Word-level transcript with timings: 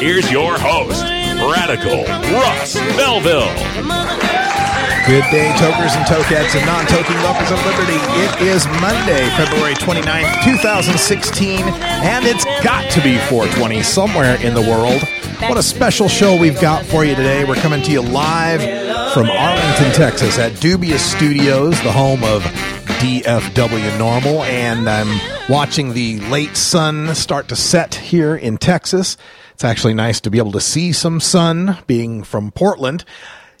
here's 0.00 0.30
your 0.30 0.58
host, 0.58 1.02
Radical 1.02 2.04
Russ 2.34 2.74
Belville. 2.96 3.52
Good 5.06 5.24
day, 5.30 5.54
tokers 5.58 5.92
and 5.94 6.06
tokettes 6.06 6.56
and 6.56 6.64
non-toking 6.64 7.22
lovers 7.22 7.50
of 7.50 7.64
liberty. 7.66 7.98
It 8.24 8.40
is 8.40 8.66
Monday, 8.80 9.28
February 9.36 9.74
29th, 9.74 10.44
2016, 10.44 11.60
and 11.60 12.24
it's 12.24 12.44
got 12.64 12.90
to 12.92 13.02
be 13.02 13.18
420 13.18 13.82
somewhere 13.82 14.40
in 14.42 14.54
the 14.54 14.62
world. 14.62 15.02
What 15.40 15.58
a 15.58 15.62
special 15.62 16.08
show 16.08 16.38
we've 16.38 16.58
got 16.58 16.86
for 16.86 17.04
you 17.04 17.14
today. 17.14 17.44
We're 17.44 17.56
coming 17.56 17.82
to 17.82 17.92
you 17.92 18.00
live 18.00 18.62
from 19.12 19.28
Arlington, 19.28 19.92
Texas 19.92 20.38
at 20.38 20.58
Dubious 20.58 21.04
Studios, 21.04 21.80
the 21.82 21.92
home 21.92 22.24
of 22.24 22.42
DFW 23.04 23.98
NORML, 23.98 24.42
and 24.44 24.88
I'm 24.88 25.20
watching 25.50 25.92
the 25.92 26.18
late 26.30 26.56
sun 26.56 27.14
start 27.14 27.48
to 27.48 27.56
set 27.56 27.94
here 27.94 28.34
in 28.34 28.56
Texas. 28.56 29.18
It's 29.54 29.64
actually 29.64 29.94
nice 29.94 30.20
to 30.20 30.30
be 30.30 30.38
able 30.38 30.52
to 30.52 30.60
see 30.60 30.92
some 30.92 31.20
sun 31.20 31.78
being 31.86 32.24
from 32.24 32.50
Portland 32.50 33.04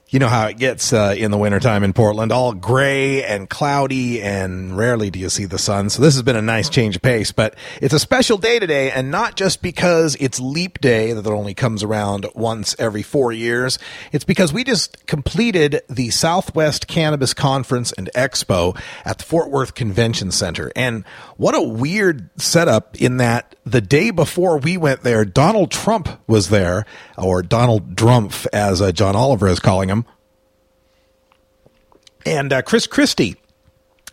you 0.08 0.18
know 0.18 0.28
how 0.28 0.46
it 0.46 0.58
gets 0.58 0.92
uh, 0.92 1.14
in 1.16 1.30
the 1.30 1.38
wintertime 1.38 1.82
in 1.82 1.92
Portland, 1.92 2.30
all 2.30 2.52
gray 2.52 3.24
and 3.24 3.50
cloudy, 3.50 4.22
and 4.22 4.76
rarely 4.76 5.10
do 5.10 5.18
you 5.18 5.28
see 5.28 5.44
the 5.44 5.58
sun. 5.58 5.90
So 5.90 6.02
this 6.02 6.14
has 6.14 6.22
been 6.22 6.36
a 6.36 6.42
nice 6.42 6.68
change 6.68 6.96
of 6.96 7.02
pace, 7.02 7.32
but 7.32 7.56
it's 7.80 7.94
a 7.94 7.98
special 7.98 8.38
day 8.38 8.58
today, 8.58 8.90
and 8.90 9.10
not 9.10 9.36
just 9.36 9.62
because 9.62 10.16
it's 10.20 10.38
leap 10.38 10.80
day 10.80 11.12
that 11.12 11.26
only 11.26 11.54
comes 11.54 11.82
around 11.82 12.26
once 12.34 12.76
every 12.78 13.02
four 13.02 13.32
years. 13.32 13.78
It's 14.12 14.24
because 14.24 14.52
we 14.52 14.62
just 14.62 15.06
completed 15.06 15.82
the 15.88 16.10
Southwest 16.10 16.86
Cannabis 16.86 17.34
Conference 17.34 17.92
and 17.92 18.08
Expo 18.14 18.78
at 19.04 19.18
the 19.18 19.24
Fort 19.24 19.50
Worth 19.50 19.74
Convention 19.74 20.30
Center. 20.30 20.70
And 20.76 21.04
what 21.36 21.54
a 21.54 21.62
weird 21.62 22.30
setup 22.40 22.96
in 23.00 23.16
that 23.16 23.56
the 23.64 23.80
day 23.80 24.10
before 24.10 24.58
we 24.58 24.76
went 24.76 25.02
there, 25.02 25.24
Donald 25.24 25.70
Trump 25.70 26.08
was 26.26 26.50
there, 26.50 26.84
or 27.16 27.42
Donald 27.42 27.96
Drumpf, 27.96 28.46
as 28.52 28.80
uh, 28.82 28.92
John 28.92 29.16
Oliver 29.16 29.48
is 29.48 29.58
calling 29.58 29.88
him. 29.88 30.03
And 32.26 32.52
uh, 32.52 32.62
Chris 32.62 32.86
Christie 32.86 33.36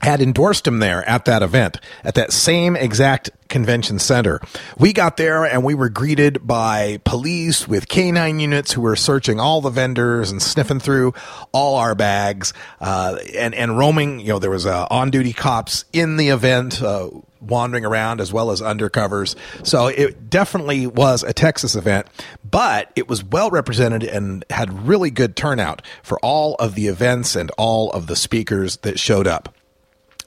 had 0.02 0.22
endorsed 0.22 0.66
him 0.66 0.80
there 0.80 1.08
at 1.08 1.26
that 1.26 1.44
event, 1.44 1.80
at 2.04 2.16
that 2.16 2.34
same 2.34 2.76
exact 2.76 3.30
convention 3.50 4.00
center. 4.00 4.42
We 4.78 4.94
got 4.94 5.18
there 5.18 5.46
and 5.46 5.64
we 5.64 5.76
were 5.76 5.90
greeted 5.90 6.46
by 6.48 7.00
police 7.04 7.68
with 7.68 7.88
canine 7.88 8.40
units 8.40 8.72
who 8.72 8.82
were 8.82 8.96
searching 8.96 9.40
all 9.40 9.62
the 9.62 9.70
vendors 9.70 10.32
and 10.32 10.42
sniffing 10.42 10.80
through 10.80 11.14
all 11.52 11.76
our 11.76 11.94
bags, 11.94 12.54
uh, 12.80 13.18
and, 13.38 13.54
and 13.54 13.78
roaming. 13.78 14.22
You 14.22 14.30
know, 14.30 14.40
there 14.40 14.50
was 14.50 14.66
uh, 14.66 14.88
on 14.90 15.12
duty 15.12 15.34
cops 15.34 15.86
in 15.94 16.18
the 16.18 16.30
event, 16.30 16.82
uh, 16.82 17.10
wandering 17.42 17.86
around 17.86 18.22
as 18.22 18.32
well 18.32 18.52
as 18.52 18.62
undercovers. 18.62 19.36
So 19.66 19.88
it 19.88 20.30
definitely 20.30 20.88
was 20.88 21.24
a 21.24 21.34
Texas 21.34 21.76
event, 21.76 22.08
but 22.50 22.92
it 22.96 23.08
was 23.08 23.24
well 23.24 23.50
represented 23.50 24.04
and 24.04 24.46
had 24.50 24.88
really 24.88 25.10
good 25.10 25.36
turnout 25.36 25.82
for 26.04 26.20
all 26.20 26.56
of 26.56 26.76
the 26.76 26.88
events 26.88 27.36
and 27.36 27.52
all 27.58 27.92
of 27.92 28.08
the 28.08 28.16
speakers 28.16 28.78
that 28.78 29.00
showed 29.00 29.28
up. 29.28 29.54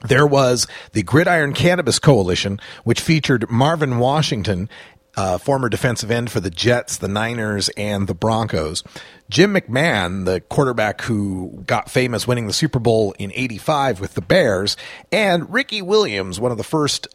There 0.07 0.27
was 0.27 0.67
the 0.91 1.03
Gridiron 1.03 1.53
Cannabis 1.53 1.97
Coalition, 1.97 2.59
which 2.83 3.01
featured 3.01 3.49
Marvin 3.49 3.97
Washington, 3.97 4.69
uh, 5.17 5.37
former 5.37 5.69
defensive 5.69 6.11
end 6.11 6.31
for 6.31 6.39
the 6.39 6.49
Jets, 6.49 6.97
the 6.97 7.07
Niners, 7.07 7.69
and 7.69 8.07
the 8.07 8.13
Broncos. 8.13 8.83
Jim 9.29 9.53
McMahon, 9.53 10.25
the 10.25 10.41
quarterback 10.41 11.01
who 11.01 11.63
got 11.65 11.89
famous 11.89 12.27
winning 12.27 12.47
the 12.47 12.53
Super 12.53 12.79
Bowl 12.79 13.15
in 13.17 13.31
85 13.33 13.99
with 13.99 14.13
the 14.13 14.21
Bears, 14.21 14.77
and 15.11 15.51
Ricky 15.51 15.81
Williams, 15.81 16.39
one 16.39 16.51
of 16.51 16.57
the 16.57 16.63
first 16.63 17.07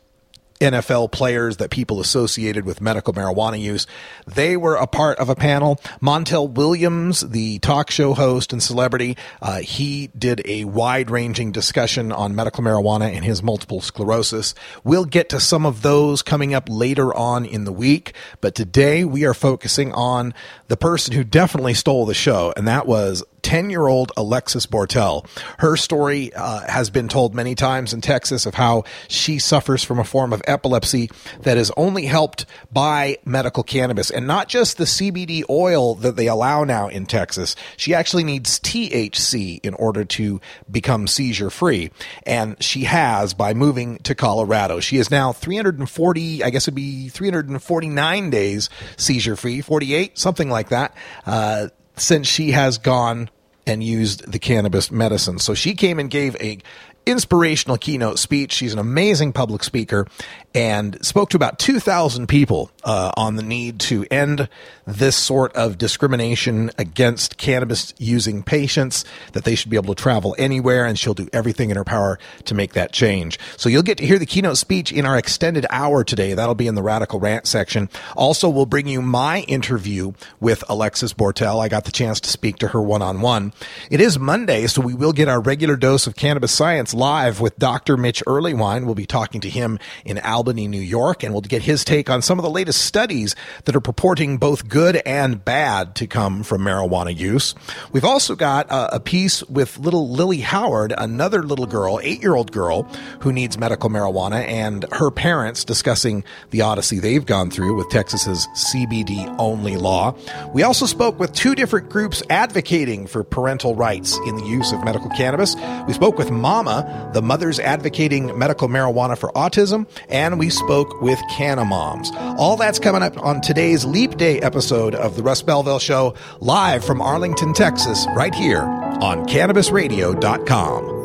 NFL 0.61 1.11
players 1.11 1.57
that 1.57 1.71
people 1.71 2.01
associated 2.01 2.65
with 2.65 2.81
medical 2.81 3.15
marijuana 3.15 3.61
use. 3.61 3.87
They 4.27 4.57
were 4.57 4.77
a 4.77 4.87
part 4.87 5.19
of 5.19 5.29
a 5.29 5.35
panel. 5.35 5.81
Montel 6.03 6.51
Williams, 6.51 7.21
the 7.21 7.59
talk 7.61 7.91
show 7.91 8.13
host 8.13 8.53
and 8.53 8.63
celebrity, 8.63 9.17
uh, 9.41 9.61
he 9.61 10.09
did 10.09 10.43
a 10.45 10.65
wide 10.67 11.11
ranging 11.11 11.51
discussion 11.51 12.13
on 12.13 12.35
medical 12.35 12.63
marijuana 12.63 13.15
and 13.15 13.25
his 13.25 13.43
multiple 13.43 13.81
sclerosis. 13.81 14.55
We'll 14.85 15.07
get 15.07 15.31
to 15.31 15.41
some 15.41 15.65
of 15.65 15.83
those 15.83 16.23
coming 16.23 16.55
up 16.55 16.69
later 16.69 17.15
on 17.15 17.47
in 17.47 17.65
the 17.65 17.73
week, 17.73 18.15
but 18.41 18.55
today 18.55 19.05
we 19.05 19.25
are 19.25 19.35
focusing 19.35 19.93
on 19.93 20.35
the 20.69 20.77
person 20.77 21.15
who 21.15 21.25
definitely 21.25 21.75
stole 21.75 22.05
the 22.05 22.15
show, 22.15 22.53
and 22.57 22.69
that 22.69 22.87
was 22.87 23.25
10 23.51 23.69
year 23.69 23.89
old 23.89 24.13
Alexis 24.17 24.65
Bortell. 24.65 25.27
Her 25.59 25.77
story 25.77 26.33
uh, 26.35 26.61
has 26.71 26.89
been 26.89 27.09
told 27.09 27.35
many 27.35 27.57
times 27.57 27.93
in 27.93 28.01
Texas 28.01 28.47
of 28.47 28.55
how 28.55 28.85
she 29.09 29.41
suffers 29.41 29.83
from 29.83 29.99
a 29.99 30.05
form 30.05 30.33
of 30.33 30.41
epilepsy 30.47 31.11
that 31.41 31.57
is 31.57 31.73
only 31.77 32.07
helped 32.07 32.47
by 32.73 33.19
medical 33.25 33.65
cannabis 33.65 34.09
and 34.09 34.25
not 34.25 34.49
just 34.49 34.79
the 34.79 34.85
CBD 34.85 35.43
oil 35.51 35.97
that 35.97 36.15
they 36.15 36.29
allow 36.29 36.63
now 36.63 36.87
in 36.87 37.07
Texas. 37.07 37.57
She 37.77 37.93
actually 37.93 38.23
needs 38.23 38.61
THC 38.61 39.59
in 39.65 39.75
order 39.75 40.05
to 40.05 40.41
become 40.71 41.09
seizure 41.09 41.51
free. 41.51 41.91
And 42.25 42.55
she 42.63 42.85
has 42.85 43.35
by 43.35 43.53
moving 43.53 43.99
to 44.05 44.15
Colorado. 44.15 44.79
She 44.79 44.99
is 44.99 45.11
now 45.11 45.33
340, 45.33 46.45
I 46.45 46.51
guess 46.51 46.69
it'd 46.69 46.77
be 46.77 47.09
349 47.09 48.31
days 48.31 48.71
seizure 48.97 49.35
free, 49.35 49.61
48, 49.61 50.17
something 50.17 50.49
like 50.49 50.69
that. 50.69 50.95
Uh, 51.27 51.67
since 51.97 52.29
she 52.29 52.53
has 52.53 52.79
gone 52.79 53.29
and 53.67 53.83
used 53.83 54.31
the 54.31 54.39
cannabis 54.39 54.91
medicine. 54.91 55.39
So 55.39 55.55
she 55.55 55.75
came 55.75 55.99
and 55.99 56.11
gave 56.11 56.37
a 56.37 56.59
inspirational 57.07 57.77
keynote 57.77 58.19
speech. 58.19 58.53
She's 58.53 58.73
an 58.73 58.79
amazing 58.79 59.33
public 59.33 59.65
speaker 59.65 60.07
and 60.55 61.05
spoke 61.05 61.31
to 61.31 61.37
about 61.37 61.59
2,000 61.59 62.27
people 62.27 62.71
uh, 62.83 63.13
on 63.17 63.37
the 63.37 63.43
need 63.43 63.79
to 63.81 64.05
end 64.11 64.49
this 64.87 65.17
sort 65.17 65.55
of 65.55 65.79
discrimination 65.79 66.71
against 66.77 67.37
cannabis 67.37 67.95
using 67.99 68.43
patients, 68.43 69.05
that 69.33 69.45
they 69.45 69.55
should 69.55 69.71
be 69.71 69.77
able 69.77 69.95
to 69.95 70.03
travel 70.03 70.35
anywhere, 70.39 70.85
and 70.85 70.99
she'll 70.99 71.15
do 71.15 71.29
everything 71.33 71.71
in 71.71 71.77
her 71.77 71.85
power 71.85 72.19
to 72.45 72.55
make 72.55 72.73
that 72.73 72.93
change. 72.93 73.39
So 73.57 73.69
you'll 73.69 73.83
get 73.83 73.99
to 73.99 74.07
hear 74.07 74.19
the 74.19 74.27
keynote 74.27 74.59
speech 74.59 74.93
in 74.93 75.07
our 75.07 75.17
extended 75.17 75.67
hour 75.71 76.03
today. 76.03 76.35
That'll 76.35 76.55
be 76.55 76.67
in 76.67 76.75
the 76.75 76.83
Radical 76.83 77.21
Rant 77.21 77.47
section. 77.47 77.89
Also, 78.17 78.49
we'll 78.49 78.67
bring 78.67 78.89
you 78.89 79.01
my 79.03 79.41
interview 79.43 80.13
with 80.41 80.65
Alexis 80.69 81.13
Bortell. 81.13 81.63
I 81.63 81.69
got 81.69 81.85
the 81.85 81.93
chance 81.93 82.21
to 82.21 82.31
speak 82.31 82.57
to 82.57 82.69
her 82.69 82.83
one 82.83 83.03
on 83.03 83.21
one. 83.21 83.53
It 83.91 84.01
is 84.01 84.19
Monday, 84.19 84.67
so 84.67 84.81
we 84.81 84.95
will 84.95 85.13
get 85.13 85.29
our 85.29 85.41
regular 85.41 85.77
dose 85.77 86.07
of 86.07 86.17
cannabis 86.17 86.53
science 86.53 86.93
live 86.93 87.41
with 87.41 87.59
Dr. 87.59 87.97
Mitch 87.97 88.23
Earleywine. 88.27 88.87
We'll 88.87 88.95
be 88.95 89.07
talking 89.07 89.41
to 89.43 89.51
him 89.51 89.79
in 90.05 90.19
Albany, 90.41 90.69
New 90.69 90.81
York, 90.81 91.23
and 91.23 91.35
we'll 91.35 91.43
get 91.43 91.61
his 91.61 91.85
take 91.85 92.09
on 92.09 92.23
some 92.23 92.39
of 92.39 92.43
the 92.43 92.49
latest 92.49 92.87
studies 92.87 93.37
that 93.67 93.77
are 93.77 93.81
purporting 93.81 94.39
both 94.39 94.67
good 94.69 94.97
and 95.05 95.45
bad 95.45 95.95
to 95.97 96.07
come 96.07 96.43
from 96.43 96.63
marijuana 96.63 97.15
use. 97.15 97.55
We've 97.93 98.07
also 98.07 98.35
got 98.35 98.67
a, 98.71 98.97
a 98.97 99.01
piece 99.01 99.43
with 99.51 99.79
little 99.79 100.09
Lily 100.09 100.39
Howard, 100.39 100.95
another 100.97 101.43
little 101.43 101.67
girl, 101.67 102.01
eight 102.03 102.23
year 102.23 102.35
old 102.35 102.53
girl 102.53 102.85
who 103.21 103.35
needs 103.35 103.59
medical 103.59 103.91
marijuana, 103.91 104.43
and 104.49 104.87
her 104.93 105.11
parents 105.11 105.63
discussing 105.63 106.25
the 106.53 106.63
odyssey 106.63 107.01
they've 107.01 107.27
gone 107.27 107.51
through 107.51 107.77
with 107.77 107.91
Texas's 107.91 108.49
CBD 108.55 109.37
only 109.39 109.77
law. 109.77 110.15
We 110.55 110.63
also 110.63 110.87
spoke 110.87 111.19
with 111.19 111.35
two 111.35 111.55
different 111.55 111.91
groups 111.91 112.23
advocating 112.31 113.09
for 113.09 113.25
parental 113.25 113.75
rights 113.75 114.17
in 114.27 114.37
the 114.37 114.47
use 114.47 114.73
of 114.73 114.83
medical 114.85 115.11
cannabis. 115.11 115.55
We 115.87 115.93
spoke 115.93 116.17
with 116.17 116.31
Mama, 116.31 117.11
the 117.13 117.21
mothers 117.21 117.61
advocating 117.61 118.39
medical 118.39 118.69
marijuana 118.69 119.19
for 119.19 119.31
autism, 119.33 119.87
and 120.09 120.30
we 120.39 120.51
spoke 120.51 121.01
with 121.01 121.21
Canna 121.31 121.65
Moms. 121.65 122.11
All 122.39 122.57
that's 122.57 122.79
coming 122.79 123.03
up 123.03 123.19
on 123.19 123.41
today's 123.41 123.85
Leap 123.85 124.17
Day 124.17 124.41
episode 124.41 124.95
of 124.95 125.17
The 125.17 125.23
Russ 125.23 125.43
Belville 125.43 125.79
Show, 125.79 126.15
live 126.41 126.85
from 126.85 127.01
Arlington, 127.01 127.53
Texas, 127.55 128.07
right 128.15 128.35
here 128.35 128.63
on 128.63 129.27
CannabisRadio.com. 129.27 131.01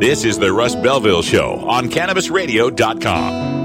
This 0.00 0.24
is 0.24 0.38
the 0.38 0.52
Russ 0.52 0.74
Belville 0.74 1.22
Show 1.22 1.66
on 1.66 1.88
CannabisRadio.com. 1.88 3.63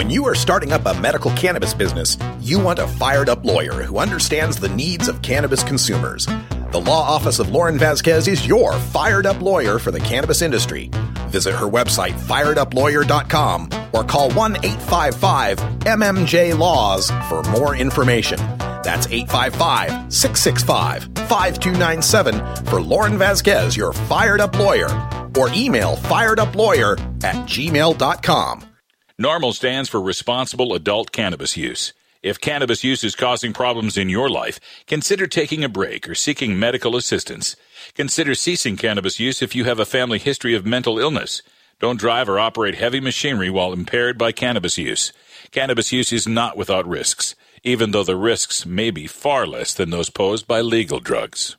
When 0.00 0.08
you 0.08 0.26
are 0.28 0.34
starting 0.34 0.72
up 0.72 0.86
a 0.86 0.98
medical 0.98 1.30
cannabis 1.32 1.74
business, 1.74 2.16
you 2.40 2.58
want 2.58 2.78
a 2.78 2.88
fired 2.88 3.28
up 3.28 3.44
lawyer 3.44 3.82
who 3.82 3.98
understands 3.98 4.56
the 4.56 4.70
needs 4.70 5.08
of 5.08 5.20
cannabis 5.20 5.62
consumers. 5.62 6.24
The 6.72 6.80
law 6.80 7.02
office 7.02 7.38
of 7.38 7.50
Lauren 7.50 7.76
Vasquez 7.76 8.26
is 8.26 8.46
your 8.46 8.72
fired 8.78 9.26
up 9.26 9.42
lawyer 9.42 9.78
for 9.78 9.90
the 9.90 10.00
cannabis 10.00 10.40
industry. 10.40 10.88
Visit 11.28 11.52
her 11.54 11.66
website, 11.66 12.12
firedupLawyer.com, 12.12 13.68
or 13.92 14.02
call 14.02 14.30
1 14.30 14.64
855 14.64 15.58
MMJ 15.80 16.58
Laws 16.58 17.10
for 17.28 17.42
more 17.50 17.76
information. 17.76 18.38
That's 18.82 19.06
855 19.06 20.10
665 20.10 21.28
5297 21.28 22.64
for 22.64 22.80
Lauren 22.80 23.18
Vasquez, 23.18 23.76
your 23.76 23.92
fired 23.92 24.40
up 24.40 24.58
lawyer, 24.58 24.88
or 25.36 25.52
email 25.52 25.96
fireduplawyer 25.96 26.98
at 27.22 27.34
gmail.com. 27.46 28.69
NORML 29.20 29.52
stands 29.52 29.90
for 29.90 30.00
responsible 30.00 30.72
adult 30.72 31.12
cannabis 31.12 31.54
use. 31.54 31.92
If 32.22 32.40
cannabis 32.40 32.82
use 32.82 33.04
is 33.04 33.14
causing 33.14 33.52
problems 33.52 33.98
in 33.98 34.08
your 34.08 34.30
life, 34.30 34.58
consider 34.86 35.26
taking 35.26 35.62
a 35.62 35.68
break 35.68 36.08
or 36.08 36.14
seeking 36.14 36.58
medical 36.58 36.96
assistance. 36.96 37.54
Consider 37.92 38.34
ceasing 38.34 38.78
cannabis 38.78 39.20
use 39.20 39.42
if 39.42 39.54
you 39.54 39.64
have 39.64 39.78
a 39.78 39.84
family 39.84 40.18
history 40.18 40.54
of 40.54 40.64
mental 40.64 40.98
illness. 40.98 41.42
Don't 41.80 42.00
drive 42.00 42.30
or 42.30 42.38
operate 42.38 42.76
heavy 42.76 42.98
machinery 42.98 43.50
while 43.50 43.74
impaired 43.74 44.16
by 44.16 44.32
cannabis 44.32 44.78
use. 44.78 45.12
Cannabis 45.50 45.92
use 45.92 46.14
is 46.14 46.26
not 46.26 46.56
without 46.56 46.88
risks, 46.88 47.34
even 47.62 47.90
though 47.90 48.04
the 48.04 48.16
risks 48.16 48.64
may 48.64 48.90
be 48.90 49.06
far 49.06 49.46
less 49.46 49.74
than 49.74 49.90
those 49.90 50.08
posed 50.08 50.46
by 50.46 50.62
legal 50.62 50.98
drugs. 50.98 51.58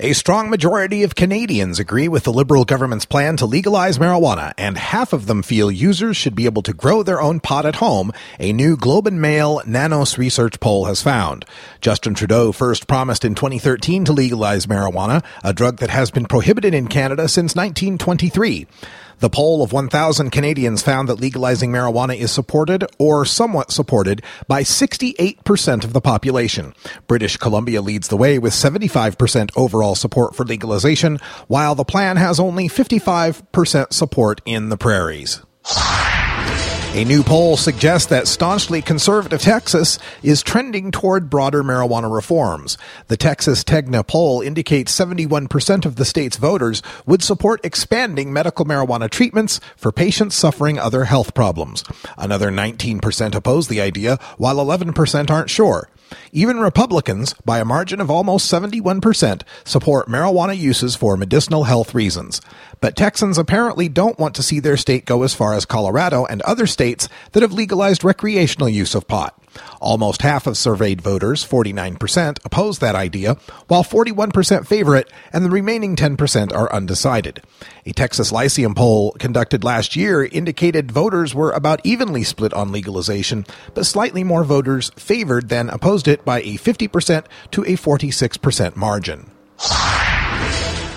A 0.00 0.12
strong 0.12 0.50
majority 0.50 1.04
of 1.04 1.14
Canadians 1.14 1.78
agree 1.78 2.08
with 2.08 2.24
the 2.24 2.32
Liberal 2.32 2.64
government's 2.64 3.04
plan 3.04 3.36
to 3.36 3.46
legalize 3.46 3.96
marijuana, 3.96 4.52
and 4.58 4.76
half 4.76 5.12
of 5.12 5.26
them 5.26 5.40
feel 5.40 5.70
users 5.70 6.16
should 6.16 6.34
be 6.34 6.46
able 6.46 6.62
to 6.62 6.72
grow 6.72 7.04
their 7.04 7.20
own 7.20 7.38
pot 7.38 7.64
at 7.64 7.76
home, 7.76 8.10
a 8.40 8.52
new 8.52 8.76
Globe 8.76 9.06
and 9.06 9.20
Mail 9.20 9.62
Nanos 9.64 10.18
research 10.18 10.58
poll 10.58 10.86
has 10.86 11.00
found. 11.00 11.44
Justin 11.80 12.14
Trudeau 12.14 12.50
first 12.50 12.88
promised 12.88 13.24
in 13.24 13.36
2013 13.36 14.04
to 14.06 14.12
legalize 14.12 14.66
marijuana, 14.66 15.24
a 15.44 15.52
drug 15.52 15.76
that 15.76 15.90
has 15.90 16.10
been 16.10 16.26
prohibited 16.26 16.74
in 16.74 16.88
Canada 16.88 17.28
since 17.28 17.54
1923. 17.54 18.66
The 19.20 19.30
poll 19.30 19.62
of 19.62 19.72
1,000 19.72 20.30
Canadians 20.30 20.82
found 20.82 21.08
that 21.08 21.20
legalizing 21.20 21.70
marijuana 21.70 22.16
is 22.16 22.30
supported 22.30 22.84
or 22.98 23.24
somewhat 23.24 23.70
supported 23.70 24.22
by 24.48 24.62
68% 24.62 25.84
of 25.84 25.92
the 25.92 26.00
population. 26.00 26.74
British 27.06 27.36
Columbia 27.36 27.80
leads 27.80 28.08
the 28.08 28.16
way 28.16 28.38
with 28.38 28.52
75% 28.52 29.50
overall 29.56 29.94
support 29.94 30.34
for 30.34 30.44
legalization, 30.44 31.18
while 31.48 31.74
the 31.74 31.84
plan 31.84 32.16
has 32.16 32.40
only 32.40 32.68
55% 32.68 33.92
support 33.92 34.40
in 34.44 34.68
the 34.68 34.76
prairies. 34.76 35.42
A 36.94 37.04
new 37.04 37.24
poll 37.24 37.56
suggests 37.56 38.06
that 38.10 38.28
staunchly 38.28 38.80
conservative 38.80 39.42
Texas 39.42 39.98
is 40.22 40.44
trending 40.44 40.92
toward 40.92 41.28
broader 41.28 41.64
marijuana 41.64 42.08
reforms. 42.08 42.78
The 43.08 43.16
Texas 43.16 43.64
Tegna 43.64 44.06
poll 44.06 44.40
indicates 44.40 44.96
71% 44.96 45.86
of 45.86 45.96
the 45.96 46.04
state's 46.04 46.36
voters 46.36 46.82
would 47.04 47.20
support 47.20 47.64
expanding 47.64 48.32
medical 48.32 48.64
marijuana 48.64 49.10
treatments 49.10 49.58
for 49.76 49.90
patients 49.90 50.36
suffering 50.36 50.78
other 50.78 51.02
health 51.02 51.34
problems. 51.34 51.82
Another 52.16 52.52
19% 52.52 53.34
oppose 53.34 53.66
the 53.66 53.80
idea, 53.80 54.20
while 54.38 54.64
11% 54.64 55.30
aren't 55.30 55.50
sure. 55.50 55.88
Even 56.32 56.58
Republicans, 56.58 57.34
by 57.44 57.58
a 57.58 57.64
margin 57.64 58.00
of 58.00 58.10
almost 58.10 58.50
71%, 58.52 59.42
support 59.64 60.08
marijuana 60.08 60.56
uses 60.56 60.96
for 60.96 61.16
medicinal 61.16 61.64
health 61.64 61.94
reasons. 61.94 62.40
But 62.80 62.96
Texans 62.96 63.38
apparently 63.38 63.88
don't 63.88 64.18
want 64.18 64.34
to 64.36 64.42
see 64.42 64.60
their 64.60 64.76
state 64.76 65.04
go 65.04 65.22
as 65.22 65.34
far 65.34 65.54
as 65.54 65.64
Colorado 65.64 66.24
and 66.24 66.42
other 66.42 66.66
states 66.66 67.08
that 67.32 67.42
have 67.42 67.52
legalized 67.52 68.04
recreational 68.04 68.68
use 68.68 68.94
of 68.94 69.08
pot. 69.08 69.38
Almost 69.80 70.22
half 70.22 70.46
of 70.46 70.56
surveyed 70.56 71.00
voters, 71.00 71.44
49%, 71.44 72.38
oppose 72.44 72.78
that 72.78 72.94
idea, 72.94 73.36
while 73.68 73.84
41% 73.84 74.66
favor 74.66 74.96
it, 74.96 75.10
and 75.32 75.44
the 75.44 75.50
remaining 75.50 75.96
10% 75.96 76.54
are 76.54 76.72
undecided. 76.72 77.42
A 77.86 77.92
Texas 77.92 78.32
Lyceum 78.32 78.74
poll 78.74 79.12
conducted 79.18 79.64
last 79.64 79.96
year 79.96 80.24
indicated 80.24 80.90
voters 80.90 81.34
were 81.34 81.52
about 81.52 81.80
evenly 81.84 82.24
split 82.24 82.52
on 82.54 82.72
legalization, 82.72 83.44
but 83.74 83.86
slightly 83.86 84.24
more 84.24 84.44
voters 84.44 84.90
favored 84.96 85.48
than 85.48 85.70
opposed 85.70 86.08
it 86.08 86.24
by 86.24 86.40
a 86.40 86.56
50% 86.56 87.26
to 87.50 87.62
a 87.62 87.76
46% 87.76 88.76
margin. 88.76 89.30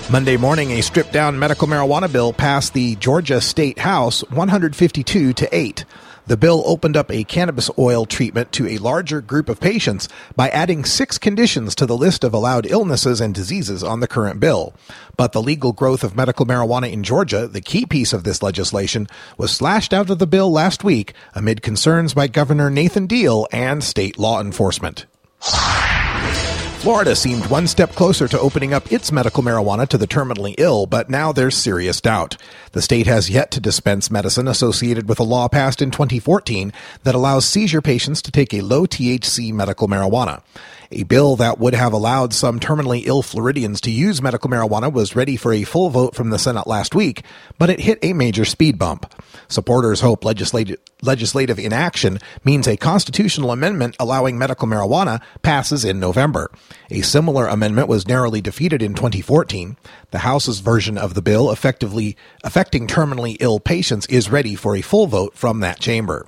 Monday 0.10 0.38
morning, 0.38 0.72
a 0.72 0.82
stripped 0.82 1.12
down 1.12 1.38
medical 1.38 1.68
marijuana 1.68 2.10
bill 2.10 2.32
passed 2.32 2.74
the 2.74 2.96
Georgia 2.96 3.42
State 3.42 3.80
House 3.80 4.22
152 4.30 5.34
to 5.34 5.56
8. 5.56 5.84
The 6.28 6.36
bill 6.36 6.62
opened 6.66 6.98
up 6.98 7.10
a 7.10 7.24
cannabis 7.24 7.70
oil 7.80 8.06
treatment 8.06 8.52
to 8.52 8.68
a 8.68 8.80
larger 8.80 9.22
group 9.22 9.48
of 9.48 9.62
patients 9.62 10.10
by 10.36 10.50
adding 10.50 10.84
six 10.84 11.18
conditions 11.18 11.74
to 11.76 11.86
the 11.86 11.96
list 11.96 12.26
of 12.26 12.34
allowed 12.34 12.66
illnesses 12.66 13.22
and 13.22 13.34
diseases 13.34 13.82
on 13.82 14.02
the 14.02 14.10
current 14.10 14.42
bill. 14.42 14.74
But 15.16 15.32
the 15.32 15.42
legal 15.42 15.72
growth 15.72 16.04
of 16.04 16.18
medical 16.18 16.46
marijuana 16.46 16.92
in 16.92 17.04
Georgia, 17.04 17.48
the 17.48 17.62
key 17.62 17.86
piece 17.86 18.12
of 18.12 18.26
this 18.26 18.44
legislation, 18.44 19.08
was 19.38 19.52
slashed 19.52 19.94
out 19.94 20.10
of 20.10 20.20
the 20.20 20.28
bill 20.28 20.52
last 20.52 20.84
week 20.84 21.14
amid 21.34 21.62
concerns 21.62 22.14
by 22.14 22.28
Governor 22.28 22.70
Nathan 22.70 23.08
Deal 23.08 23.48
and 23.54 23.82
state 23.82 24.20
law 24.20 24.42
enforcement. 24.42 25.06
Florida 26.80 27.16
seemed 27.16 27.46
one 27.48 27.68
step 27.68 27.92
closer 27.96 28.28
to 28.28 28.40
opening 28.40 28.74
up 28.74 28.92
its 28.92 29.12
medical 29.12 29.44
marijuana 29.44 29.88
to 29.88 29.98
the 29.98 30.08
terminally 30.08 30.56
ill, 30.58 30.86
but 30.86 31.10
now 31.10 31.32
there's 31.32 31.58
serious 31.58 32.00
doubt. 32.00 32.38
The 32.72 32.82
state 32.82 33.08
has 33.08 33.30
yet 33.30 33.52
to 33.52 33.60
dispense 33.60 34.12
medicine 34.12 34.48
associated 34.48 35.08
with 35.08 35.20
a 35.20 35.24
law 35.24 35.48
passed 35.48 35.82
in 35.82 35.92
2014 35.92 36.74
that 37.04 37.16
allows 37.16 37.48
seizure 37.48 37.82
patients 37.82 38.22
to 38.24 38.32
take 38.32 38.54
a 38.54 38.62
low 38.62 38.86
THC 38.86 39.54
medical 39.54 39.88
marijuana. 39.88 40.42
A 40.92 41.04
bill 41.04 41.36
that 41.36 41.60
would 41.60 41.74
have 41.74 41.92
allowed 41.92 42.34
some 42.34 42.62
terminally 42.62 43.06
ill 43.06 43.22
Floridians 43.22 43.82
to 43.82 43.92
use 43.92 44.22
medical 44.22 44.50
marijuana 44.50 44.92
was 44.92 45.18
ready 45.18 45.36
for 45.36 45.52
a 45.52 45.66
full 45.66 45.90
vote 45.90 46.16
from 46.16 46.30
the 46.30 46.40
Senate 46.40 46.66
last 46.66 46.96
week, 46.96 47.24
but 47.58 47.70
it 47.70 47.82
hit 47.82 48.00
a 48.02 48.14
major 48.14 48.46
speed 48.46 48.80
bump. 48.80 49.14
Supporters 49.50 50.00
hope 50.00 50.24
legislative, 50.24 50.80
legislative 51.02 51.60
inaction 51.60 52.20
means 52.46 52.68
a 52.68 52.78
constitutional 52.78 53.52
amendment 53.52 53.98
allowing 54.00 54.38
medical 54.38 54.68
marijuana 54.68 55.22
passes 55.42 55.84
in 55.84 56.00
November. 56.00 56.50
A 56.90 57.02
similar 57.02 57.48
amendment 57.48 57.90
was 57.90 58.08
narrowly 58.08 58.40
defeated 58.40 58.82
in 58.82 58.94
2014. 58.94 59.76
The 60.12 60.20
House's 60.20 60.62
version 60.62 60.98
of 60.98 61.16
the 61.16 61.22
bill 61.22 61.52
effectively 61.52 62.16
affecting 62.42 62.88
terminally 62.88 63.36
ill 63.42 63.60
patients 63.60 64.06
is 64.08 64.30
ready 64.30 64.56
for 64.56 64.76
a 64.76 64.82
full 64.82 65.08
vote 65.08 65.36
from 65.36 65.60
that 65.60 65.82
chamber. 65.82 66.28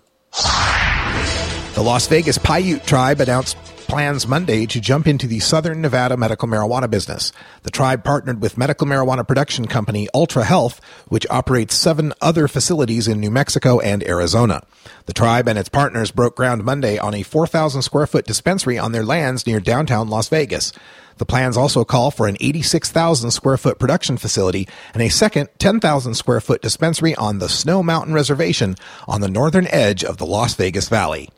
The 1.76 1.82
Las 1.82 2.08
Vegas 2.08 2.38
Paiute 2.38 2.86
tribe 2.86 3.22
announced 3.22 3.56
plans 3.90 4.28
Monday 4.28 4.68
to 4.68 4.80
jump 4.80 5.08
into 5.08 5.26
the 5.26 5.40
Southern 5.40 5.82
Nevada 5.82 6.16
medical 6.16 6.48
marijuana 6.48 6.88
business. 6.88 7.32
The 7.64 7.72
tribe 7.72 8.04
partnered 8.04 8.40
with 8.40 8.56
medical 8.56 8.86
marijuana 8.86 9.28
production 9.28 9.66
company 9.66 10.08
Ultra 10.14 10.44
Health, 10.44 10.80
which 11.08 11.26
operates 11.32 11.74
seven 11.74 12.14
other 12.22 12.48
facilities 12.48 13.08
in 13.08 13.20
New 13.20 13.32
Mexico 13.32 13.80
and 13.80 14.08
Arizona. 14.08 14.62
The 15.08 15.14
tribe 15.14 15.48
and 15.48 15.58
its 15.58 15.70
partners 15.70 16.12
broke 16.12 16.36
ground 16.36 16.64
Monday 16.64 17.00
on 17.00 17.16
a 17.16 17.24
4,000 17.24 17.82
square 17.82 18.06
foot 18.06 18.28
dispensary 18.28 18.78
on 18.78 18.92
their 18.92 19.04
lands 19.04 19.48
near 19.48 19.60
downtown 19.60 20.08
Las 20.08 20.30
Vegas. 20.30 20.72
The 21.18 21.26
plans 21.26 21.58
also 21.58 21.84
call 21.84 22.12
for 22.12 22.28
an 22.28 22.38
86,000 22.40 23.32
square 23.32 23.58
foot 23.58 23.80
production 23.80 24.18
facility 24.18 24.68
and 24.94 25.02
a 25.02 25.10
second 25.10 25.50
10,000 25.58 26.14
square 26.14 26.42
foot 26.42 26.62
dispensary 26.62 27.16
on 27.16 27.40
the 27.40 27.50
Snow 27.50 27.82
Mountain 27.82 28.14
Reservation 28.14 28.76
on 29.08 29.22
the 29.22 29.28
northern 29.28 29.66
edge 29.66 30.04
of 30.04 30.18
the 30.18 30.28
Las 30.28 30.54
Vegas 30.54 30.90
Valley. 30.90 31.30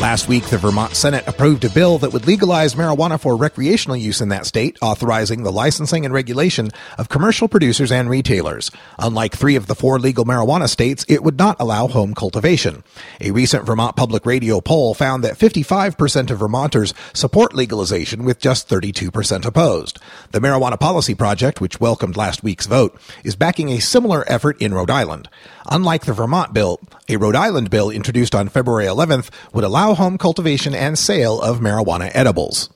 Last 0.00 0.28
week, 0.28 0.46
the 0.46 0.56
Vermont 0.56 0.96
Senate 0.96 1.28
approved 1.28 1.62
a 1.62 1.68
bill 1.68 1.98
that 1.98 2.14
would 2.14 2.26
legalize 2.26 2.74
marijuana 2.74 3.20
for 3.20 3.36
recreational 3.36 3.98
use 3.98 4.22
in 4.22 4.30
that 4.30 4.46
state, 4.46 4.78
authorizing 4.80 5.42
the 5.42 5.52
licensing 5.52 6.06
and 6.06 6.14
regulation 6.14 6.70
of 6.96 7.10
commercial 7.10 7.48
producers 7.48 7.92
and 7.92 8.08
retailers. 8.08 8.70
Unlike 8.98 9.36
three 9.36 9.56
of 9.56 9.66
the 9.66 9.74
four 9.74 9.98
legal 9.98 10.24
marijuana 10.24 10.70
states, 10.70 11.04
it 11.06 11.22
would 11.22 11.38
not 11.38 11.56
allow 11.60 11.86
home 11.86 12.14
cultivation. 12.14 12.82
A 13.20 13.30
recent 13.30 13.66
Vermont 13.66 13.94
Public 13.94 14.24
Radio 14.24 14.62
poll 14.62 14.94
found 14.94 15.22
that 15.22 15.36
55% 15.36 16.30
of 16.30 16.38
Vermonters 16.38 16.94
support 17.12 17.54
legalization 17.54 18.24
with 18.24 18.40
just 18.40 18.70
32% 18.70 19.44
opposed. 19.44 19.98
The 20.32 20.40
Marijuana 20.40 20.80
Policy 20.80 21.14
Project, 21.14 21.60
which 21.60 21.78
welcomed 21.78 22.16
last 22.16 22.42
week's 22.42 22.66
vote, 22.66 22.98
is 23.22 23.36
backing 23.36 23.68
a 23.68 23.80
similar 23.80 24.24
effort 24.32 24.60
in 24.62 24.72
Rhode 24.72 24.90
Island. 24.90 25.28
Unlike 25.70 26.06
the 26.06 26.14
Vermont 26.14 26.54
bill, 26.54 26.80
a 27.08 27.16
Rhode 27.16 27.36
Island 27.36 27.70
bill 27.70 27.90
introduced 27.90 28.34
on 28.34 28.48
February 28.48 28.86
11th 28.86 29.30
would 29.52 29.62
allow 29.62 29.89
home 29.94 30.18
cultivation 30.18 30.74
and 30.74 30.98
sale 30.98 31.40
of 31.40 31.60
marijuana 31.60 32.10
edibles. 32.14 32.70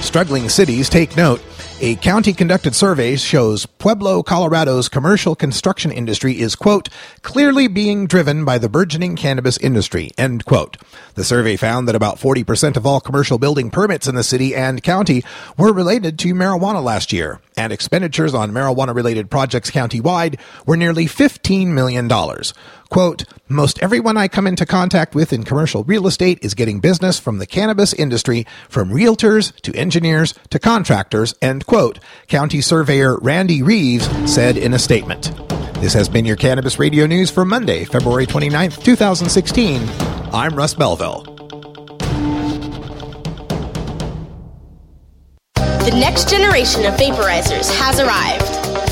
Struggling 0.00 0.48
cities 0.48 0.88
take 0.88 1.16
note. 1.16 1.40
A 1.84 1.96
county 1.96 2.32
conducted 2.32 2.76
survey 2.76 3.16
shows 3.16 3.66
Pueblo, 3.66 4.22
Colorado's 4.22 4.88
commercial 4.88 5.34
construction 5.34 5.90
industry 5.90 6.38
is, 6.38 6.54
quote, 6.54 6.88
clearly 7.22 7.66
being 7.66 8.06
driven 8.06 8.44
by 8.44 8.58
the 8.58 8.68
burgeoning 8.68 9.16
cannabis 9.16 9.58
industry, 9.58 10.12
end 10.16 10.44
quote. 10.44 10.76
The 11.16 11.24
survey 11.24 11.56
found 11.56 11.88
that 11.88 11.96
about 11.96 12.18
40% 12.18 12.76
of 12.76 12.86
all 12.86 13.00
commercial 13.00 13.36
building 13.36 13.68
permits 13.68 14.06
in 14.06 14.14
the 14.14 14.22
city 14.22 14.54
and 14.54 14.80
county 14.80 15.24
were 15.58 15.72
related 15.72 16.20
to 16.20 16.34
marijuana 16.34 16.84
last 16.84 17.12
year, 17.12 17.40
and 17.56 17.72
expenditures 17.72 18.32
on 18.32 18.52
marijuana 18.52 18.94
related 18.94 19.28
projects 19.28 19.72
countywide 19.72 20.38
were 20.64 20.76
nearly 20.76 21.06
$15 21.06 21.66
million. 21.66 22.08
Quote, 22.92 23.24
most 23.48 23.82
everyone 23.82 24.18
I 24.18 24.28
come 24.28 24.46
into 24.46 24.66
contact 24.66 25.14
with 25.14 25.32
in 25.32 25.44
commercial 25.44 25.82
real 25.82 26.06
estate 26.06 26.38
is 26.42 26.52
getting 26.52 26.78
business 26.78 27.18
from 27.18 27.38
the 27.38 27.46
cannabis 27.46 27.94
industry, 27.94 28.46
from 28.68 28.90
realtors 28.90 29.58
to 29.62 29.74
engineers 29.74 30.34
to 30.50 30.58
contractors, 30.58 31.34
end 31.40 31.64
quote, 31.64 32.00
County 32.28 32.60
Surveyor 32.60 33.16
Randy 33.20 33.62
Reeves 33.62 34.06
said 34.30 34.58
in 34.58 34.74
a 34.74 34.78
statement. 34.78 35.32
This 35.80 35.94
has 35.94 36.10
been 36.10 36.26
your 36.26 36.36
Cannabis 36.36 36.78
Radio 36.78 37.06
News 37.06 37.30
for 37.30 37.46
Monday, 37.46 37.86
February 37.86 38.26
29th, 38.26 38.84
2016. 38.84 39.88
I'm 40.30 40.54
Russ 40.54 40.74
Belville. 40.74 41.22
The 45.54 45.96
next 45.98 46.28
generation 46.28 46.84
of 46.84 46.92
vaporizers 47.00 47.74
has 47.78 48.00
arrived. 48.00 48.51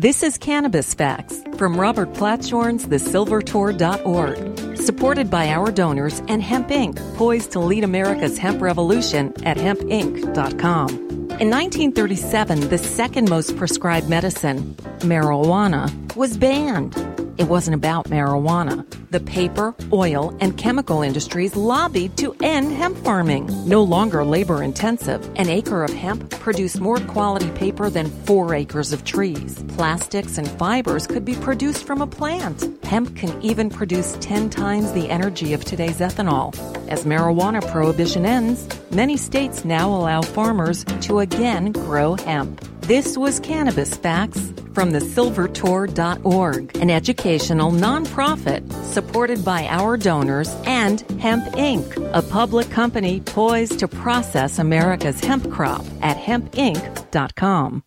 This 0.00 0.22
is 0.22 0.38
Cannabis 0.38 0.94
Facts 0.94 1.44
from 1.58 1.78
Robert 1.78 2.14
Platshorn's 2.14 2.86
TheSilverTour.org, 2.86 4.78
supported 4.78 5.30
by 5.30 5.50
our 5.50 5.70
donors 5.70 6.22
and 6.26 6.42
Hemp 6.42 6.68
Inc., 6.68 6.96
poised 7.18 7.50
to 7.50 7.60
lead 7.60 7.84
America's 7.84 8.38
hemp 8.38 8.62
revolution 8.62 9.34
at 9.44 9.58
hempinc.com. 9.58 10.88
In 10.88 11.50
1937, 11.50 12.70
the 12.70 12.78
second 12.78 13.28
most 13.28 13.54
prescribed 13.58 14.08
medicine, 14.08 14.74
marijuana, 15.00 15.90
was 16.16 16.38
banned. 16.38 16.94
It 17.40 17.48
wasn't 17.48 17.74
about 17.74 18.10
marijuana. 18.10 18.84
The 19.10 19.20
paper, 19.20 19.74
oil, 19.94 20.36
and 20.42 20.58
chemical 20.58 21.00
industries 21.00 21.56
lobbied 21.56 22.18
to 22.18 22.36
end 22.42 22.70
hemp 22.70 22.98
farming. 22.98 23.48
No 23.66 23.82
longer 23.82 24.26
labor 24.26 24.62
intensive, 24.62 25.26
an 25.36 25.48
acre 25.48 25.82
of 25.82 25.90
hemp 25.90 26.28
produced 26.32 26.82
more 26.82 26.98
quality 26.98 27.50
paper 27.52 27.88
than 27.88 28.10
four 28.26 28.54
acres 28.54 28.92
of 28.92 29.04
trees. 29.04 29.64
Plastics 29.68 30.36
and 30.36 30.46
fibers 30.58 31.06
could 31.06 31.24
be 31.24 31.34
produced 31.34 31.84
from 31.84 32.02
a 32.02 32.06
plant. 32.06 32.62
Hemp 32.84 33.16
can 33.16 33.40
even 33.40 33.70
produce 33.70 34.18
10 34.20 34.50
times 34.50 34.92
the 34.92 35.08
energy 35.08 35.54
of 35.54 35.64
today's 35.64 36.00
ethanol. 36.00 36.54
As 36.90 37.06
marijuana 37.06 37.66
prohibition 37.70 38.26
ends, 38.26 38.68
many 38.90 39.16
states 39.16 39.64
now 39.64 39.88
allow 39.88 40.20
farmers 40.20 40.84
to 41.00 41.20
again 41.20 41.72
grow 41.72 42.16
hemp. 42.16 42.62
This 42.82 43.16
was 43.16 43.38
Cannabis 43.40 43.94
Facts 43.96 44.52
from 44.74 44.92
thesilvertour.org, 44.92 46.76
an 46.76 46.90
educational 46.90 47.70
nonprofit 47.70 48.72
supported 48.84 49.44
by 49.44 49.66
our 49.66 49.96
donors 49.96 50.48
and 50.64 51.00
Hemp 51.20 51.44
Inc., 51.54 51.96
a 52.12 52.22
public 52.22 52.68
company 52.70 53.20
poised 53.20 53.78
to 53.80 53.88
process 53.88 54.58
America's 54.58 55.20
hemp 55.20 55.50
crop 55.50 55.84
at 56.02 56.16
hempinc.com. 56.16 57.84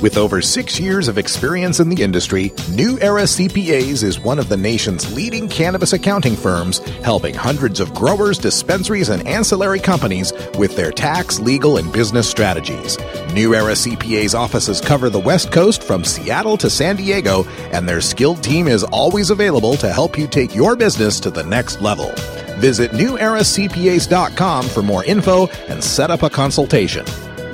With 0.00 0.16
over 0.16 0.40
six 0.40 0.80
years 0.80 1.08
of 1.08 1.18
experience 1.18 1.78
in 1.78 1.90
the 1.90 2.02
industry, 2.02 2.52
New 2.70 2.98
Era 3.00 3.24
CPAs 3.24 4.02
is 4.02 4.18
one 4.18 4.38
of 4.38 4.48
the 4.48 4.56
nation's 4.56 5.14
leading 5.14 5.46
cannabis 5.46 5.92
accounting 5.92 6.36
firms, 6.36 6.78
helping 7.04 7.34
hundreds 7.34 7.80
of 7.80 7.92
growers, 7.92 8.38
dispensaries, 8.38 9.10
and 9.10 9.26
ancillary 9.28 9.78
companies 9.78 10.32
with 10.56 10.74
their 10.74 10.90
tax, 10.90 11.38
legal, 11.38 11.76
and 11.76 11.92
business 11.92 12.26
strategies. 12.30 12.96
New 13.34 13.54
Era 13.54 13.72
CPA's 13.72 14.34
offices 14.34 14.80
cover 14.80 15.10
the 15.10 15.20
West 15.20 15.52
Coast 15.52 15.82
from 15.82 16.02
Seattle 16.02 16.56
to 16.56 16.70
San 16.70 16.96
Diego, 16.96 17.44
and 17.70 17.86
their 17.86 18.00
skilled 18.00 18.42
team 18.42 18.68
is 18.68 18.84
always 18.84 19.28
available 19.28 19.76
to 19.76 19.92
help 19.92 20.16
you 20.16 20.26
take 20.26 20.54
your 20.54 20.76
business 20.76 21.20
to 21.20 21.30
the 21.30 21.44
next 21.44 21.82
level. 21.82 22.10
Visit 22.56 22.92
neweracpas.com 22.92 24.64
for 24.66 24.82
more 24.82 25.04
info 25.04 25.46
and 25.68 25.84
set 25.84 26.10
up 26.10 26.22
a 26.22 26.30
consultation. 26.30 27.04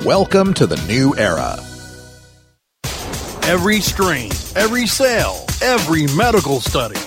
Welcome 0.05 0.53
to 0.53 0.65
the 0.65 0.81
new 0.87 1.13
era. 1.17 1.66
Every 3.47 3.79
strain, 3.79 4.29
every 4.57 4.85
sale, 4.87 5.45
every 5.61 6.05
medical 6.17 6.59
study. 6.59 6.99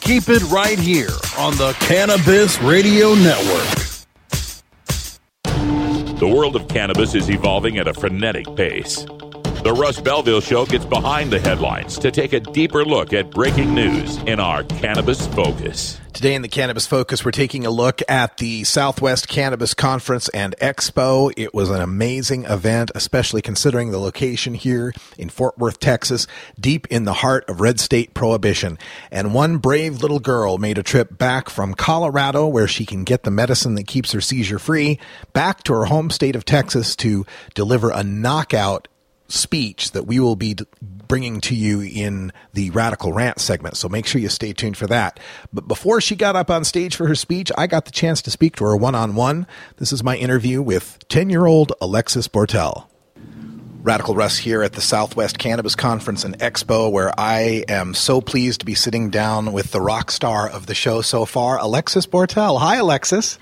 Keep 0.00 0.28
it 0.28 0.48
right 0.48 0.78
here 0.78 1.10
on 1.36 1.56
the 1.56 1.72
Cannabis 1.80 2.56
Radio 2.62 3.14
Network. 3.14 3.66
The 6.20 6.32
world 6.32 6.54
of 6.54 6.68
cannabis 6.68 7.16
is 7.16 7.28
evolving 7.28 7.78
at 7.78 7.88
a 7.88 7.94
frenetic 7.94 8.46
pace. 8.54 9.06
The 9.68 9.74
Russ 9.74 10.00
Belville 10.00 10.40
Show 10.40 10.64
gets 10.64 10.86
behind 10.86 11.30
the 11.30 11.38
headlines 11.38 11.98
to 11.98 12.10
take 12.10 12.32
a 12.32 12.40
deeper 12.40 12.86
look 12.86 13.12
at 13.12 13.30
breaking 13.30 13.74
news 13.74 14.16
in 14.22 14.40
our 14.40 14.64
Cannabis 14.64 15.26
Focus. 15.26 16.00
Today 16.14 16.34
in 16.34 16.40
the 16.40 16.48
Cannabis 16.48 16.86
Focus, 16.86 17.22
we're 17.22 17.32
taking 17.32 17.66
a 17.66 17.70
look 17.70 18.00
at 18.08 18.38
the 18.38 18.64
Southwest 18.64 19.28
Cannabis 19.28 19.74
Conference 19.74 20.30
and 20.30 20.56
Expo. 20.56 21.30
It 21.36 21.52
was 21.52 21.68
an 21.68 21.82
amazing 21.82 22.46
event, 22.46 22.92
especially 22.94 23.42
considering 23.42 23.90
the 23.90 23.98
location 23.98 24.54
here 24.54 24.94
in 25.18 25.28
Fort 25.28 25.58
Worth, 25.58 25.80
Texas, 25.80 26.26
deep 26.58 26.86
in 26.86 27.04
the 27.04 27.12
heart 27.12 27.46
of 27.46 27.60
red 27.60 27.78
state 27.78 28.14
prohibition. 28.14 28.78
And 29.10 29.34
one 29.34 29.58
brave 29.58 30.00
little 30.00 30.18
girl 30.18 30.56
made 30.56 30.78
a 30.78 30.82
trip 30.82 31.18
back 31.18 31.50
from 31.50 31.74
Colorado, 31.74 32.46
where 32.46 32.68
she 32.68 32.86
can 32.86 33.04
get 33.04 33.24
the 33.24 33.30
medicine 33.30 33.74
that 33.74 33.86
keeps 33.86 34.12
her 34.12 34.22
seizure 34.22 34.58
free, 34.58 34.98
back 35.34 35.62
to 35.64 35.74
her 35.74 35.84
home 35.84 36.08
state 36.08 36.36
of 36.36 36.46
Texas 36.46 36.96
to 36.96 37.26
deliver 37.52 37.90
a 37.90 38.02
knockout 38.02 38.88
speech 39.28 39.92
that 39.92 40.06
we 40.06 40.18
will 40.18 40.36
be 40.36 40.56
bringing 40.80 41.40
to 41.40 41.54
you 41.54 41.80
in 41.80 42.32
the 42.52 42.70
Radical 42.70 43.12
Rant 43.12 43.38
segment. 43.38 43.76
So 43.76 43.88
make 43.88 44.06
sure 44.06 44.20
you 44.20 44.28
stay 44.28 44.52
tuned 44.52 44.76
for 44.76 44.86
that. 44.86 45.20
But 45.52 45.68
before 45.68 46.00
she 46.00 46.16
got 46.16 46.36
up 46.36 46.50
on 46.50 46.64
stage 46.64 46.96
for 46.96 47.06
her 47.06 47.14
speech, 47.14 47.52
I 47.56 47.66
got 47.66 47.84
the 47.84 47.90
chance 47.90 48.22
to 48.22 48.30
speak 48.30 48.56
to 48.56 48.64
her 48.64 48.76
one 48.76 48.94
on 48.94 49.14
one. 49.14 49.46
This 49.76 49.92
is 49.92 50.02
my 50.02 50.16
interview 50.16 50.60
with 50.62 50.98
10 51.08 51.30
year 51.30 51.46
old 51.46 51.72
Alexis 51.80 52.28
Bortell. 52.28 52.86
Radical 53.80 54.14
Russ 54.16 54.36
here 54.38 54.62
at 54.62 54.72
the 54.72 54.80
Southwest 54.80 55.38
Cannabis 55.38 55.76
Conference 55.76 56.24
and 56.24 56.38
Expo, 56.40 56.90
where 56.90 57.12
I 57.18 57.64
am 57.68 57.94
so 57.94 58.20
pleased 58.20 58.60
to 58.60 58.66
be 58.66 58.74
sitting 58.74 59.08
down 59.08 59.52
with 59.52 59.70
the 59.70 59.80
rock 59.80 60.10
star 60.10 60.48
of 60.48 60.66
the 60.66 60.74
show 60.74 61.00
so 61.00 61.24
far, 61.24 61.58
Alexis 61.58 62.04
Bortell. 62.04 62.58
Hi, 62.58 62.76
Alexis. 62.76 63.38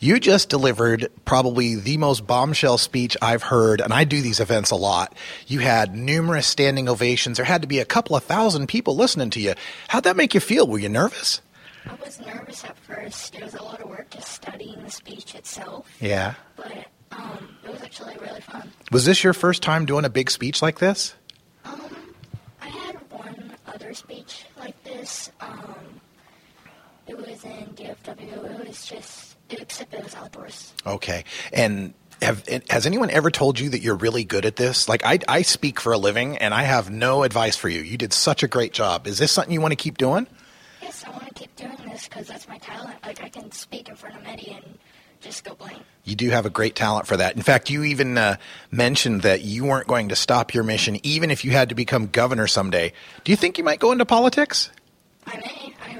You 0.00 0.20
just 0.20 0.48
delivered 0.48 1.10
probably 1.24 1.74
the 1.76 1.96
most 1.96 2.26
bombshell 2.26 2.78
speech 2.78 3.16
I've 3.22 3.42
heard, 3.42 3.80
and 3.80 3.92
I 3.92 4.04
do 4.04 4.20
these 4.20 4.40
events 4.40 4.70
a 4.70 4.76
lot. 4.76 5.14
You 5.46 5.60
had 5.60 5.94
numerous 5.94 6.46
standing 6.46 6.88
ovations. 6.88 7.38
There 7.38 7.46
had 7.46 7.62
to 7.62 7.68
be 7.68 7.78
a 7.78 7.84
couple 7.84 8.16
of 8.16 8.24
thousand 8.24 8.66
people 8.66 8.96
listening 8.96 9.30
to 9.30 9.40
you. 9.40 9.54
How'd 9.88 10.04
that 10.04 10.16
make 10.16 10.34
you 10.34 10.40
feel? 10.40 10.66
Were 10.66 10.78
you 10.78 10.88
nervous? 10.88 11.40
I 11.88 11.94
was 12.04 12.20
nervous 12.20 12.64
at 12.64 12.76
first. 12.78 13.34
It 13.36 13.44
was 13.44 13.54
a 13.54 13.62
lot 13.62 13.80
of 13.80 13.88
work 13.88 14.10
just 14.10 14.28
studying 14.28 14.82
the 14.82 14.90
speech 14.90 15.34
itself. 15.34 15.88
Yeah. 16.00 16.34
But 16.56 16.72
um, 17.12 17.48
it 17.64 17.72
was 17.72 17.82
actually 17.82 18.16
really 18.20 18.40
fun. 18.40 18.70
Was 18.90 19.04
this 19.04 19.22
your 19.22 19.32
first 19.32 19.62
time 19.62 19.86
doing 19.86 20.04
a 20.04 20.10
big 20.10 20.30
speech 20.30 20.62
like 20.62 20.78
this? 20.78 21.14
Um, 21.64 21.80
I 22.60 22.68
had 22.68 22.96
one 23.10 23.52
other 23.66 23.94
speech 23.94 24.44
like 24.58 24.82
this. 24.84 25.30
Um, 25.40 26.00
it 27.06 27.16
was 27.16 27.44
in 27.44 27.66
DFW. 27.76 28.60
It 28.60 28.68
was 28.68 28.84
just, 29.76 29.92
except 29.92 29.94
it 29.94 30.04
was 30.04 30.14
outdoors. 30.14 30.72
Okay. 30.86 31.24
And 31.52 31.94
have, 32.22 32.46
has 32.70 32.86
anyone 32.86 33.10
ever 33.10 33.30
told 33.30 33.58
you 33.58 33.70
that 33.70 33.80
you're 33.80 33.96
really 33.96 34.24
good 34.24 34.46
at 34.46 34.56
this? 34.56 34.88
Like, 34.88 35.04
I, 35.04 35.18
I 35.28 35.42
speak 35.42 35.80
for 35.80 35.92
a 35.92 35.98
living 35.98 36.38
and 36.38 36.54
I 36.54 36.62
have 36.62 36.90
no 36.90 37.22
advice 37.22 37.56
for 37.56 37.68
you. 37.68 37.80
You 37.80 37.96
did 37.96 38.12
such 38.12 38.42
a 38.42 38.48
great 38.48 38.72
job. 38.72 39.06
Is 39.06 39.18
this 39.18 39.32
something 39.32 39.52
you 39.52 39.60
want 39.60 39.72
to 39.72 39.76
keep 39.76 39.98
doing? 39.98 40.26
Yes, 40.82 41.04
I 41.04 41.10
want 41.10 41.26
to 41.26 41.34
keep 41.34 41.54
doing 41.56 41.76
this 41.90 42.08
because 42.08 42.26
that's 42.26 42.48
my 42.48 42.58
talent. 42.58 42.96
Like, 43.02 43.22
I 43.22 43.28
can 43.28 43.52
speak 43.52 43.88
in 43.88 43.96
front 43.96 44.16
of 44.16 44.22
many 44.22 44.52
and 44.52 44.78
just 45.20 45.44
go 45.44 45.54
blank. 45.54 45.82
You 46.04 46.14
do 46.14 46.30
have 46.30 46.46
a 46.46 46.50
great 46.50 46.76
talent 46.76 47.06
for 47.06 47.16
that. 47.16 47.34
In 47.36 47.42
fact, 47.42 47.68
you 47.68 47.82
even 47.82 48.16
uh, 48.16 48.36
mentioned 48.70 49.22
that 49.22 49.42
you 49.42 49.64
weren't 49.64 49.88
going 49.88 50.10
to 50.10 50.16
stop 50.16 50.54
your 50.54 50.62
mission 50.62 50.98
even 51.02 51.30
if 51.30 51.44
you 51.44 51.50
had 51.50 51.70
to 51.70 51.74
become 51.74 52.06
governor 52.06 52.46
someday. 52.46 52.92
Do 53.24 53.32
you 53.32 53.36
think 53.36 53.58
you 53.58 53.64
might 53.64 53.80
go 53.80 53.90
into 53.90 54.06
politics? 54.06 54.70
I 55.26 55.36
may. 55.38 55.74
I 55.84 55.88
have 55.88 55.88
no 55.88 55.90
idea. 55.90 55.95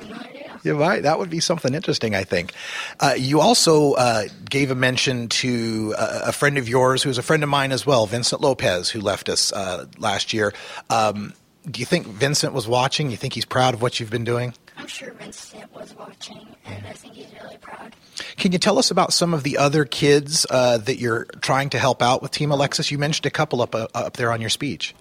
You 0.66 0.74
might. 0.74 1.02
That 1.02 1.20
would 1.20 1.30
be 1.30 1.38
something 1.38 1.74
interesting, 1.74 2.16
I 2.16 2.24
think. 2.24 2.52
Uh, 2.98 3.14
you 3.16 3.40
also 3.40 3.92
uh, 3.92 4.24
gave 4.50 4.72
a 4.72 4.74
mention 4.74 5.28
to 5.28 5.94
a, 5.96 6.22
a 6.26 6.32
friend 6.32 6.58
of 6.58 6.68
yours 6.68 7.04
who's 7.04 7.18
a 7.18 7.22
friend 7.22 7.44
of 7.44 7.48
mine 7.48 7.70
as 7.70 7.86
well, 7.86 8.04
Vincent 8.06 8.40
Lopez, 8.40 8.90
who 8.90 9.00
left 9.00 9.28
us 9.28 9.52
uh, 9.52 9.86
last 9.98 10.32
year. 10.32 10.52
Um, 10.90 11.34
do 11.70 11.78
you 11.78 11.86
think 11.86 12.08
Vincent 12.08 12.52
was 12.52 12.66
watching? 12.66 13.12
You 13.12 13.16
think 13.16 13.32
he's 13.32 13.44
proud 13.44 13.74
of 13.74 13.82
what 13.82 14.00
you've 14.00 14.10
been 14.10 14.24
doing? 14.24 14.54
I'm 14.76 14.88
sure 14.88 15.12
Vincent 15.12 15.72
was 15.72 15.94
watching, 15.96 16.48
and 16.64 16.84
I 16.84 16.92
think 16.94 17.14
he's 17.14 17.32
really 17.40 17.58
proud. 17.58 17.94
Can 18.36 18.50
you 18.50 18.58
tell 18.58 18.76
us 18.76 18.90
about 18.90 19.12
some 19.12 19.34
of 19.34 19.44
the 19.44 19.58
other 19.58 19.84
kids 19.84 20.46
uh, 20.50 20.78
that 20.78 20.98
you're 20.98 21.26
trying 21.42 21.70
to 21.70 21.78
help 21.78 22.02
out 22.02 22.22
with 22.22 22.32
Team 22.32 22.50
Alexis? 22.50 22.90
You 22.90 22.98
mentioned 22.98 23.26
a 23.26 23.30
couple 23.30 23.62
up 23.62 23.72
uh, 23.76 23.86
up 23.94 24.16
there 24.16 24.32
on 24.32 24.40
your 24.40 24.50
speech. 24.50 24.96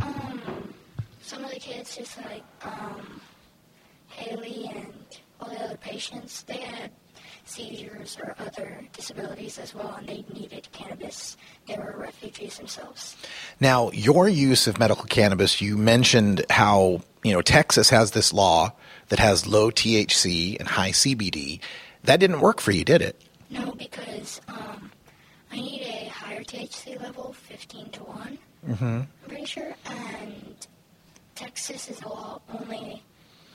Um, 0.00 0.40
some 1.20 1.44
of 1.44 1.50
the 1.50 1.60
kids, 1.60 1.96
just 1.96 2.16
like 2.22 2.42
And 4.30 4.92
all 5.40 5.48
the 5.48 5.62
other 5.62 5.76
patients, 5.76 6.42
they 6.42 6.58
had 6.58 6.90
seizures 7.44 8.18
or 8.20 8.34
other 8.38 8.80
disabilities 8.92 9.58
as 9.58 9.74
well, 9.74 9.94
and 9.98 10.08
they 10.08 10.24
needed 10.34 10.68
cannabis. 10.72 11.36
They 11.68 11.76
were 11.76 11.94
refugees 11.96 12.58
themselves. 12.58 13.16
Now, 13.60 13.90
your 13.92 14.28
use 14.28 14.66
of 14.66 14.78
medical 14.78 15.04
cannabis, 15.04 15.60
you 15.60 15.76
mentioned 15.76 16.44
how 16.50 17.02
you 17.22 17.32
know 17.32 17.42
Texas 17.42 17.90
has 17.90 18.10
this 18.10 18.32
law 18.32 18.72
that 19.08 19.18
has 19.18 19.46
low 19.46 19.70
THC 19.70 20.58
and 20.58 20.68
high 20.68 20.90
CBD. 20.90 21.60
That 22.04 22.18
didn't 22.20 22.40
work 22.40 22.60
for 22.60 22.72
you, 22.72 22.84
did 22.84 23.02
it? 23.02 23.20
No, 23.50 23.72
because 23.72 24.40
um, 24.48 24.90
I 25.52 25.56
need 25.56 25.82
a 25.82 26.08
higher 26.08 26.42
THC 26.42 27.00
level, 27.00 27.32
15 27.32 27.90
to 27.90 28.00
1. 28.02 28.38
Mm-hmm. 28.68 28.84
I'm 28.84 29.08
pretty 29.28 29.44
sure. 29.44 29.74
And 29.86 30.66
Texas 31.36 31.88
is 31.90 32.02
a 32.02 32.08
law 32.08 32.40
only 32.52 33.02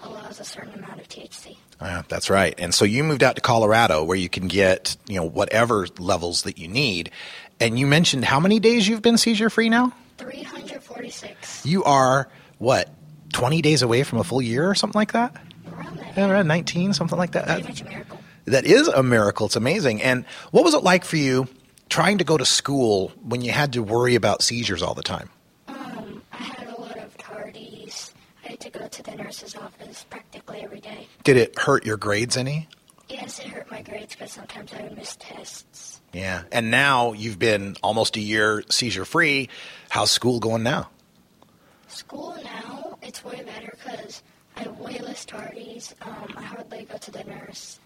allows 0.04 0.40
a 0.40 0.44
certain 0.44 0.74
amount 0.74 1.00
of 1.00 1.08
THC. 1.08 1.58
Yeah, 1.82 2.04
that's 2.08 2.30
right. 2.30 2.54
And 2.58 2.74
so 2.74 2.86
you 2.86 3.04
moved 3.04 3.24
out 3.24 3.36
to 3.36 3.42
Colorado 3.42 4.04
where 4.04 4.18
you 4.18 4.30
can 4.30 4.48
get, 4.48 4.96
you 5.08 5.16
know, 5.16 5.26
whatever 5.26 5.88
levels 5.98 6.44
that 6.44 6.58
you 6.58 6.68
need. 6.68 7.12
And 7.60 7.78
you 7.78 7.88
mentioned 7.88 8.26
how 8.26 8.40
many 8.40 8.60
days 8.60 8.88
you've 8.88 9.02
been 9.02 9.18
seizure 9.18 9.50
free 9.50 9.70
now? 9.70 9.94
346. 10.18 11.66
You 11.66 11.84
are 11.84 12.30
what? 12.58 12.90
20 13.34 13.62
days 13.62 13.82
away 13.82 14.04
from 14.04 14.20
a 14.20 14.24
full 14.24 14.42
year 14.42 14.70
or 14.70 14.76
something 14.76 15.00
like 15.00 15.14
that? 15.14 15.36
Around 15.72 15.98
that. 15.98 16.18
Yeah, 16.18 16.30
around 16.30 16.48
19, 16.48 16.94
something 16.94 17.18
like 17.18 17.32
that. 17.32 17.46
Pretty 17.46 17.68
much 17.68 17.82
a 17.82 17.86
miracle. 17.86 18.20
That 18.46 18.66
is 18.66 18.88
a 18.88 19.04
miracle. 19.04 19.46
It's 19.48 19.56
amazing. 19.56 20.02
And 20.02 20.26
what 20.52 20.64
was 20.64 20.74
it 20.74 20.84
like 20.84 21.06
for 21.06 21.18
you 21.18 21.48
trying 21.90 22.18
to 22.20 22.24
go 22.24 22.38
to 22.38 22.46
school 22.46 23.12
when 23.24 23.42
you 23.42 23.52
had 23.52 23.74
to 23.74 23.84
worry 23.84 24.16
about 24.16 24.42
seizures 24.42 24.82
all 24.82 24.94
the 24.94 25.04
time? 25.04 25.30
Um, 25.68 26.22
I 26.32 26.38
had 26.38 26.68
a 26.68 26.82
lot 26.82 26.98
of 26.98 27.18
tardies. 27.18 28.12
I 28.44 28.50
had 28.50 28.60
to 28.92 29.04
the 29.04 29.16
nurse's 29.16 29.56
office 29.56 30.06
practically 30.10 30.62
every 30.62 30.80
day. 30.80 31.08
Did 31.24 31.38
it 31.38 31.58
hurt 31.58 31.86
your 31.86 31.98
grades 31.98 32.38
any? 32.38 32.68
Yes, 33.10 33.40
it 33.40 33.48
hurt 33.48 33.70
my 33.70 33.82
grades 33.82 34.16
because 34.16 34.32
sometimes 34.32 34.74
I 34.74 34.84
would 34.84 34.98
miss 34.98 35.18
tests. 35.20 36.02
Yeah. 36.14 36.44
And 36.52 36.72
now 36.72 37.14
you've 37.14 37.40
been 37.40 37.76
almost 37.82 38.18
a 38.18 38.22
year 38.22 38.64
seizure 38.70 39.06
free. 39.06 39.50
How's 39.90 40.12
school 40.12 40.40
going 40.40 40.64
now? 40.64 40.90
School 41.88 42.38
now, 42.44 42.98
it's 43.02 43.24
way 43.24 43.44
better 43.44 43.76
because 43.84 44.24
I 44.56 44.62
have 44.62 44.80
way 44.80 45.00
less 45.00 45.26
tardies. 45.26 45.94
Um, 46.02 46.34
I 46.38 46.44
hardly 46.44 46.86
go 46.90 46.98
to 46.98 47.12
the 47.12 47.24
nurse. 47.24 47.80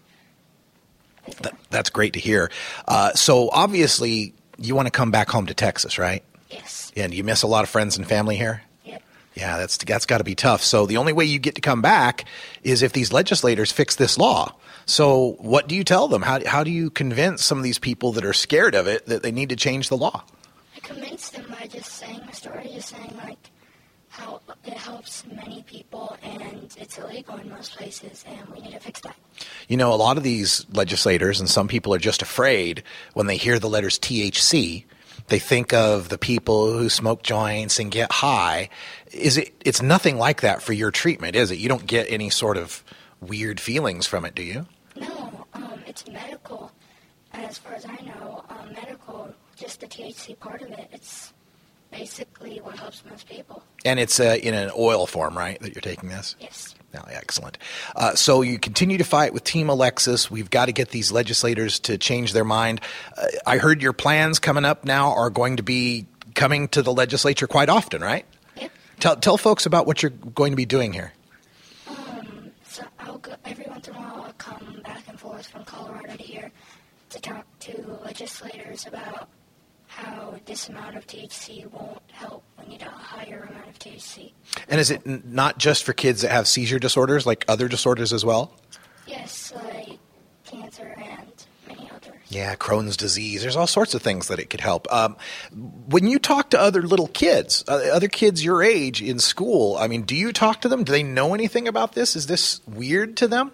That, 1.42 1.54
that's 1.70 1.90
great 1.90 2.12
to 2.12 2.20
hear. 2.20 2.50
Uh, 2.86 3.12
so 3.14 3.50
obviously, 3.50 4.32
you 4.58 4.76
want 4.76 4.86
to 4.86 4.92
come 4.92 5.10
back 5.10 5.28
home 5.28 5.46
to 5.46 5.54
Texas, 5.54 5.98
right? 5.98 6.22
Yes. 6.50 6.92
And 6.96 7.12
you 7.12 7.24
miss 7.24 7.42
a 7.42 7.48
lot 7.48 7.64
of 7.64 7.68
friends 7.68 7.96
and 7.96 8.06
family 8.06 8.36
here. 8.36 8.62
Yeah, 9.36 9.58
that's 9.58 9.76
that's 9.76 10.06
got 10.06 10.18
to 10.18 10.24
be 10.24 10.34
tough. 10.34 10.62
So 10.62 10.86
the 10.86 10.96
only 10.96 11.12
way 11.12 11.26
you 11.26 11.38
get 11.38 11.56
to 11.56 11.60
come 11.60 11.82
back 11.82 12.24
is 12.62 12.82
if 12.82 12.92
these 12.92 13.12
legislators 13.12 13.70
fix 13.70 13.96
this 13.96 14.16
law. 14.16 14.54
So 14.86 15.36
what 15.40 15.68
do 15.68 15.76
you 15.76 15.84
tell 15.84 16.08
them? 16.08 16.22
How 16.22 16.44
how 16.46 16.64
do 16.64 16.70
you 16.70 16.88
convince 16.88 17.44
some 17.44 17.58
of 17.58 17.64
these 17.64 17.78
people 17.78 18.12
that 18.12 18.24
are 18.24 18.32
scared 18.32 18.74
of 18.74 18.86
it 18.86 19.04
that 19.06 19.22
they 19.22 19.32
need 19.32 19.50
to 19.50 19.56
change 19.56 19.90
the 19.90 19.96
law? 19.96 20.24
I 20.74 20.80
convince 20.80 21.28
them 21.28 21.44
by 21.50 21.66
just 21.66 21.92
saying 21.92 22.22
my 22.24 22.32
story, 22.32 22.70
just 22.72 22.88
saying 22.88 23.12
like 23.22 23.38
how 24.08 24.40
it 24.64 24.72
helps 24.72 25.24
many 25.26 25.62
people 25.64 26.16
and 26.22 26.74
it's 26.78 26.96
illegal 26.96 27.36
in 27.36 27.50
most 27.50 27.76
places, 27.76 28.24
and 28.26 28.48
we 28.48 28.60
need 28.62 28.72
to 28.72 28.80
fix 28.80 29.00
that. 29.00 29.16
You 29.68 29.76
know, 29.76 29.92
a 29.92 29.96
lot 29.96 30.16
of 30.16 30.22
these 30.22 30.64
legislators 30.72 31.40
and 31.40 31.50
some 31.50 31.68
people 31.68 31.92
are 31.92 31.98
just 31.98 32.22
afraid 32.22 32.82
when 33.12 33.26
they 33.26 33.36
hear 33.36 33.58
the 33.58 33.68
letters 33.68 33.98
THC. 33.98 34.84
They 35.28 35.38
think 35.40 35.72
of 35.72 36.08
the 36.08 36.18
people 36.18 36.72
who 36.72 36.88
smoke 36.88 37.22
joints 37.22 37.78
and 37.80 37.90
get 37.90 38.12
high. 38.12 38.68
Is 39.16 39.36
it? 39.36 39.54
It's 39.64 39.82
nothing 39.82 40.18
like 40.18 40.42
that 40.42 40.62
for 40.62 40.72
your 40.72 40.90
treatment, 40.90 41.36
is 41.36 41.50
it? 41.50 41.58
You 41.58 41.68
don't 41.68 41.86
get 41.86 42.06
any 42.10 42.30
sort 42.30 42.56
of 42.56 42.84
weird 43.20 43.60
feelings 43.60 44.06
from 44.06 44.24
it, 44.24 44.34
do 44.34 44.42
you? 44.42 44.66
No, 44.96 45.46
um, 45.54 45.80
it's 45.86 46.06
medical. 46.08 46.70
As 47.32 47.58
far 47.58 47.74
as 47.74 47.86
I 47.86 47.96
know, 48.04 48.44
um, 48.48 48.72
medical, 48.72 49.34
just 49.56 49.80
the 49.80 49.86
THC 49.86 50.38
part 50.38 50.62
of 50.62 50.70
it, 50.70 50.88
it's 50.92 51.32
basically 51.90 52.58
what 52.58 52.78
helps 52.78 53.02
most 53.08 53.28
people. 53.28 53.62
And 53.84 54.00
it's 54.00 54.18
uh, 54.20 54.36
in 54.42 54.54
an 54.54 54.70
oil 54.76 55.06
form, 55.06 55.36
right? 55.36 55.60
That 55.60 55.74
you're 55.74 55.80
taking 55.80 56.08
this. 56.08 56.36
Yes. 56.40 56.74
Oh, 56.94 57.04
excellent. 57.08 57.58
Uh, 57.94 58.14
so 58.14 58.42
you 58.42 58.58
continue 58.58 58.96
to 58.98 59.04
fight 59.04 59.34
with 59.34 59.44
Team 59.44 59.68
Alexis. 59.68 60.30
We've 60.30 60.50
got 60.50 60.66
to 60.66 60.72
get 60.72 60.90
these 60.90 61.12
legislators 61.12 61.78
to 61.80 61.98
change 61.98 62.32
their 62.32 62.44
mind. 62.44 62.80
Uh, 63.16 63.26
I 63.46 63.58
heard 63.58 63.82
your 63.82 63.92
plans 63.92 64.38
coming 64.38 64.64
up 64.64 64.84
now 64.84 65.12
are 65.12 65.30
going 65.30 65.56
to 65.56 65.62
be 65.62 66.06
coming 66.34 66.68
to 66.68 66.82
the 66.82 66.92
legislature 66.92 67.46
quite 67.46 67.68
often, 67.68 68.00
right? 68.00 68.24
Tell 69.00 69.16
tell 69.16 69.36
folks 69.36 69.66
about 69.66 69.86
what 69.86 70.02
you're 70.02 70.10
going 70.10 70.52
to 70.52 70.56
be 70.56 70.66
doing 70.66 70.92
here. 70.92 71.12
Um, 71.88 72.50
so 72.64 72.82
I'll 72.98 73.18
go, 73.18 73.34
every 73.44 73.66
once 73.68 73.88
in 73.88 73.94
a 73.94 73.98
while 73.98 74.22
I'll 74.26 74.32
come 74.34 74.80
back 74.84 75.04
and 75.08 75.18
forth 75.18 75.46
from 75.48 75.64
Colorado 75.64 76.16
to 76.16 76.22
here 76.22 76.50
to 77.10 77.20
talk 77.20 77.46
to 77.60 77.98
legislators 78.04 78.86
about 78.86 79.28
how 79.86 80.34
this 80.46 80.68
amount 80.68 80.96
of 80.96 81.06
THC 81.06 81.70
won't 81.70 82.02
help. 82.10 82.42
We 82.60 82.66
need 82.68 82.82
a 82.82 82.90
higher 82.90 83.48
amount 83.50 83.68
of 83.68 83.78
THC. 83.78 84.32
And 84.68 84.80
is 84.80 84.90
it 84.90 85.02
n- 85.06 85.22
not 85.26 85.58
just 85.58 85.84
for 85.84 85.92
kids 85.92 86.22
that 86.22 86.30
have 86.30 86.48
seizure 86.48 86.78
disorders, 86.78 87.24
like 87.26 87.44
other 87.48 87.68
disorders 87.68 88.12
as 88.12 88.24
well? 88.24 88.52
Yes, 89.06 89.52
like 89.54 89.98
cancer 90.44 90.94
and 90.98 91.44
many 91.68 91.88
others. 91.94 92.15
Yeah, 92.28 92.56
Crohn's 92.56 92.96
disease. 92.96 93.42
There's 93.42 93.56
all 93.56 93.68
sorts 93.68 93.94
of 93.94 94.02
things 94.02 94.28
that 94.28 94.40
it 94.40 94.50
could 94.50 94.60
help. 94.60 94.92
Um, 94.92 95.16
when 95.88 96.08
you 96.08 96.18
talk 96.18 96.50
to 96.50 96.60
other 96.60 96.82
little 96.82 97.06
kids, 97.06 97.64
uh, 97.68 97.90
other 97.92 98.08
kids 98.08 98.44
your 98.44 98.62
age 98.62 99.00
in 99.00 99.20
school, 99.20 99.76
I 99.76 99.86
mean, 99.86 100.02
do 100.02 100.16
you 100.16 100.32
talk 100.32 100.60
to 100.62 100.68
them? 100.68 100.82
Do 100.82 100.90
they 100.90 101.04
know 101.04 101.34
anything 101.34 101.68
about 101.68 101.92
this? 101.92 102.16
Is 102.16 102.26
this 102.26 102.60
weird 102.66 103.16
to 103.18 103.28
them? 103.28 103.52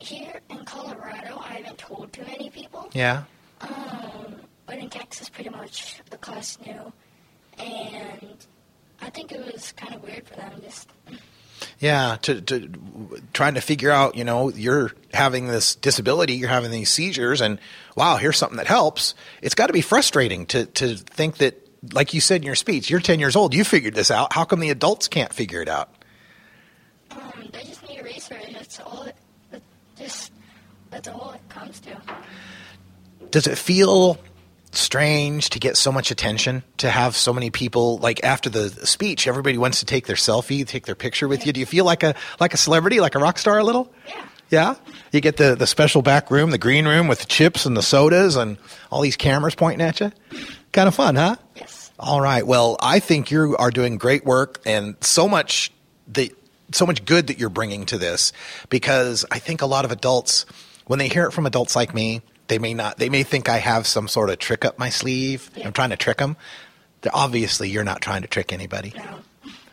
Here 0.00 0.40
in 0.50 0.64
Colorado, 0.64 1.38
I 1.40 1.54
haven't 1.54 1.78
told 1.78 2.12
too 2.12 2.22
many 2.22 2.50
people. 2.50 2.88
Yeah. 2.92 3.24
Um, 3.60 4.36
but 4.66 4.78
in 4.78 4.88
Texas, 4.90 5.28
pretty 5.28 5.50
much 5.50 6.00
the 6.10 6.16
class 6.16 6.58
knew, 6.64 6.92
and 7.58 8.36
I 9.00 9.10
think 9.10 9.32
it 9.32 9.54
was 9.54 9.72
kind 9.72 9.94
of 9.94 10.02
weird 10.02 10.26
for 10.26 10.36
them. 10.36 10.52
Just 10.62 10.88
Yeah, 11.80 12.16
to, 12.22 12.40
to 12.40 12.70
trying 13.32 13.54
to 13.54 13.60
figure 13.60 13.90
out, 13.90 14.16
you 14.16 14.24
know, 14.24 14.50
you're 14.50 14.92
having 15.12 15.48
this 15.48 15.74
disability, 15.74 16.34
you're 16.34 16.48
having 16.48 16.70
these 16.70 16.90
seizures, 16.90 17.40
and 17.40 17.58
wow, 17.96 18.16
here's 18.16 18.36
something 18.36 18.58
that 18.58 18.66
helps. 18.66 19.14
It's 19.42 19.54
got 19.54 19.68
to 19.68 19.72
be 19.72 19.80
frustrating 19.80 20.46
to 20.46 20.66
to 20.66 20.96
think 20.96 21.38
that, 21.38 21.54
like 21.92 22.14
you 22.14 22.20
said 22.20 22.42
in 22.42 22.46
your 22.46 22.54
speech, 22.54 22.90
you're 22.90 23.00
10 23.00 23.20
years 23.20 23.36
old, 23.36 23.54
you 23.54 23.64
figured 23.64 23.94
this 23.94 24.10
out. 24.10 24.32
How 24.32 24.44
come 24.44 24.60
the 24.60 24.70
adults 24.70 25.08
can't 25.08 25.32
figure 25.32 25.62
it 25.62 25.68
out? 25.68 25.90
um, 27.10 27.48
they 27.52 27.62
just 27.62 27.88
need 27.88 28.02
research. 28.02 28.52
That's 28.52 28.80
all. 28.80 29.02
It, 29.52 29.62
just 29.96 30.32
that's 30.90 31.08
all 31.08 31.32
it 31.32 31.48
comes 31.48 31.80
to. 31.80 32.00
Does 33.30 33.46
it 33.46 33.58
feel 33.58 34.18
strange 34.78 35.50
to 35.50 35.58
get 35.58 35.76
so 35.76 35.92
much 35.92 36.10
attention 36.10 36.62
to 36.78 36.90
have 36.90 37.16
so 37.16 37.32
many 37.32 37.50
people 37.50 37.98
like 37.98 38.22
after 38.24 38.48
the 38.48 38.70
speech 38.86 39.26
everybody 39.26 39.58
wants 39.58 39.80
to 39.80 39.86
take 39.86 40.06
their 40.06 40.16
selfie 40.16 40.66
take 40.66 40.86
their 40.86 40.94
picture 40.94 41.28
with 41.28 41.46
you. 41.46 41.52
Do 41.52 41.60
you 41.60 41.66
feel 41.66 41.84
like 41.84 42.02
a 42.02 42.14
like 42.40 42.54
a 42.54 42.56
celebrity 42.56 43.00
like 43.00 43.14
a 43.14 43.18
rock 43.18 43.38
star 43.38 43.58
a 43.58 43.64
little? 43.64 43.92
Yeah. 44.06 44.24
Yeah? 44.50 44.74
You 45.12 45.20
get 45.20 45.36
the 45.36 45.54
the 45.54 45.66
special 45.66 46.02
back 46.02 46.30
room 46.30 46.50
the 46.50 46.58
green 46.58 46.86
room 46.86 47.08
with 47.08 47.20
the 47.20 47.26
chips 47.26 47.66
and 47.66 47.76
the 47.76 47.82
sodas 47.82 48.36
and 48.36 48.56
all 48.90 49.00
these 49.00 49.16
cameras 49.16 49.54
pointing 49.54 49.86
at 49.86 50.00
you? 50.00 50.12
Kind 50.72 50.88
of 50.88 50.94
fun 50.94 51.16
huh? 51.16 51.36
Yes. 51.56 51.90
All 51.98 52.20
right. 52.20 52.46
Well 52.46 52.76
i 52.80 52.98
think 53.00 53.30
you 53.30 53.56
are 53.58 53.70
doing 53.70 53.98
great 53.98 54.24
work 54.24 54.60
and 54.64 54.96
so 55.00 55.28
much 55.28 55.72
that 56.08 56.30
so 56.72 56.86
much 56.86 57.04
good 57.04 57.28
that 57.28 57.38
you're 57.38 57.48
bringing 57.48 57.86
to 57.86 57.98
this 57.98 58.32
because 58.68 59.24
i 59.30 59.38
think 59.38 59.62
a 59.62 59.66
lot 59.66 59.84
of 59.84 59.90
adults 59.90 60.44
when 60.86 60.98
they 60.98 61.08
hear 61.08 61.24
it 61.26 61.32
from 61.32 61.46
adults 61.46 61.74
like 61.74 61.94
me 61.94 62.22
they 62.48 62.58
may 62.58 62.74
not 62.74 62.98
they 62.98 63.08
may 63.08 63.22
think 63.22 63.48
i 63.48 63.58
have 63.58 63.86
some 63.86 64.08
sort 64.08 64.30
of 64.30 64.38
trick 64.38 64.64
up 64.64 64.78
my 64.78 64.88
sleeve. 64.88 65.50
I'm 65.64 65.72
trying 65.72 65.90
to 65.90 65.96
trick 65.96 66.18
them 66.18 66.36
obviously 67.12 67.68
you're 67.68 67.84
not 67.84 68.00
trying 68.00 68.22
to 68.22 68.28
trick 68.28 68.52
anybody. 68.52 68.94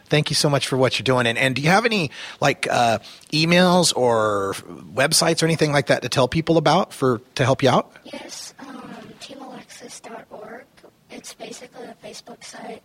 Thank 0.08 0.30
you 0.30 0.36
so 0.36 0.50
much 0.50 0.68
for 0.68 0.78
what 0.78 1.00
you're 1.00 1.04
doing. 1.04 1.26
And, 1.26 1.38
and 1.38 1.56
do 1.56 1.64
you 1.64 1.70
have 1.70 1.86
any 1.86 2.12
like 2.40 2.68
uh, 2.70 3.00
emails 3.32 3.96
or 3.96 4.54
websites 4.54 5.42
or 5.42 5.46
anything 5.46 5.72
like 5.72 5.88
that 5.88 6.04
to 6.04 6.10
tell 6.10 6.28
people 6.28 6.58
about 6.58 6.94
for 6.94 7.22
to 7.36 7.44
help 7.44 7.64
you 7.64 7.70
out? 7.70 7.92
Yes, 8.04 8.54
um, 8.60 8.94
teamalexis.org. 9.20 10.66
It's 11.10 11.34
basically 11.34 11.86
a 11.86 11.96
Facebook 12.06 12.44
site. 12.44 12.84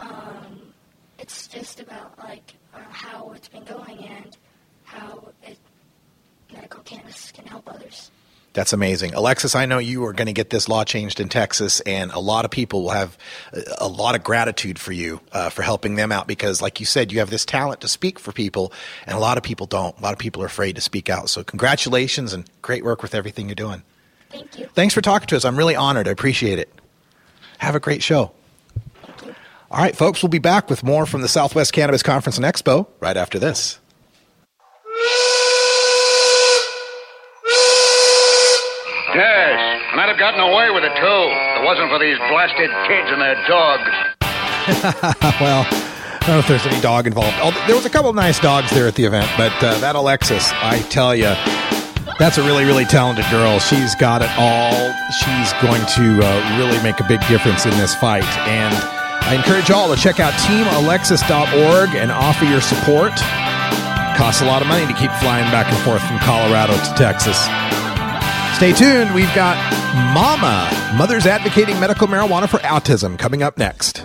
Um, 0.00 0.72
it's 1.18 1.48
just 1.48 1.80
about 1.80 2.18
like 2.18 2.54
uh, 2.72 2.78
how 2.90 3.32
it's 3.32 3.48
been 3.48 3.64
going 3.64 3.98
and 3.98 4.36
how 4.84 5.28
it, 5.42 5.58
medical 6.50 6.82
cannabis 6.82 7.30
can 7.30 7.44
help 7.44 7.70
others. 7.70 8.10
That's 8.54 8.72
amazing. 8.72 9.14
Alexis, 9.14 9.56
I 9.56 9.66
know 9.66 9.78
you 9.78 10.04
are 10.04 10.12
going 10.12 10.28
to 10.28 10.32
get 10.32 10.50
this 10.50 10.68
law 10.68 10.84
changed 10.84 11.18
in 11.18 11.28
Texas, 11.28 11.80
and 11.80 12.12
a 12.12 12.20
lot 12.20 12.44
of 12.44 12.52
people 12.52 12.84
will 12.84 12.90
have 12.90 13.18
a, 13.78 13.88
lot 13.88 14.14
of 14.14 14.22
gratitude 14.22 14.78
for 14.78 14.92
you 14.92 15.20
uh, 15.32 15.50
for 15.50 15.62
helping 15.62 15.96
them 15.96 16.12
out 16.12 16.28
because, 16.28 16.62
like 16.62 16.78
you 16.78 16.86
said, 16.86 17.10
you 17.10 17.18
have 17.18 17.30
this 17.30 17.44
talent 17.44 17.80
to 17.80 17.88
speak 17.88 18.16
for 18.16 18.30
people, 18.30 18.72
and 19.06 19.16
a 19.16 19.20
lot 19.20 19.36
of 19.36 19.42
people 19.42 19.66
don't. 19.66 19.98
A 19.98 20.02
lot 20.02 20.12
of 20.12 20.20
people 20.20 20.40
are 20.40 20.46
afraid 20.46 20.76
to 20.76 20.80
speak 20.80 21.10
out. 21.10 21.28
So, 21.28 21.42
congratulations 21.42 22.32
and 22.32 22.48
great 22.62 22.84
work 22.84 23.02
with 23.02 23.12
everything 23.12 23.48
you're 23.48 23.56
doing. 23.56 23.82
Thank 24.30 24.56
you. 24.56 24.66
Thanks 24.68 24.94
for 24.94 25.00
talking 25.00 25.26
to 25.26 25.36
us. 25.36 25.44
I'm 25.44 25.56
really 25.56 25.74
honored. 25.74 26.06
I 26.06 26.12
appreciate 26.12 26.60
it. 26.60 26.72
Have 27.58 27.74
a 27.74 27.80
great 27.80 28.04
show. 28.04 28.30
All 29.68 29.80
right, 29.80 29.96
folks, 29.96 30.22
we'll 30.22 30.30
be 30.30 30.38
back 30.38 30.70
with 30.70 30.84
more 30.84 31.06
from 31.06 31.22
the 31.22 31.28
Southwest 31.28 31.72
Cannabis 31.72 32.04
Conference 32.04 32.36
and 32.36 32.46
Expo 32.46 32.86
right 33.00 33.16
after 33.16 33.40
this. 33.40 33.80
And 39.94 40.00
I'd 40.02 40.08
have 40.10 40.18
gotten 40.18 40.40
away 40.42 40.74
with 40.74 40.82
it 40.82 40.90
too. 40.98 41.22
If 41.30 41.62
it 41.62 41.64
wasn't 41.64 41.86
for 41.86 42.02
these 42.02 42.18
blasted 42.26 42.66
kids 42.90 43.14
and 43.14 43.22
their 43.22 43.38
dog. 43.46 43.78
well, 45.38 45.62
I 45.70 46.18
don't 46.26 46.34
know 46.34 46.38
if 46.42 46.48
there's 46.48 46.66
any 46.66 46.80
dog 46.82 47.06
involved. 47.06 47.36
Oh, 47.38 47.54
there 47.68 47.76
was 47.76 47.86
a 47.86 47.90
couple 47.90 48.12
nice 48.12 48.40
dogs 48.40 48.74
there 48.74 48.88
at 48.88 48.96
the 48.96 49.04
event, 49.04 49.30
but 49.38 49.54
uh, 49.62 49.78
that 49.78 49.94
Alexis, 49.94 50.50
I 50.50 50.82
tell 50.90 51.14
you, 51.14 51.30
that's 52.18 52.38
a 52.38 52.42
really, 52.42 52.64
really 52.64 52.84
talented 52.84 53.24
girl. 53.30 53.60
She's 53.60 53.94
got 53.94 54.18
it 54.18 54.34
all. 54.34 54.74
She's 55.14 55.54
going 55.62 55.86
to 55.94 56.26
uh, 56.26 56.58
really 56.58 56.82
make 56.82 56.98
a 56.98 57.06
big 57.06 57.22
difference 57.30 57.64
in 57.64 57.78
this 57.78 57.94
fight. 57.94 58.26
And 58.50 58.74
I 59.22 59.38
encourage 59.38 59.68
you 59.68 59.76
all 59.76 59.94
to 59.94 60.00
check 60.00 60.18
out 60.18 60.32
teamalexis.org 60.42 61.94
and 61.94 62.10
offer 62.10 62.44
your 62.46 62.66
support. 62.66 63.14
Costs 64.18 64.42
a 64.42 64.46
lot 64.46 64.58
of 64.60 64.66
money 64.66 64.90
to 64.90 64.94
keep 64.98 65.14
flying 65.22 65.46
back 65.54 65.70
and 65.70 65.78
forth 65.86 66.02
from 66.02 66.18
Colorado 66.18 66.74
to 66.74 66.94
Texas. 66.98 67.46
Stay 68.56 68.72
tuned. 68.72 69.14
We've 69.14 69.34
got 69.34 69.56
Mama, 70.14 70.70
Mothers 70.96 71.26
Advocating 71.26 71.78
Medical 71.80 72.06
Marijuana 72.06 72.48
for 72.48 72.58
Autism, 72.58 73.18
coming 73.18 73.42
up 73.42 73.58
next. 73.58 74.04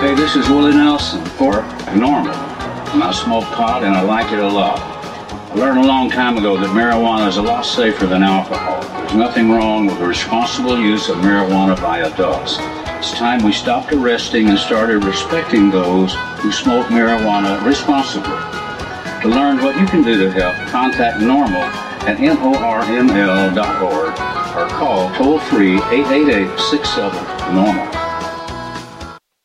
Hey, 0.00 0.14
this 0.14 0.36
is 0.36 0.48
Willie 0.48 0.76
Nelson 0.76 1.24
for 1.24 1.54
NORML. 1.90 2.32
And 2.94 3.02
I 3.02 3.10
smoke 3.10 3.42
pot 3.46 3.82
and 3.82 3.96
I 3.96 4.00
like 4.02 4.32
it 4.32 4.38
a 4.38 4.46
lot. 4.46 4.78
I 4.78 5.54
learned 5.54 5.80
a 5.80 5.86
long 5.88 6.08
time 6.08 6.38
ago 6.38 6.56
that 6.56 6.70
marijuana 6.70 7.26
is 7.26 7.36
a 7.36 7.42
lot 7.42 7.62
safer 7.62 8.06
than 8.06 8.22
alcohol. 8.22 8.80
There's 8.80 9.14
nothing 9.14 9.50
wrong 9.50 9.86
with 9.86 9.98
the 9.98 10.06
responsible 10.06 10.78
use 10.78 11.08
of 11.08 11.16
marijuana 11.16 11.74
by 11.82 11.98
adults. 11.98 12.58
It's 13.00 13.12
time 13.14 13.42
we 13.42 13.50
stopped 13.50 13.92
arresting 13.92 14.48
and 14.48 14.56
started 14.56 15.02
respecting 15.02 15.68
those 15.68 16.14
who 16.42 16.52
smoke 16.52 16.86
marijuana 16.86 17.60
responsibly. 17.66 18.38
To 19.22 19.28
learn 19.28 19.60
what 19.60 19.80
you 19.80 19.86
can 19.88 20.04
do 20.04 20.16
to 20.16 20.30
help, 20.30 20.54
contact 20.68 21.18
NORML 21.18 21.88
at 22.06 22.18
norml.org 22.18 23.58
or 24.56 24.68
call 24.78 25.12
toll 25.16 25.40
free 25.40 25.74
888 25.90 26.56
67 26.70 27.54
Normal. 27.56 27.97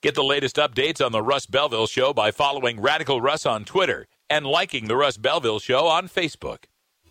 Get 0.03 0.15
the 0.15 0.21
latest 0.21 0.57
updates 0.57 0.99
on 0.99 1.13
the 1.13 1.21
Russ 1.21 1.45
Belville 1.45 1.87
Show 1.87 2.11
by 2.13 2.31
following 2.31 2.81
Radical 2.81 3.21
Russ 3.21 3.45
on 3.45 3.63
Twitter 3.63 4.05
and 4.29 4.45
liking 4.45 4.89
the 4.89 4.97
Russ 4.97 5.15
Belville 5.15 5.59
Show 5.59 5.87
on 5.87 6.09
Facebook. 6.09 6.65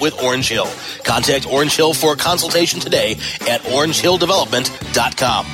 with 0.00 0.22
Orange 0.22 0.48
Hill. 0.48 0.68
Contact 1.04 1.46
Orange 1.46 1.76
Hill 1.76 1.94
for 1.94 2.12
a 2.12 2.16
consultation 2.16 2.80
today 2.80 3.12
at 3.48 3.60
orangehilldevelopment.com. 3.62 5.46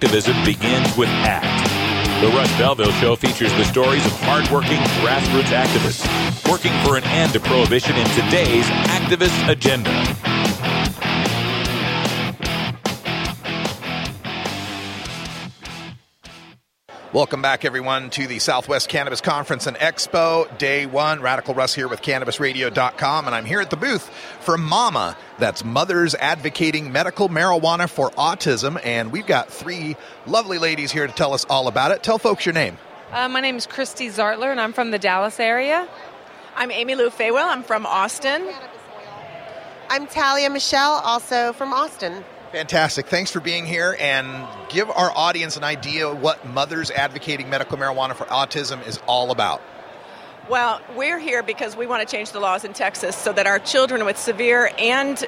Activism 0.00 0.36
begins 0.44 0.96
with 0.96 1.08
ACT. 1.08 1.67
The 2.20 2.26
Russ 2.34 2.50
Belville 2.58 2.90
Show 2.94 3.14
features 3.14 3.52
the 3.52 3.64
stories 3.64 4.04
of 4.04 4.10
hardworking 4.22 4.78
grassroots 5.06 5.54
activists 5.54 6.50
working 6.50 6.72
for 6.84 6.96
an 6.96 7.04
end 7.04 7.32
to 7.34 7.38
prohibition 7.38 7.94
in 7.94 8.06
today's 8.08 8.64
activist 8.90 9.48
agenda. 9.48 10.37
Welcome 17.10 17.40
back, 17.40 17.64
everyone, 17.64 18.10
to 18.10 18.26
the 18.26 18.38
Southwest 18.38 18.90
Cannabis 18.90 19.22
Conference 19.22 19.66
and 19.66 19.78
Expo, 19.78 20.58
day 20.58 20.84
one. 20.84 21.22
Radical 21.22 21.54
Russ 21.54 21.72
here 21.72 21.88
with 21.88 22.02
CannabisRadio.com, 22.02 23.24
and 23.24 23.34
I'm 23.34 23.46
here 23.46 23.62
at 23.62 23.70
the 23.70 23.78
booth 23.78 24.10
for 24.40 24.58
MAMA. 24.58 25.16
That's 25.38 25.64
Mothers 25.64 26.14
Advocating 26.14 26.92
Medical 26.92 27.30
Marijuana 27.30 27.88
for 27.88 28.10
Autism, 28.10 28.78
and 28.84 29.10
we've 29.10 29.26
got 29.26 29.50
three 29.50 29.96
lovely 30.26 30.58
ladies 30.58 30.92
here 30.92 31.06
to 31.06 31.12
tell 31.14 31.32
us 31.32 31.46
all 31.48 31.66
about 31.66 31.92
it. 31.92 32.02
Tell 32.02 32.18
folks 32.18 32.44
your 32.44 32.52
name. 32.52 32.76
Uh, 33.10 33.26
my 33.26 33.40
name 33.40 33.56
is 33.56 33.66
Christy 33.66 34.08
Zartler, 34.08 34.50
and 34.50 34.60
I'm 34.60 34.74
from 34.74 34.90
the 34.90 34.98
Dallas 34.98 35.40
area. 35.40 35.88
I'm 36.56 36.70
Amy 36.70 36.94
Lou 36.94 37.08
Faywell. 37.08 37.46
I'm 37.48 37.62
from 37.62 37.86
Austin. 37.86 38.46
I'm 39.88 40.06
Talia 40.08 40.50
Michelle, 40.50 41.00
also 41.02 41.54
from 41.54 41.72
Austin. 41.72 42.22
Fantastic. 42.52 43.06
Thanks 43.06 43.30
for 43.30 43.40
being 43.40 43.66
here 43.66 43.94
and 44.00 44.48
give 44.70 44.88
our 44.90 45.12
audience 45.14 45.58
an 45.58 45.64
idea 45.64 46.12
what 46.12 46.46
Mothers 46.46 46.90
Advocating 46.90 47.50
Medical 47.50 47.76
Marijuana 47.76 48.14
for 48.14 48.24
Autism 48.24 48.86
is 48.86 48.98
all 49.06 49.30
about. 49.30 49.60
Well, 50.48 50.80
we're 50.96 51.18
here 51.18 51.42
because 51.42 51.76
we 51.76 51.86
want 51.86 52.08
to 52.08 52.16
change 52.16 52.32
the 52.32 52.40
laws 52.40 52.64
in 52.64 52.72
Texas 52.72 53.14
so 53.14 53.34
that 53.34 53.46
our 53.46 53.58
children 53.58 54.06
with 54.06 54.16
severe 54.16 54.70
and 54.78 55.22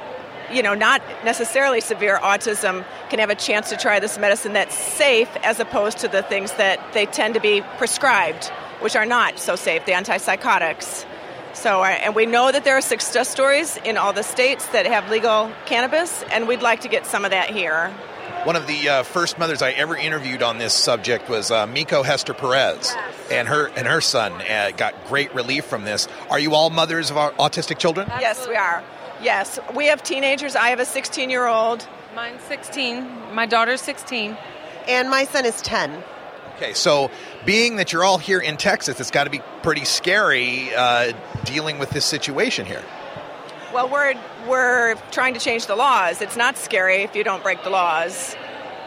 you 0.50 0.62
know, 0.62 0.74
not 0.74 1.02
necessarily 1.24 1.80
severe 1.80 2.18
autism 2.18 2.84
can 3.08 3.18
have 3.18 3.30
a 3.30 3.34
chance 3.34 3.68
to 3.70 3.76
try 3.76 4.00
this 4.00 4.18
medicine 4.18 4.52
that's 4.52 4.74
safe 4.74 5.28
as 5.42 5.60
opposed 5.60 5.98
to 5.98 6.08
the 6.08 6.22
things 6.22 6.52
that 6.52 6.80
they 6.92 7.06
tend 7.06 7.34
to 7.34 7.40
be 7.40 7.62
prescribed, 7.78 8.46
which 8.80 8.96
are 8.96 9.06
not 9.06 9.38
so 9.38 9.54
safe, 9.56 9.84
the 9.86 9.92
antipsychotics. 9.92 11.04
So, 11.60 11.84
and 11.84 12.14
we 12.14 12.24
know 12.24 12.50
that 12.50 12.64
there 12.64 12.78
are 12.78 12.80
success 12.80 13.28
stories 13.28 13.76
in 13.84 13.98
all 13.98 14.14
the 14.14 14.22
states 14.22 14.66
that 14.68 14.86
have 14.86 15.10
legal 15.10 15.52
cannabis, 15.66 16.24
and 16.32 16.48
we'd 16.48 16.62
like 16.62 16.80
to 16.80 16.88
get 16.88 17.04
some 17.04 17.26
of 17.26 17.32
that 17.32 17.50
here. 17.50 17.90
One 18.44 18.56
of 18.56 18.66
the 18.66 18.88
uh, 18.88 19.02
first 19.02 19.38
mothers 19.38 19.60
I 19.60 19.72
ever 19.72 19.94
interviewed 19.94 20.42
on 20.42 20.56
this 20.56 20.72
subject 20.72 21.28
was 21.28 21.50
uh, 21.50 21.66
Mieko 21.66 22.02
Hester 22.02 22.32
Perez, 22.32 22.96
and 23.30 23.46
her 23.46 23.66
and 23.76 23.86
her 23.86 24.00
son 24.00 24.32
uh, 24.32 24.70
got 24.74 24.94
great 25.06 25.34
relief 25.34 25.66
from 25.66 25.84
this. 25.84 26.08
Are 26.30 26.38
you 26.38 26.54
all 26.54 26.70
mothers 26.70 27.10
of 27.10 27.18
au- 27.18 27.32
autistic 27.32 27.76
children? 27.76 28.08
Yes, 28.20 28.48
we 28.48 28.56
are. 28.56 28.82
Yes, 29.22 29.58
we 29.74 29.88
have 29.88 30.02
teenagers. 30.02 30.56
I 30.56 30.70
have 30.70 30.80
a 30.80 30.86
16 30.86 31.28
year 31.28 31.46
old. 31.46 31.86
Mine's 32.16 32.40
16. 32.44 33.34
My 33.34 33.44
daughter's 33.44 33.82
16. 33.82 34.34
And 34.88 35.10
my 35.10 35.24
son 35.24 35.44
is 35.44 35.60
10. 35.60 36.02
Okay, 36.60 36.74
so 36.74 37.10
being 37.46 37.76
that 37.76 37.90
you're 37.90 38.04
all 38.04 38.18
here 38.18 38.38
in 38.38 38.58
Texas, 38.58 39.00
it's 39.00 39.10
got 39.10 39.24
to 39.24 39.30
be 39.30 39.40
pretty 39.62 39.86
scary 39.86 40.68
uh, 40.74 41.14
dealing 41.46 41.78
with 41.78 41.88
this 41.88 42.04
situation 42.04 42.66
here. 42.66 42.84
Well, 43.72 43.88
we're 43.88 44.14
we're 44.46 44.96
trying 45.10 45.32
to 45.32 45.40
change 45.40 45.64
the 45.64 45.74
laws. 45.74 46.20
It's 46.20 46.36
not 46.36 46.58
scary 46.58 46.96
if 46.96 47.16
you 47.16 47.24
don't 47.24 47.42
break 47.42 47.64
the 47.64 47.70
laws. 47.70 48.36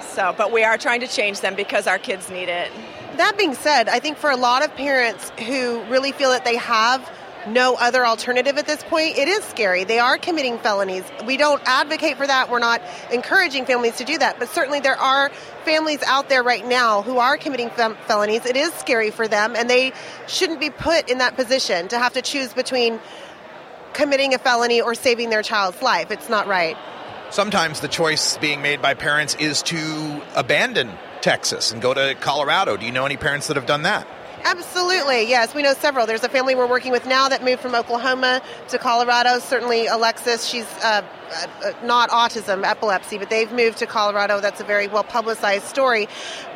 So, 0.01 0.35
but 0.37 0.51
we 0.51 0.63
are 0.63 0.77
trying 0.77 0.99
to 0.99 1.07
change 1.07 1.41
them 1.41 1.55
because 1.55 1.87
our 1.87 1.97
kids 1.97 2.29
need 2.29 2.47
it. 2.47 2.71
That 3.17 3.39
being 3.39 3.55
said, 3.55 3.89
I 3.89 3.97
think 3.97 4.19
for 4.19 4.29
a 4.29 4.37
lot 4.37 4.63
of 4.63 4.75
parents 4.75 5.31
who 5.39 5.81
really 5.85 6.11
feel 6.11 6.29
that 6.29 6.45
they 6.45 6.57
have 6.57 7.01
no 7.47 7.75
other 7.75 8.05
alternative 8.05 8.57
at 8.57 8.65
this 8.65 8.83
point, 8.83 9.17
it 9.17 9.27
is 9.27 9.43
scary. 9.43 9.83
They 9.83 9.99
are 9.99 10.17
committing 10.17 10.57
felonies. 10.59 11.03
We 11.25 11.37
don't 11.37 11.61
advocate 11.65 12.17
for 12.17 12.27
that. 12.27 12.49
We're 12.49 12.59
not 12.59 12.81
encouraging 13.11 13.65
families 13.65 13.97
to 13.97 14.03
do 14.03 14.17
that. 14.17 14.39
But 14.39 14.49
certainly 14.49 14.79
there 14.79 14.97
are 14.97 15.29
families 15.65 16.01
out 16.03 16.29
there 16.29 16.43
right 16.43 16.65
now 16.65 17.01
who 17.01 17.17
are 17.17 17.37
committing 17.37 17.69
fel- 17.69 17.95
felonies. 18.07 18.45
It 18.45 18.55
is 18.55 18.73
scary 18.73 19.11
for 19.11 19.27
them, 19.27 19.55
and 19.55 19.69
they 19.69 19.93
shouldn't 20.27 20.59
be 20.59 20.69
put 20.69 21.09
in 21.09 21.19
that 21.19 21.35
position 21.35 21.87
to 21.89 21.97
have 21.97 22.13
to 22.13 22.21
choose 22.21 22.53
between 22.53 22.99
committing 23.93 24.33
a 24.33 24.37
felony 24.37 24.81
or 24.81 24.95
saving 24.95 25.29
their 25.29 25.43
child's 25.43 25.81
life. 25.81 26.11
It's 26.11 26.29
not 26.29 26.47
right. 26.47 26.77
Sometimes 27.29 27.79
the 27.79 27.87
choice 27.87 28.37
being 28.37 28.61
made 28.61 28.81
by 28.81 28.93
parents 28.93 29.35
is 29.35 29.63
to 29.63 30.21
abandon 30.35 30.91
Texas 31.21 31.71
and 31.71 31.81
go 31.81 31.93
to 31.93 32.15
Colorado. 32.19 32.77
Do 32.77 32.85
you 32.85 32.91
know 32.91 33.05
any 33.05 33.17
parents 33.17 33.47
that 33.47 33.55
have 33.55 33.65
done 33.65 33.83
that? 33.83 34.07
Absolutely, 34.45 35.29
yes. 35.29 35.55
We 35.55 35.61
know 35.61 35.73
several. 35.73 36.05
There's 36.05 36.23
a 36.23 36.29
family 36.29 36.53
we're 36.53 36.67
working 36.67 36.91
with 36.91 37.05
now 37.05 37.29
that 37.29 37.43
moved 37.43 37.61
from 37.61 37.75
Oklahoma 37.75 38.41
to 38.69 38.77
Colorado. 38.77 39.39
Certainly, 39.39 39.87
Alexis, 39.87 40.45
she's 40.45 40.69
uh, 40.83 41.01
uh, 41.31 41.71
not 41.83 42.09
autism, 42.09 42.65
epilepsy, 42.65 43.17
but 43.17 43.29
they've 43.29 43.51
moved 43.51 43.77
to 43.77 43.85
Colorado. 43.85 44.41
That's 44.41 44.59
a 44.59 44.65
very 44.65 44.87
well 44.87 45.03
publicized 45.03 45.65
story. 45.65 46.09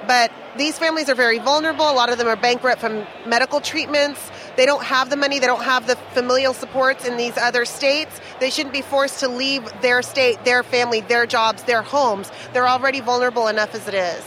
But 0.06 0.32
these 0.58 0.78
families 0.78 1.10
are 1.10 1.16
very 1.16 1.40
vulnerable. 1.40 1.90
A 1.90 1.94
lot 1.94 2.10
of 2.10 2.18
them 2.18 2.28
are 2.28 2.36
bankrupt 2.36 2.82
from 2.82 3.06
medical 3.26 3.62
treatments. 3.62 4.32
They 4.58 4.66
don't 4.66 4.84
have 4.84 5.10
the 5.10 5.16
money, 5.16 5.40
they 5.40 5.48
don't 5.48 5.64
have 5.64 5.88
the 5.88 5.96
familial 6.14 6.54
supports 6.54 7.08
in 7.08 7.16
these 7.16 7.38
other 7.38 7.64
states. 7.64 8.20
They 8.40 8.50
shouldn't 8.50 8.74
be 8.74 8.82
forced 8.82 9.20
to 9.22 9.30
leave 9.30 9.64
their 9.82 10.02
state, 10.02 10.44
their 10.44 10.64
family, 10.64 11.02
their 11.02 11.26
jobs, 11.26 11.64
their 11.64 11.84
homes. 11.84 12.32
They're 12.54 12.68
already 12.68 13.00
vulnerable 13.00 13.48
enough 13.48 13.74
as 13.76 13.88
it 13.88 13.94
is. 13.94 14.24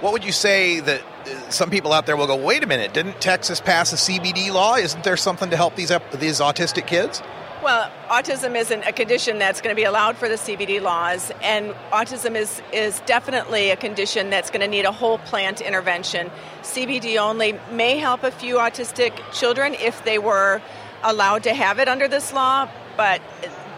What 0.00 0.12
would 0.12 0.24
you 0.24 0.32
say 0.32 0.80
that 0.80 1.00
uh, 1.00 1.11
some 1.50 1.70
people 1.70 1.92
out 1.92 2.06
there 2.06 2.16
will 2.16 2.26
go, 2.26 2.36
wait 2.36 2.62
a 2.62 2.66
minute, 2.66 2.92
didn't 2.92 3.20
Texas 3.20 3.60
pass 3.60 3.92
a 3.92 3.96
CBD 3.96 4.52
law? 4.52 4.76
Isn't 4.76 5.04
there 5.04 5.16
something 5.16 5.50
to 5.50 5.56
help 5.56 5.76
these, 5.76 5.92
these 6.14 6.40
autistic 6.40 6.86
kids? 6.86 7.22
Well, 7.62 7.88
autism 8.08 8.56
isn't 8.56 8.82
a 8.82 8.92
condition 8.92 9.38
that's 9.38 9.60
going 9.60 9.72
to 9.72 9.80
be 9.80 9.84
allowed 9.84 10.16
for 10.16 10.28
the 10.28 10.34
CBD 10.34 10.82
laws, 10.82 11.30
and 11.42 11.70
autism 11.92 12.34
is, 12.34 12.60
is 12.72 12.98
definitely 13.06 13.70
a 13.70 13.76
condition 13.76 14.30
that's 14.30 14.50
going 14.50 14.62
to 14.62 14.66
need 14.66 14.84
a 14.84 14.90
whole 14.90 15.18
plant 15.18 15.60
intervention. 15.60 16.28
CBD 16.62 17.18
only 17.18 17.56
may 17.70 17.98
help 17.98 18.24
a 18.24 18.32
few 18.32 18.56
autistic 18.56 19.12
children 19.32 19.74
if 19.74 20.04
they 20.04 20.18
were 20.18 20.60
allowed 21.04 21.44
to 21.44 21.54
have 21.54 21.78
it 21.78 21.86
under 21.86 22.08
this 22.08 22.32
law, 22.32 22.68
but 22.96 23.22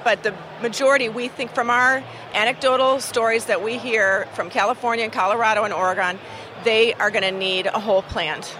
but 0.04 0.22
the 0.22 0.35
majority, 0.61 1.09
we 1.09 1.28
think 1.28 1.52
from 1.52 1.70
our 1.70 2.04
anecdotal 2.35 3.00
stories 3.00 3.46
that 3.46 3.64
we 3.64 3.78
hear 3.78 4.28
from 4.35 4.50
California 4.50 5.04
and 5.04 5.12
Colorado 5.12 5.64
and 5.64 5.72
Oregon, 5.72 6.18
they 6.64 6.94
are 6.94 7.11
going 7.11 7.22
to 7.22 7.31
need 7.31 7.66
a 7.66 7.79
whole 7.79 8.03
plant. 8.03 8.57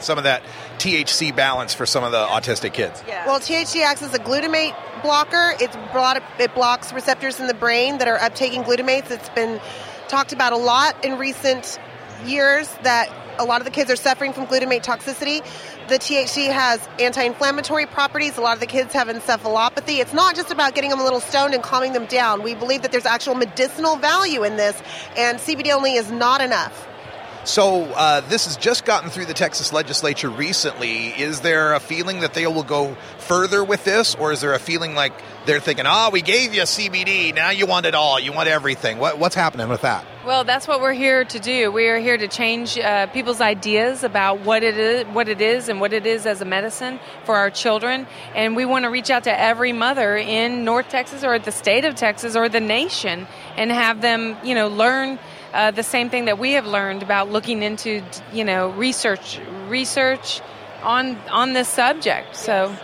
Some 0.00 0.18
of 0.18 0.24
that 0.24 0.42
THC 0.78 1.34
balance 1.34 1.74
for 1.74 1.86
some 1.86 2.02
of 2.02 2.10
the 2.10 2.24
autistic 2.26 2.72
kids. 2.72 3.02
Well, 3.06 3.38
THC 3.38 3.82
acts 3.84 4.02
as 4.02 4.14
a 4.14 4.18
glutamate 4.18 4.74
blocker. 5.02 5.52
It's 5.60 5.76
brought, 5.92 6.22
it 6.38 6.54
blocks 6.54 6.92
receptors 6.92 7.38
in 7.38 7.46
the 7.46 7.54
brain 7.54 7.98
that 7.98 8.08
are 8.08 8.18
uptaking 8.18 8.64
glutamates. 8.64 9.10
It's 9.10 9.28
been 9.30 9.60
talked 10.08 10.32
about 10.32 10.52
a 10.52 10.56
lot 10.56 11.04
in 11.04 11.18
recent 11.18 11.78
years 12.24 12.68
that 12.82 13.12
a 13.38 13.44
lot 13.44 13.60
of 13.60 13.64
the 13.64 13.70
kids 13.70 13.90
are 13.90 13.96
suffering 13.96 14.32
from 14.32 14.46
glutamate 14.46 14.84
toxicity. 14.84 15.44
The 15.88 15.98
THC 15.98 16.52
has 16.52 16.86
anti-inflammatory 16.98 17.86
properties. 17.86 18.36
A 18.36 18.40
lot 18.40 18.54
of 18.54 18.60
the 18.60 18.66
kids 18.66 18.92
have 18.92 19.08
encephalopathy. 19.08 20.00
It's 20.00 20.12
not 20.12 20.36
just 20.36 20.50
about 20.50 20.74
getting 20.74 20.90
them 20.90 21.00
a 21.00 21.04
little 21.04 21.20
stoned 21.20 21.54
and 21.54 21.62
calming 21.62 21.92
them 21.92 22.06
down. 22.06 22.42
We 22.42 22.54
believe 22.54 22.82
that 22.82 22.92
there's 22.92 23.06
actual 23.06 23.34
medicinal 23.34 23.96
value 23.96 24.44
in 24.44 24.56
this, 24.56 24.80
and 25.16 25.38
CBD 25.38 25.72
only 25.72 25.94
is 25.94 26.10
not 26.10 26.40
enough. 26.40 26.88
So 27.44 27.86
uh, 27.86 28.20
this 28.20 28.44
has 28.44 28.56
just 28.56 28.84
gotten 28.84 29.10
through 29.10 29.24
the 29.24 29.34
Texas 29.34 29.72
legislature 29.72 30.30
recently. 30.30 31.08
Is 31.08 31.40
there 31.40 31.74
a 31.74 31.80
feeling 31.80 32.20
that 32.20 32.34
they 32.34 32.46
will 32.46 32.62
go 32.62 32.96
further 33.18 33.64
with 33.64 33.84
this, 33.84 34.14
or 34.14 34.30
is 34.30 34.40
there 34.40 34.54
a 34.54 34.60
feeling 34.60 34.94
like 34.94 35.12
they're 35.44 35.58
thinking, 35.58 35.84
"Ah, 35.84 36.06
oh, 36.06 36.10
we 36.10 36.22
gave 36.22 36.54
you 36.54 36.62
CBD, 36.62 37.34
now 37.34 37.50
you 37.50 37.66
want 37.66 37.84
it 37.86 37.96
all, 37.96 38.20
you 38.20 38.32
want 38.32 38.48
everything"? 38.48 38.98
What, 38.98 39.18
what's 39.18 39.34
happening 39.34 39.68
with 39.68 39.80
that? 39.80 40.06
Well, 40.24 40.44
that's 40.44 40.68
what 40.68 40.80
we're 40.80 40.92
here 40.92 41.24
to 41.24 41.38
do. 41.40 41.72
We 41.72 41.88
are 41.88 41.98
here 41.98 42.16
to 42.16 42.28
change 42.28 42.78
uh, 42.78 43.08
people's 43.08 43.40
ideas 43.40 44.04
about 44.04 44.38
what 44.42 44.62
it 44.62 44.78
is, 44.78 45.04
what 45.06 45.28
it 45.28 45.40
is, 45.40 45.68
and 45.68 45.80
what 45.80 45.92
it 45.92 46.06
is 46.06 46.26
as 46.26 46.40
a 46.40 46.44
medicine 46.44 47.00
for 47.24 47.34
our 47.34 47.50
children. 47.50 48.06
And 48.36 48.54
we 48.54 48.64
want 48.64 48.84
to 48.84 48.88
reach 48.88 49.10
out 49.10 49.24
to 49.24 49.36
every 49.36 49.72
mother 49.72 50.16
in 50.16 50.64
North 50.64 50.88
Texas, 50.90 51.24
or 51.24 51.36
the 51.40 51.50
state 51.50 51.84
of 51.84 51.96
Texas, 51.96 52.36
or 52.36 52.48
the 52.48 52.60
nation, 52.60 53.26
and 53.56 53.72
have 53.72 54.00
them, 54.00 54.36
you 54.44 54.54
know, 54.54 54.68
learn 54.68 55.18
uh, 55.52 55.70
the 55.70 55.82
same 55.82 56.10
thing 56.10 56.26
that 56.26 56.38
we 56.38 56.52
have 56.52 56.66
learned 56.66 57.02
about 57.02 57.30
looking 57.30 57.62
into 57.62 58.02
you 58.32 58.44
know 58.44 58.70
research 58.70 59.40
research 59.68 60.40
on 60.82 61.16
on 61.30 61.52
this 61.52 61.68
subject 61.68 62.36
so. 62.36 62.74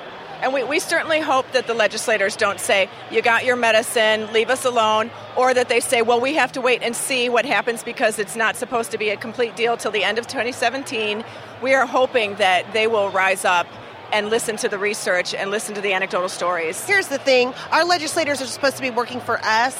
And 0.40 0.54
we, 0.54 0.62
we 0.62 0.78
certainly 0.78 1.18
hope 1.18 1.50
that 1.50 1.66
the 1.66 1.74
legislators 1.74 2.36
don't 2.36 2.60
say 2.60 2.88
you 3.10 3.22
got 3.22 3.44
your 3.44 3.56
medicine 3.56 4.32
leave 4.32 4.50
us 4.50 4.64
alone 4.64 5.10
or 5.36 5.52
that 5.52 5.68
they 5.68 5.80
say 5.80 6.00
well 6.00 6.20
we 6.20 6.34
have 6.34 6.52
to 6.52 6.60
wait 6.60 6.80
and 6.80 6.94
see 6.94 7.28
what 7.28 7.44
happens 7.44 7.82
because 7.82 8.20
it's 8.20 8.36
not 8.36 8.54
supposed 8.54 8.92
to 8.92 8.98
be 8.98 9.08
a 9.10 9.16
complete 9.16 9.56
deal 9.56 9.76
till 9.76 9.90
the 9.90 10.04
end 10.04 10.16
of 10.16 10.28
2017 10.28 11.24
we 11.60 11.74
are 11.74 11.86
hoping 11.86 12.36
that 12.36 12.72
they 12.72 12.86
will 12.86 13.10
rise 13.10 13.44
up 13.44 13.66
and 14.12 14.30
listen 14.30 14.56
to 14.58 14.68
the 14.68 14.78
research 14.78 15.34
and 15.34 15.50
listen 15.50 15.74
to 15.74 15.80
the 15.80 15.92
anecdotal 15.92 16.28
stories. 16.28 16.84
Here's 16.84 17.08
the 17.08 17.18
thing 17.18 17.54
our 17.70 17.84
legislators 17.84 18.40
are 18.40 18.46
supposed 18.46 18.76
to 18.76 18.82
be 18.82 18.90
working 18.90 19.20
for 19.20 19.38
us. 19.42 19.76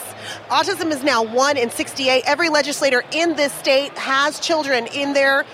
Autism 0.48 0.90
is 0.90 1.02
now 1.02 1.22
1 1.22 1.56
in 1.56 1.70
68. 1.70 2.24
Every 2.26 2.48
legislator 2.48 3.04
in 3.12 3.36
this 3.36 3.52
state 3.52 3.92
has 3.98 4.40
children 4.40 4.86
in 4.88 5.12
their 5.12 5.44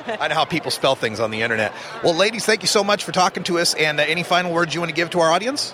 I 0.08 0.28
know 0.28 0.36
how 0.36 0.46
people 0.46 0.70
spell 0.70 0.94
things 0.94 1.20
on 1.20 1.32
the 1.32 1.42
internet. 1.42 1.74
Well, 2.04 2.14
ladies, 2.14 2.46
thank 2.46 2.62
you 2.62 2.68
so 2.68 2.84
much 2.84 3.04
for 3.04 3.12
talking 3.12 3.42
to 3.46 3.58
us. 3.58 3.74
And 3.74 4.00
uh, 4.00 4.04
any 4.04 4.22
final 4.22 4.54
words 4.54 4.72
you 4.76 4.80
want 4.80 4.92
to 4.92 4.96
give 4.96 5.10
to 5.10 5.20
our 5.20 5.32
audience? 5.32 5.74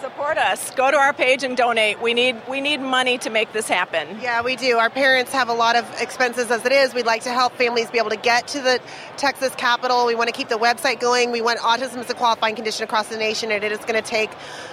Support 0.00 0.18
support 0.28 0.38
us. 0.38 0.70
Go 0.72 0.90
to 0.90 0.96
our 0.96 1.12
page 1.12 1.44
and 1.44 1.56
donate. 1.56 2.02
We 2.02 2.12
need 2.12 2.36
we 2.48 2.60
need 2.60 2.80
money 2.80 3.18
to 3.18 3.30
make 3.30 3.52
this 3.52 3.68
happen. 3.68 4.20
Yeah, 4.20 4.42
we 4.42 4.56
do. 4.56 4.76
Our 4.76 4.90
parents 4.90 5.32
have 5.32 5.48
a 5.48 5.52
lot 5.52 5.76
of 5.76 5.86
expenses 6.00 6.50
as 6.50 6.64
it 6.66 6.72
is. 6.72 6.92
We'd 6.92 7.06
like 7.06 7.22
to 7.22 7.32
help 7.32 7.54
families 7.54 7.90
be 7.90 7.98
able 7.98 8.10
to 8.10 8.16
get 8.16 8.48
to 8.48 8.60
the 8.60 8.80
Texas 9.16 9.54
Capitol. 9.54 10.06
We 10.06 10.14
want 10.14 10.28
to 10.28 10.34
keep 10.34 10.48
the 10.48 10.58
website 10.58 11.00
going. 11.00 11.30
We 11.30 11.40
want 11.40 11.60
autism 11.60 11.98
as 11.98 12.10
a 12.10 12.14
qualifying 12.14 12.56
condition 12.56 12.84
across 12.84 13.08
the 13.08 13.16
nation, 13.16 13.50
and 13.50 13.64
it 13.64 13.72
is 13.72 13.78
going 13.78 13.94
to 13.94 14.02
take 14.02 14.30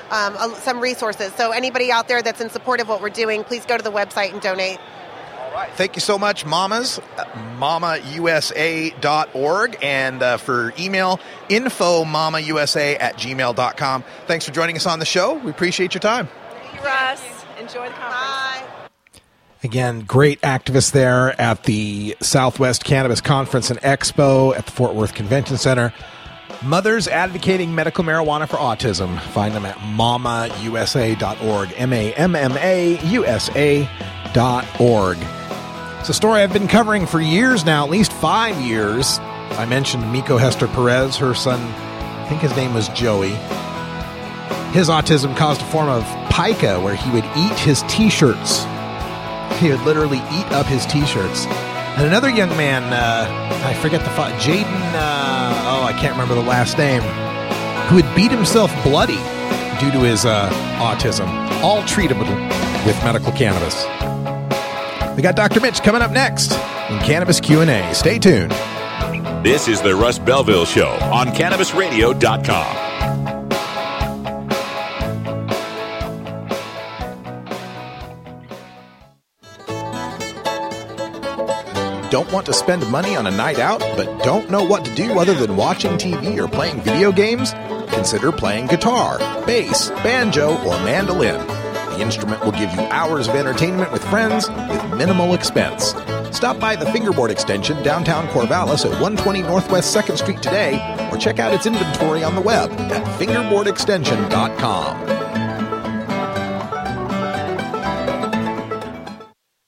um, 0.10 0.36
a, 0.36 0.56
some 0.62 0.80
resources. 0.80 1.32
So 1.36 1.51
anybody 1.51 1.91
out 1.91 2.08
there 2.08 2.21
that's 2.21 2.41
in 2.41 2.49
support 2.49 2.82
of 2.82 2.89
what 2.89 3.01
we're 3.01 3.10
doing, 3.10 3.43
please 3.43 3.65
go 3.65 3.78
to 3.78 3.84
the 3.84 3.91
website 3.91 4.34
and 4.34 4.41
donate. 4.41 4.80
Thank 5.75 5.95
you 5.95 6.01
so 6.01 6.17
much, 6.17 6.45
mamas. 6.45 6.99
Mamausa.org. 7.57 8.97
And 9.81 10.23
uh, 10.23 10.37
for 10.37 10.73
email, 10.77 11.19
info 11.49 12.03
mamausa 12.03 12.97
at 12.99 13.15
gmail.com. 13.17 14.03
Thanks 14.27 14.45
for 14.45 14.51
joining 14.51 14.75
us 14.75 14.85
on 14.85 14.99
the 14.99 15.05
show. 15.05 15.33
We 15.35 15.51
appreciate 15.51 15.93
your 15.93 16.01
time. 16.01 16.27
Thank 16.61 16.75
you, 16.75 16.81
Russ. 16.81 17.23
Enjoy 17.59 17.87
the 17.87 17.93
conference. 17.93 18.13
Bye. 18.13 18.63
Again, 19.63 20.01
great 20.01 20.41
activists 20.41 20.91
there 20.91 21.39
at 21.41 21.63
the 21.63 22.15
Southwest 22.21 22.83
Cannabis 22.83 23.19
Conference 23.19 23.71
and 23.71 23.81
Expo 23.81 24.55
at 24.55 24.65
the 24.65 24.71
Fort 24.71 24.93
Worth 24.93 25.15
Convention 25.15 25.57
Center. 25.57 25.91
Mothers 26.63 27.07
Advocating 27.07 27.73
Medical 27.73 28.03
Marijuana 28.03 28.47
for 28.47 28.57
Autism. 28.57 29.19
Find 29.31 29.55
them 29.55 29.65
at 29.65 29.75
mamausa.org. 29.77 31.73
M 31.75 31.93
A 31.93 32.13
M 32.13 32.35
M 32.35 32.57
A 32.57 32.99
U 33.07 33.25
S 33.25 33.49
A 33.55 33.89
dot 34.33 34.65
org. 34.79 35.17
It's 36.05 36.11
a 36.11 36.13
story 36.13 36.41
I've 36.41 36.53
been 36.53 36.67
covering 36.67 37.07
for 37.07 37.19
years 37.19 37.65
now, 37.65 37.83
at 37.83 37.89
least 37.89 38.13
five 38.13 38.61
years. 38.61 39.17
I 39.57 39.65
mentioned 39.65 40.03
Mieko 40.03 40.39
Hester 40.39 40.67
Perez, 40.67 41.17
her 41.17 41.33
son, 41.33 41.59
I 41.59 42.29
think 42.29 42.41
his 42.41 42.55
name 42.55 42.75
was 42.75 42.89
Joey. 42.89 43.31
His 44.71 44.87
autism 44.87 45.35
caused 45.35 45.63
a 45.63 45.65
form 45.65 45.89
of 45.89 46.03
pica 46.29 46.79
where 46.79 46.93
he 46.93 47.09
would 47.09 47.25
eat 47.35 47.57
his 47.57 47.81
t 47.87 48.11
shirts. 48.11 48.65
He 49.59 49.71
would 49.71 49.81
literally 49.81 50.19
eat 50.19 50.45
up 50.51 50.67
his 50.67 50.85
t 50.85 51.03
shirts. 51.07 51.47
And 51.97 52.05
another 52.05 52.29
young 52.29 52.49
man, 52.49 52.83
uh, 52.93 53.65
I 53.65 53.73
forget 53.73 54.01
the 54.01 54.11
fa- 54.11 54.31
Jaden, 54.37 54.93
uh, 54.93 55.63
oh, 55.65 55.83
I 55.85 55.93
can't 55.93 56.11
remember 56.11 56.35
the 56.35 56.47
last 56.47 56.77
name, 56.77 57.01
who 57.89 57.95
would 57.95 58.15
beat 58.15 58.29
himself 58.29 58.71
bloody 58.83 59.17
due 59.79 59.89
to 59.89 60.01
his 60.01 60.23
uh, 60.23 60.51
autism, 60.77 61.27
all 61.63 61.81
treatable 61.81 62.29
with 62.85 62.95
medical 63.03 63.31
cannabis. 63.31 64.04
We 65.15 65.21
got 65.21 65.36
Dr. 65.36 65.62
Mitch 65.62 65.82
coming 65.82 66.01
up 66.01 66.12
next 66.12 66.51
in 66.51 66.99
Cannabis 66.99 67.39
Q&A. 67.39 67.93
Stay 67.93 68.19
tuned. 68.19 68.51
This 69.45 69.67
is 69.67 69.82
the 69.82 69.95
Russ 69.95 70.19
Belville 70.19 70.65
Show 70.65 70.89
on 70.89 71.28
CannabisRadio.com. 71.28 72.86
Don't 82.10 82.32
want 82.32 82.45
to 82.45 82.54
spend 82.54 82.89
money 82.89 83.15
on 83.15 83.28
a 83.28 83.32
night 83.32 83.60
out, 83.60 83.80
but 83.80 84.23
don't 84.23 84.49
know 84.49 84.63
what 84.63 84.86
to 84.86 84.95
do 84.95 85.19
other 85.19 85.34
than 85.34 85.56
watching 85.56 85.91
TV 85.97 86.38
or 86.41 86.47
playing 86.47 86.80
video 86.82 87.12
games? 87.12 87.51
Consider 87.93 88.32
playing 88.32 88.67
guitar, 88.67 89.17
bass, 89.45 89.89
banjo, 90.01 90.56
or 90.63 90.80
mandolin. 90.84 91.54
The 91.95 92.01
instrument 92.01 92.43
will 92.43 92.51
give 92.51 92.73
you 92.73 92.81
hours 92.81 93.29
of 93.29 93.36
entertainment 93.36 93.89
with 93.93 94.03
friends 94.10 94.49
with 94.49 94.97
minimal 94.97 95.34
expense. 95.34 95.93
Stop 96.36 96.60
by 96.60 96.75
the 96.75 96.86
Fingerboard 96.91 97.31
Extension 97.31 97.81
downtown 97.84 98.27
Corvallis 98.27 98.84
at 98.84 98.91
120 98.91 99.43
Northwest 99.43 99.95
2nd 99.95 100.17
Street 100.17 100.41
today 100.41 100.73
or 101.10 101.17
check 101.17 101.39
out 101.39 101.53
its 101.53 101.65
inventory 101.65 102.21
on 102.21 102.36
the 102.36 102.41
web 102.41 102.69
at 102.71 103.01
fingerboardextension.com. 103.17 105.08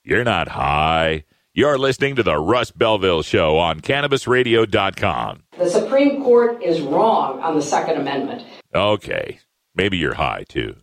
You're 0.04 0.26
not 0.26 0.50
high. 0.50 1.24
You're 1.54 1.78
listening 1.78 2.18
to 2.18 2.24
the 2.24 2.38
Russ 2.38 2.72
Belville 2.72 3.22
Show 3.22 3.58
on 3.58 3.80
CannabisRadio.com. 3.80 5.44
The 5.58 5.70
Supreme 5.70 6.22
Court 6.24 6.62
is 6.62 6.82
wrong 6.82 7.40
on 7.40 7.56
the 7.56 7.62
Second 7.62 8.02
Amendment. 8.02 8.44
Okay, 8.76 9.40
maybe 9.76 9.98
you're 9.98 10.16
high 10.16 10.44
too. 10.50 10.76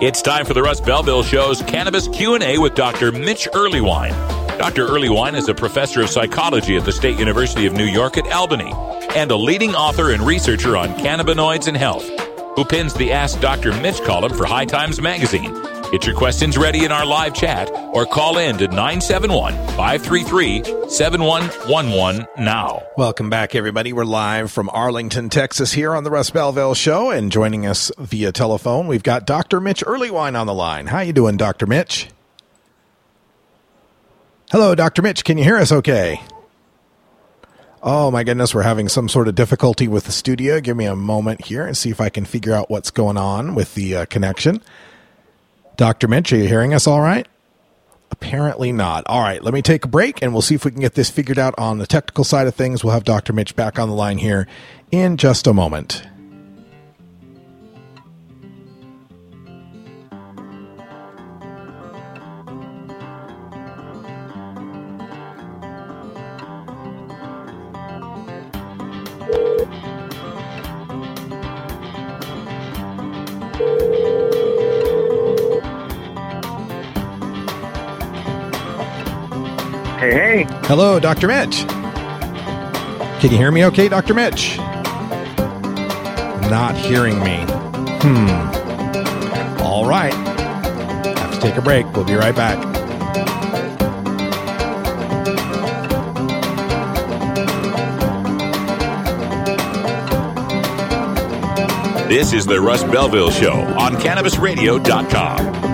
It's 0.00 0.22
time 0.22 0.46
for 0.46 0.54
the 0.54 0.62
Russ 0.62 0.80
Belville 0.80 1.24
Show's 1.24 1.60
Cannabis 1.62 2.06
Q&A 2.06 2.56
with 2.58 2.76
Dr. 2.76 3.10
Mitch 3.10 3.48
Earleywine. 3.52 4.12
Dr. 4.56 4.86
Earleywine 4.86 5.34
is 5.34 5.48
a 5.48 5.54
professor 5.54 6.00
of 6.00 6.08
psychology 6.08 6.76
at 6.76 6.84
the 6.84 6.92
State 6.92 7.18
University 7.18 7.66
of 7.66 7.72
New 7.72 7.84
York 7.84 8.16
at 8.16 8.30
Albany 8.30 8.72
and 9.16 9.28
a 9.32 9.36
leading 9.36 9.74
author 9.74 10.12
and 10.12 10.22
researcher 10.22 10.76
on 10.76 10.90
cannabinoids 10.90 11.66
and 11.66 11.76
health, 11.76 12.08
who 12.54 12.64
pins 12.64 12.94
the 12.94 13.10
Ask 13.10 13.40
Dr. 13.40 13.72
Mitch 13.82 14.00
column 14.02 14.32
for 14.32 14.44
High 14.44 14.66
Times 14.66 15.00
Magazine. 15.00 15.52
Get 15.90 16.04
your 16.04 16.14
questions 16.14 16.58
ready 16.58 16.84
in 16.84 16.92
our 16.92 17.06
live 17.06 17.32
chat 17.32 17.70
or 17.72 18.04
call 18.04 18.36
in 18.36 18.58
to 18.58 18.68
971 18.68 19.54
533 19.68 20.90
7111 20.90 22.26
now. 22.38 22.82
Welcome 22.98 23.30
back, 23.30 23.54
everybody. 23.54 23.94
We're 23.94 24.04
live 24.04 24.52
from 24.52 24.68
Arlington, 24.68 25.30
Texas, 25.30 25.72
here 25.72 25.94
on 25.94 26.04
the 26.04 26.10
Russ 26.10 26.28
Belville 26.28 26.74
Show, 26.74 27.10
and 27.10 27.32
joining 27.32 27.64
us 27.64 27.90
via 27.96 28.32
telephone, 28.32 28.86
we've 28.86 29.02
got 29.02 29.24
Dr. 29.26 29.60
Mitch 29.60 29.82
Earleywine 29.82 30.38
on 30.38 30.46
the 30.46 30.52
line. 30.52 30.88
How 30.88 31.00
you 31.00 31.14
doing, 31.14 31.38
Dr. 31.38 31.66
Mitch? 31.66 32.08
Hello, 34.50 34.74
Dr. 34.74 35.00
Mitch. 35.00 35.24
Can 35.24 35.38
you 35.38 35.44
hear 35.44 35.56
us 35.56 35.72
okay? 35.72 36.20
Oh 37.82 38.10
my 38.10 38.24
goodness, 38.24 38.54
we're 38.54 38.62
having 38.62 38.90
some 38.90 39.08
sort 39.08 39.26
of 39.26 39.34
difficulty 39.34 39.88
with 39.88 40.04
the 40.04 40.12
studio. 40.12 40.60
Give 40.60 40.76
me 40.76 40.84
a 40.84 40.94
moment 40.94 41.46
here 41.46 41.66
and 41.66 41.74
see 41.74 41.88
if 41.88 41.98
I 41.98 42.10
can 42.10 42.26
figure 42.26 42.52
out 42.52 42.68
what's 42.68 42.90
going 42.90 43.16
on 43.16 43.54
with 43.54 43.74
the 43.74 43.96
uh, 43.96 44.04
connection. 44.04 44.60
Dr. 45.78 46.08
Mitch, 46.08 46.32
are 46.32 46.36
you 46.36 46.48
hearing 46.48 46.74
us 46.74 46.88
all 46.88 47.00
right? 47.00 47.28
Apparently 48.10 48.72
not. 48.72 49.04
All 49.06 49.22
right, 49.22 49.40
let 49.42 49.54
me 49.54 49.62
take 49.62 49.84
a 49.84 49.88
break 49.88 50.20
and 50.20 50.32
we'll 50.32 50.42
see 50.42 50.56
if 50.56 50.64
we 50.64 50.72
can 50.72 50.80
get 50.80 50.94
this 50.94 51.08
figured 51.08 51.38
out 51.38 51.54
on 51.56 51.78
the 51.78 51.86
technical 51.86 52.24
side 52.24 52.48
of 52.48 52.54
things. 52.56 52.82
We'll 52.82 52.94
have 52.94 53.04
Dr. 53.04 53.32
Mitch 53.32 53.54
back 53.54 53.78
on 53.78 53.88
the 53.88 53.94
line 53.94 54.18
here 54.18 54.48
in 54.90 55.16
just 55.16 55.46
a 55.46 55.54
moment. 55.54 56.02
Hey, 80.08 80.44
hey. 80.44 80.46
Hello, 80.62 80.98
Dr. 80.98 81.28
Mitch. 81.28 81.66
Can 83.20 83.30
you 83.30 83.36
hear 83.36 83.50
me 83.50 83.66
okay, 83.66 83.88
Dr. 83.88 84.14
Mitch? 84.14 84.56
Not 86.48 86.74
hearing 86.74 87.22
me. 87.22 87.44
Hmm. 88.00 89.60
All 89.60 89.86
right. 89.86 90.14
Have 90.14 91.34
to 91.34 91.40
take 91.40 91.56
a 91.56 91.60
break. 91.60 91.84
We'll 91.92 92.06
be 92.06 92.14
right 92.14 92.34
back. 92.34 92.56
This 102.08 102.32
is 102.32 102.46
the 102.46 102.58
Russ 102.62 102.82
Belville 102.82 103.30
Show 103.30 103.52
on 103.52 103.96
CannabisRadio.com. 103.96 105.67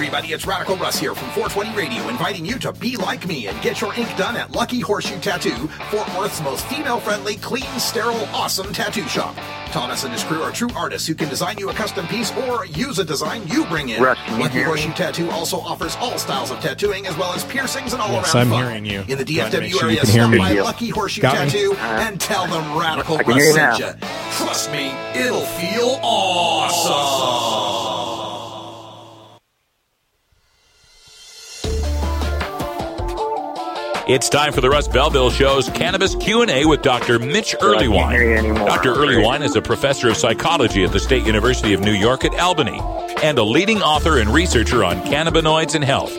everybody, 0.00 0.32
it's 0.32 0.46
Radical 0.46 0.76
Russ 0.78 0.98
here 0.98 1.14
from 1.14 1.28
420 1.32 1.76
Radio, 1.76 2.08
inviting 2.08 2.46
you 2.46 2.58
to 2.60 2.72
be 2.72 2.96
like 2.96 3.26
me 3.28 3.48
and 3.48 3.60
get 3.60 3.82
your 3.82 3.92
ink 3.96 4.08
done 4.16 4.34
at 4.34 4.50
Lucky 4.50 4.80
Horseshoe 4.80 5.20
Tattoo, 5.20 5.68
Fort 5.90 6.08
Worth's 6.16 6.40
most 6.40 6.64
female-friendly, 6.68 7.36
clean, 7.36 7.66
sterile, 7.78 8.24
awesome 8.32 8.72
tattoo 8.72 9.06
shop. 9.08 9.36
Thomas 9.72 10.02
and 10.04 10.12
his 10.14 10.24
crew 10.24 10.40
are 10.42 10.52
true 10.52 10.70
artists 10.74 11.06
who 11.06 11.14
can 11.14 11.28
design 11.28 11.58
you 11.58 11.68
a 11.68 11.74
custom 11.74 12.06
piece 12.06 12.34
or 12.34 12.64
use 12.64 12.98
a 12.98 13.04
design 13.04 13.46
you 13.48 13.66
bring 13.66 13.90
in. 13.90 14.02
Russ, 14.02 14.16
can 14.24 14.36
you 14.38 14.42
Lucky 14.44 14.54
hear 14.54 14.62
me? 14.62 14.68
Horseshoe 14.68 14.92
Tattoo 14.94 15.28
also 15.32 15.58
offers 15.58 15.94
all 15.96 16.16
styles 16.16 16.50
of 16.50 16.60
tattooing 16.60 17.06
as 17.06 17.14
well 17.18 17.34
as 17.34 17.44
piercings 17.44 17.92
and 17.92 18.00
all 18.00 18.10
Yes, 18.10 18.34
around 18.34 18.42
I'm 18.42 18.48
fun. 18.52 18.64
hearing 18.64 18.86
you. 18.86 19.00
In 19.06 19.18
the 19.18 19.24
Trying 19.26 19.50
to 19.50 19.60
make 19.60 19.70
DFW 19.72 19.78
sure 19.80 19.84
area, 19.90 20.06
stop 20.06 20.30
me. 20.30 20.38
by 20.38 20.54
Good. 20.54 20.64
Lucky 20.64 20.88
Horseshoe 20.88 21.20
Got 21.20 21.34
me? 21.44 21.50
Tattoo 21.50 21.72
uh, 21.74 21.76
and 22.08 22.18
tell 22.18 22.46
them 22.46 22.78
Radical 22.78 23.18
Russ 23.18 23.26
sent 23.26 23.36
you 23.36 23.52
sent 23.52 23.80
now. 23.80 23.86
ya. 23.86 23.92
Trust 24.38 24.72
me, 24.72 24.92
it'll 25.14 25.42
feel 25.42 26.00
awesome. 26.02 27.79
It's 34.10 34.28
time 34.28 34.52
for 34.52 34.60
the 34.60 34.68
Russ 34.68 34.88
Belville 34.88 35.30
Show's 35.30 35.68
Cannabis 35.68 36.16
Q&A 36.16 36.64
with 36.64 36.82
Dr. 36.82 37.20
Mitch 37.20 37.54
I 37.54 37.58
can't 37.58 38.10
hear 38.10 38.42
you 38.42 38.54
Earleywine. 38.54 38.66
Dr. 38.66 38.94
Earleywine 38.94 39.42
is 39.42 39.54
a 39.54 39.62
professor 39.62 40.08
of 40.08 40.16
psychology 40.16 40.82
at 40.82 40.90
the 40.90 40.98
State 40.98 41.24
University 41.24 41.74
of 41.74 41.80
New 41.80 41.92
York 41.92 42.24
at 42.24 42.34
Albany 42.40 42.80
and 43.22 43.38
a 43.38 43.44
leading 43.44 43.82
author 43.82 44.18
and 44.18 44.28
researcher 44.28 44.82
on 44.82 45.00
cannabinoids 45.02 45.76
and 45.76 45.84
health, 45.84 46.12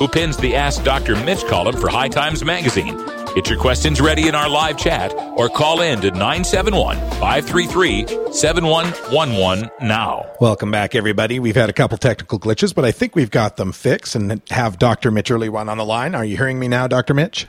who 0.00 0.08
pins 0.08 0.36
the 0.38 0.56
Ask 0.56 0.82
Dr. 0.82 1.14
Mitch 1.24 1.46
column 1.46 1.76
for 1.76 1.88
High 1.88 2.08
Times 2.08 2.44
Magazine. 2.44 3.15
Get 3.36 3.50
your 3.50 3.58
questions 3.58 4.00
ready 4.00 4.28
in 4.28 4.34
our 4.34 4.48
live 4.48 4.78
chat 4.78 5.12
or 5.36 5.50
call 5.50 5.82
in 5.82 6.00
to 6.00 6.10
971 6.10 6.96
533 6.96 8.32
7111 8.32 9.70
now. 9.82 10.24
Welcome 10.40 10.70
back, 10.70 10.94
everybody. 10.94 11.38
We've 11.38 11.54
had 11.54 11.68
a 11.68 11.74
couple 11.74 11.98
technical 11.98 12.40
glitches, 12.40 12.74
but 12.74 12.86
I 12.86 12.92
think 12.92 13.14
we've 13.14 13.30
got 13.30 13.58
them 13.58 13.72
fixed 13.72 14.14
and 14.14 14.40
have 14.48 14.78
Dr. 14.78 15.10
Mitch 15.10 15.28
Earleywine 15.28 15.68
on 15.68 15.76
the 15.76 15.84
line. 15.84 16.14
Are 16.14 16.24
you 16.24 16.38
hearing 16.38 16.58
me 16.58 16.66
now, 16.66 16.86
Dr. 16.86 17.12
Mitch? 17.12 17.46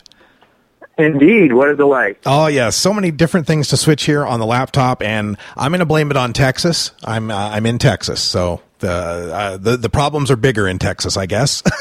Indeed. 0.97 1.53
What 1.53 1.69
a 1.69 1.75
delight. 1.77 2.17
Oh 2.25 2.47
yeah, 2.47 2.69
so 2.69 2.91
many 2.91 3.09
different 3.09 3.47
things 3.47 3.69
to 3.69 3.77
switch 3.77 4.03
here 4.03 4.25
on 4.25 4.41
the 4.41 4.45
laptop, 4.45 5.01
and 5.01 5.37
I'm 5.55 5.71
going 5.71 5.79
to 5.79 5.85
blame 5.85 6.11
it 6.11 6.17
on 6.17 6.33
Texas. 6.33 6.91
I'm 7.05 7.31
uh, 7.31 7.51
I'm 7.51 7.65
in 7.65 7.77
Texas, 7.77 8.21
so 8.21 8.61
the 8.79 8.91
uh, 8.91 9.57
the 9.57 9.77
the 9.77 9.89
problems 9.89 10.31
are 10.31 10.35
bigger 10.35 10.67
in 10.67 10.79
Texas, 10.79 11.17
I 11.17 11.25
guess. 11.25 11.63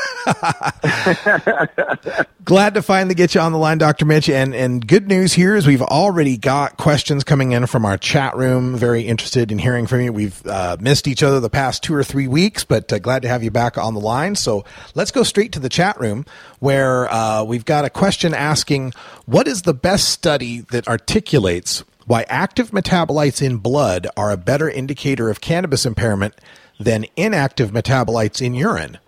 Glad 2.45 2.75
to 2.75 2.83
finally 2.83 3.15
get 3.15 3.35
you 3.35 3.41
on 3.41 3.53
the 3.53 3.59
line, 3.59 3.79
Dr. 3.79 4.05
Mitch. 4.05 4.29
And, 4.29 4.55
and 4.55 4.87
good 4.87 5.09
news 5.09 5.33
here 5.33 5.57
is 5.57 5.67
we've 5.67 5.83
already 5.83 6.37
got 6.37 6.77
questions 6.77 7.25
coming 7.25 7.53
in 7.53 7.67
from 7.67 7.85
our 7.85 7.99
chat 7.99 8.37
room. 8.37 8.77
Very 8.77 9.03
interested 9.03 9.51
in 9.51 9.59
hearing 9.59 9.87
from 9.87 10.01
you. 10.01 10.13
We've 10.13 10.47
uh, 10.47 10.77
missed 10.81 11.09
each 11.09 11.23
other 11.23 11.41
the 11.41 11.51
past 11.51 11.83
two 11.83 11.95
or 11.95 12.05
three 12.05 12.29
weeks, 12.29 12.65
but 12.65 12.93
uh, 12.93 12.99
glad 12.99 13.23
to 13.23 13.29
have 13.29 13.43
you 13.43 13.51
back 13.51 13.79
on 13.79 13.95
the 13.95 14.01
line. 14.01 14.37
So 14.37 14.65
let's 14.95 15.11
go 15.11 15.23
straight 15.23 15.53
to 15.53 15.61
the 15.61 15.69
chat 15.69 15.99
room 16.01 16.25
where 16.61 17.13
uh, 17.13 17.43
we've 17.45 17.65
got 17.65 17.85
a 17.85 17.91
question 17.91 18.33
asking 18.35 18.93
What 19.27 19.49
is 19.49 19.63
the 19.63 19.75
best 19.75 20.09
study 20.09 20.61
that 20.71 20.87
articulates 20.87 21.85
why 22.07 22.25
active 22.29 22.71
metabolites 22.71 23.43
in 23.43 23.57
blood 23.57 24.07
are 24.17 24.31
a 24.31 24.37
better 24.37 24.71
indicator 24.71 25.29
of 25.29 25.41
cannabis 25.41 25.85
impairment 25.85 26.35
than 26.79 27.07
inactive 27.17 27.71
metabolites 27.71 28.45
in 28.45 28.55
urine? 28.55 28.99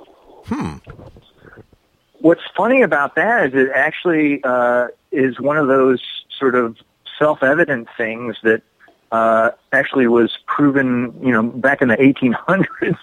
Hmm. 0.47 0.77
What's 2.21 2.43
funny 2.57 2.83
about 2.83 3.15
that 3.15 3.47
is 3.47 3.55
it 3.55 3.71
actually 3.75 4.43
uh, 4.43 4.89
is 5.13 5.39
one 5.41 5.57
of 5.57 5.69
those 5.69 6.03
sort 6.39 6.55
of 6.55 6.77
self-evident 7.19 7.89
things 7.97 8.37
that 8.43 8.63
uh, 9.11 9.51
actually 9.73 10.07
was 10.07 10.39
proven, 10.47 11.15
you 11.23 11.33
know, 11.33 11.43
back 11.43 11.81
in 11.81 11.89
the 11.89 11.97
1800s. 11.97 12.99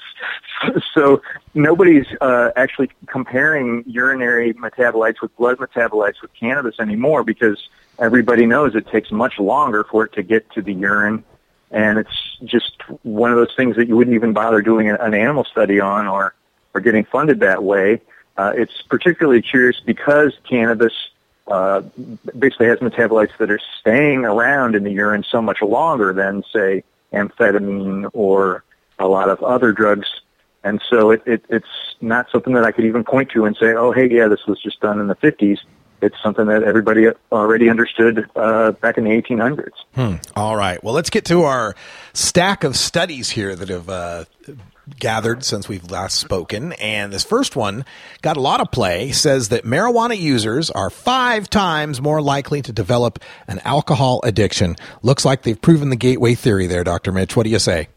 so 0.94 1.22
nobody's 1.54 2.06
uh, 2.22 2.52
actually 2.56 2.90
comparing 3.08 3.84
urinary 3.88 4.54
metabolites 4.54 5.22
with 5.22 5.36
blood 5.38 5.58
metabolites 5.58 6.22
with 6.22 6.32
cannabis 6.34 6.80
anymore 6.80 7.24
because 7.24 7.70
everybody 8.00 8.46
knows 8.46 8.76
it 8.76 8.88
takes 8.88 9.12
much 9.12 9.40
longer 9.40 9.84
for 9.84 10.06
it 10.06 10.14
to 10.14 10.24
get 10.24 10.50
to 10.52 10.62
the 10.62 10.74
urine. 10.74 11.24
And 11.72 11.98
it's 11.98 12.38
just 12.44 12.82
one 13.04 13.32
of 13.32 13.38
those 13.38 13.54
things 13.56 13.76
that 13.76 13.88
you 13.88 13.98
wouldn't 13.98 14.16
even 14.16 14.34
bother 14.34 14.62
doing 14.62 14.90
an 14.90 15.14
animal 15.14 15.44
study 15.44 15.80
on 15.80 16.08
or, 16.08 16.34
or 16.74 16.82
getting 16.82 17.06
funded 17.06 17.40
that 17.40 17.64
way. 17.64 18.02
Uh, 18.38 18.54
it's 18.56 18.82
particularly 18.84 19.42
curious 19.42 19.80
because 19.80 20.34
cannabis 20.48 20.94
uh, 21.48 21.82
basically 22.38 22.68
has 22.68 22.80
metabolites 22.80 23.38
that 23.38 23.52
are 23.52 23.60
staying 23.80 24.26
around 24.26 24.76
in 24.76 24.84
the 24.84 24.92
urine 24.92 25.24
so 25.24 25.42
much 25.42 25.62
longer 25.62 26.14
than, 26.14 26.44
say, 26.52 26.84
amphetamine 27.14 28.10
or 28.14 28.64
a 29.00 29.08
lot 29.08 29.30
of 29.30 29.42
other 29.44 29.72
drugs. 29.72 30.08
And 30.64 30.82
so 30.90 31.12
it, 31.12 31.22
it, 31.26 31.46
it's 31.50 31.96
not 32.02 32.30
something 32.32 32.54
that 32.54 32.64
I 32.64 32.72
could 32.72 32.86
even 32.86 33.04
point 33.04 33.30
to 33.32 33.46
and 33.46 33.56
say, 33.56 33.74
oh, 33.74 33.92
hey, 33.92 34.10
yeah, 34.10 34.28
this 34.28 34.46
was 34.48 34.60
just 34.62 34.80
done 34.80 35.00
in 35.00 35.08
the 35.08 35.16
50s. 35.16 35.60
It's 36.06 36.16
something 36.22 36.46
that 36.46 36.64
everybody 36.64 37.08
already 37.32 37.70
understood 37.70 38.30
uh, 38.36 38.72
back 38.72 38.98
in 38.98 39.04
the 39.04 39.10
1800s. 39.10 39.72
Hmm. 39.96 40.16
All 40.36 40.56
right. 40.56 40.84
Well, 40.84 40.94
let's 40.94 41.10
get 41.10 41.26
to 41.26 41.44
our 41.44 41.76
stack 42.14 42.64
of 42.64 42.76
studies 42.76 43.32
here 43.32 43.56
that 43.56 43.70
have 43.70 43.90
uh, 43.90 44.26
gathered 45.00 45.44
since 45.44 45.68
we've 45.68 45.90
last 45.90 46.20
spoken. 46.20 46.74
And 46.74 47.12
this 47.12 47.24
first 47.24 47.56
one 47.56 47.86
got 48.22 48.38
a 48.38 48.42
lot 48.42 48.62
of 48.62 48.72
play, 48.72 49.12
says 49.12 49.50
that 49.50 49.66
marijuana 49.66 50.18
users 50.18 50.70
are 50.70 50.90
five 50.90 51.50
times 51.50 52.02
more 52.02 52.22
likely 52.22 52.62
to 52.62 52.72
develop 52.72 53.20
an 53.48 53.60
alcohol 53.66 54.22
addiction. 54.24 54.76
Looks 55.02 55.26
like 55.26 55.44
they've 55.44 55.60
proven 55.60 55.90
the 55.90 55.96
gateway 55.96 56.36
theory 56.36 56.68
there, 56.68 56.84
Dr. 56.84 57.12
Mitch. 57.12 57.36
What 57.36 57.44
do 57.44 57.50
you 57.50 57.60
say? 57.60 57.88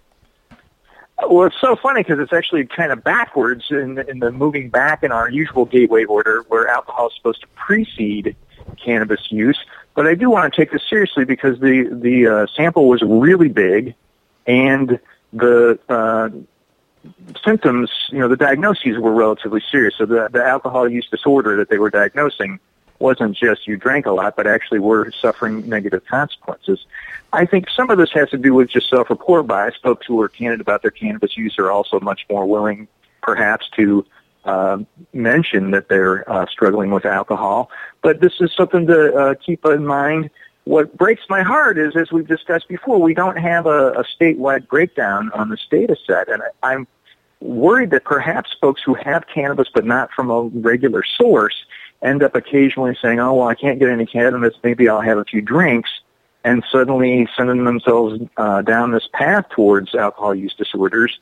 Well, 1.26 1.46
it's 1.46 1.60
so 1.60 1.74
funny 1.74 2.02
because 2.02 2.20
it's 2.20 2.32
actually 2.32 2.66
kind 2.66 2.92
of 2.92 3.02
backwards 3.02 3.66
in 3.70 3.94
the, 3.96 4.08
in 4.08 4.20
the 4.20 4.30
moving 4.30 4.70
back 4.70 5.02
in 5.02 5.10
our 5.10 5.28
usual 5.28 5.64
gateway 5.64 6.04
order 6.04 6.44
where 6.48 6.68
alcohol 6.68 7.08
is 7.08 7.14
supposed 7.16 7.40
to 7.40 7.48
precede 7.56 8.36
cannabis 8.82 9.30
use. 9.30 9.58
But 9.94 10.06
I 10.06 10.14
do 10.14 10.30
want 10.30 10.52
to 10.52 10.60
take 10.60 10.70
this 10.70 10.82
seriously 10.88 11.24
because 11.24 11.58
the, 11.58 11.88
the 11.90 12.26
uh, 12.26 12.46
sample 12.54 12.88
was 12.88 13.02
really 13.02 13.48
big 13.48 13.94
and 14.46 15.00
the 15.32 15.78
uh, 15.88 16.30
symptoms, 17.44 17.90
you 18.10 18.18
know, 18.18 18.28
the 18.28 18.36
diagnoses 18.36 18.98
were 18.98 19.12
relatively 19.12 19.62
serious. 19.70 19.94
So 19.98 20.06
the, 20.06 20.28
the 20.32 20.44
alcohol 20.44 20.88
use 20.88 21.08
disorder 21.10 21.56
that 21.56 21.68
they 21.68 21.78
were 21.78 21.90
diagnosing 21.90 22.60
wasn't 23.00 23.36
just 23.36 23.66
you 23.66 23.76
drank 23.76 24.06
a 24.06 24.12
lot, 24.12 24.36
but 24.36 24.46
actually 24.46 24.80
were 24.80 25.10
suffering 25.20 25.68
negative 25.68 26.04
consequences. 26.06 26.84
I 27.32 27.44
think 27.44 27.68
some 27.70 27.90
of 27.90 27.98
this 27.98 28.10
has 28.12 28.30
to 28.30 28.38
do 28.38 28.54
with 28.54 28.70
just 28.70 28.88
self-report 28.88 29.46
bias. 29.46 29.74
Folks 29.82 30.06
who 30.06 30.20
are 30.20 30.28
candid 30.28 30.60
about 30.60 30.82
their 30.82 30.90
cannabis 30.90 31.36
use 31.36 31.56
are 31.58 31.70
also 31.70 32.00
much 32.00 32.26
more 32.30 32.46
willing, 32.46 32.88
perhaps, 33.22 33.68
to 33.76 34.04
uh, 34.44 34.78
mention 35.12 35.72
that 35.72 35.88
they're 35.88 36.30
uh, 36.30 36.46
struggling 36.46 36.90
with 36.90 37.04
alcohol. 37.04 37.70
But 38.02 38.20
this 38.20 38.32
is 38.40 38.50
something 38.56 38.86
to 38.86 39.14
uh, 39.14 39.34
keep 39.34 39.64
in 39.66 39.84
mind 39.84 40.30
what 40.68 40.94
breaks 40.98 41.22
my 41.30 41.42
heart 41.42 41.78
is, 41.78 41.96
as 41.96 42.12
we've 42.12 42.28
discussed 42.28 42.68
before, 42.68 43.00
we 43.00 43.14
don't 43.14 43.38
have 43.38 43.64
a, 43.64 43.92
a 43.92 44.04
statewide 44.04 44.68
breakdown 44.68 45.30
on 45.32 45.48
this 45.48 45.66
data 45.70 45.96
set. 46.06 46.28
And 46.28 46.42
I'm 46.62 46.86
worried 47.40 47.88
that 47.92 48.04
perhaps 48.04 48.54
folks 48.60 48.82
who 48.84 48.92
have 48.92 49.24
cannabis 49.32 49.68
but 49.72 49.86
not 49.86 50.10
from 50.12 50.30
a 50.30 50.42
regular 50.42 51.02
source 51.16 51.54
end 52.02 52.22
up 52.22 52.34
occasionally 52.34 52.98
saying, 53.00 53.18
oh, 53.18 53.32
well, 53.32 53.48
I 53.48 53.54
can't 53.54 53.78
get 53.78 53.88
any 53.88 54.04
cannabis. 54.04 54.52
Maybe 54.62 54.90
I'll 54.90 55.00
have 55.00 55.16
a 55.16 55.24
few 55.24 55.40
drinks. 55.40 55.88
And 56.48 56.64
suddenly 56.72 57.28
sending 57.36 57.64
themselves 57.64 58.12
uh, 58.44 58.62
down 58.62 58.86
this 58.96 59.06
path 59.12 59.46
towards 59.50 59.88
alcohol 59.94 60.34
use 60.34 60.54
disorders. 60.54 61.12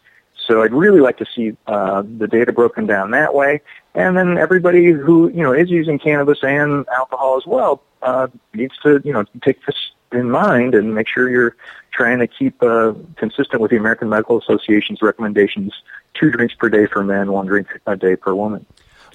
So 0.47 0.53
I'd 0.62 0.77
really 0.85 1.01
like 1.01 1.18
to 1.18 1.27
see 1.35 1.49
uh, 1.66 2.03
the 2.22 2.29
data 2.29 2.53
broken 2.53 2.87
down 2.87 3.11
that 3.11 3.35
way. 3.35 3.53
And 3.95 4.16
then 4.16 4.39
everybody 4.39 4.85
who, 4.93 5.29
you 5.37 5.43
know, 5.43 5.53
is 5.53 5.68
using 5.68 5.99
cannabis 5.99 6.39
and 6.45 6.87
alcohol 7.01 7.33
as 7.41 7.47
well, 7.55 7.83
uh, 8.03 8.29
needs 8.55 8.77
to, 8.85 8.91
you 9.05 9.12
know, 9.12 9.24
take 9.47 9.59
this 9.66 9.79
in 10.12 10.31
mind 10.31 10.77
and 10.77 10.95
make 10.95 11.09
sure 11.09 11.29
you're 11.29 11.57
trying 11.91 12.20
to 12.20 12.29
keep 12.29 12.62
uh, 12.62 12.93
consistent 13.16 13.61
with 13.61 13.72
the 13.72 13.77
American 13.77 14.09
Medical 14.09 14.39
Association's 14.39 15.03
recommendations: 15.03 15.72
two 16.14 16.31
drinks 16.31 16.55
per 16.55 16.68
day 16.68 16.87
for 16.87 17.03
men, 17.03 17.33
one 17.33 17.47
drink 17.47 17.66
a 17.87 17.97
day 17.97 18.14
per 18.14 18.33
woman. 18.33 18.64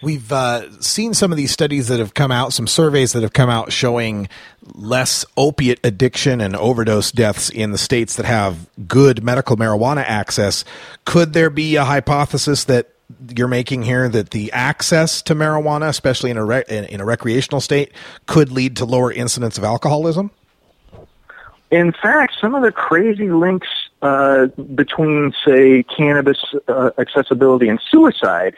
We've 0.02 0.32
uh, 0.32 0.82
seen 0.82 1.14
some 1.14 1.32
of 1.32 1.38
these 1.38 1.52
studies 1.52 1.88
that 1.90 2.00
have 2.00 2.16
come 2.16 2.32
out, 2.32 2.54
some 2.54 2.66
surveys 2.66 3.14
that 3.14 3.22
have 3.22 3.34
come 3.34 3.50
out 3.50 3.72
showing 3.72 4.30
less 4.74 5.26
opiate 5.38 5.80
addiction 5.84 6.42
and 6.42 6.56
overdose 6.56 7.12
deaths 7.12 7.50
in 7.50 7.72
the 7.72 7.78
states 7.78 8.16
that 8.16 8.26
have 8.26 8.68
good 8.88 9.24
medical 9.24 9.58
marijuana 9.58 10.04
access. 10.04 10.66
Could 11.06 11.34
there 11.34 11.52
be 11.52 11.76
a 11.76 11.84
hypothesis 11.84 12.64
that 12.64 12.90
you're 13.36 13.48
making 13.48 13.84
here 13.84 14.10
that 14.10 14.32
the 14.32 14.52
access 14.54 15.22
to 15.24 15.36
marijuana, 15.36 15.90
especially 15.90 16.32
in 16.32 16.38
a 16.38 16.46
re- 16.46 16.64
in 16.68 17.00
a 17.00 17.06
recreational 17.06 17.62
state, 17.62 17.92
could 18.26 18.52
lead 18.52 18.78
to 18.78 18.86
lower 18.86 19.12
incidence 19.12 19.58
of 19.58 19.64
alcoholism? 19.64 20.32
In 21.70 21.94
fact, 21.94 22.34
some 22.42 22.56
of 22.56 22.64
the 22.64 22.72
crazy 22.72 23.30
links 23.30 23.68
uh, 24.02 24.48
between, 24.76 25.34
say, 25.46 25.84
cannabis 25.84 26.44
uh, 26.68 26.92
accessibility 26.98 27.70
and 27.70 27.80
suicide 27.90 28.58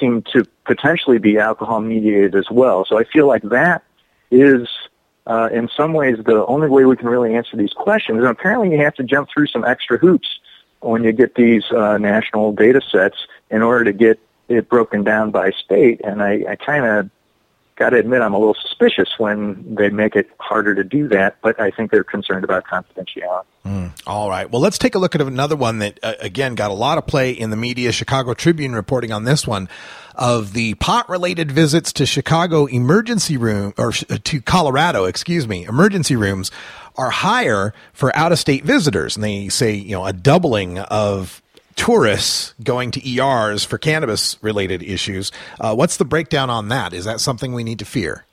seem 0.00 0.22
to 0.32 0.44
potentially 0.64 1.18
be 1.18 1.38
alcohol 1.38 1.80
mediated 1.80 2.34
as 2.34 2.50
well. 2.50 2.84
So 2.84 2.98
I 2.98 3.04
feel 3.04 3.26
like 3.28 3.42
that 3.42 3.84
is, 4.30 4.68
uh, 5.26 5.48
in 5.52 5.68
some 5.76 5.92
ways, 5.92 6.16
the 6.24 6.44
only 6.46 6.68
way 6.68 6.84
we 6.86 6.96
can 6.96 7.08
really 7.08 7.34
answer 7.34 7.56
these 7.56 7.72
questions. 7.72 8.18
And 8.18 8.26
apparently, 8.26 8.70
you 8.70 8.78
have 8.78 8.94
to 8.94 9.04
jump 9.04 9.28
through 9.32 9.48
some 9.48 9.64
extra 9.64 9.98
hoops 9.98 10.40
when 10.80 11.04
you 11.04 11.12
get 11.12 11.34
these 11.34 11.70
uh, 11.70 11.98
national 11.98 12.52
data 12.52 12.80
sets 12.80 13.18
in 13.50 13.62
order 13.62 13.84
to 13.84 13.92
get 13.92 14.18
it 14.48 14.68
broken 14.68 15.04
down 15.04 15.30
by 15.30 15.50
state. 15.50 16.00
And 16.02 16.22
I, 16.22 16.44
I 16.48 16.56
kind 16.56 16.84
of 16.84 17.10
got 17.80 17.90
to 17.90 17.96
admit 17.96 18.20
I'm 18.20 18.34
a 18.34 18.38
little 18.38 18.54
suspicious 18.60 19.08
when 19.16 19.74
they 19.74 19.88
make 19.88 20.14
it 20.14 20.28
harder 20.38 20.74
to 20.74 20.84
do 20.84 21.08
that, 21.08 21.38
but 21.40 21.58
I 21.58 21.70
think 21.70 21.90
they're 21.90 22.04
concerned 22.04 22.44
about 22.44 22.64
confidentiality. 22.64 23.46
Mm, 23.64 23.92
all 24.06 24.28
right. 24.28 24.50
Well, 24.50 24.60
let's 24.60 24.76
take 24.76 24.94
a 24.94 24.98
look 24.98 25.14
at 25.14 25.22
another 25.22 25.56
one 25.56 25.78
that, 25.78 25.98
uh, 26.02 26.12
again, 26.20 26.54
got 26.54 26.70
a 26.70 26.74
lot 26.74 26.98
of 26.98 27.06
play 27.06 27.32
in 27.32 27.48
the 27.48 27.56
media. 27.56 27.90
Chicago 27.90 28.34
Tribune 28.34 28.74
reporting 28.74 29.12
on 29.12 29.24
this 29.24 29.46
one 29.46 29.66
of 30.14 30.52
the 30.52 30.74
pot 30.74 31.08
related 31.08 31.50
visits 31.50 31.90
to 31.94 32.04
Chicago 32.04 32.66
emergency 32.66 33.38
room 33.38 33.72
or 33.78 33.92
to 33.92 34.42
Colorado, 34.42 35.06
excuse 35.06 35.48
me, 35.48 35.64
emergency 35.64 36.16
rooms 36.16 36.50
are 36.96 37.08
higher 37.08 37.72
for 37.94 38.14
out 38.14 38.30
of 38.30 38.38
state 38.38 38.62
visitors. 38.62 39.16
And 39.16 39.24
they 39.24 39.48
say, 39.48 39.72
you 39.72 39.92
know, 39.92 40.04
a 40.04 40.12
doubling 40.12 40.78
of 40.78 41.39
tourists 41.76 42.54
going 42.62 42.90
to 42.92 43.08
ERs 43.08 43.64
for 43.64 43.78
cannabis 43.78 44.36
related 44.42 44.82
issues. 44.82 45.32
Uh, 45.58 45.74
what's 45.74 45.96
the 45.96 46.04
breakdown 46.04 46.50
on 46.50 46.68
that? 46.68 46.92
Is 46.92 47.04
that 47.04 47.20
something 47.20 47.52
we 47.52 47.64
need 47.64 47.78
to 47.78 47.84
fear? 47.84 48.24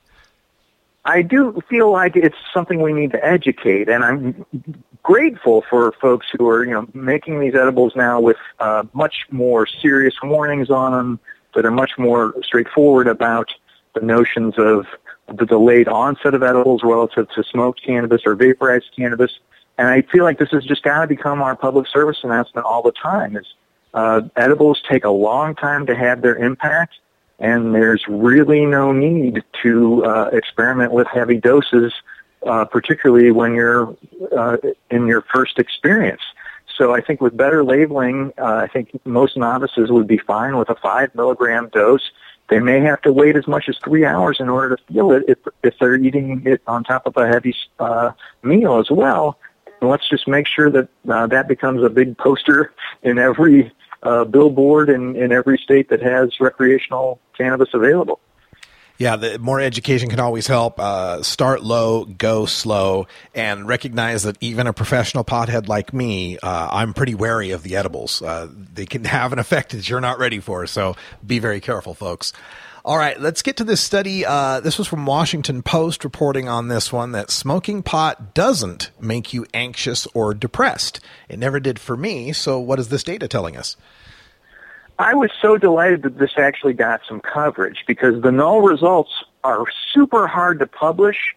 I 1.04 1.22
do 1.22 1.60
feel 1.70 1.90
like 1.90 2.16
it's 2.16 2.36
something 2.52 2.82
we 2.82 2.92
need 2.92 3.12
to 3.12 3.24
educate, 3.24 3.88
and 3.88 4.04
I'm 4.04 4.44
grateful 5.02 5.64
for 5.70 5.92
folks 5.92 6.26
who 6.36 6.46
are, 6.48 6.64
you 6.64 6.72
know, 6.72 6.86
making 6.92 7.40
these 7.40 7.54
edibles 7.54 7.96
now 7.96 8.20
with 8.20 8.36
uh, 8.58 8.84
much 8.92 9.26
more 9.30 9.66
serious 9.66 10.14
warnings 10.22 10.68
on 10.68 10.92
them, 10.92 11.20
that 11.54 11.64
are 11.64 11.70
much 11.70 11.92
more 11.98 12.34
straightforward 12.42 13.08
about 13.08 13.52
the 13.94 14.00
notions 14.00 14.54
of 14.58 14.86
the 15.28 15.46
delayed 15.46 15.88
onset 15.88 16.34
of 16.34 16.42
edibles 16.42 16.82
relative 16.82 17.28
to 17.30 17.42
smoked 17.42 17.82
cannabis 17.82 18.22
or 18.24 18.34
vaporized 18.34 18.90
cannabis. 18.96 19.38
And 19.78 19.86
I 19.86 20.02
feel 20.02 20.24
like 20.24 20.38
this 20.38 20.50
has 20.50 20.64
just 20.64 20.82
got 20.82 21.00
to 21.00 21.06
become 21.06 21.40
our 21.40 21.54
public 21.54 21.86
service 21.86 22.18
announcement 22.24 22.66
all 22.66 22.82
the 22.82 22.92
time. 22.92 23.36
Is 23.36 23.46
uh, 23.94 24.22
edibles 24.36 24.82
take 24.88 25.04
a 25.04 25.10
long 25.10 25.54
time 25.54 25.86
to 25.86 25.94
have 25.94 26.20
their 26.20 26.36
impact, 26.36 26.94
and 27.38 27.74
there's 27.74 28.04
really 28.08 28.66
no 28.66 28.92
need 28.92 29.44
to 29.62 30.04
uh, 30.04 30.30
experiment 30.32 30.92
with 30.92 31.06
heavy 31.06 31.38
doses, 31.38 31.94
uh, 32.44 32.64
particularly 32.64 33.30
when 33.30 33.54
you're 33.54 33.96
uh, 34.36 34.56
in 34.90 35.06
your 35.06 35.22
first 35.32 35.60
experience. 35.60 36.22
So 36.76 36.92
I 36.94 37.00
think 37.00 37.20
with 37.20 37.36
better 37.36 37.64
labeling, 37.64 38.32
uh, 38.36 38.56
I 38.56 38.66
think 38.66 39.00
most 39.04 39.36
novices 39.36 39.90
would 39.90 40.06
be 40.06 40.18
fine 40.18 40.56
with 40.56 40.70
a 40.70 40.76
five 40.76 41.14
milligram 41.14 41.70
dose. 41.72 42.10
They 42.48 42.60
may 42.60 42.80
have 42.80 43.02
to 43.02 43.12
wait 43.12 43.36
as 43.36 43.46
much 43.46 43.68
as 43.68 43.76
three 43.78 44.04
hours 44.04 44.38
in 44.40 44.48
order 44.48 44.76
to 44.76 44.82
feel 44.84 45.12
it 45.12 45.24
if, 45.28 45.38
if 45.62 45.78
they're 45.78 45.96
eating 45.96 46.42
it 46.46 46.62
on 46.66 46.82
top 46.82 47.06
of 47.06 47.16
a 47.16 47.26
heavy 47.26 47.54
uh, 47.78 48.12
meal 48.42 48.78
as 48.78 48.90
well. 48.90 49.38
Let's 49.80 50.08
just 50.08 50.26
make 50.26 50.46
sure 50.46 50.70
that 50.70 50.88
uh, 51.08 51.26
that 51.28 51.48
becomes 51.48 51.82
a 51.82 51.88
big 51.88 52.16
poster 52.18 52.72
in 53.02 53.18
every 53.18 53.72
uh, 54.02 54.24
billboard 54.24 54.90
in, 54.90 55.16
in 55.16 55.32
every 55.32 55.58
state 55.58 55.88
that 55.90 56.02
has 56.02 56.40
recreational 56.40 57.20
cannabis 57.36 57.68
available. 57.72 58.20
Yeah, 58.98 59.14
the 59.14 59.38
more 59.38 59.60
education 59.60 60.10
can 60.10 60.18
always 60.18 60.48
help. 60.48 60.80
Uh, 60.80 61.22
start 61.22 61.62
low, 61.62 62.04
go 62.04 62.46
slow, 62.46 63.06
and 63.32 63.68
recognize 63.68 64.24
that 64.24 64.36
even 64.40 64.66
a 64.66 64.72
professional 64.72 65.22
pothead 65.22 65.68
like 65.68 65.94
me, 65.94 66.36
uh, 66.38 66.68
I'm 66.72 66.94
pretty 66.94 67.14
wary 67.14 67.52
of 67.52 67.62
the 67.62 67.76
edibles. 67.76 68.20
Uh, 68.20 68.48
they 68.50 68.86
can 68.86 69.04
have 69.04 69.32
an 69.32 69.38
effect 69.38 69.70
that 69.70 69.88
you're 69.88 70.00
not 70.00 70.18
ready 70.18 70.40
for, 70.40 70.66
so 70.66 70.96
be 71.24 71.38
very 71.38 71.60
careful, 71.60 71.94
folks. 71.94 72.32
All 72.88 72.96
right, 72.96 73.20
let's 73.20 73.42
get 73.42 73.58
to 73.58 73.64
this 73.64 73.82
study. 73.82 74.24
Uh, 74.24 74.60
this 74.60 74.78
was 74.78 74.88
from 74.88 75.04
Washington 75.04 75.62
Post 75.62 76.04
reporting 76.04 76.48
on 76.48 76.68
this 76.68 76.90
one 76.90 77.12
that 77.12 77.30
smoking 77.30 77.82
pot 77.82 78.32
doesn't 78.32 78.90
make 78.98 79.34
you 79.34 79.44
anxious 79.52 80.06
or 80.14 80.32
depressed. 80.32 80.98
It 81.28 81.38
never 81.38 81.60
did 81.60 81.78
for 81.78 81.98
me. 81.98 82.32
So, 82.32 82.58
what 82.58 82.78
is 82.78 82.88
this 82.88 83.02
data 83.02 83.28
telling 83.28 83.58
us? 83.58 83.76
I 84.98 85.12
was 85.12 85.30
so 85.42 85.58
delighted 85.58 86.00
that 86.04 86.16
this 86.16 86.30
actually 86.38 86.72
got 86.72 87.02
some 87.06 87.20
coverage 87.20 87.84
because 87.86 88.22
the 88.22 88.32
null 88.32 88.62
results 88.62 89.12
are 89.44 89.66
super 89.92 90.26
hard 90.26 90.58
to 90.60 90.66
publish 90.66 91.36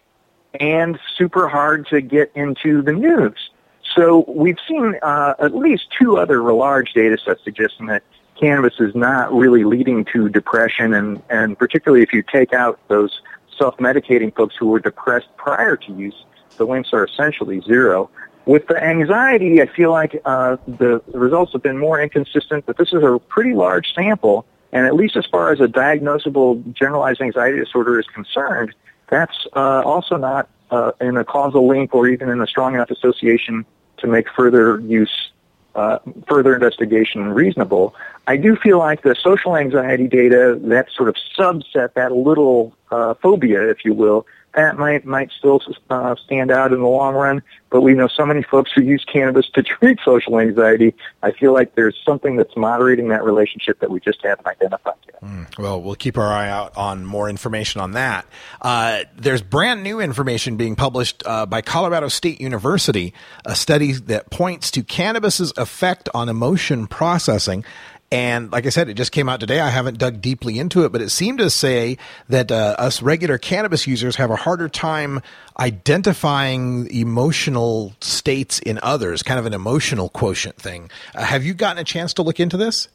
and 0.58 0.98
super 1.18 1.48
hard 1.48 1.86
to 1.88 2.00
get 2.00 2.32
into 2.34 2.80
the 2.80 2.94
news. 2.94 3.50
So 3.94 4.24
we've 4.26 4.56
seen 4.66 4.94
uh, 5.02 5.34
at 5.38 5.54
least 5.54 5.88
two 6.00 6.16
other 6.16 6.50
large 6.54 6.94
data 6.94 7.18
sets 7.22 7.44
suggesting 7.44 7.88
that 7.88 8.02
cannabis 8.38 8.74
is 8.80 8.94
not 8.94 9.32
really 9.32 9.64
leading 9.64 10.04
to 10.06 10.28
depression, 10.28 10.94
and, 10.94 11.22
and 11.30 11.58
particularly 11.58 12.02
if 12.02 12.12
you 12.12 12.22
take 12.22 12.52
out 12.52 12.78
those 12.88 13.20
self-medicating 13.58 14.34
folks 14.34 14.56
who 14.56 14.66
were 14.66 14.80
depressed 14.80 15.28
prior 15.36 15.76
to 15.76 15.92
use, 15.92 16.24
the 16.56 16.66
links 16.66 16.90
are 16.92 17.04
essentially 17.04 17.60
zero. 17.60 18.10
With 18.44 18.66
the 18.66 18.82
anxiety, 18.82 19.62
I 19.62 19.66
feel 19.66 19.92
like 19.92 20.20
uh, 20.24 20.56
the, 20.66 21.00
results 21.12 21.52
have 21.52 21.62
been 21.62 21.78
more 21.78 22.00
inconsistent, 22.00 22.66
but 22.66 22.76
this 22.76 22.92
is 22.92 23.02
a 23.02 23.20
pretty 23.28 23.54
large 23.54 23.94
sample, 23.94 24.46
and 24.72 24.86
at 24.86 24.94
least 24.94 25.16
as 25.16 25.26
far 25.26 25.52
as 25.52 25.60
a 25.60 25.66
diagnosable 25.66 26.72
generalized 26.72 27.20
anxiety 27.20 27.58
disorder 27.58 28.00
is 28.00 28.06
concerned, 28.06 28.74
that's 29.08 29.46
uh, 29.54 29.82
also 29.84 30.16
not 30.16 30.48
uh, 30.70 30.92
in 31.00 31.16
a 31.16 31.24
causal 31.24 31.68
link 31.68 31.94
or 31.94 32.08
even 32.08 32.28
in 32.28 32.40
a 32.40 32.46
strong 32.46 32.74
enough 32.74 32.90
association 32.90 33.64
to 33.98 34.06
make 34.06 34.26
further 34.34 34.80
use, 34.80 35.31
uh, 35.74 35.98
further 36.28 36.54
investigation 36.54 37.28
reasonable. 37.32 37.94
I 38.26 38.36
do 38.36 38.56
feel 38.56 38.78
like 38.78 39.02
the 39.02 39.14
social 39.14 39.56
anxiety 39.56 40.06
data, 40.06 40.58
that 40.62 40.90
sort 40.90 41.08
of 41.08 41.16
subset, 41.36 41.94
that 41.94 42.12
little 42.12 42.74
uh, 42.90 43.14
phobia, 43.14 43.68
if 43.68 43.84
you 43.84 43.94
will, 43.94 44.26
that 44.54 44.76
might 44.76 45.04
might 45.04 45.30
still 45.30 45.62
uh, 45.88 46.14
stand 46.16 46.50
out 46.50 46.72
in 46.72 46.80
the 46.80 46.86
long 46.86 47.14
run. 47.14 47.42
But 47.70 47.80
we 47.80 47.94
know 47.94 48.06
so 48.06 48.26
many 48.26 48.42
folks 48.42 48.70
who 48.74 48.82
use 48.82 49.04
cannabis 49.04 49.48
to 49.54 49.62
treat 49.62 49.98
social 50.04 50.38
anxiety. 50.38 50.94
I 51.22 51.32
feel 51.32 51.52
like 51.52 51.74
there's 51.74 51.98
something 52.04 52.36
that's 52.36 52.56
moderating 52.56 53.08
that 53.08 53.24
relationship 53.24 53.80
that 53.80 53.90
we 53.90 54.00
just 54.00 54.22
haven't 54.22 54.46
identified 54.46 54.94
yet. 55.06 55.22
Mm, 55.22 55.58
well, 55.58 55.80
we'll 55.80 55.94
keep 55.94 56.18
our 56.18 56.26
eye 56.26 56.50
out 56.50 56.76
on 56.76 57.06
more 57.06 57.30
information 57.30 57.80
on 57.80 57.92
that. 57.92 58.26
Uh, 58.60 59.04
there's 59.16 59.40
brand 59.40 59.82
new 59.82 60.00
information 60.00 60.56
being 60.56 60.76
published 60.76 61.22
uh, 61.24 61.46
by 61.46 61.62
Colorado 61.62 62.08
State 62.08 62.40
University, 62.40 63.14
a 63.46 63.54
study 63.54 63.92
that 63.92 64.30
points 64.30 64.70
to 64.72 64.82
cannabis's 64.82 65.52
effect 65.56 66.08
on 66.12 66.28
emotion 66.28 66.86
processing. 66.86 67.64
And 68.12 68.52
like 68.52 68.66
I 68.66 68.68
said, 68.68 68.90
it 68.90 68.94
just 68.94 69.10
came 69.10 69.30
out 69.30 69.40
today. 69.40 69.58
I 69.58 69.70
haven't 69.70 69.96
dug 69.96 70.20
deeply 70.20 70.58
into 70.58 70.84
it, 70.84 70.92
but 70.92 71.00
it 71.00 71.08
seemed 71.08 71.38
to 71.38 71.48
say 71.48 71.96
that 72.28 72.52
uh, 72.52 72.76
us 72.78 73.00
regular 73.00 73.38
cannabis 73.38 73.86
users 73.86 74.16
have 74.16 74.30
a 74.30 74.36
harder 74.36 74.68
time 74.68 75.22
identifying 75.58 76.90
emotional 76.90 77.94
states 78.02 78.58
in 78.58 78.78
others, 78.82 79.22
kind 79.22 79.40
of 79.40 79.46
an 79.46 79.54
emotional 79.54 80.10
quotient 80.10 80.56
thing. 80.56 80.90
Uh, 81.14 81.24
have 81.24 81.42
you 81.42 81.54
gotten 81.54 81.78
a 81.78 81.84
chance 81.84 82.12
to 82.12 82.22
look 82.22 82.38
into 82.38 82.58
this? 82.58 82.88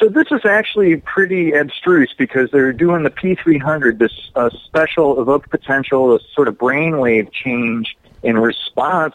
So 0.00 0.08
this 0.08 0.26
is 0.32 0.44
actually 0.44 0.96
pretty 0.96 1.52
abstruse 1.52 2.12
because 2.18 2.50
they're 2.50 2.72
doing 2.72 3.04
the 3.04 3.10
P300, 3.10 3.98
this 3.98 4.32
uh, 4.34 4.50
special 4.64 5.20
evoked 5.20 5.50
potential, 5.50 6.16
a 6.16 6.18
sort 6.34 6.48
of 6.48 6.58
brainwave 6.58 7.30
change 7.30 7.96
in 8.24 8.36
response 8.38 9.14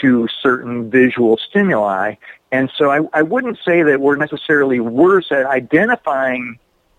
to 0.00 0.26
certain 0.42 0.90
visual 0.90 1.36
stimuli. 1.36 2.16
And 2.52 2.70
so 2.76 2.90
I, 2.90 3.00
I 3.14 3.22
wouldn't 3.22 3.58
say 3.64 3.82
that 3.82 4.00
we're 4.00 4.16
necessarily 4.16 4.78
worse 4.78 5.32
at 5.32 5.46
identifying 5.46 6.58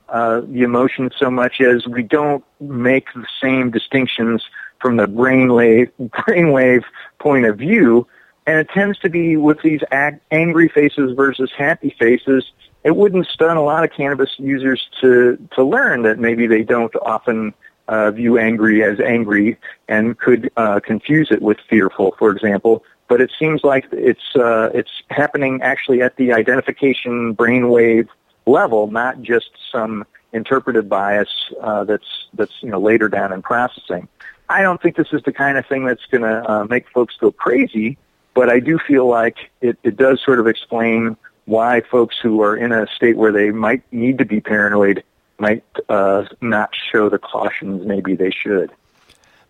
uh, 0.09 0.41
the 0.41 0.63
emotion 0.63 1.11
so 1.17 1.29
much 1.29 1.61
as 1.61 1.87
we 1.87 2.01
don't 2.01 2.43
make 2.59 3.13
the 3.13 3.25
same 3.41 3.69
distinctions 3.69 4.43
from 4.81 4.97
the 4.97 5.05
brainwave, 5.05 5.91
brainwave 6.01 6.83
point 7.19 7.45
of 7.45 7.59
view. 7.59 8.07
And 8.47 8.57
it 8.57 8.67
tends 8.69 8.97
to 8.99 9.09
be 9.09 9.37
with 9.37 9.61
these 9.61 9.81
ag- 9.91 10.19
angry 10.31 10.69
faces 10.69 11.13
versus 11.15 11.51
happy 11.55 11.95
faces. 11.99 12.51
It 12.83 12.95
wouldn't 12.95 13.27
stun 13.27 13.55
a 13.55 13.63
lot 13.63 13.83
of 13.83 13.91
cannabis 13.91 14.31
users 14.37 14.89
to, 15.01 15.37
to 15.55 15.63
learn 15.63 16.01
that 16.01 16.17
maybe 16.17 16.47
they 16.47 16.63
don't 16.63 16.93
often 16.95 17.53
uh, 17.87 18.09
view 18.11 18.39
angry 18.39 18.83
as 18.83 18.99
angry 18.99 19.57
and 19.87 20.17
could 20.17 20.51
uh, 20.57 20.79
confuse 20.79 21.29
it 21.29 21.41
with 21.41 21.59
fearful, 21.69 22.15
for 22.17 22.31
example 22.31 22.83
but 23.07 23.21
it 23.21 23.31
seems 23.37 23.63
like 23.63 23.85
it's 23.91 24.35
uh, 24.35 24.69
it's 24.73 24.91
happening 25.09 25.61
actually 25.61 26.01
at 26.01 26.15
the 26.17 26.33
identification 26.33 27.35
brainwave 27.35 28.07
level, 28.45 28.89
not 28.91 29.21
just 29.21 29.51
some 29.71 30.05
interpretive 30.31 30.89
bias 30.89 31.29
uh, 31.61 31.83
that's 31.83 32.27
that's 32.33 32.53
you 32.61 32.69
know 32.69 32.79
later 32.79 33.07
down 33.07 33.31
in 33.31 33.41
processing. 33.41 34.07
I 34.49 34.61
don't 34.61 34.81
think 34.81 34.95
this 34.95 35.13
is 35.13 35.21
the 35.23 35.31
kind 35.31 35.57
of 35.57 35.65
thing 35.65 35.85
that's 35.85 36.05
going 36.07 36.23
to 36.23 36.51
uh, 36.51 36.63
make 36.65 36.89
folks 36.89 37.15
go 37.17 37.31
crazy, 37.31 37.97
but 38.33 38.49
I 38.49 38.59
do 38.59 38.77
feel 38.77 39.07
like 39.07 39.37
it, 39.61 39.77
it 39.83 39.95
does 39.95 40.21
sort 40.23 40.39
of 40.39 40.47
explain 40.47 41.15
why 41.45 41.81
folks 41.81 42.17
who 42.21 42.41
are 42.41 42.55
in 42.55 42.71
a 42.71 42.87
state 42.87 43.17
where 43.17 43.31
they 43.31 43.51
might 43.51 43.83
need 43.91 44.17
to 44.17 44.25
be 44.25 44.41
paranoid 44.41 45.03
might 45.39 45.63
uh, 45.89 46.25
not 46.41 46.73
show 46.91 47.09
the 47.09 47.19
cautions 47.19 47.85
maybe 47.85 48.15
they 48.15 48.31
should. 48.31 48.71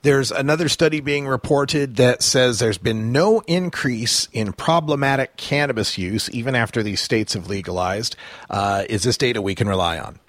There's 0.04 0.32
another 0.32 0.68
study 0.68 1.00
being 1.00 1.28
reported 1.28 1.96
that 1.96 2.22
says 2.22 2.60
there's 2.60 2.78
been 2.78 3.14
no 3.14 3.40
increase 3.48 4.28
in 4.34 4.52
problematic 4.52 5.38
cannabis 5.38 5.98
use 5.98 6.30
even 6.32 6.56
after 6.56 6.84
these 6.84 7.00
states 7.00 7.36
have 7.36 7.48
legalized. 7.48 8.18
Uh, 8.50 8.84
is 8.90 9.04
this 9.04 9.16
data 9.16 9.42
we 9.42 9.56
can 9.56 9.70
rely 9.70 9.98
on? 9.98 10.20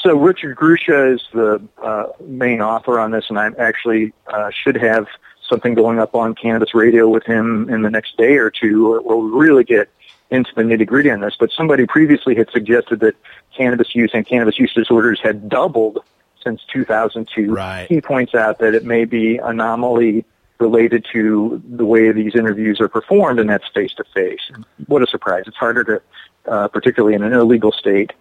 So 0.00 0.16
Richard 0.16 0.56
Grucza 0.56 1.16
is 1.16 1.22
the 1.32 1.60
uh, 1.82 2.06
main 2.24 2.60
author 2.60 3.00
on 3.00 3.10
this, 3.10 3.24
and 3.30 3.36
I 3.36 3.50
actually 3.58 4.12
uh, 4.28 4.50
should 4.50 4.76
have 4.76 5.08
something 5.48 5.74
going 5.74 5.98
up 5.98 6.14
on 6.14 6.36
Cannabis 6.36 6.72
Radio 6.72 7.08
with 7.08 7.24
him 7.24 7.68
in 7.68 7.82
the 7.82 7.90
next 7.90 8.16
day 8.16 8.36
or 8.36 8.52
two, 8.52 8.88
where 8.88 9.00
we'll 9.00 9.22
really 9.22 9.64
get 9.64 9.88
into 10.30 10.52
the 10.54 10.62
nitty 10.62 10.86
gritty 10.86 11.10
on 11.10 11.18
this. 11.18 11.34
But 11.36 11.50
somebody 11.50 11.84
previously 11.84 12.36
had 12.36 12.48
suggested 12.50 13.00
that 13.00 13.16
cannabis 13.56 13.92
use 13.92 14.12
and 14.14 14.24
cannabis 14.24 14.56
use 14.56 14.72
disorders 14.72 15.18
had 15.20 15.48
doubled 15.48 16.04
since 16.46 16.62
2002. 16.72 17.52
Right. 17.52 17.86
He 17.88 18.00
points 18.00 18.34
out 18.34 18.60
that 18.60 18.74
it 18.74 18.84
may 18.84 19.04
be 19.04 19.38
anomaly 19.38 20.24
related 20.58 21.04
to 21.12 21.60
the 21.68 21.84
way 21.84 22.12
these 22.12 22.34
interviews 22.34 22.80
are 22.80 22.88
performed, 22.88 23.40
and 23.40 23.50
that's 23.50 23.66
face 23.74 23.92
to 23.94 24.04
face. 24.14 24.40
What 24.86 25.02
a 25.02 25.06
surprise! 25.06 25.44
It's 25.46 25.56
harder 25.56 25.84
to, 25.84 26.02
uh, 26.50 26.68
particularly 26.68 27.14
in 27.14 27.22
an 27.22 27.32
illegal 27.32 27.72
state, 27.72 28.12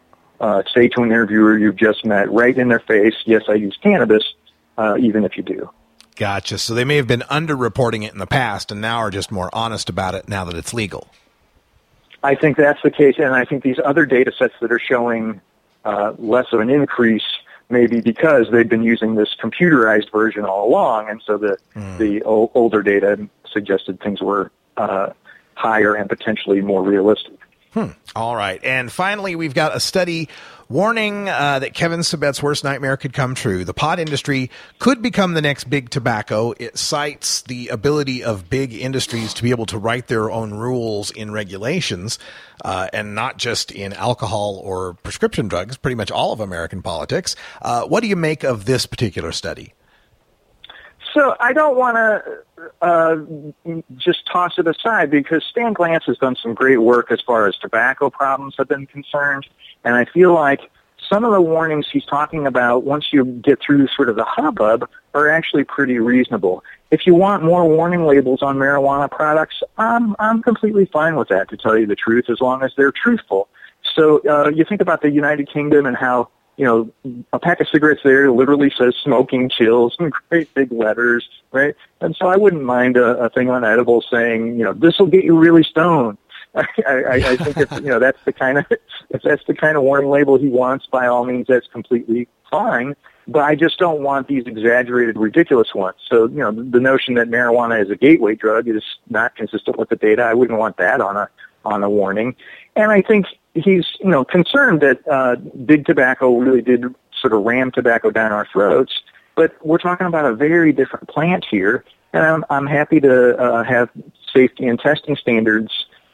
uh, 0.42 0.64
say 0.74 0.88
to 0.90 1.02
an 1.02 1.12
interviewer 1.12 1.58
you've 1.58 1.78
just 1.78 2.04
met 2.04 2.30
right 2.32 2.58
in 2.58 2.68
their 2.68 2.80
face, 2.80 3.16
"Yes, 3.26 3.44
I 3.48 3.54
use 3.54 3.78
cannabis," 3.82 4.24
uh, 4.78 4.98
even 5.00 5.24
if 5.24 5.38
you 5.38 5.44
do. 5.44 5.70
Gotcha. 6.16 6.58
So 6.58 6.74
they 6.74 6.86
may 6.86 6.96
have 6.96 7.08
been 7.08 7.24
underreporting 7.30 8.04
it 8.06 8.14
in 8.14 8.20
the 8.20 8.28
past, 8.28 8.72
and 8.72 8.82
now 8.82 8.98
are 8.98 9.12
just 9.12 9.32
more 9.32 9.50
honest 9.54 9.90
about 9.90 10.16
it 10.16 10.28
now 10.28 10.44
that 10.46 10.56
it's 10.56 10.74
legal. 10.74 11.08
I 12.24 12.36
think 12.36 12.58
that's 12.58 12.82
the 12.82 12.92
case, 12.92 13.16
and 13.18 13.36
I 13.36 13.46
think 13.46 13.64
these 13.64 13.80
other 13.84 14.06
data 14.06 14.32
sets 14.38 14.56
that 14.60 14.72
are 14.72 14.80
showing 14.80 15.42
uh, 15.86 16.14
less 16.18 16.48
of 16.52 16.60
an 16.60 16.70
increase 16.70 17.24
maybe 17.70 18.02
because 18.02 18.50
they've 18.52 18.70
been 18.70 18.84
using 18.84 19.16
this 19.16 19.36
computerized 19.42 20.12
version 20.12 20.46
all 20.46 20.68
along, 20.68 21.10
and 21.10 21.22
so 21.26 21.38
the 21.38 21.58
mm. 21.76 21.98
the 21.98 22.24
o- 22.24 22.52
older 22.54 22.84
data 22.84 23.28
suggested 23.52 24.00
things 24.00 24.22
were 24.22 24.52
uh, 24.78 25.12
higher 25.56 25.96
and 25.96 26.10
potentially 26.10 26.62
more 26.62 26.84
realistic. 26.84 27.40
Hmm. 27.76 27.88
All 28.16 28.38
right. 28.38 28.64
And 28.64 28.90
finally, 28.90 29.36
we've 29.36 29.54
got 29.54 29.76
a 29.76 29.82
study 29.82 30.30
warning 30.70 31.28
uh, 31.28 31.60
that 31.60 31.74
Kevin 31.74 32.04
Sabet's 32.04 32.42
worst 32.42 32.64
nightmare 32.64 32.96
could 32.96 33.12
come 33.12 33.36
true. 33.36 33.66
The 33.66 33.74
pot 33.74 34.00
industry 34.00 34.50
could 34.80 35.02
become 35.02 35.34
the 35.34 35.42
next 35.42 35.66
big 35.66 35.90
tobacco. 35.90 36.54
It 36.58 36.78
cites 36.78 37.42
the 37.42 37.68
ability 37.68 38.24
of 38.24 38.50
big 38.50 38.74
industries 38.74 39.34
to 39.34 39.44
be 39.44 39.50
able 39.50 39.66
to 39.66 39.78
write 39.78 40.08
their 40.08 40.32
own 40.32 40.54
rules 40.54 41.12
in 41.12 41.32
regulations, 41.32 42.18
uh, 42.64 42.88
and 42.94 43.14
not 43.14 43.38
just 43.38 43.72
in 43.72 43.92
alcohol 43.92 44.62
or 44.64 44.94
prescription 44.94 45.50
drugs, 45.50 45.76
pretty 45.76 45.96
much 45.96 46.12
all 46.12 46.32
of 46.32 46.40
American 46.40 46.82
politics. 46.82 47.36
Uh, 47.62 47.84
what 47.84 48.00
do 48.00 48.08
you 48.08 48.16
make 48.16 48.46
of 48.46 48.64
this 48.64 48.86
particular 48.86 49.34
study? 49.34 49.74
So 51.16 51.34
I 51.40 51.54
don't 51.54 51.78
want 51.78 51.96
to 51.96 52.74
uh, 52.82 53.16
just 53.96 54.26
toss 54.26 54.60
it 54.60 54.68
aside 54.68 55.10
because 55.10 55.46
Stan 55.46 55.74
Glantz 55.74 56.04
has 56.08 56.18
done 56.18 56.36
some 56.36 56.54
great 56.54 56.82
work 56.82 57.10
as 57.10 57.22
far 57.22 57.48
as 57.48 57.56
tobacco 57.56 58.10
problems 58.10 58.56
have 58.58 58.68
been 58.68 58.86
concerned, 58.86 59.48
and 59.86 59.96
I 59.96 60.04
feel 60.04 60.34
like 60.34 60.70
some 61.10 61.24
of 61.24 61.32
the 61.32 61.40
warnings 61.40 61.88
he's 61.90 62.04
talking 62.04 62.46
about 62.46 62.84
once 62.84 63.14
you 63.14 63.24
get 63.24 63.62
through 63.62 63.88
sort 63.96 64.10
of 64.10 64.18
the 64.18 64.26
hubbub 64.26 64.90
are 65.14 65.30
actually 65.30 65.64
pretty 65.64 66.00
reasonable. 66.00 66.66
If 66.92 67.08
you 67.08 67.16
want 67.16 67.44
more 67.44 67.66
warning 67.66 68.06
labels 68.06 68.42
on 68.42 68.58
marijuana 68.58 69.10
products, 69.10 69.64
I'm 69.78 70.18
I'm 70.20 70.42
completely 70.42 70.86
fine 70.86 71.16
with 71.16 71.30
that 71.30 71.48
to 71.50 71.56
tell 71.56 71.78
you 71.78 71.86
the 71.86 71.96
truth 71.96 72.30
as 72.30 72.42
long 72.42 72.62
as 72.62 72.74
they're 72.76 72.92
truthful. 72.92 73.48
So 73.96 74.20
uh, 74.28 74.50
you 74.50 74.66
think 74.66 74.82
about 74.82 75.02
the 75.02 75.12
United 75.12 75.50
Kingdom 75.50 75.86
and 75.86 75.96
how 75.96 76.30
you 76.58 76.66
know, 76.66 76.90
a 77.34 77.40
pack 77.40 77.60
of 77.60 77.68
cigarettes 77.70 78.02
there 78.04 78.32
literally 78.32 78.72
says 78.78 78.96
smoking 79.04 79.50
chills 79.50 79.96
in 80.00 80.12
great 80.30 80.54
big 80.54 80.72
letters, 80.72 81.28
right? 81.52 81.76
And 82.02 82.16
so 82.16 82.28
I 82.28 82.38
wouldn't 82.38 82.64
mind 82.64 82.98
a, 82.98 83.18
a 83.18 83.30
thing 83.30 83.50
on 83.50 83.64
edibles 83.64 84.08
saying, 84.10 84.58
you 84.58 84.64
know, 84.64 84.74
this 84.74 84.98
will 85.00 85.08
get 85.08 85.24
you 85.24 85.38
really 85.38 85.64
stoned. 85.64 86.18
I, 86.56 86.66
I, 86.88 87.14
I 87.14 87.36
think 87.38 87.58
if, 87.58 87.72
you 87.74 87.90
know, 87.90 88.00
that's 88.00 88.24
the 88.24 88.34
kind 88.34 88.58
of, 88.58 88.66
if 89.10 89.22
that's 89.22 89.44
the 89.46 89.54
kind 89.54 89.78
of 89.78 89.84
warning 89.84 90.10
label 90.10 90.38
he 90.38 90.48
wants, 90.48 90.86
by 90.86 91.08
all 91.08 91.26
means, 91.26 91.48
that's 91.48 91.68
completely 91.68 92.28
fine. 92.50 92.96
But 93.28 93.44
I 93.44 93.56
just 93.56 93.80
don't 93.80 94.02
want 94.02 94.28
these 94.28 94.46
exaggerated, 94.46 95.18
ridiculous 95.18 95.74
ones. 95.74 95.98
So, 96.08 96.28
you 96.28 96.38
know, 96.38 96.52
the 96.52 96.80
notion 96.80 97.16
that 97.16 97.28
marijuana 97.28 97.84
is 97.84 97.90
a 97.90 97.96
gateway 97.96 98.36
drug 98.36 98.68
is 98.68 98.84
not 99.10 99.36
consistent 99.36 99.78
with 99.78 99.90
the 99.90 99.96
data. 99.96 100.22
I 100.22 100.36
wouldn't 100.36 100.60
want 100.60 100.78
that 100.78 101.02
on 101.02 101.18
a, 101.18 101.28
on 101.66 101.84
a 101.84 101.90
warning. 101.90 102.36
And 102.76 102.92
I 102.92 103.02
think 103.02 103.26
he's 103.54 103.86
you 104.00 104.10
know 104.10 104.24
concerned 104.24 104.82
that 104.82 105.08
uh, 105.08 105.36
big 105.36 105.86
tobacco 105.86 106.38
really 106.38 106.62
did 106.62 106.84
sort 107.20 107.34
of 107.34 107.44
ram 107.44 107.72
tobacco 107.72 108.12
down 108.12 108.32
our 108.32 108.48
throats. 108.52 108.94
But 109.36 109.54
we're 109.66 109.80
talking 109.80 110.08
about 110.08 110.26
a 110.26 110.34
very 110.34 110.72
different 110.72 111.10
plant 111.10 111.46
here, 111.50 111.84
and 112.14 112.24
I'm, 112.24 112.46
I'm 112.50 112.68
happy 112.68 113.02
to 113.02 113.38
uh, 113.38 113.64
have 113.64 113.90
safety 114.34 114.68
and 114.68 114.80
testing 114.80 115.16
standards 115.16 115.72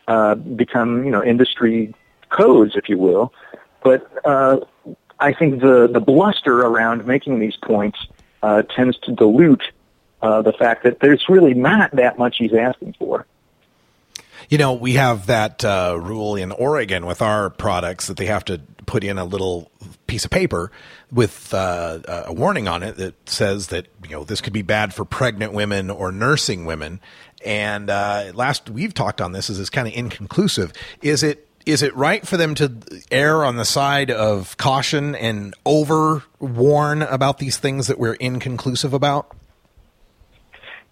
uh, 0.07 0.35
become 0.35 1.03
you 1.03 1.11
know 1.11 1.23
industry 1.23 1.93
codes, 2.29 2.75
if 2.75 2.89
you 2.89 2.97
will. 2.97 3.33
But 3.83 4.09
uh, 4.25 4.59
I 5.19 5.33
think 5.33 5.61
the 5.61 5.87
the 5.87 5.99
bluster 5.99 6.61
around 6.61 7.05
making 7.05 7.39
these 7.39 7.55
points 7.57 7.99
uh, 8.41 8.63
tends 8.63 8.97
to 8.99 9.11
dilute 9.11 9.63
uh, 10.21 10.41
the 10.41 10.53
fact 10.53 10.83
that 10.83 10.99
there's 10.99 11.29
really 11.29 11.53
not 11.53 11.91
that 11.95 12.17
much 12.17 12.37
he's 12.37 12.53
asking 12.53 12.95
for. 12.97 13.25
You 14.51 14.57
know, 14.57 14.73
we 14.73 14.95
have 14.95 15.27
that 15.27 15.63
uh, 15.63 15.97
rule 15.97 16.35
in 16.35 16.51
Oregon 16.51 17.05
with 17.05 17.21
our 17.21 17.49
products 17.49 18.07
that 18.07 18.17
they 18.17 18.25
have 18.25 18.43
to 18.45 18.59
put 18.85 19.01
in 19.01 19.17
a 19.17 19.23
little 19.23 19.71
piece 20.07 20.25
of 20.25 20.31
paper 20.31 20.73
with 21.09 21.53
uh, 21.53 21.99
a 22.25 22.33
warning 22.33 22.67
on 22.67 22.83
it 22.83 22.97
that 22.97 23.29
says 23.29 23.67
that 23.67 23.87
you 24.03 24.09
know 24.09 24.25
this 24.25 24.41
could 24.41 24.51
be 24.51 24.61
bad 24.61 24.93
for 24.93 25.05
pregnant 25.05 25.53
women 25.53 25.89
or 25.89 26.11
nursing 26.11 26.65
women. 26.65 26.99
And 27.45 27.89
uh, 27.89 28.33
last 28.35 28.69
we've 28.69 28.93
talked 28.93 29.21
on 29.21 29.31
this 29.31 29.49
is 29.49 29.57
it's 29.57 29.69
kind 29.69 29.87
of 29.87 29.93
inconclusive. 29.93 30.73
Is 31.01 31.23
it 31.23 31.47
is 31.65 31.81
it 31.81 31.95
right 31.95 32.27
for 32.27 32.35
them 32.35 32.53
to 32.55 32.73
err 33.09 33.45
on 33.45 33.55
the 33.55 33.63
side 33.63 34.11
of 34.11 34.57
caution 34.57 35.15
and 35.15 35.53
over 35.65 36.23
warn 36.39 37.03
about 37.03 37.37
these 37.37 37.55
things 37.55 37.87
that 37.87 37.97
we're 37.97 38.15
inconclusive 38.15 38.91
about? 38.91 39.33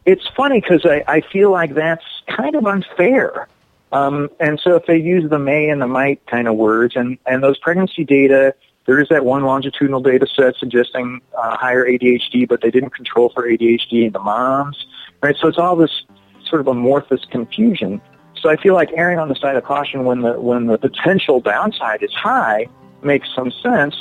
it's 0.06 0.28
funny 0.36 0.60
because 0.60 0.86
I, 0.86 1.04
I 1.08 1.22
feel 1.22 1.52
like 1.52 1.76
that's 1.76 2.04
kind 2.36 2.56
of 2.56 2.66
unfair. 2.66 3.48
Um, 3.92 4.30
and 4.40 4.60
so 4.60 4.76
if 4.76 4.86
they 4.86 4.98
use 4.98 5.30
the 5.30 5.40
may 5.40 5.70
and 5.70 5.82
the 5.82 5.88
might 5.88 6.26
kind 6.28 6.48
of 6.48 6.56
words 6.56 6.96
and, 6.96 7.18
and 7.26 7.44
those 7.44 7.58
pregnancy 7.58 8.04
data, 8.04 8.54
there 8.86 9.00
is 9.00 9.10
that 9.10 9.26
one 9.26 9.44
longitudinal 9.44 10.02
data 10.02 10.28
set 10.28 10.56
suggesting 10.56 11.22
uh, 11.38 11.58
higher 11.58 11.86
ADHD, 11.86 12.48
but 12.48 12.62
they 12.62 12.72
didn't 12.72 12.92
control 12.92 13.30
for 13.30 13.48
ADHD 13.48 14.06
in 14.06 14.14
the 14.14 14.20
moms, 14.20 14.86
right? 15.22 15.36
So 15.40 15.48
it's 15.48 15.58
all 15.58 15.76
this 15.76 16.04
sort 16.46 16.62
of 16.62 16.68
amorphous 16.68 17.26
confusion. 17.26 18.02
So 18.42 18.50
I 18.50 18.56
feel 18.56 18.74
like 18.74 18.92
erring 18.94 19.20
on 19.20 19.28
the 19.28 19.36
side 19.36 19.56
of 19.56 19.64
caution 19.64 20.06
when 20.06 20.22
the 20.22 20.40
when 20.40 20.68
the 20.68 20.78
potential 20.78 21.42
downside 21.42 22.02
is 22.02 22.14
high 22.14 22.68
makes 23.04 23.28
some 23.36 23.52
sense. 23.52 23.96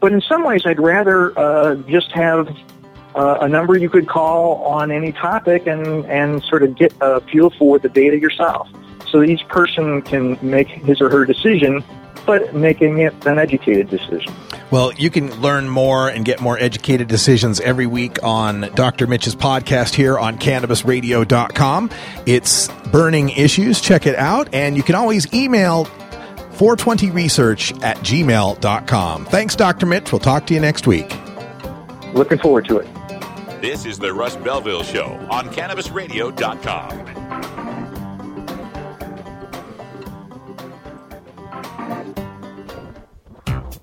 But 0.00 0.12
in 0.12 0.20
some 0.20 0.44
ways, 0.44 0.66
I'd 0.66 0.80
rather 0.80 1.38
uh, 1.38 1.76
just 1.88 2.12
have 2.12 2.48
uh, 3.14 3.38
a 3.40 3.48
number 3.48 3.76
you 3.76 3.88
could 3.88 4.08
call 4.08 4.64
on 4.64 4.90
any 4.90 5.12
topic 5.12 5.66
and, 5.66 6.04
and 6.06 6.42
sort 6.44 6.62
of 6.62 6.76
get 6.76 6.92
a 7.00 7.20
feel 7.22 7.50
for 7.50 7.78
the 7.78 7.88
data 7.88 8.18
yourself. 8.18 8.68
So 9.08 9.22
each 9.22 9.46
person 9.48 10.02
can 10.02 10.38
make 10.42 10.68
his 10.68 11.00
or 11.00 11.08
her 11.08 11.24
decision, 11.24 11.84
but 12.26 12.54
making 12.54 12.98
it 12.98 13.14
an 13.26 13.38
educated 13.38 13.88
decision. 13.88 14.32
Well, 14.70 14.92
you 14.94 15.10
can 15.10 15.32
learn 15.40 15.68
more 15.68 16.08
and 16.08 16.24
get 16.24 16.40
more 16.40 16.58
educated 16.58 17.06
decisions 17.06 17.60
every 17.60 17.86
week 17.86 18.22
on 18.24 18.62
Dr. 18.74 19.06
Mitch's 19.06 19.36
podcast 19.36 19.94
here 19.94 20.18
on 20.18 20.38
cannabisradio.com. 20.38 21.90
It's 22.26 22.68
Burning 22.90 23.28
Issues. 23.28 23.80
Check 23.80 24.06
it 24.06 24.16
out. 24.16 24.52
And 24.52 24.76
you 24.76 24.82
can 24.82 24.96
always 24.96 25.32
email 25.32 25.84
420research 26.54 27.82
at 27.84 27.98
gmail.com. 27.98 29.26
Thanks, 29.26 29.54
Dr. 29.54 29.86
Mitch. 29.86 30.10
We'll 30.10 30.18
talk 30.18 30.46
to 30.48 30.54
you 30.54 30.60
next 30.60 30.86
week. 30.86 31.14
Looking 32.14 32.38
forward 32.38 32.66
to 32.66 32.78
it. 32.78 32.88
This 33.64 33.86
is 33.86 33.98
the 33.98 34.12
Russ 34.12 34.36
Belville 34.36 34.82
Show 34.82 35.06
on 35.30 35.48
CannabisRadio.com. 35.48 36.98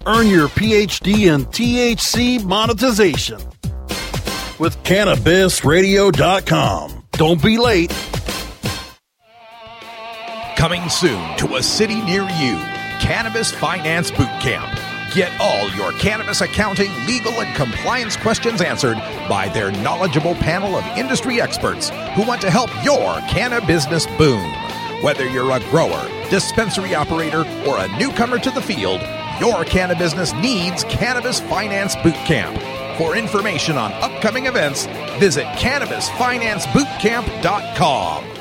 Earn 0.05 0.27
your 0.27 0.49
PhD 0.49 1.33
in 1.33 1.47
THC 1.47 2.43
monetization 2.43 3.41
with 4.59 4.77
CannabisRadio.com. 4.83 7.05
Don't 7.13 7.41
be 7.41 7.57
late. 7.57 7.91
Coming 10.57 10.87
soon 10.89 11.37
to 11.37 11.55
a 11.55 11.63
city 11.63 11.99
near 12.01 12.21
you 12.21 12.57
Cannabis 12.99 13.51
Finance 13.51 14.11
Boot 14.11 14.29
Camp. 14.41 14.90
Get 15.13 15.37
all 15.41 15.69
your 15.71 15.91
cannabis 15.93 16.39
accounting, 16.39 16.89
legal, 17.05 17.41
and 17.41 17.53
compliance 17.53 18.15
questions 18.15 18.61
answered 18.61 18.95
by 19.27 19.49
their 19.49 19.73
knowledgeable 19.83 20.35
panel 20.35 20.77
of 20.77 20.85
industry 20.97 21.41
experts 21.41 21.89
who 22.15 22.25
want 22.25 22.39
to 22.41 22.49
help 22.49 22.69
your 22.81 23.19
cannabis 23.27 23.85
business 23.85 24.05
boom. 24.17 24.49
Whether 25.03 25.27
you're 25.27 25.51
a 25.51 25.59
grower, 25.69 26.07
dispensary 26.29 26.95
operator, 26.95 27.41
or 27.67 27.79
a 27.79 27.89
newcomer 27.97 28.39
to 28.39 28.51
the 28.51 28.61
field, 28.61 29.01
your 29.41 29.65
cannabis 29.65 30.13
business 30.13 30.31
needs 30.41 30.85
Cannabis 30.85 31.41
Finance 31.41 31.97
Boot 31.97 32.15
Camp. 32.25 32.57
For 32.97 33.17
information 33.17 33.77
on 33.77 33.91
upcoming 33.93 34.45
events, 34.45 34.85
visit 35.19 35.43
cannabisfinancebootcamp.com. 35.57 38.40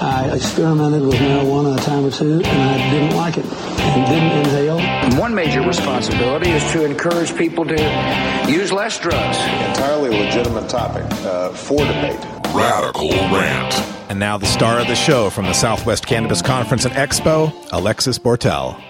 I 0.00 0.34
experimented 0.34 1.02
with 1.02 1.16
marijuana 1.16 1.76
a 1.76 1.80
time 1.82 2.06
or 2.06 2.10
two, 2.10 2.40
and 2.40 2.46
I 2.46 2.90
didn't 2.90 3.16
like 3.16 3.36
it 3.36 3.44
and 3.44 4.06
didn't 4.06 4.46
inhale. 4.46 5.20
One 5.20 5.34
major 5.34 5.60
responsibility 5.60 6.48
is 6.50 6.62
to 6.72 6.86
encourage 6.86 7.36
people 7.36 7.66
to 7.66 8.46
use 8.48 8.72
less 8.72 8.98
drugs. 8.98 9.36
Entirely 9.68 10.08
legitimate 10.08 10.70
topic 10.70 11.04
uh, 11.26 11.50
for 11.50 11.84
debate. 11.84 12.18
Radical 12.54 13.10
Rant. 13.10 13.74
And 14.08 14.18
now 14.18 14.38
the 14.38 14.46
star 14.46 14.80
of 14.80 14.86
the 14.86 14.96
show 14.96 15.28
from 15.28 15.44
the 15.44 15.52
Southwest 15.52 16.06
Cannabis 16.06 16.40
Conference 16.40 16.86
and 16.86 16.94
Expo, 16.94 17.52
Alexis 17.70 18.18
Bortell. 18.18 18.82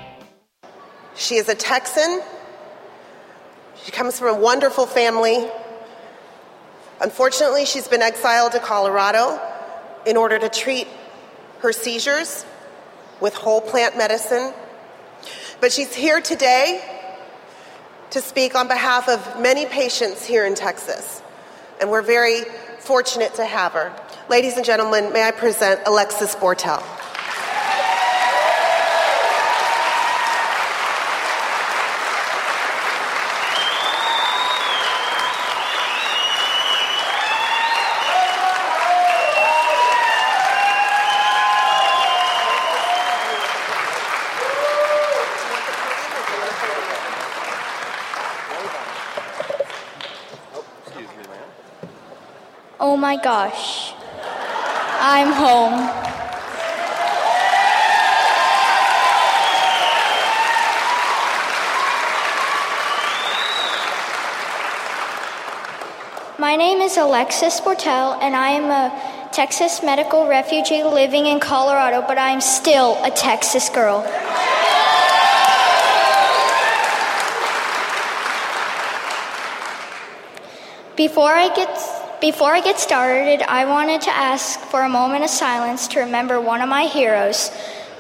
She 1.17 1.35
is 1.35 1.49
a 1.49 1.57
Texan. 1.57 2.23
She 3.85 3.91
comes 3.91 4.17
from 4.17 4.29
a 4.29 4.39
wonderful 4.39 4.87
family. 4.87 5.51
Unfortunately, 7.01 7.65
she's 7.65 7.89
been 7.89 8.03
exiled 8.03 8.53
to 8.53 8.61
Colorado 8.61 9.41
in 10.07 10.17
order 10.17 10.39
to 10.39 10.49
treat 10.49 10.87
her 11.61 11.73
seizures 11.73 12.45
with 13.21 13.35
whole 13.35 13.61
plant 13.61 13.97
medicine. 13.97 14.53
But 15.61 15.73
she's 15.73 15.95
here 15.95 16.21
today 16.21 16.83
to 18.11 18.21
speak 18.21 18.55
on 18.55 18.67
behalf 18.67 19.09
of 19.09 19.41
many 19.41 19.67
patients 19.67 20.25
here 20.25 20.45
in 20.45 20.55
Texas. 20.55 21.23
And 21.81 21.91
we're 21.91 22.03
very 22.03 22.43
fortunate 22.81 23.35
to 23.35 23.45
have 23.45 23.73
her. 23.73 23.93
Ladies 24.29 24.57
and 24.57 24.65
gentlemen, 24.65 25.13
may 25.13 25.23
I 25.23 25.31
present 25.31 25.81
Alexis 25.87 26.35
Bortell. 26.35 26.83
Oh 52.83 52.97
my 53.11 53.17
gosh. 53.17 53.93
I'm 55.01 55.33
home. 55.33 55.75
My 66.39 66.55
name 66.55 66.81
is 66.81 66.97
Alexis 66.97 67.61
Bortell, 67.61 68.17
and 68.23 68.37
I 68.37 68.51
am 68.51 68.71
a 68.71 69.31
Texas 69.33 69.83
medical 69.83 70.29
refugee 70.29 70.85
living 70.85 71.27
in 71.27 71.41
Colorado, 71.41 72.05
but 72.07 72.17
I 72.17 72.31
am 72.31 72.41
still 72.41 72.97
a 73.03 73.11
Texas 73.11 73.69
girl. 73.71 74.03
Before 80.95 81.33
I 81.33 81.53
get 81.57 82.00
before 82.21 82.53
I 82.53 82.61
get 82.61 82.79
started, 82.79 83.43
I 83.43 83.65
wanted 83.65 84.03
to 84.03 84.11
ask 84.11 84.61
for 84.61 84.83
a 84.83 84.89
moment 84.89 85.25
of 85.25 85.31
silence 85.31 85.89
to 85.89 86.01
remember 86.01 86.41
one 86.41 86.61
of 86.61 86.69
my 86.69 86.85
heroes, 86.85 87.51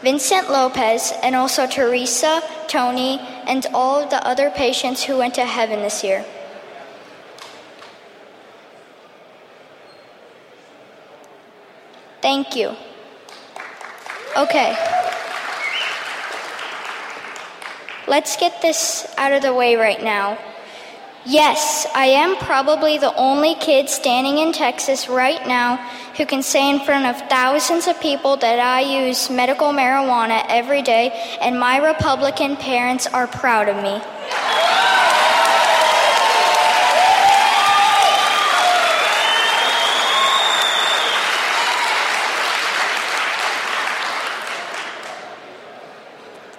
Vincent 0.02 0.50
Lopez, 0.50 1.12
and 1.22 1.34
also 1.34 1.66
Teresa, 1.66 2.42
Tony, 2.68 3.18
and 3.46 3.66
all 3.72 4.02
of 4.02 4.10
the 4.10 4.26
other 4.26 4.50
patients 4.50 5.02
who 5.02 5.16
went 5.16 5.34
to 5.34 5.44
heaven 5.44 5.80
this 5.80 6.04
year. 6.04 6.24
Thank 12.20 12.54
you. 12.54 12.76
Okay. 14.36 14.76
Let's 18.06 18.36
get 18.36 18.60
this 18.60 19.06
out 19.16 19.32
of 19.32 19.40
the 19.40 19.54
way 19.54 19.76
right 19.76 20.02
now. 20.02 20.36
Yes, 21.26 21.86
I 21.94 22.06
am 22.06 22.34
probably 22.36 22.96
the 22.96 23.14
only 23.14 23.54
kid 23.54 23.90
standing 23.90 24.38
in 24.38 24.54
Texas 24.54 25.06
right 25.06 25.46
now 25.46 25.76
who 26.16 26.24
can 26.24 26.42
say 26.42 26.70
in 26.70 26.80
front 26.80 27.04
of 27.04 27.28
thousands 27.28 27.86
of 27.86 28.00
people 28.00 28.38
that 28.38 28.58
I 28.58 28.80
use 28.80 29.28
medical 29.28 29.68
marijuana 29.68 30.42
every 30.48 30.80
day, 30.80 31.10
and 31.42 31.60
my 31.60 31.76
Republican 31.76 32.56
parents 32.56 33.06
are 33.06 33.26
proud 33.26 33.68
of 33.68 33.76
me. 33.76 34.00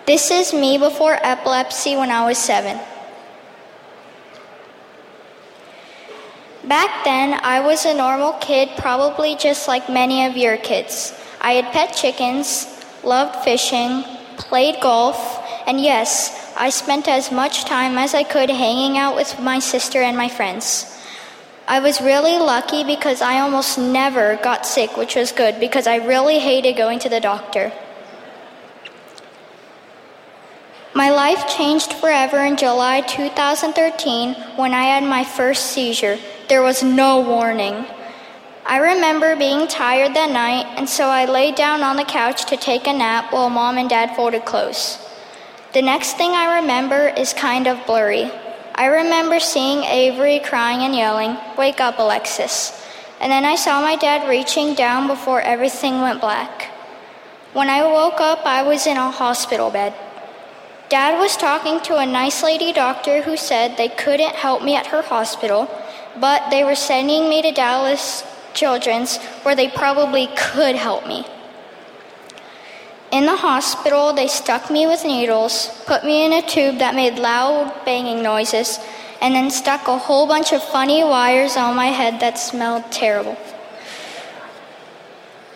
This 0.05 0.29
is 0.29 0.53
me 0.53 0.77
before 0.77 1.17
epilepsy 1.23 1.95
when 1.95 2.11
I 2.11 2.27
was 2.27 2.37
seven. 2.37 2.79
Back 6.63 7.03
then, 7.03 7.39
I 7.43 7.59
was 7.59 7.85
a 7.85 7.93
normal 7.93 8.33
kid, 8.33 8.69
probably 8.77 9.35
just 9.35 9.67
like 9.67 9.89
many 9.89 10.25
of 10.25 10.37
your 10.37 10.57
kids. 10.57 11.11
I 11.41 11.53
had 11.53 11.73
pet 11.73 11.95
chickens, 11.95 12.67
loved 13.03 13.43
fishing, 13.43 14.03
played 14.37 14.79
golf, 14.79 15.17
and 15.65 15.81
yes, 15.81 16.53
I 16.55 16.69
spent 16.69 17.07
as 17.07 17.31
much 17.31 17.65
time 17.65 17.97
as 17.97 18.13
I 18.13 18.21
could 18.21 18.51
hanging 18.51 18.95
out 18.97 19.15
with 19.15 19.39
my 19.39 19.57
sister 19.57 20.01
and 20.01 20.15
my 20.15 20.29
friends. 20.29 20.85
I 21.67 21.79
was 21.79 21.99
really 21.99 22.37
lucky 22.37 22.83
because 22.83 23.21
I 23.21 23.39
almost 23.39 23.79
never 23.79 24.35
got 24.43 24.67
sick, 24.67 24.97
which 24.97 25.15
was 25.15 25.31
good 25.31 25.59
because 25.59 25.87
I 25.87 25.95
really 25.95 26.37
hated 26.37 26.77
going 26.77 26.99
to 26.99 27.09
the 27.09 27.19
doctor. 27.19 27.71
My 30.93 31.09
life 31.09 31.47
changed 31.47 31.93
forever 31.93 32.39
in 32.39 32.57
July 32.57 33.01
2013 33.01 34.33
when 34.57 34.73
I 34.73 34.83
had 34.83 35.03
my 35.03 35.23
first 35.23 35.67
seizure. 35.67 36.19
There 36.51 36.61
was 36.61 36.83
no 36.83 37.21
warning. 37.21 37.85
I 38.65 38.79
remember 38.79 39.37
being 39.37 39.69
tired 39.69 40.13
that 40.15 40.33
night, 40.33 40.65
and 40.77 40.89
so 40.89 41.05
I 41.07 41.23
laid 41.23 41.55
down 41.55 41.81
on 41.81 41.95
the 41.95 42.03
couch 42.03 42.43
to 42.47 42.57
take 42.57 42.87
a 42.87 42.91
nap 42.91 43.31
while 43.31 43.49
mom 43.49 43.77
and 43.77 43.89
dad 43.89 44.17
folded 44.17 44.43
clothes. 44.43 44.99
The 45.71 45.81
next 45.81 46.17
thing 46.17 46.31
I 46.31 46.59
remember 46.59 47.07
is 47.07 47.31
kind 47.31 47.67
of 47.67 47.85
blurry. 47.85 48.29
I 48.75 48.87
remember 48.87 49.39
seeing 49.39 49.85
Avery 49.85 50.39
crying 50.39 50.81
and 50.81 50.93
yelling, 50.93 51.37
Wake 51.57 51.79
up, 51.79 51.99
Alexis. 51.99 52.85
And 53.21 53.31
then 53.31 53.45
I 53.45 53.55
saw 53.55 53.79
my 53.79 53.95
dad 53.95 54.27
reaching 54.27 54.75
down 54.75 55.07
before 55.07 55.39
everything 55.39 56.01
went 56.01 56.19
black. 56.19 56.63
When 57.53 57.69
I 57.69 57.83
woke 57.83 58.19
up, 58.19 58.45
I 58.45 58.63
was 58.63 58.85
in 58.85 58.97
a 58.97 59.09
hospital 59.09 59.71
bed. 59.71 59.93
Dad 60.89 61.17
was 61.17 61.37
talking 61.37 61.79
to 61.83 61.95
a 61.95 62.05
nice 62.05 62.43
lady 62.43 62.73
doctor 62.73 63.21
who 63.21 63.37
said 63.37 63.77
they 63.77 63.87
couldn't 63.87 64.35
help 64.35 64.61
me 64.61 64.75
at 64.75 64.87
her 64.87 65.01
hospital, 65.01 65.69
but 66.19 66.49
they 66.49 66.63
were 66.63 66.75
sending 66.75 67.29
me 67.29 67.41
to 67.41 67.51
Dallas 67.51 68.23
Children's 68.53 69.17
where 69.43 69.55
they 69.55 69.69
probably 69.69 70.27
could 70.35 70.75
help 70.75 71.07
me. 71.07 71.25
In 73.11 73.25
the 73.25 73.35
hospital, 73.35 74.13
they 74.13 74.27
stuck 74.27 74.71
me 74.71 74.87
with 74.87 75.03
needles, 75.03 75.69
put 75.85 76.05
me 76.05 76.25
in 76.25 76.31
a 76.31 76.41
tube 76.41 76.77
that 76.79 76.95
made 76.95 77.19
loud 77.19 77.83
banging 77.83 78.23
noises, 78.23 78.79
and 79.21 79.35
then 79.35 79.51
stuck 79.51 79.87
a 79.87 79.97
whole 79.97 80.27
bunch 80.27 80.53
of 80.53 80.63
funny 80.63 81.03
wires 81.03 81.57
on 81.57 81.75
my 81.75 81.87
head 81.87 82.21
that 82.21 82.39
smelled 82.39 82.89
terrible. 82.91 83.37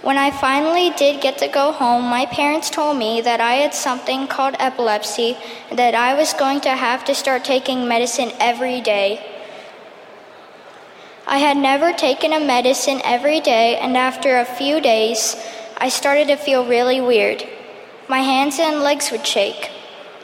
When 0.02 0.18
I 0.18 0.30
finally 0.30 0.92
did 0.92 1.22
get 1.22 1.40
to 1.40 1.48
go 1.48 1.72
home, 1.72 2.04
my 2.04 2.28
parents 2.28 2.70
told 2.70 2.98
me 2.98 3.22
that 3.22 3.42
I 3.42 3.54
had 3.54 3.74
something 3.74 4.28
called 4.28 4.56
epilepsy, 4.60 5.38
and 5.70 5.80
that 5.80 5.96
I 5.96 6.14
was 6.14 6.34
going 6.34 6.62
to 6.62 6.70
have 6.70 7.06
to 7.06 7.16
start 7.16 7.44
taking 7.44 7.88
medicine 7.88 8.32
every 8.40 8.82
day. 8.82 9.35
I 11.28 11.40
had 11.40 11.58
never 11.58 11.92
taken 11.92 12.34
a 12.34 12.40
medicine 12.40 13.02
every 13.04 13.40
day, 13.40 13.78
and 13.78 13.98
after 13.98 14.38
a 14.38 14.46
few 14.46 14.80
days, 14.80 15.36
I 15.76 15.90
started 15.90 16.28
to 16.28 16.36
feel 16.36 16.68
really 16.68 17.02
weird. 17.02 17.44
My 18.08 18.20
hands 18.20 18.60
and 18.60 18.82
legs 18.82 19.10
would 19.10 19.26
shake. 19.26 19.72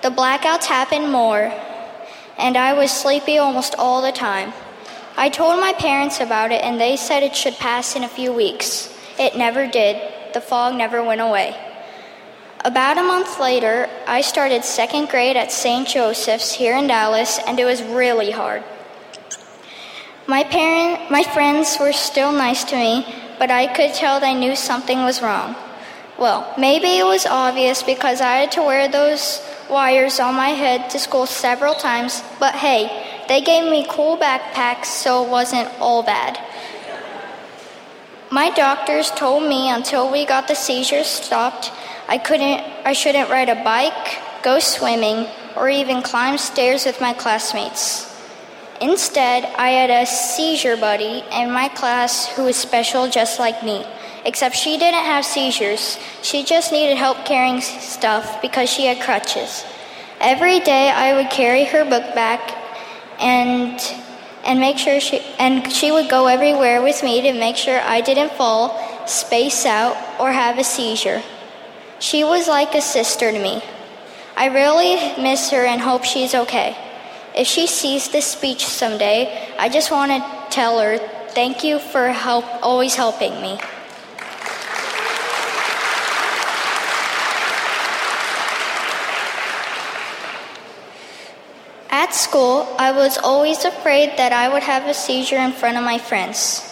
The 0.04 0.12
blackouts 0.12 0.66
happened 0.66 1.12
more, 1.12 1.52
and 2.38 2.56
I 2.56 2.74
was 2.74 2.91
sleepy 2.91 3.39
almost 3.39 3.74
all 3.80 4.04
the 4.04 4.12
time. 4.12 4.54
I 5.18 5.30
told 5.30 5.60
my 5.60 5.74
parents 5.74 6.20
about 6.20 6.52
it, 6.52 6.64
and 6.64 6.80
they 6.80 6.95
said 6.97 7.24
it 7.24 7.36
should 7.36 7.56
pass 7.56 7.95
in 7.95 8.04
a 8.04 8.08
few 8.08 8.32
weeks. 8.32 8.95
It 9.18 9.36
never 9.36 9.66
did. 9.66 9.99
The 10.36 10.41
fog 10.41 10.76
never 10.76 11.04
went 11.04 11.22
away. 11.22 11.56
About 12.64 12.99
a 12.99 13.04
month 13.04 13.39
later, 13.39 13.89
I 14.06 14.22
started 14.22 14.64
second 14.64 15.10
grade 15.10 15.36
at 15.36 15.52
St. 15.52 15.88
Joseph's 15.88 16.52
here 16.52 16.78
in 16.78 16.86
Dallas, 16.86 17.39
and 17.47 17.60
it 17.60 17.66
was 17.66 17.82
really 17.82 18.30
hard. 18.30 18.64
My 20.28 20.44
parent, 20.44 21.10
my 21.10 21.24
friends 21.24 21.78
were 21.80 21.94
still 21.94 22.32
nice 22.32 22.64
to 22.66 22.76
me, 22.76 23.06
but 23.40 23.50
I 23.50 23.68
could 23.68 23.94
tell 23.94 24.20
they 24.20 24.34
knew 24.34 24.56
something 24.56 25.04
was 25.04 25.22
wrong. 25.22 25.56
Well, 26.18 26.54
maybe 26.58 27.00
it 27.00 27.06
was 27.06 27.26
obvious 27.26 27.82
because 27.82 28.22
I 28.22 28.36
had 28.36 28.52
to 28.54 28.62
wear 28.62 28.88
those 28.88 29.42
wires 29.70 30.20
on 30.20 30.36
my 30.36 30.50
head 30.50 30.90
to 30.92 31.00
school 31.00 31.26
several 31.26 31.74
times, 31.74 32.22
but 32.40 32.54
hey, 32.54 33.24
they 33.28 33.42
gave 33.42 33.70
me 33.70 33.88
cool 33.90 34.18
backpacks, 34.18 34.86
so 34.86 35.26
it 35.26 35.30
wasn't 35.30 35.70
all 35.80 36.04
bad. 36.04 36.38
My 38.30 38.52
doctors 38.52 39.10
told 39.12 39.50
me 39.50 39.70
until 39.70 40.12
we 40.12 40.26
got 40.26 40.48
the 40.48 40.56
seizures 40.56 41.08
stopped, 41.08 41.72
I 42.08 42.18
couldn't 42.18 42.62
I 42.86 42.94
shouldn't 42.94 43.30
ride 43.30 43.50
a 43.50 43.64
bike, 43.64 44.44
go 44.44 44.60
swimming, 44.60 45.28
or 45.56 45.70
even 45.70 46.02
climb 46.02 46.38
stairs 46.38 46.86
with 46.86 47.02
my 47.02 47.14
classmates. 47.14 48.11
Instead, 48.82 49.46
I 49.58 49.70
had 49.70 49.92
a 49.92 50.08
seizure 50.08 50.76
buddy 50.76 51.24
in 51.32 51.52
my 51.52 51.68
class 51.68 52.28
who 52.36 52.46
was 52.46 52.56
special 52.56 53.08
just 53.08 53.40
like 53.40 53.64
me. 53.64 53.86
Except 54.26 54.56
she 54.56 54.78
didn't 54.78 55.06
have 55.06 55.24
seizures. 55.24 56.00
She 56.24 56.44
just 56.44 56.72
needed 56.72 56.98
help 56.98 57.24
carrying 57.24 57.62
stuff 57.62 58.42
because 58.42 58.70
she 58.70 58.88
had 58.88 59.00
crutches. 59.00 59.64
Every 60.20 60.60
day 60.60 60.90
I 60.90 61.14
would 61.14 61.30
carry 61.30 61.66
her 61.66 61.86
book 61.86 62.16
back 62.16 62.58
and 63.20 63.80
and 64.44 64.60
make 64.60 64.80
sure 64.80 65.00
she 65.00 65.22
and 65.38 65.72
she 65.72 65.92
would 65.92 66.10
go 66.10 66.26
everywhere 66.26 66.82
with 66.82 67.04
me 67.04 67.22
to 67.22 67.34
make 67.34 67.58
sure 67.58 67.80
I 67.80 68.02
didn't 68.02 68.32
fall, 68.32 69.08
space 69.08 69.66
out, 69.66 69.96
or 70.20 70.32
have 70.32 70.58
a 70.58 70.64
seizure. 70.64 71.22
She 72.00 72.24
was 72.24 72.48
like 72.48 72.74
a 72.74 72.82
sister 72.82 73.32
to 73.32 73.40
me. 73.40 73.62
I 74.36 74.48
really 74.48 75.22
miss 75.22 75.52
her 75.52 75.66
and 75.66 75.82
hope 75.82 76.04
she's 76.04 76.34
okay. 76.34 76.76
If 77.36 77.48
she 77.48 77.66
sees 77.66 78.10
this 78.10 78.26
speech 78.26 78.66
someday, 78.66 79.56
I 79.58 79.70
just 79.70 79.90
want 79.90 80.12
to 80.12 80.20
tell 80.50 80.80
her 80.80 80.98
thank 81.30 81.64
you 81.64 81.80
for 81.80 82.10
help 82.10 82.46
always 82.62 82.96
helping 82.96 83.42
me. 83.42 83.58
At 91.90 92.14
school, 92.14 92.68
I 92.78 92.92
was 92.92 93.18
always 93.18 93.64
afraid 93.64 94.18
that 94.18 94.34
I 94.34 94.50
would 94.52 94.64
have 94.64 94.88
a 94.88 94.94
seizure 94.94 95.38
in 95.38 95.54
front 95.54 95.78
of 95.78 95.84
my 95.84 96.00
friends. 96.00 96.68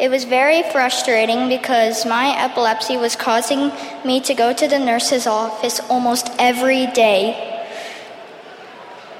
It 0.00 0.10
was 0.10 0.24
very 0.24 0.62
frustrating 0.72 1.48
because 1.48 2.06
my 2.06 2.34
epilepsy 2.36 2.96
was 2.96 3.14
causing 3.14 3.70
me 4.04 4.20
to 4.22 4.34
go 4.34 4.52
to 4.52 4.66
the 4.66 4.78
nurse's 4.78 5.26
office 5.26 5.78
almost 5.90 6.30
every 6.38 6.86
day. 6.86 7.49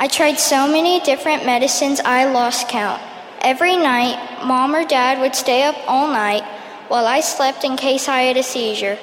I 0.02 0.08
tried 0.08 0.38
so 0.38 0.66
many 0.66 0.98
different 1.00 1.44
medicines 1.44 2.00
I 2.00 2.24
lost 2.24 2.70
count. 2.70 3.02
Every 3.42 3.76
night, 3.76 4.46
mom 4.46 4.74
or 4.74 4.86
dad 4.86 5.20
would 5.20 5.34
stay 5.34 5.62
up 5.62 5.76
all 5.86 6.08
night 6.08 6.42
while 6.88 7.06
I 7.06 7.20
slept 7.20 7.64
in 7.64 7.76
case 7.76 8.08
I 8.08 8.22
had 8.22 8.38
a 8.38 8.42
seizure. 8.42 8.98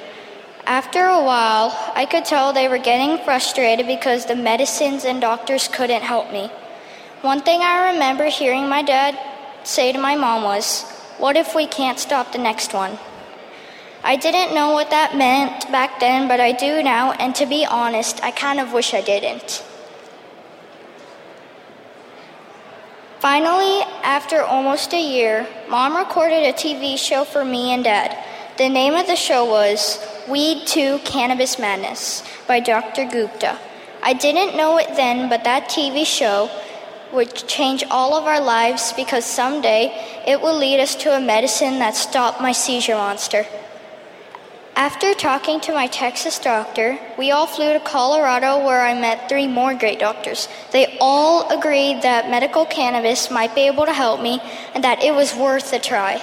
After 0.66 1.04
a 1.04 1.22
while, 1.22 1.70
I 1.94 2.04
could 2.04 2.24
tell 2.24 2.52
they 2.52 2.66
were 2.66 2.78
getting 2.78 3.24
frustrated 3.24 3.86
because 3.86 4.26
the 4.26 4.34
medicines 4.34 5.04
and 5.04 5.20
doctors 5.20 5.68
couldn't 5.68 6.02
help 6.02 6.32
me. 6.32 6.50
One 7.22 7.42
thing 7.42 7.60
I 7.60 7.92
remember 7.92 8.24
hearing 8.24 8.68
my 8.68 8.82
dad 8.82 9.16
say 9.62 9.92
to 9.92 10.00
my 10.00 10.16
mom 10.16 10.42
was, 10.42 10.82
What 11.18 11.36
if 11.36 11.54
we 11.54 11.68
can't 11.68 12.00
stop 12.00 12.32
the 12.32 12.38
next 12.38 12.74
one? 12.74 12.98
I 14.02 14.16
didn't 14.16 14.52
know 14.52 14.72
what 14.72 14.90
that 14.90 15.16
meant 15.16 15.70
back 15.70 16.00
then, 16.00 16.26
but 16.26 16.40
I 16.40 16.50
do 16.50 16.82
now, 16.82 17.12
and 17.12 17.36
to 17.36 17.46
be 17.46 17.64
honest, 17.64 18.20
I 18.24 18.32
kind 18.32 18.58
of 18.58 18.72
wish 18.72 18.94
I 18.94 19.00
didn't. 19.00 19.62
Finally, 23.20 23.82
after 24.04 24.42
almost 24.42 24.94
a 24.94 25.02
year, 25.02 25.44
mom 25.68 25.96
recorded 25.96 26.44
a 26.44 26.52
TV 26.52 26.96
show 26.96 27.24
for 27.24 27.44
me 27.44 27.72
and 27.72 27.82
dad. 27.82 28.16
The 28.58 28.68
name 28.68 28.94
of 28.94 29.08
the 29.08 29.16
show 29.16 29.44
was 29.44 29.98
Weed 30.28 30.68
2 30.68 31.00
Cannabis 31.00 31.58
Madness 31.58 32.22
by 32.46 32.60
Dr. 32.60 33.06
Gupta. 33.06 33.58
I 34.04 34.12
didn't 34.12 34.56
know 34.56 34.78
it 34.78 34.94
then, 34.94 35.28
but 35.28 35.42
that 35.42 35.68
TV 35.68 36.06
show 36.06 36.48
would 37.12 37.34
change 37.34 37.82
all 37.90 38.14
of 38.14 38.24
our 38.24 38.40
lives 38.40 38.92
because 38.92 39.24
someday 39.24 39.92
it 40.24 40.40
will 40.40 40.56
lead 40.56 40.78
us 40.78 40.94
to 40.94 41.16
a 41.16 41.20
medicine 41.20 41.80
that 41.80 41.96
stopped 41.96 42.40
my 42.40 42.52
seizure 42.52 42.94
monster. 42.94 43.46
After 44.78 45.12
talking 45.12 45.58
to 45.62 45.72
my 45.72 45.88
Texas 45.88 46.38
doctor, 46.38 47.00
we 47.18 47.32
all 47.32 47.48
flew 47.48 47.72
to 47.72 47.80
Colorado 47.80 48.64
where 48.64 48.80
I 48.80 48.94
met 48.94 49.28
three 49.28 49.48
more 49.48 49.74
great 49.74 49.98
doctors. 49.98 50.46
They 50.70 50.96
all 51.00 51.48
agreed 51.50 52.02
that 52.02 52.30
medical 52.30 52.64
cannabis 52.64 53.28
might 53.28 53.56
be 53.56 53.62
able 53.62 53.86
to 53.86 53.92
help 53.92 54.20
me 54.20 54.40
and 54.76 54.84
that 54.84 55.02
it 55.02 55.12
was 55.12 55.34
worth 55.34 55.72
a 55.72 55.80
try. 55.80 56.22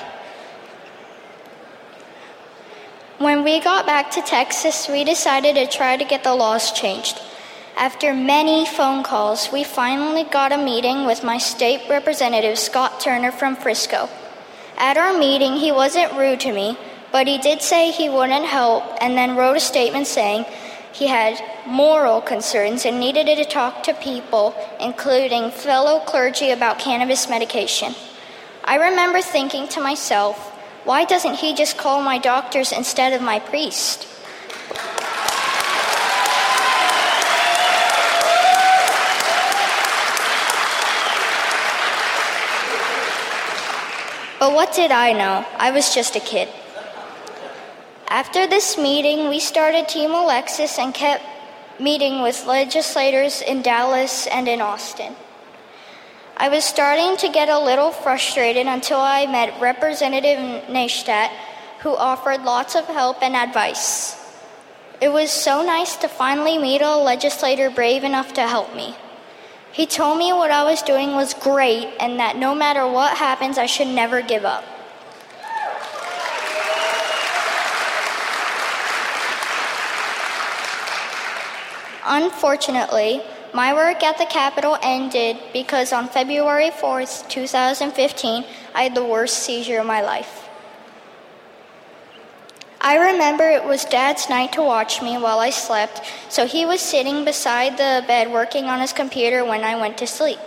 When 3.17 3.43
we 3.43 3.59
got 3.59 3.85
back 3.85 4.11
to 4.11 4.21
Texas, 4.21 4.87
we 4.87 5.03
decided 5.03 5.55
to 5.55 5.67
try 5.67 5.97
to 5.97 6.05
get 6.05 6.23
the 6.23 6.33
laws 6.33 6.71
changed. 6.71 7.19
After 7.75 8.13
many 8.13 8.65
phone 8.65 9.03
calls, 9.03 9.51
we 9.51 9.65
finally 9.65 10.23
got 10.23 10.53
a 10.53 10.57
meeting 10.57 11.05
with 11.05 11.25
my 11.25 11.39
state 11.39 11.89
representative, 11.89 12.57
Scott 12.57 13.01
Turner 13.01 13.33
from 13.33 13.57
Frisco. 13.57 14.07
At 14.77 14.95
our 14.95 15.17
meeting, 15.17 15.57
he 15.57 15.73
wasn't 15.73 16.13
rude 16.13 16.39
to 16.41 16.53
me, 16.53 16.77
but 17.11 17.27
he 17.27 17.37
did 17.37 17.61
say 17.61 17.91
he 17.91 18.09
wouldn't 18.09 18.45
help 18.45 18.83
and 19.01 19.17
then 19.17 19.35
wrote 19.35 19.57
a 19.57 19.59
statement 19.59 20.07
saying 20.07 20.45
he 20.91 21.07
had 21.07 21.41
moral 21.67 22.21
concerns 22.21 22.85
and 22.85 22.99
needed 22.99 23.25
to 23.25 23.45
talk 23.45 23.83
to 23.83 23.93
people, 23.93 24.55
including 24.79 25.51
fellow 25.51 25.99
clergy, 25.99 26.51
about 26.51 26.79
cannabis 26.79 27.29
medication. 27.29 27.93
I 28.63 28.75
remember 28.75 29.21
thinking 29.21 29.67
to 29.69 29.81
myself, 29.81 30.51
why 30.85 31.03
doesn't 31.03 31.35
he 31.35 31.53
just 31.53 31.77
call 31.77 32.01
my 32.01 32.17
doctors 32.17 32.71
instead 32.71 33.13
of 33.13 33.21
my 33.21 33.39
priest? 33.39 34.07
But 44.39 44.53
what 44.53 44.73
did 44.73 44.91
I 44.91 45.11
know? 45.11 45.45
I 45.57 45.71
was 45.71 45.93
just 45.93 46.15
a 46.15 46.19
kid. 46.19 46.47
After 48.07 48.45
this 48.45 48.77
meeting, 48.77 49.29
we 49.29 49.39
started 49.39 49.87
Team 49.87 50.11
Alexis 50.11 50.77
and 50.77 50.93
kept 50.93 51.23
meeting 51.79 52.21
with 52.21 52.45
legislators 52.45 53.41
in 53.41 53.63
Dallas 53.63 54.27
and 54.27 54.47
in 54.47 54.61
Austin. 54.61 55.15
I 56.37 56.49
was 56.49 56.63
starting 56.63 57.17
to 57.17 57.29
get 57.29 57.49
a 57.49 57.57
little 57.57 57.91
frustrated 57.91 58.67
until 58.67 58.99
I 58.99 59.25
met 59.25 59.59
Representative 59.59 60.37
Neistat, 60.69 61.31
who 61.79 61.95
offered 61.95 62.43
lots 62.43 62.75
of 62.75 62.85
help 62.85 63.23
and 63.23 63.35
advice. 63.35 64.21
It 65.01 65.09
was 65.09 65.31
so 65.31 65.63
nice 65.63 65.95
to 65.97 66.07
finally 66.07 66.59
meet 66.59 66.81
a 66.81 66.97
legislator 66.97 67.71
brave 67.71 68.03
enough 68.03 68.33
to 68.33 68.47
help 68.47 68.75
me. 68.75 68.95
He 69.71 69.87
told 69.87 70.19
me 70.19 70.31
what 70.31 70.51
I 70.51 70.63
was 70.63 70.83
doing 70.83 71.15
was 71.15 71.33
great 71.33 71.91
and 71.99 72.19
that 72.19 72.37
no 72.37 72.53
matter 72.53 72.87
what 72.87 73.17
happens, 73.17 73.57
I 73.57 73.65
should 73.65 73.87
never 73.87 74.21
give 74.21 74.45
up. 74.45 74.63
Unfortunately, 82.05 83.21
my 83.51 83.73
work 83.73 84.03
at 84.03 84.19
the 84.19 84.25
Capitol 84.25 84.77
ended 84.83 85.37
because 85.53 85.91
on 85.91 86.07
February 86.07 86.69
4th, 86.69 87.27
2015, 87.29 88.45
I 88.75 88.83
had 88.83 88.93
the 88.93 89.03
worst 89.03 89.39
seizure 89.39 89.79
of 89.79 89.87
my 89.87 90.01
life. 90.01 90.47
I 92.79 92.97
remember 93.11 93.49
it 93.49 93.63
was 93.63 93.85
Dad's 93.85 94.29
night 94.29 94.53
to 94.53 94.61
watch 94.61 95.01
me 95.01 95.17
while 95.17 95.39
I 95.39 95.49
slept, 95.49 96.01
so 96.29 96.45
he 96.45 96.67
was 96.67 96.81
sitting 96.81 97.25
beside 97.25 97.77
the 97.77 98.03
bed 98.05 98.31
working 98.31 98.65
on 98.65 98.79
his 98.79 98.93
computer 98.93 99.43
when 99.43 99.63
I 99.63 99.75
went 99.75 99.97
to 99.97 100.05
sleep. 100.05 100.37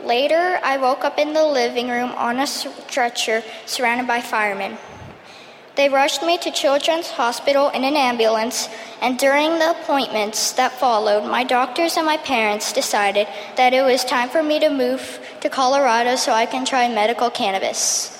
Later, 0.00 0.60
I 0.62 0.76
woke 0.76 1.04
up 1.04 1.18
in 1.18 1.32
the 1.32 1.44
living 1.44 1.88
room 1.88 2.10
on 2.10 2.38
a 2.38 2.46
stretcher 2.46 3.42
surrounded 3.66 4.06
by 4.06 4.20
firemen. 4.20 4.78
They 5.78 5.88
rushed 5.88 6.24
me 6.24 6.36
to 6.38 6.50
Children's 6.50 7.08
Hospital 7.10 7.68
in 7.68 7.84
an 7.84 7.94
ambulance, 7.94 8.68
and 9.00 9.16
during 9.16 9.60
the 9.60 9.70
appointments 9.70 10.50
that 10.54 10.72
followed, 10.72 11.30
my 11.30 11.44
doctors 11.44 11.96
and 11.96 12.04
my 12.04 12.16
parents 12.16 12.72
decided 12.72 13.28
that 13.54 13.72
it 13.72 13.82
was 13.82 14.04
time 14.04 14.28
for 14.28 14.42
me 14.42 14.58
to 14.58 14.70
move 14.70 15.20
to 15.40 15.48
Colorado 15.48 16.16
so 16.16 16.32
I 16.32 16.46
can 16.46 16.64
try 16.64 16.88
medical 16.88 17.30
cannabis. 17.30 18.10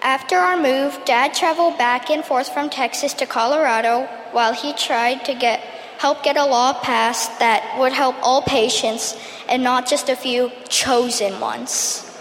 After 0.00 0.38
our 0.38 0.56
move, 0.56 0.98
Dad 1.04 1.34
traveled 1.34 1.76
back 1.76 2.08
and 2.08 2.24
forth 2.24 2.48
from 2.48 2.70
Texas 2.70 3.12
to 3.12 3.26
Colorado 3.26 4.08
while 4.30 4.54
he 4.54 4.72
tried 4.72 5.26
to 5.26 5.34
get 5.34 5.60
help 5.98 6.22
get 6.22 6.38
a 6.38 6.46
law 6.46 6.72
passed 6.80 7.40
that 7.40 7.78
would 7.78 7.92
help 7.92 8.16
all 8.22 8.40
patients 8.40 9.20
and 9.50 9.62
not 9.62 9.86
just 9.86 10.08
a 10.08 10.16
few 10.16 10.50
chosen 10.70 11.38
ones. 11.40 12.11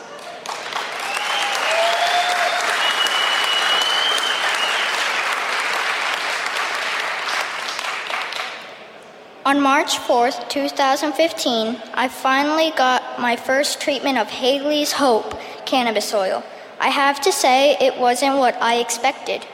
On 9.43 9.59
March 9.59 9.97
4th, 9.97 10.49
2015, 10.49 11.75
I 11.95 12.09
finally 12.09 12.71
got 12.77 13.19
my 13.19 13.35
first 13.35 13.81
treatment 13.81 14.19
of 14.19 14.27
Haleigh's 14.29 14.91
Hope 14.91 15.33
cannabis 15.65 16.13
oil. 16.13 16.43
I 16.79 16.89
have 16.89 17.19
to 17.21 17.31
say, 17.31 17.75
it 17.81 17.97
wasn't 17.97 18.37
what 18.37 18.55
I 18.61 18.75
expected. 18.75 19.47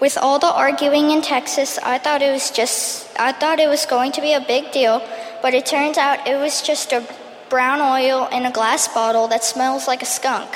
With 0.00 0.18
all 0.18 0.40
the 0.40 0.52
arguing 0.52 1.12
in 1.12 1.22
Texas, 1.22 1.78
I 1.78 1.98
thought 1.98 2.22
it 2.22 2.32
was 2.32 2.50
just 2.50 3.08
I 3.16 3.30
thought 3.30 3.60
it 3.60 3.68
was 3.68 3.86
going 3.86 4.10
to 4.12 4.20
be 4.20 4.32
a 4.32 4.40
big 4.40 4.72
deal, 4.72 5.00
but 5.42 5.54
it 5.54 5.64
turns 5.64 5.96
out 5.96 6.26
it 6.26 6.36
was 6.36 6.60
just 6.60 6.92
a 6.92 7.06
brown 7.48 7.80
oil 7.80 8.26
in 8.32 8.44
a 8.44 8.50
glass 8.50 8.88
bottle 8.88 9.28
that 9.28 9.44
smells 9.44 9.86
like 9.86 10.02
a 10.02 10.06
skunk. 10.06 10.50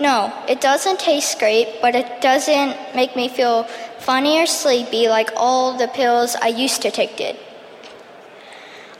No, 0.00 0.32
it 0.48 0.60
doesn't 0.60 0.98
taste 0.98 1.38
great, 1.38 1.80
but 1.80 1.94
it 1.94 2.20
doesn't 2.20 2.76
make 2.96 3.14
me 3.14 3.28
feel 3.28 3.64
funny 4.00 4.40
or 4.40 4.46
sleepy 4.46 5.08
like 5.08 5.30
all 5.36 5.78
the 5.78 5.88
pills 5.88 6.34
I 6.34 6.48
used 6.48 6.82
to 6.82 6.90
take 6.90 7.16
did. 7.16 7.36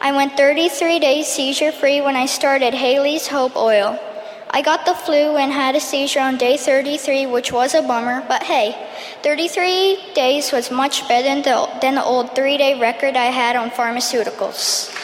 I 0.00 0.12
went 0.12 0.36
33 0.36 1.00
days 1.00 1.26
seizure 1.26 1.72
free 1.72 2.00
when 2.00 2.14
I 2.14 2.26
started 2.26 2.74
Haleigh's 2.74 3.26
Hope 3.26 3.56
Oil. 3.56 3.98
I 4.50 4.62
got 4.62 4.86
the 4.86 4.94
flu 4.94 5.36
and 5.36 5.50
had 5.50 5.74
a 5.74 5.80
seizure 5.80 6.20
on 6.20 6.36
day 6.36 6.56
33, 6.56 7.26
which 7.26 7.50
was 7.50 7.74
a 7.74 7.82
bummer, 7.82 8.24
but 8.28 8.44
hey, 8.44 8.76
33 9.24 10.12
days 10.14 10.52
was 10.52 10.70
much 10.70 11.08
better 11.08 11.24
than 11.24 11.42
the, 11.42 11.68
than 11.80 11.96
the 11.96 12.04
old 12.04 12.36
three 12.36 12.56
day 12.56 12.78
record 12.78 13.16
I 13.16 13.32
had 13.32 13.56
on 13.56 13.70
pharmaceuticals. 13.70 14.94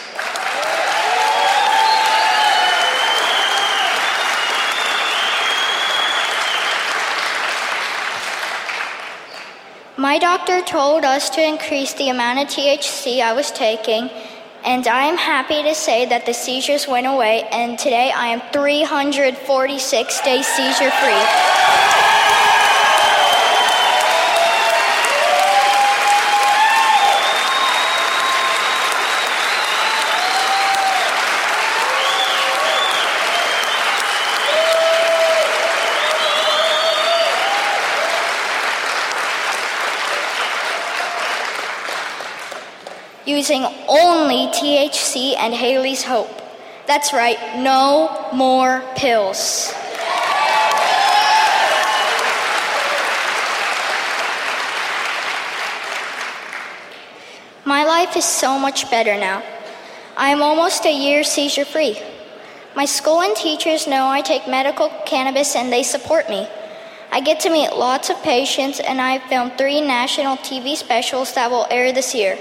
My 9.97 10.19
doctor 10.19 10.61
told 10.61 11.03
us 11.03 11.29
to 11.31 11.45
increase 11.45 11.93
the 11.93 12.07
amount 12.07 12.39
of 12.39 12.47
THC 12.47 13.21
I 13.21 13.33
was 13.33 13.51
taking, 13.51 14.09
and 14.63 14.87
I 14.87 15.03
am 15.03 15.17
happy 15.17 15.61
to 15.63 15.75
say 15.75 16.05
that 16.05 16.25
the 16.25 16.33
seizures 16.33 16.87
went 16.87 17.07
away, 17.07 17.43
and 17.51 17.77
today 17.77 18.09
I 18.09 18.27
am 18.27 18.41
346 18.53 20.21
days 20.21 20.47
seizure 20.47 20.91
free. 20.91 22.10
Using 43.51 43.67
only 43.89 44.47
THC 44.47 45.35
and 45.35 45.53
Haleigh's 45.53 46.03
Hope. 46.03 46.41
That's 46.87 47.11
right, 47.11 47.37
no 47.57 48.29
more 48.31 48.81
pills. 48.95 49.73
My 57.65 57.83
life 57.83 58.15
is 58.15 58.23
so 58.23 58.57
much 58.57 58.89
better 58.89 59.19
now. 59.19 59.43
I 60.15 60.29
am 60.29 60.41
almost 60.41 60.85
a 60.85 60.93
year 60.93 61.25
seizure 61.25 61.65
free. 61.65 61.99
My 62.73 62.85
school 62.85 63.21
and 63.21 63.35
teachers 63.35 63.85
know 63.85 64.07
I 64.07 64.21
take 64.21 64.47
medical 64.47 64.87
cannabis 65.05 65.57
and 65.57 65.73
they 65.73 65.83
support 65.83 66.29
me. 66.29 66.47
I 67.11 67.19
get 67.19 67.41
to 67.41 67.49
meet 67.49 67.75
lots 67.75 68.09
of 68.09 68.15
patients, 68.23 68.79
and 68.79 69.01
I've 69.01 69.23
filmed 69.23 69.57
three 69.57 69.81
national 69.81 70.37
TV 70.37 70.77
specials 70.77 71.33
that 71.33 71.51
will 71.51 71.67
air 71.69 71.91
this 71.91 72.15
year. 72.15 72.39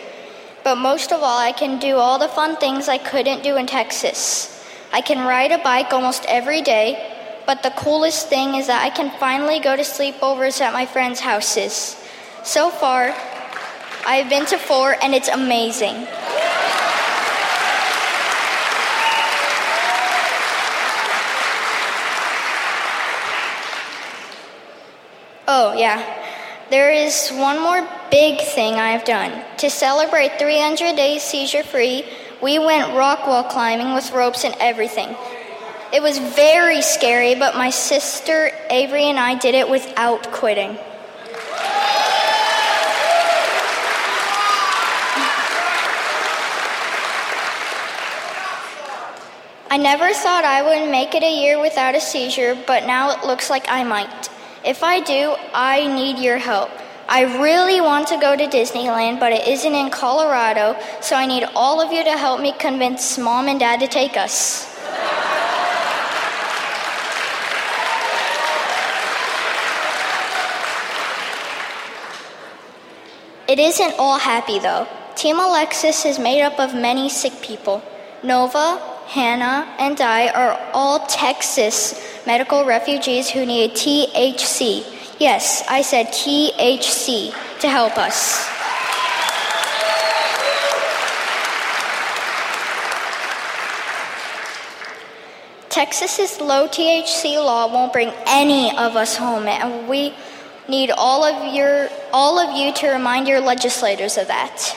But 0.70 0.78
most 0.78 1.10
of 1.10 1.20
all, 1.20 1.36
I 1.36 1.50
can 1.50 1.80
do 1.80 1.96
all 1.96 2.20
the 2.20 2.28
fun 2.28 2.54
things 2.54 2.88
I 2.88 2.96
couldn't 2.96 3.42
do 3.42 3.56
in 3.56 3.66
Texas. 3.66 4.64
I 4.92 5.00
can 5.00 5.26
ride 5.26 5.50
a 5.50 5.58
bike 5.58 5.92
almost 5.92 6.24
every 6.28 6.62
day, 6.62 7.42
but 7.44 7.64
the 7.64 7.70
coolest 7.70 8.28
thing 8.28 8.54
is 8.54 8.68
that 8.68 8.80
I 8.80 8.90
can 8.90 9.10
finally 9.18 9.58
go 9.58 9.74
to 9.74 9.82
sleepovers 9.82 10.60
at 10.60 10.72
my 10.72 10.86
friends' 10.86 11.18
houses. 11.18 12.00
So 12.44 12.70
far, 12.70 13.12
I've 14.06 14.30
been 14.30 14.46
to 14.46 14.58
four, 14.58 14.94
and 15.02 15.12
it's 15.12 15.26
amazing. 15.26 16.06
Oh, 25.48 25.74
yeah. 25.76 26.19
There 26.70 26.92
is 26.92 27.30
one 27.30 27.60
more 27.60 27.84
big 28.12 28.40
thing 28.40 28.74
I 28.74 28.90
have 28.90 29.04
done. 29.04 29.42
To 29.58 29.68
celebrate 29.68 30.38
300 30.38 30.94
days 30.94 31.20
seizure 31.24 31.64
free, 31.64 32.04
we 32.40 32.60
went 32.60 32.94
rock 32.94 33.26
wall 33.26 33.42
climbing 33.42 33.92
with 33.92 34.12
ropes 34.12 34.44
and 34.44 34.54
everything. 34.60 35.16
It 35.92 36.00
was 36.00 36.18
very 36.18 36.80
scary, 36.80 37.34
but 37.34 37.56
my 37.56 37.70
sister 37.70 38.52
Avery 38.70 39.10
and 39.10 39.18
I 39.18 39.34
did 39.34 39.56
it 39.56 39.68
without 39.68 40.30
quitting. 40.30 40.78
I 49.72 49.76
never 49.76 50.12
thought 50.12 50.44
I 50.44 50.62
would 50.62 50.88
make 50.88 51.16
it 51.16 51.24
a 51.24 51.42
year 51.42 51.60
without 51.60 51.96
a 51.96 52.00
seizure, 52.00 52.56
but 52.64 52.86
now 52.86 53.10
it 53.10 53.26
looks 53.26 53.50
like 53.50 53.66
I 53.68 53.82
might. 53.82 54.29
If 54.64 54.82
I 54.82 55.00
do, 55.00 55.34
I 55.54 55.86
need 55.86 56.18
your 56.18 56.36
help. 56.36 56.70
I 57.08 57.22
really 57.42 57.80
want 57.80 58.08
to 58.08 58.18
go 58.18 58.36
to 58.36 58.46
Disneyland, 58.46 59.18
but 59.18 59.32
it 59.32 59.48
isn't 59.48 59.74
in 59.74 59.90
Colorado, 59.90 60.76
so 61.00 61.16
I 61.16 61.24
need 61.24 61.44
all 61.56 61.80
of 61.80 61.90
you 61.90 62.04
to 62.04 62.16
help 62.16 62.42
me 62.42 62.52
convince 62.52 63.16
mom 63.16 63.48
and 63.48 63.58
dad 63.58 63.80
to 63.80 63.88
take 63.88 64.18
us. 64.18 64.68
It 73.48 73.58
isn't 73.58 73.94
all 73.98 74.18
happy 74.18 74.60
though. 74.60 74.86
Team 75.16 75.40
Alexis 75.40 76.04
is 76.04 76.18
made 76.18 76.42
up 76.42 76.60
of 76.60 76.74
many 76.74 77.08
sick 77.08 77.32
people. 77.42 77.82
Nova, 78.22 78.78
Hannah, 79.06 79.74
and 79.78 80.00
I 80.00 80.28
are 80.28 80.70
all 80.72 81.06
Texas 81.06 81.98
medical 82.30 82.64
refugees 82.64 83.28
who 83.28 83.44
need 83.44 83.72
THC. 83.72 84.86
Yes, 85.18 85.64
I 85.68 85.82
said 85.82 86.06
THC 86.14 87.34
to 87.58 87.68
help 87.68 87.98
us. 87.98 88.46
Texas's 95.70 96.40
low 96.40 96.68
THC 96.68 97.34
law 97.34 97.66
won't 97.66 97.92
bring 97.92 98.12
any 98.28 98.70
of 98.76 98.94
us 98.94 99.16
home, 99.16 99.48
and 99.48 99.88
we 99.88 100.14
need 100.68 100.92
all 100.92 101.24
of 101.24 101.52
your 101.52 101.88
all 102.12 102.38
of 102.38 102.56
you 102.56 102.72
to 102.74 102.92
remind 102.92 103.26
your 103.26 103.40
legislators 103.40 104.16
of 104.16 104.28
that. 104.28 104.76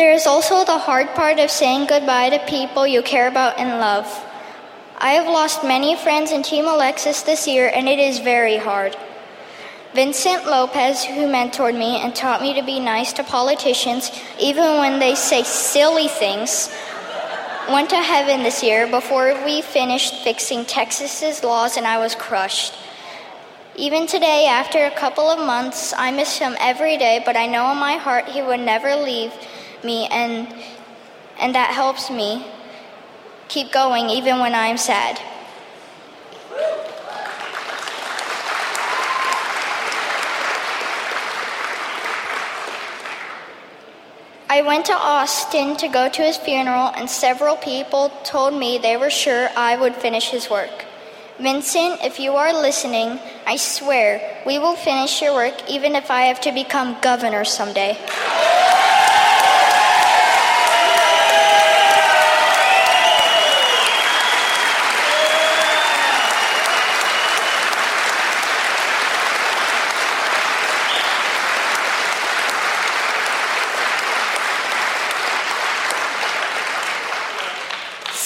There 0.00 0.12
is 0.12 0.26
also 0.26 0.64
the 0.64 0.78
hard 0.78 1.08
part 1.08 1.38
of 1.38 1.50
saying 1.50 1.84
goodbye 1.84 2.30
to 2.30 2.38
people 2.46 2.86
you 2.86 3.02
care 3.02 3.28
about 3.28 3.58
and 3.58 3.80
love. 3.80 4.06
I 4.96 5.10
have 5.10 5.26
lost 5.26 5.62
many 5.62 5.94
friends 5.94 6.32
in 6.32 6.42
Team 6.42 6.64
Alexis 6.66 7.20
this 7.20 7.46
year, 7.46 7.70
and 7.74 7.86
it 7.86 7.98
is 7.98 8.18
very 8.18 8.56
hard. 8.56 8.96
Vincent 9.92 10.46
Lopez, 10.46 11.04
who 11.04 11.26
mentored 11.26 11.76
me 11.78 12.00
and 12.00 12.16
taught 12.16 12.40
me 12.40 12.54
to 12.54 12.62
be 12.62 12.80
nice 12.80 13.12
to 13.12 13.22
politicians, 13.22 14.10
even 14.38 14.78
when 14.78 15.00
they 15.00 15.14
say 15.14 15.42
silly 15.42 16.08
things, 16.08 16.70
went 17.68 17.90
to 17.90 18.00
heaven 18.00 18.42
this 18.42 18.62
year 18.62 18.86
before 18.86 19.34
we 19.44 19.60
finished 19.60 20.14
fixing 20.24 20.64
Texas's 20.64 21.44
laws, 21.44 21.76
and 21.76 21.86
I 21.86 21.98
was 21.98 22.14
crushed. 22.14 22.72
Even 23.76 24.06
today, 24.06 24.46
after 24.46 24.86
a 24.86 24.96
couple 24.96 25.28
of 25.28 25.46
months, 25.46 25.92
I 25.94 26.10
miss 26.10 26.38
him 26.38 26.56
every 26.58 26.96
day, 26.96 27.22
but 27.22 27.36
I 27.36 27.44
know 27.44 27.70
in 27.72 27.76
my 27.76 27.98
heart 27.98 28.24
he 28.28 28.40
would 28.40 28.60
never 28.60 28.96
leave 28.96 29.34
me, 29.84 30.06
and, 30.10 30.48
and 31.38 31.54
that 31.54 31.70
helps 31.70 32.10
me 32.10 32.46
keep 33.48 33.72
going 33.72 34.10
even 34.10 34.38
when 34.38 34.54
I'm 34.54 34.76
sad. 34.76 35.20
I 44.48 44.62
went 44.62 44.86
to 44.86 44.92
Austin 44.92 45.76
to 45.76 45.88
go 45.88 46.08
to 46.08 46.22
his 46.22 46.36
funeral, 46.36 46.88
and 46.96 47.08
several 47.08 47.56
people 47.56 48.10
told 48.24 48.52
me 48.52 48.78
they 48.78 48.96
were 48.96 49.08
sure 49.08 49.48
I 49.56 49.76
would 49.76 49.94
finish 49.94 50.30
his 50.30 50.50
work. 50.50 50.86
Vincent, 51.38 52.04
if 52.04 52.20
you 52.20 52.32
are 52.34 52.52
listening, 52.52 53.18
I 53.46 53.56
swear 53.56 54.42
we 54.44 54.58
will 54.58 54.76
finish 54.76 55.22
your 55.22 55.32
work 55.32 55.54
even 55.70 55.94
if 55.94 56.10
I 56.10 56.22
have 56.22 56.40
to 56.42 56.52
become 56.52 57.00
governor 57.00 57.44
someday. 57.44 57.96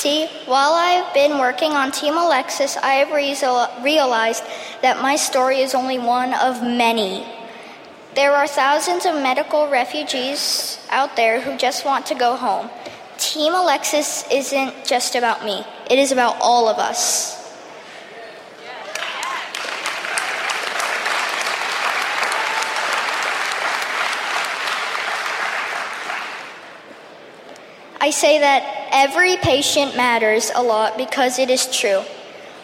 See, 0.05 0.27
while 0.45 0.75
I've 0.75 1.04
been 1.15 1.39
working 1.39 1.73
on 1.73 1.93
Team 1.93 2.19
Alexis, 2.19 2.77
I 2.77 2.95
have 2.95 3.11
re- 3.13 3.37
realized 3.83 4.43
that 4.83 5.01
my 5.01 5.17
story 5.17 5.61
is 5.61 5.75
only 5.75 5.99
one 5.99 6.35
of 6.35 6.61
many. 6.61 7.25
There 8.15 8.33
are 8.33 8.47
thousands 8.47 9.07
of 9.07 9.15
medical 9.15 9.69
refugees 9.69 10.79
out 10.91 11.17
there 11.17 11.41
who 11.41 11.57
just 11.57 11.85
want 11.85 12.07
to 12.07 12.15
go 12.15 12.37
home. 12.37 12.69
Team 13.17 13.55
Alexis 13.55 14.25
isn't 14.31 14.85
just 14.85 15.15
about 15.15 15.45
me, 15.45 15.65
it 15.89 15.99
is 15.99 16.13
about 16.13 16.37
all 16.41 16.69
of 16.69 16.79
us. 16.79 17.41
I 28.01 28.11
say 28.11 28.41
that 28.41 28.84
every 28.95 29.37
patient 29.37 29.97
matters 29.97 30.53
a 30.55 30.63
lot 30.63 30.97
because 30.97 31.39
it 31.41 31.51
is 31.51 31.67
true. 31.67 32.03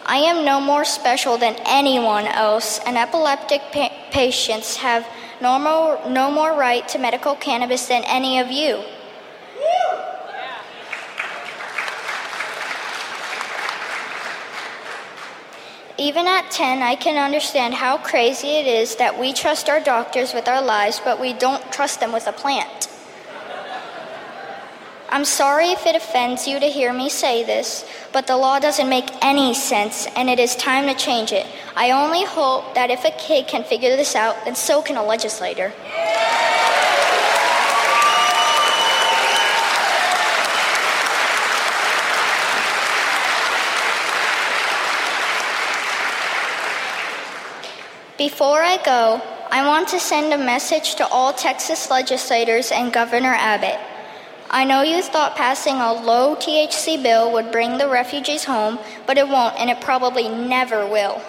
I 0.05 0.17
am 0.17 0.45
no 0.45 0.61
more 0.61 0.85
special 0.85 1.37
than 1.37 1.55
anyone 1.65 2.25
else, 2.25 2.79
and 2.85 2.97
epileptic 2.97 3.61
pa- 3.73 3.91
patients 4.11 4.77
have 4.77 5.05
no 5.41 5.59
more, 5.59 5.99
no 6.09 6.31
more 6.31 6.53
right 6.53 6.87
to 6.89 6.97
medical 6.97 7.35
cannabis 7.35 7.87
than 7.87 8.03
any 8.05 8.39
of 8.39 8.49
you. 8.49 8.81
Even 15.97 16.25
at 16.25 16.49
10, 16.49 16.81
I 16.81 16.95
can 16.95 17.17
understand 17.23 17.75
how 17.75 17.97
crazy 17.97 18.55
it 18.55 18.65
is 18.65 18.95
that 18.95 19.19
we 19.19 19.33
trust 19.33 19.69
our 19.69 19.79
doctors 19.79 20.33
with 20.33 20.47
our 20.47 20.61
lives, 20.61 20.99
but 21.03 21.19
we 21.19 21.33
don't 21.33 21.71
trust 21.71 21.99
them 21.99 22.11
with 22.11 22.25
a 22.25 22.31
plant. 22.31 22.90
I'm 25.13 25.25
sorry 25.25 25.71
if 25.71 25.85
it 25.85 25.97
offends 25.97 26.47
you 26.47 26.57
to 26.57 26.67
hear 26.67 26.93
me 26.93 27.09
say 27.09 27.43
this, 27.43 27.83
but 28.13 28.27
the 28.27 28.37
law 28.37 28.59
doesn't 28.59 28.87
make 28.87 29.09
any 29.21 29.53
sense 29.53 30.07
and 30.15 30.29
it 30.29 30.39
is 30.39 30.55
time 30.55 30.87
to 30.87 30.93
change 30.93 31.33
it. 31.33 31.45
I 31.75 31.91
only 31.91 32.23
hope 32.23 32.75
that 32.75 32.89
if 32.89 33.03
a 33.03 33.11
kid 33.11 33.45
can 33.49 33.65
figure 33.65 33.97
this 33.97 34.15
out, 34.15 34.45
then 34.45 34.55
so 34.55 34.81
can 34.81 34.95
a 34.95 35.03
legislator. 35.03 35.73
Before 48.17 48.61
I 48.61 48.79
go, 48.85 49.21
I 49.51 49.67
want 49.67 49.89
to 49.89 49.99
send 49.99 50.31
a 50.31 50.37
message 50.37 50.95
to 50.95 51.07
all 51.07 51.33
Texas 51.33 51.89
legislators 51.89 52.71
and 52.71 52.93
Governor 52.93 53.33
Abbott. 53.33 53.90
I 54.53 54.65
know 54.65 54.81
you 54.81 55.01
thought 55.01 55.37
passing 55.37 55.77
a 55.77 55.93
low 55.93 56.35
THC 56.35 57.01
bill 57.01 57.31
would 57.31 57.53
bring 57.53 57.77
the 57.77 57.87
refugees 57.87 58.43
home, 58.43 58.79
but 59.07 59.17
it 59.17 59.29
won't, 59.29 59.57
and 59.57 59.69
it 59.69 59.79
probably 59.79 60.27
never 60.27 60.85
will. 60.85 61.21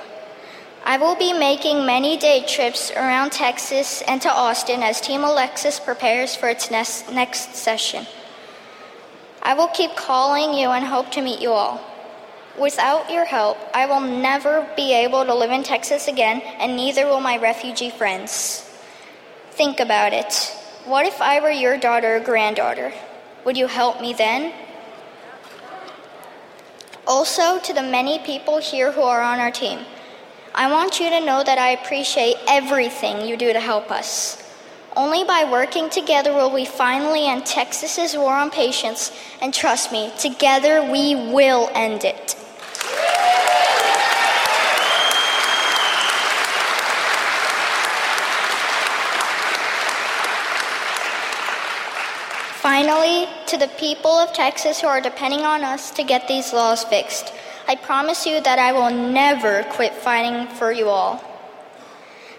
I 0.85 0.99
will 0.99 1.15
be 1.15 1.33
making 1.33 1.87
many 1.87 2.17
day 2.17 2.45
trips 2.45 2.91
around 2.91 3.31
Texas 3.31 4.03
and 4.09 4.21
to 4.23 4.29
Austin 4.29 4.83
as 4.83 5.01
Team 5.01 5.23
Alexis 5.23 5.79
prepares 5.79 6.35
for 6.35 6.49
its 6.49 6.69
next, 6.69 7.13
next 7.13 7.55
session. 7.55 8.09
I 9.41 9.55
will 9.55 9.69
keep 9.69 9.95
calling 9.95 10.53
you 10.53 10.71
and 10.71 10.85
hope 10.85 11.13
to 11.13 11.23
meet 11.23 11.41
you 11.41 11.53
all. 11.53 11.81
Without 12.61 13.09
your 13.09 13.25
help, 13.25 13.57
I 13.73 13.87
will 13.87 14.01
never 14.01 14.69
be 14.75 14.93
able 14.93 15.25
to 15.25 15.33
live 15.33 15.53
in 15.53 15.63
Texas 15.63 16.09
again, 16.09 16.41
and 16.59 16.75
neither 16.75 17.07
will 17.07 17.21
my 17.21 17.39
refugee 17.39 17.91
friends. 17.91 18.69
Think 19.53 19.79
about 19.79 20.13
it. 20.13 20.35
What 20.87 21.07
if 21.07 21.23
I 21.23 21.39
were 21.39 21.53
your 21.53 21.79
daughter 21.79 22.17
or 22.17 22.21
granddaughter? 22.21 22.93
Would 23.45 23.57
you 23.57 23.67
help 23.67 24.01
me 24.01 24.13
then? 24.13 24.53
Also, 27.07 27.59
to 27.59 27.73
the 27.73 27.83
many 27.83 28.21
people 28.21 28.59
here 28.59 28.93
who 28.93 29.03
are 29.03 29.21
on 29.21 29.41
our 29.41 29.51
team, 29.51 29.81
I 30.55 30.71
want 30.71 31.01
you 31.01 31.11
to 31.11 31.25
know 31.25 31.43
that 31.43 31.59
I 31.59 31.71
appreciate 31.71 32.37
everything 32.47 33.27
you 33.27 33.37
do 33.37 33.53
to 33.53 33.61
help 33.61 33.91
us. 33.91 34.39
Only 34.95 35.25
by 35.25 35.49
working 35.51 35.89
together 35.89 36.33
will 36.33 36.53
we 36.53 36.65
finally 36.65 37.27
end 37.27 37.47
Texas's 37.47 38.15
war 38.15 38.35
on 38.35 38.51
patients, 38.51 39.11
and 39.41 39.53
trust 39.53 39.91
me, 39.91 40.13
together 40.19 40.83
we 40.83 41.15
will 41.33 41.71
end 41.75 42.05
it. 42.05 42.37
Finally, 52.63 53.27
to 53.49 53.57
the 53.57 53.67
people 53.77 54.13
of 54.13 54.33
Texas 54.33 54.81
who 54.81 54.87
are 54.87 55.01
depending 55.01 55.41
on 55.41 55.65
us 55.65 55.91
to 55.91 56.05
get 56.05 56.29
these 56.29 56.53
laws 56.53 56.85
fixed, 56.85 57.33
I 57.67 57.75
promise 57.75 58.25
you 58.25 58.41
that 58.41 58.61
I 58.61 58.71
will 58.71 58.89
never 58.89 59.65
quit 59.65 59.93
fighting 59.93 60.47
for 60.47 60.71
you 60.71 60.89
all. 60.89 61.21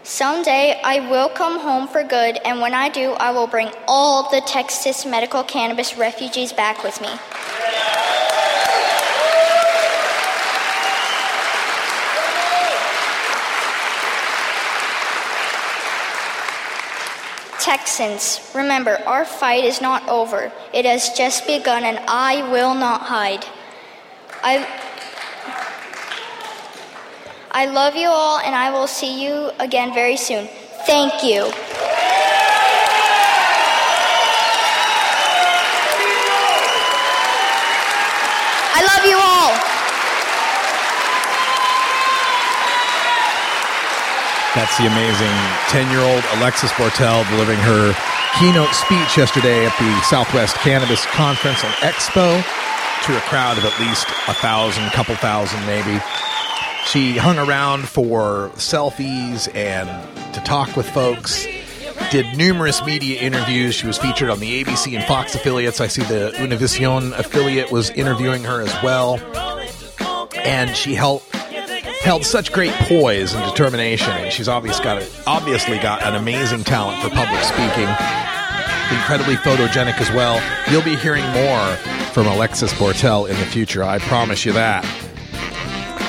Someday 0.03 0.80
I 0.82 1.09
will 1.09 1.28
come 1.28 1.59
home 1.59 1.89
for 1.89 2.05
good, 2.05 2.39
and 2.45 2.61
when 2.61 2.74
I 2.74 2.88
do, 2.88 3.11
I 3.19 3.32
will 3.32 3.47
bring 3.47 3.69
all 3.86 4.32
the 4.32 4.39
Texas 4.39 5.05
medical 5.05 5.43
cannabis 5.43 5.97
refugees 5.97 6.53
back 6.53 6.86
with 6.86 7.01
me. 7.01 7.09
Texans, 17.64 18.51
remember, 18.53 18.99
our 19.05 19.24
fight 19.24 19.64
is 19.64 19.80
not 19.80 20.09
over. 20.09 20.51
It 20.74 20.84
has 20.84 21.11
just 21.11 21.47
begun, 21.47 21.86
and 21.86 21.97
I 22.09 22.51
will 22.51 22.76
not 22.76 23.03
hide. 23.03 23.45
I, 24.43 24.68
I 27.51 27.68
love 27.68 27.95
you 27.95 28.09
all, 28.09 28.39
and 28.39 28.53
I 28.53 28.70
will 28.70 28.88
see 28.88 29.24
you 29.24 29.51
again 29.59 29.93
very 29.93 30.18
soon. 30.18 30.49
Thank 30.86 31.24
you. 31.24 31.49
I 38.76 38.82
love 38.91 39.05
you 39.07 39.18
all. 39.18 39.72
That's 44.56 44.78
the 44.78 44.86
amazing 44.86 45.34
10 45.70 45.89
year 45.89 46.01
old 46.01 46.24
Alexis 46.38 46.72
Bortell 46.74 47.28
delivering 47.32 47.58
her 47.60 47.95
keynote 48.38 48.70
speech 48.76 49.18
yesterday 49.18 49.66
at 49.66 49.76
the 49.80 50.01
Southwest 50.01 50.56
Cannabis 50.58 51.06
Conference 51.08 51.64
and 51.64 51.74
Expo 51.82 52.38
to 53.06 53.18
a 53.18 53.22
crowd 53.22 53.58
of 53.58 53.66
at 53.66 53.80
least 53.80 54.08
a 54.28 54.34
thousand, 54.34 54.88
couple 54.91 55.16
thousand 55.16 55.66
maybe. 55.66 55.99
She 56.86 57.18
hung 57.18 57.39
around 57.39 57.89
for 57.89 58.51
selfies 58.56 59.54
and 59.56 59.89
to 60.36 60.41
talk 60.41 60.76
with 60.76 60.88
folks. 60.88 61.47
Did 62.12 62.38
numerous 62.38 62.86
media 62.86 63.20
interviews. 63.22 63.74
She 63.74 63.88
was 63.88 63.97
featured 63.97 64.30
on 64.30 64.39
the 64.39 64.64
ABC 64.64 64.95
and 64.95 65.04
Fox 65.06 65.34
affiliates. 65.34 65.82
I 65.82 65.88
see 65.88 66.04
the 66.04 66.32
Univision 66.36 67.18
affiliate 67.18 67.72
was 67.72 67.89
interviewing 67.89 68.43
her 68.43 68.62
as 68.62 68.84
well. 68.84 69.20
And 70.36 70.76
she 70.76 70.93
held 70.93 71.24
held 72.04 72.26
such 72.26 72.51
great 72.51 72.74
poise 72.74 73.34
and 73.34 73.43
determination, 73.45 74.12
and 74.12 74.32
she's 74.32 74.49
obviously 74.49 74.84
got 74.84 75.01
a, 75.01 75.10
obviously 75.26 75.78
got 75.80 76.04
an 76.04 76.16
amazing 76.16 76.64
talent 76.64 77.01
for 77.01 77.10
public 77.10 77.41
speaking. 77.43 77.88
Incredibly 78.91 79.36
photogenic 79.36 79.99
as 79.99 80.12
well. 80.12 80.41
You'll 80.70 80.84
be 80.84 80.97
hearing 80.97 81.24
more 81.32 81.76
from 82.12 82.28
Alexis 82.28 82.74
Bortell 82.74 83.30
in 83.30 83.38
the 83.38 83.45
future. 83.45 83.84
I 83.84 83.99
promise 83.99 84.45
you 84.45 84.51
that. 84.54 84.84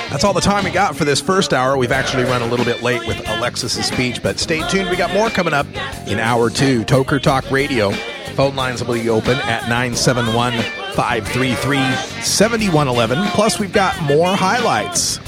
That's 0.09 0.23
all 0.23 0.33
the 0.33 0.41
time 0.41 0.63
we 0.63 0.71
got 0.71 0.95
for 0.95 1.03
this 1.03 1.19
first 1.19 1.53
hour. 1.53 1.77
We've 1.77 1.91
actually 1.91 2.23
run 2.23 2.41
a 2.41 2.45
little 2.45 2.65
bit 2.65 2.81
late 2.83 3.05
with 3.07 3.27
Alexis's 3.27 3.85
speech, 3.85 4.21
but 4.21 4.37
stay 4.39 4.65
tuned. 4.69 4.89
We 4.89 4.95
got 4.97 5.13
more 5.13 5.29
coming 5.29 5.53
up 5.53 5.67
in 6.07 6.19
hour 6.19 6.49
two. 6.49 6.83
Toker 6.83 7.21
Talk 7.21 7.49
Radio. 7.49 7.91
Phone 8.35 8.55
lines 8.55 8.83
will 8.83 8.93
be 8.93 9.09
open 9.09 9.37
at 9.39 9.63
971 9.69 10.53
533 10.93 11.77
7111. 12.21 13.25
Plus, 13.29 13.59
we've 13.59 13.73
got 13.73 13.99
more 14.03 14.35
highlights, 14.35 15.19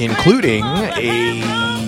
including 0.00 0.64
a 0.64 1.40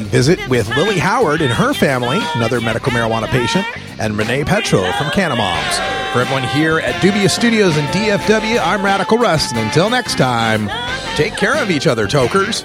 visit 0.04 0.38
with 0.48 0.68
Lily 0.76 0.98
Howard 0.98 1.40
and 1.40 1.52
her 1.52 1.74
family, 1.74 2.18
another 2.34 2.60
medical 2.60 2.92
marijuana 2.92 3.26
patient, 3.26 3.64
and 3.98 4.16
Renee 4.16 4.44
Petro 4.44 4.82
from 4.92 5.10
Canamoms. 5.10 5.76
For 6.12 6.20
everyone 6.20 6.44
here 6.48 6.78
at 6.78 7.00
Dubious 7.02 7.34
Studios 7.34 7.76
in 7.76 7.84
DFW, 7.86 8.60
I'm 8.62 8.84
Radical 8.84 9.18
Russ, 9.18 9.50
and 9.50 9.60
until 9.60 9.90
next 9.90 10.16
time, 10.16 10.68
take 11.16 11.36
care 11.36 11.60
of 11.60 11.70
each 11.70 11.86
other, 11.86 12.06
tokers. 12.06 12.64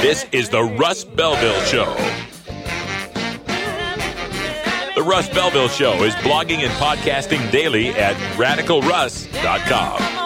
This 0.00 0.26
is 0.30 0.48
the 0.50 0.62
Russ 0.62 1.02
Belville 1.04 1.60
Show. 1.62 1.92
The 4.94 5.02
Russ 5.02 5.28
Belville 5.28 5.68
Show 5.68 6.04
is 6.04 6.14
blogging 6.16 6.58
and 6.58 6.72
podcasting 6.74 7.50
daily 7.50 7.88
at 7.88 8.14
radicalruss.com. 8.36 10.25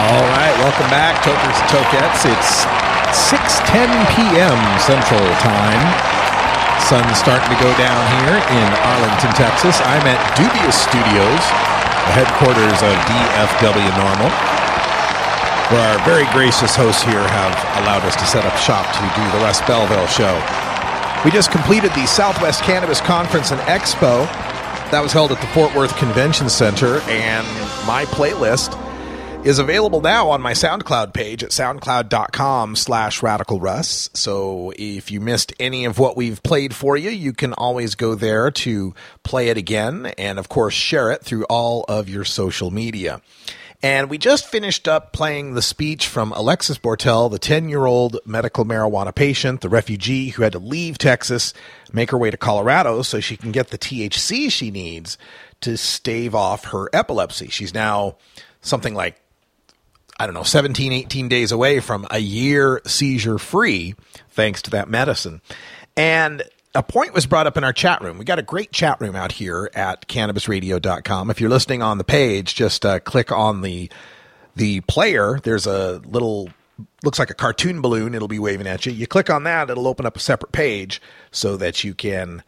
All 0.00 0.24
right, 0.32 0.56
welcome 0.64 0.88
back, 0.88 1.20
Tokers 1.20 1.60
and 1.60 1.68
Tokettes. 1.68 2.24
It's 2.24 2.64
6:10 3.12 3.84
p.m. 4.16 4.56
Central 4.80 5.20
Time. 5.44 5.84
Sun's 6.88 7.20
starting 7.20 7.52
to 7.52 7.60
go 7.60 7.68
down 7.76 8.00
here 8.16 8.40
in 8.40 8.68
Arlington, 8.96 9.28
Texas. 9.36 9.76
I'm 9.84 10.00
at 10.08 10.16
Dubious 10.40 10.72
Studios, 10.72 11.44
the 12.08 12.16
headquarters 12.16 12.80
of 12.80 12.96
DFW 13.12 13.92
NORML, 14.00 14.32
where 15.68 15.84
our 15.92 16.00
very 16.08 16.24
gracious 16.32 16.72
hosts 16.72 17.04
here 17.04 17.20
have 17.20 17.52
allowed 17.84 18.00
us 18.08 18.16
to 18.16 18.24
set 18.24 18.48
up 18.48 18.56
shop 18.56 18.88
to 18.96 19.04
do 19.12 19.24
the 19.36 19.44
Russ 19.44 19.60
Belville 19.68 20.08
show. 20.08 20.32
We 21.28 21.30
just 21.30 21.52
completed 21.52 21.92
the 21.92 22.06
Southwest 22.06 22.62
Cannabis 22.62 23.02
Conference 23.02 23.52
and 23.52 23.60
Expo. 23.68 24.24
That 24.96 25.04
was 25.04 25.12
held 25.12 25.30
at 25.30 25.42
the 25.42 25.46
Fort 25.48 25.76
Worth 25.76 25.94
Convention 25.98 26.48
Center, 26.48 27.00
and 27.04 27.46
my 27.86 28.06
playlist 28.08 28.79
is 29.44 29.58
available 29.58 30.02
now 30.02 30.28
on 30.28 30.42
my 30.42 30.52
SoundCloud 30.52 31.14
page 31.14 31.42
at 31.42 31.50
soundcloud.com 31.50 32.76
slash 32.76 33.22
radical 33.22 33.58
russ. 33.58 34.10
So 34.12 34.70
if 34.76 35.10
you 35.10 35.18
missed 35.18 35.54
any 35.58 35.86
of 35.86 35.98
what 35.98 36.14
we've 36.14 36.42
played 36.42 36.74
for 36.74 36.94
you, 36.94 37.08
you 37.08 37.32
can 37.32 37.54
always 37.54 37.94
go 37.94 38.14
there 38.14 38.50
to 38.50 38.94
play 39.22 39.48
it 39.48 39.56
again 39.56 40.12
and 40.18 40.38
of 40.38 40.50
course 40.50 40.74
share 40.74 41.10
it 41.10 41.24
through 41.24 41.44
all 41.44 41.84
of 41.88 42.08
your 42.08 42.24
social 42.24 42.70
media. 42.70 43.22
And 43.82 44.10
we 44.10 44.18
just 44.18 44.46
finished 44.46 44.86
up 44.86 45.14
playing 45.14 45.54
the 45.54 45.62
speech 45.62 46.06
from 46.06 46.32
Alexis 46.32 46.76
Bortell, 46.76 47.30
the 47.30 47.38
10 47.38 47.70
year 47.70 47.86
old 47.86 48.18
medical 48.26 48.66
marijuana 48.66 49.14
patient, 49.14 49.62
the 49.62 49.70
refugee 49.70 50.28
who 50.28 50.42
had 50.42 50.52
to 50.52 50.58
leave 50.58 50.98
Texas, 50.98 51.54
make 51.94 52.10
her 52.10 52.18
way 52.18 52.30
to 52.30 52.36
Colorado 52.36 53.00
so 53.00 53.20
she 53.20 53.38
can 53.38 53.52
get 53.52 53.68
the 53.68 53.78
THC 53.78 54.52
she 54.52 54.70
needs 54.70 55.16
to 55.62 55.78
stave 55.78 56.34
off 56.34 56.66
her 56.66 56.90
epilepsy. 56.92 57.48
She's 57.48 57.72
now 57.72 58.16
something 58.60 58.94
like 58.94 59.16
I 60.20 60.26
don't 60.26 60.34
know, 60.34 60.42
17, 60.42 60.92
18 60.92 61.28
days 61.28 61.50
away 61.50 61.80
from 61.80 62.06
a 62.10 62.18
year 62.18 62.82
seizure 62.84 63.38
free, 63.38 63.94
thanks 64.28 64.60
to 64.62 64.70
that 64.72 64.86
medicine. 64.86 65.40
And 65.96 66.42
a 66.74 66.82
point 66.82 67.14
was 67.14 67.24
brought 67.24 67.46
up 67.46 67.56
in 67.56 67.64
our 67.64 67.72
chat 67.72 68.02
room. 68.02 68.18
We 68.18 68.26
got 68.26 68.38
a 68.38 68.42
great 68.42 68.70
chat 68.70 69.00
room 69.00 69.16
out 69.16 69.32
here 69.32 69.70
at 69.74 70.06
cannabisradio.com. 70.08 71.30
If 71.30 71.40
you're 71.40 71.48
listening 71.48 71.80
on 71.80 71.96
the 71.96 72.04
page, 72.04 72.54
just 72.54 72.84
uh, 72.84 73.00
click 73.00 73.32
on 73.32 73.62
the 73.62 73.90
the 74.54 74.82
player. 74.82 75.40
There's 75.42 75.66
a 75.66 76.02
little 76.04 76.50
looks 77.02 77.18
like 77.18 77.30
a 77.30 77.34
cartoon 77.34 77.80
balloon. 77.80 78.14
It'll 78.14 78.28
be 78.28 78.38
waving 78.38 78.66
at 78.66 78.84
you. 78.84 78.92
You 78.92 79.06
click 79.06 79.30
on 79.30 79.44
that, 79.44 79.70
it'll 79.70 79.88
open 79.88 80.04
up 80.04 80.18
a 80.18 80.20
separate 80.20 80.52
page 80.52 81.00
so 81.30 81.56
that 81.56 81.82
you 81.82 81.94
can 81.94 82.42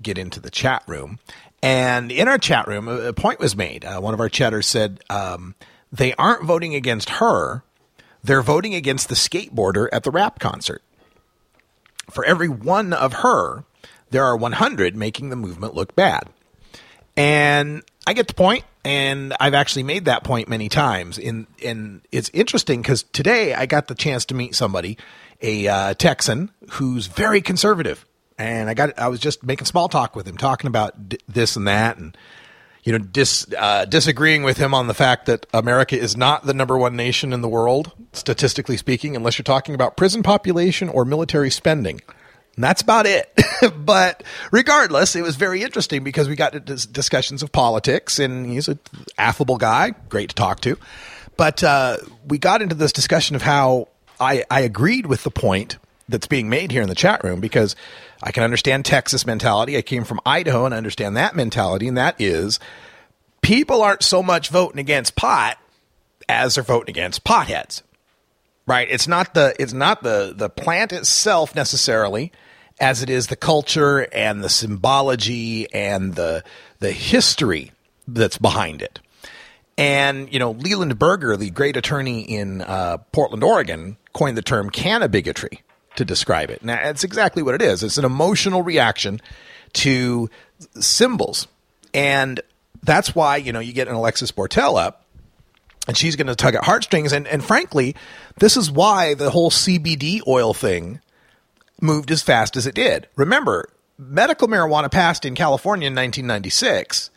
get 0.00 0.16
into 0.16 0.40
the 0.40 0.50
chat 0.50 0.82
room. 0.86 1.18
And 1.62 2.10
in 2.10 2.28
our 2.28 2.38
chat 2.38 2.66
room, 2.66 2.88
a 2.88 3.12
point 3.12 3.40
was 3.40 3.54
made. 3.54 3.84
Uh, 3.84 4.00
one 4.00 4.14
of 4.14 4.20
our 4.20 4.30
chatters 4.30 4.66
said 4.66 5.00
um, 5.10 5.54
they 5.92 6.14
aren't 6.14 6.44
voting 6.44 6.74
against 6.74 7.10
her; 7.10 7.62
they're 8.22 8.42
voting 8.42 8.74
against 8.74 9.08
the 9.08 9.14
skateboarder 9.14 9.88
at 9.92 10.04
the 10.04 10.10
rap 10.10 10.38
concert. 10.38 10.82
For 12.10 12.24
every 12.24 12.48
one 12.48 12.92
of 12.92 13.14
her, 13.14 13.64
there 14.10 14.24
are 14.24 14.36
100 14.36 14.96
making 14.96 15.30
the 15.30 15.36
movement 15.36 15.74
look 15.74 15.94
bad. 15.94 16.28
And 17.16 17.82
I 18.06 18.12
get 18.12 18.28
the 18.28 18.34
point, 18.34 18.64
and 18.84 19.34
I've 19.38 19.54
actually 19.54 19.82
made 19.82 20.06
that 20.06 20.24
point 20.24 20.48
many 20.48 20.68
times. 20.68 21.18
In 21.18 21.46
and 21.64 22.00
it's 22.10 22.30
interesting 22.32 22.82
because 22.82 23.02
today 23.02 23.54
I 23.54 23.66
got 23.66 23.88
the 23.88 23.94
chance 23.94 24.24
to 24.26 24.34
meet 24.34 24.54
somebody, 24.54 24.96
a 25.42 25.68
uh, 25.68 25.94
Texan 25.94 26.50
who's 26.70 27.06
very 27.06 27.40
conservative, 27.40 28.06
and 28.38 28.70
I 28.70 28.74
got 28.74 28.98
I 28.98 29.08
was 29.08 29.20
just 29.20 29.44
making 29.44 29.66
small 29.66 29.88
talk 29.88 30.16
with 30.16 30.26
him, 30.26 30.36
talking 30.36 30.68
about 30.68 31.08
d- 31.10 31.18
this 31.28 31.56
and 31.56 31.66
that, 31.68 31.98
and 31.98 32.16
you 32.82 32.92
know, 32.92 32.98
dis, 32.98 33.46
uh, 33.58 33.84
disagreeing 33.84 34.42
with 34.42 34.56
him 34.56 34.72
on 34.72 34.86
the 34.86 34.94
fact 34.94 35.26
that 35.26 35.46
America 35.52 35.98
is 35.98 36.16
not 36.16 36.46
the 36.46 36.54
number 36.54 36.78
one 36.78 36.96
nation 36.96 37.32
in 37.32 37.42
the 37.42 37.48
world, 37.48 37.92
statistically 38.12 38.76
speaking, 38.76 39.16
unless 39.16 39.38
you're 39.38 39.44
talking 39.44 39.74
about 39.74 39.96
prison 39.96 40.22
population 40.22 40.88
or 40.88 41.04
military 41.04 41.50
spending. 41.50 42.00
And 42.56 42.64
that's 42.64 42.82
about 42.82 43.06
it. 43.06 43.32
but 43.76 44.22
regardless, 44.50 45.14
it 45.14 45.22
was 45.22 45.36
very 45.36 45.62
interesting 45.62 46.04
because 46.04 46.28
we 46.28 46.36
got 46.36 46.54
into 46.54 46.74
dis- 46.74 46.86
discussions 46.86 47.42
of 47.42 47.52
politics, 47.52 48.18
and 48.18 48.46
he's 48.46 48.68
an 48.68 48.78
affable 49.18 49.56
guy, 49.56 49.94
great 50.08 50.30
to 50.30 50.34
talk 50.34 50.60
to. 50.60 50.76
But 51.36 51.62
uh, 51.62 51.98
we 52.26 52.38
got 52.38 52.62
into 52.62 52.74
this 52.74 52.92
discussion 52.92 53.36
of 53.36 53.42
how 53.42 53.88
I, 54.18 54.44
I 54.50 54.60
agreed 54.60 55.06
with 55.06 55.22
the 55.22 55.30
point 55.30 55.78
that's 56.08 56.26
being 56.26 56.48
made 56.48 56.70
here 56.70 56.82
in 56.82 56.88
the 56.88 56.94
chat 56.94 57.22
room 57.24 57.40
because 57.40 57.76
I 58.22 58.32
can 58.32 58.42
understand 58.42 58.84
Texas 58.84 59.26
mentality. 59.26 59.76
I 59.76 59.82
came 59.82 60.04
from 60.04 60.20
Idaho 60.26 60.64
and 60.64 60.74
I 60.74 60.78
understand 60.78 61.16
that 61.16 61.34
mentality, 61.34 61.88
and 61.88 61.96
that 61.96 62.20
is 62.20 62.60
people 63.40 63.82
aren't 63.82 64.02
so 64.02 64.22
much 64.22 64.48
voting 64.48 64.78
against 64.78 65.16
pot 65.16 65.58
as 66.28 66.54
they're 66.54 66.64
voting 66.64 66.92
against 66.92 67.24
potheads. 67.24 67.82
Right? 68.66 68.88
It's 68.90 69.08
not 69.08 69.34
the 69.34 69.54
it's 69.58 69.72
not 69.72 70.02
the 70.02 70.32
the 70.36 70.50
plant 70.50 70.92
itself 70.92 71.54
necessarily 71.54 72.30
as 72.78 73.02
it 73.02 73.10
is 73.10 73.26
the 73.26 73.36
culture 73.36 74.06
and 74.12 74.44
the 74.44 74.48
symbology 74.48 75.72
and 75.72 76.14
the 76.14 76.44
the 76.78 76.92
history 76.92 77.72
that's 78.06 78.38
behind 78.38 78.82
it. 78.82 79.00
And, 79.76 80.30
you 80.30 80.38
know, 80.38 80.50
Leland 80.50 80.98
Berger, 80.98 81.38
the 81.38 81.48
great 81.48 81.74
attorney 81.74 82.20
in 82.20 82.60
uh, 82.60 82.98
Portland, 83.12 83.42
Oregon, 83.42 83.96
coined 84.12 84.36
the 84.36 84.42
term 84.42 84.68
cannabigotry 84.68 85.60
to 85.96 86.04
describe 86.04 86.50
it. 86.50 86.64
Now, 86.64 86.76
that's 86.76 87.04
exactly 87.04 87.42
what 87.42 87.54
it 87.54 87.62
is. 87.62 87.82
It's 87.82 87.98
an 87.98 88.04
emotional 88.04 88.62
reaction 88.62 89.20
to 89.74 90.30
symbols. 90.78 91.46
And 91.92 92.40
that's 92.82 93.14
why, 93.14 93.36
you 93.36 93.52
know, 93.52 93.60
you 93.60 93.72
get 93.72 93.88
an 93.88 93.94
Alexis 93.94 94.32
Bortell 94.32 94.80
up 94.80 95.04
and 95.86 95.96
she's 95.96 96.16
going 96.16 96.26
to 96.26 96.34
tug 96.34 96.54
at 96.54 96.64
heartstrings. 96.64 97.12
And, 97.12 97.26
and 97.26 97.44
frankly, 97.44 97.96
this 98.38 98.56
is 98.56 98.70
why 98.70 99.14
the 99.14 99.30
whole 99.30 99.50
CBD 99.50 100.20
oil 100.26 100.54
thing 100.54 101.00
moved 101.80 102.10
as 102.10 102.22
fast 102.22 102.56
as 102.56 102.66
it 102.66 102.74
did. 102.74 103.08
Remember, 103.16 103.68
medical 103.98 104.48
marijuana 104.48 104.90
passed 104.90 105.24
in 105.24 105.34
California 105.34 105.86
in 105.86 105.94
1996. 105.94 107.10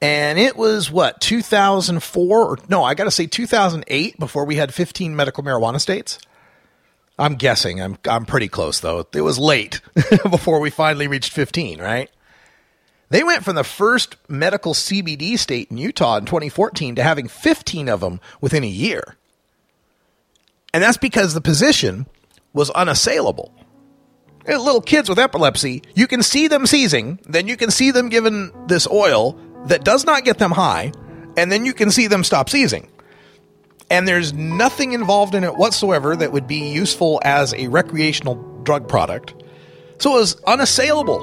And 0.00 0.38
it 0.38 0.56
was 0.56 0.90
what, 0.90 1.20
2004? 1.22 2.46
Or, 2.46 2.58
no, 2.68 2.84
I 2.84 2.94
got 2.94 3.04
to 3.04 3.10
say 3.10 3.26
2008 3.26 4.18
before 4.18 4.44
we 4.44 4.56
had 4.56 4.74
15 4.74 5.16
medical 5.16 5.42
marijuana 5.42 5.80
states. 5.80 6.18
I'm 7.18 7.36
guessing. 7.36 7.80
I'm 7.80 7.96
I'm 8.08 8.26
pretty 8.26 8.48
close 8.48 8.80
though. 8.80 9.06
It 9.12 9.20
was 9.22 9.38
late 9.38 9.80
before 10.30 10.60
we 10.60 10.70
finally 10.70 11.08
reached 11.08 11.32
15, 11.32 11.80
right? 11.80 12.10
They 13.08 13.22
went 13.22 13.44
from 13.44 13.56
the 13.56 13.64
first 13.64 14.16
medical 14.28 14.74
CBD 14.74 15.38
state 15.38 15.70
in 15.70 15.78
Utah 15.78 16.18
in 16.18 16.24
2014 16.24 16.96
to 16.96 17.02
having 17.02 17.28
15 17.28 17.88
of 17.88 18.00
them 18.00 18.20
within 18.40 18.64
a 18.64 18.68
year. 18.68 19.16
And 20.74 20.82
that's 20.82 20.96
because 20.96 21.32
the 21.32 21.40
position 21.40 22.06
was 22.52 22.70
unassailable. 22.70 23.54
Uh, 24.48 24.58
Little 24.58 24.80
kids 24.80 25.08
with 25.08 25.18
epilepsy, 25.18 25.82
you 25.94 26.06
can 26.06 26.22
see 26.22 26.48
them 26.48 26.66
seizing, 26.66 27.20
then 27.26 27.46
you 27.46 27.56
can 27.56 27.70
see 27.70 27.92
them 27.92 28.08
given 28.08 28.52
this 28.66 28.88
oil 28.88 29.38
that 29.66 29.84
does 29.84 30.04
not 30.04 30.24
get 30.24 30.38
them 30.38 30.50
high, 30.50 30.92
and 31.36 31.50
then 31.50 31.64
you 31.64 31.72
can 31.72 31.90
see 31.90 32.08
them 32.08 32.24
stop 32.24 32.48
seizing. 32.48 32.90
And 33.88 34.08
there's 34.08 34.32
nothing 34.32 34.92
involved 34.92 35.34
in 35.34 35.44
it 35.44 35.56
whatsoever 35.56 36.16
that 36.16 36.32
would 36.32 36.46
be 36.46 36.70
useful 36.70 37.20
as 37.24 37.54
a 37.54 37.68
recreational 37.68 38.34
drug 38.64 38.88
product. 38.88 39.34
So 39.98 40.16
it 40.16 40.20
was 40.20 40.40
unassailable. 40.42 41.20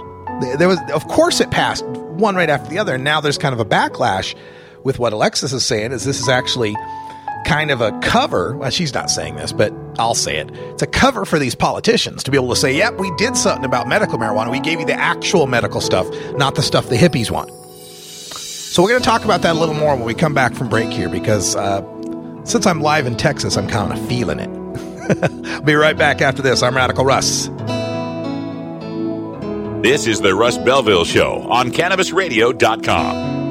There 0.57 0.67
was, 0.67 0.79
of 0.93 1.07
course, 1.07 1.41
it 1.41 1.51
passed 1.51 1.85
one 1.85 2.35
right 2.35 2.49
after 2.49 2.69
the 2.69 2.79
other. 2.79 2.95
And 2.95 3.03
now 3.03 3.21
there's 3.21 3.37
kind 3.37 3.53
of 3.53 3.59
a 3.59 3.65
backlash 3.65 4.35
with 4.83 4.97
what 4.97 5.13
Alexis 5.13 5.51
is 5.53 5.65
saying. 5.65 5.91
Is 5.91 6.05
this 6.05 6.19
is 6.19 6.29
actually 6.29 6.75
kind 7.45 7.71
of 7.71 7.81
a 7.81 7.91
cover? 7.99 8.55
Well, 8.55 8.69
she's 8.69 8.93
not 8.93 9.09
saying 9.09 9.35
this, 9.35 9.51
but 9.51 9.73
I'll 9.99 10.15
say 10.15 10.37
it. 10.37 10.49
It's 10.51 10.81
a 10.81 10.87
cover 10.87 11.25
for 11.25 11.37
these 11.37 11.55
politicians 11.55 12.23
to 12.23 12.31
be 12.31 12.37
able 12.37 12.49
to 12.49 12.55
say, 12.55 12.73
"Yep, 12.75 12.97
we 12.97 13.11
did 13.17 13.35
something 13.35 13.65
about 13.65 13.87
medical 13.87 14.17
marijuana. 14.17 14.49
We 14.49 14.61
gave 14.61 14.79
you 14.79 14.85
the 14.85 14.93
actual 14.93 15.47
medical 15.47 15.81
stuff, 15.81 16.07
not 16.35 16.55
the 16.55 16.63
stuff 16.63 16.87
the 16.89 16.95
hippies 16.95 17.29
want." 17.29 17.51
So 17.51 18.81
we're 18.81 18.89
going 18.89 19.01
to 19.01 19.05
talk 19.05 19.23
about 19.23 19.41
that 19.43 19.55
a 19.55 19.59
little 19.59 19.75
more 19.75 19.95
when 19.95 20.05
we 20.05 20.15
come 20.15 20.33
back 20.33 20.55
from 20.55 20.67
break 20.67 20.89
here, 20.89 21.09
because 21.09 21.55
uh, 21.55 21.81
since 22.43 22.65
I'm 22.65 22.81
live 22.81 23.05
in 23.05 23.15
Texas, 23.15 23.57
I'm 23.57 23.67
kind 23.67 23.91
of 23.91 24.07
feeling 24.07 24.39
it. 24.39 24.49
I'll 25.49 25.61
be 25.63 25.75
right 25.75 25.97
back 25.97 26.21
after 26.21 26.41
this. 26.41 26.63
I'm 26.63 26.75
Radical 26.75 27.05
Russ. 27.05 27.49
This 29.83 30.07
is 30.07 30.21
the 30.21 30.33
Russ 30.33 30.57
Belville 30.57 31.03
Show 31.03 31.45
on 31.49 31.71
CannabisRadio.com. 31.71 33.43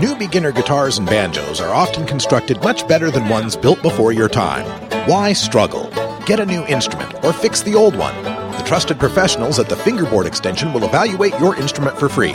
New 0.00 0.14
beginner 0.16 0.52
guitars 0.52 0.98
and 0.98 1.08
banjos 1.08 1.60
are 1.60 1.74
often 1.74 2.06
constructed 2.06 2.60
much 2.62 2.86
better 2.86 3.10
than 3.10 3.28
ones 3.28 3.56
built 3.56 3.80
before 3.82 4.12
your 4.12 4.28
time. 4.28 4.64
Why 5.08 5.32
struggle? 5.32 5.88
Get 6.26 6.40
a 6.40 6.46
new 6.46 6.64
instrument 6.66 7.24
or 7.24 7.32
fix 7.32 7.62
the 7.62 7.74
old 7.74 7.96
one. 7.96 8.43
Trusted 8.64 8.98
professionals 8.98 9.58
at 9.58 9.68
the 9.68 9.76
Fingerboard 9.76 10.26
Extension 10.26 10.72
will 10.72 10.84
evaluate 10.84 11.38
your 11.38 11.54
instrument 11.56 11.98
for 11.98 12.08
free. 12.08 12.34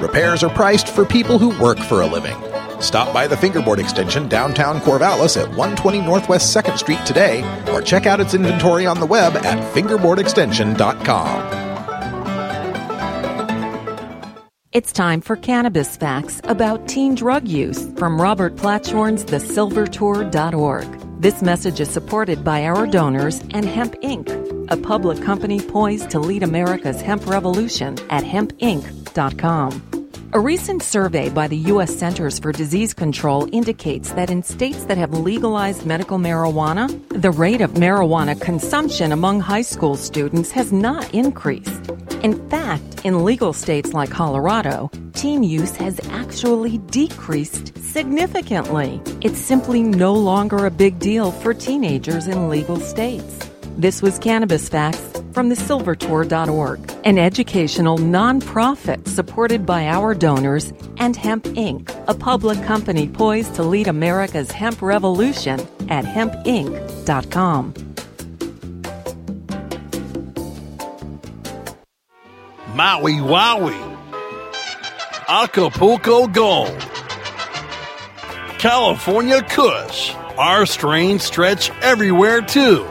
Repairs 0.00 0.42
are 0.42 0.50
priced 0.50 0.88
for 0.88 1.04
people 1.04 1.38
who 1.38 1.58
work 1.60 1.78
for 1.78 2.00
a 2.00 2.06
living. 2.06 2.36
Stop 2.80 3.12
by 3.12 3.26
the 3.26 3.36
Fingerboard 3.36 3.78
Extension 3.78 4.28
downtown 4.28 4.80
Corvallis 4.80 5.36
at 5.40 5.48
120 5.48 6.00
Northwest 6.00 6.56
2nd 6.56 6.78
Street 6.78 7.00
today 7.06 7.42
or 7.72 7.82
check 7.82 8.06
out 8.06 8.20
its 8.20 8.34
inventory 8.34 8.86
on 8.86 9.00
the 9.00 9.06
web 9.06 9.36
at 9.36 9.74
fingerboardextension.com. 9.74 11.66
It's 14.72 14.92
time 14.92 15.22
for 15.22 15.36
cannabis 15.36 15.96
facts 15.96 16.40
about 16.44 16.86
teen 16.86 17.14
drug 17.14 17.48
use 17.48 17.90
from 17.96 18.20
Robert 18.20 18.56
Platshorn's 18.56 19.24
thesilvertour.org. 19.24 21.20
This 21.22 21.40
message 21.40 21.80
is 21.80 21.88
supported 21.88 22.44
by 22.44 22.66
our 22.66 22.86
donors 22.86 23.40
and 23.54 23.64
Hemp 23.64 23.94
Inc., 24.02 24.45
a 24.68 24.76
public 24.76 25.22
company 25.22 25.60
poised 25.60 26.10
to 26.10 26.18
lead 26.18 26.42
America's 26.42 27.00
hemp 27.00 27.26
revolution 27.26 27.98
at 28.10 28.24
hempinc.com. 28.24 29.96
A 30.32 30.40
recent 30.40 30.82
survey 30.82 31.30
by 31.30 31.46
the 31.48 31.56
U.S. 31.72 31.96
Centers 31.96 32.38
for 32.38 32.52
Disease 32.52 32.92
Control 32.92 33.48
indicates 33.54 34.10
that 34.12 34.28
in 34.28 34.42
states 34.42 34.84
that 34.84 34.98
have 34.98 35.14
legalized 35.14 35.86
medical 35.86 36.18
marijuana, 36.18 36.88
the 37.08 37.30
rate 37.30 37.60
of 37.60 37.70
marijuana 37.72 38.38
consumption 38.38 39.12
among 39.12 39.40
high 39.40 39.62
school 39.62 39.96
students 39.96 40.50
has 40.50 40.72
not 40.72 41.14
increased. 41.14 41.90
In 42.22 42.48
fact, 42.50 43.04
in 43.04 43.24
legal 43.24 43.52
states 43.52 43.94
like 43.94 44.10
Colorado, 44.10 44.90
teen 45.14 45.42
use 45.42 45.76
has 45.76 46.00
actually 46.10 46.78
decreased 46.90 47.78
significantly. 47.78 49.00
It's 49.22 49.38
simply 49.38 49.82
no 49.82 50.12
longer 50.12 50.66
a 50.66 50.70
big 50.70 50.98
deal 50.98 51.30
for 51.30 51.54
teenagers 51.54 52.26
in 52.26 52.48
legal 52.48 52.80
states. 52.80 53.48
This 53.78 54.00
was 54.00 54.18
Cannabis 54.18 54.70
Facts 54.70 55.02
from 55.32 55.50
the 55.50 55.54
silvertour.org, 55.54 56.90
an 57.04 57.18
educational 57.18 57.98
nonprofit 57.98 59.06
supported 59.06 59.66
by 59.66 59.86
our 59.86 60.14
donors 60.14 60.72
and 60.96 61.14
Hemp 61.14 61.44
Inc., 61.44 61.94
a 62.08 62.14
public 62.14 62.62
company 62.62 63.06
poised 63.06 63.54
to 63.56 63.62
lead 63.62 63.86
America's 63.86 64.50
hemp 64.50 64.80
revolution 64.80 65.60
at 65.90 66.06
hempinc.com. 66.06 67.74
Maui 72.74 73.12
Wowie, 73.12 73.98
Acapulco 75.28 76.26
Gold, 76.28 76.80
California 78.58 79.42
Kush. 79.42 80.14
Our 80.38 80.64
strains 80.64 81.24
stretch 81.24 81.70
everywhere 81.82 82.40
too. 82.40 82.90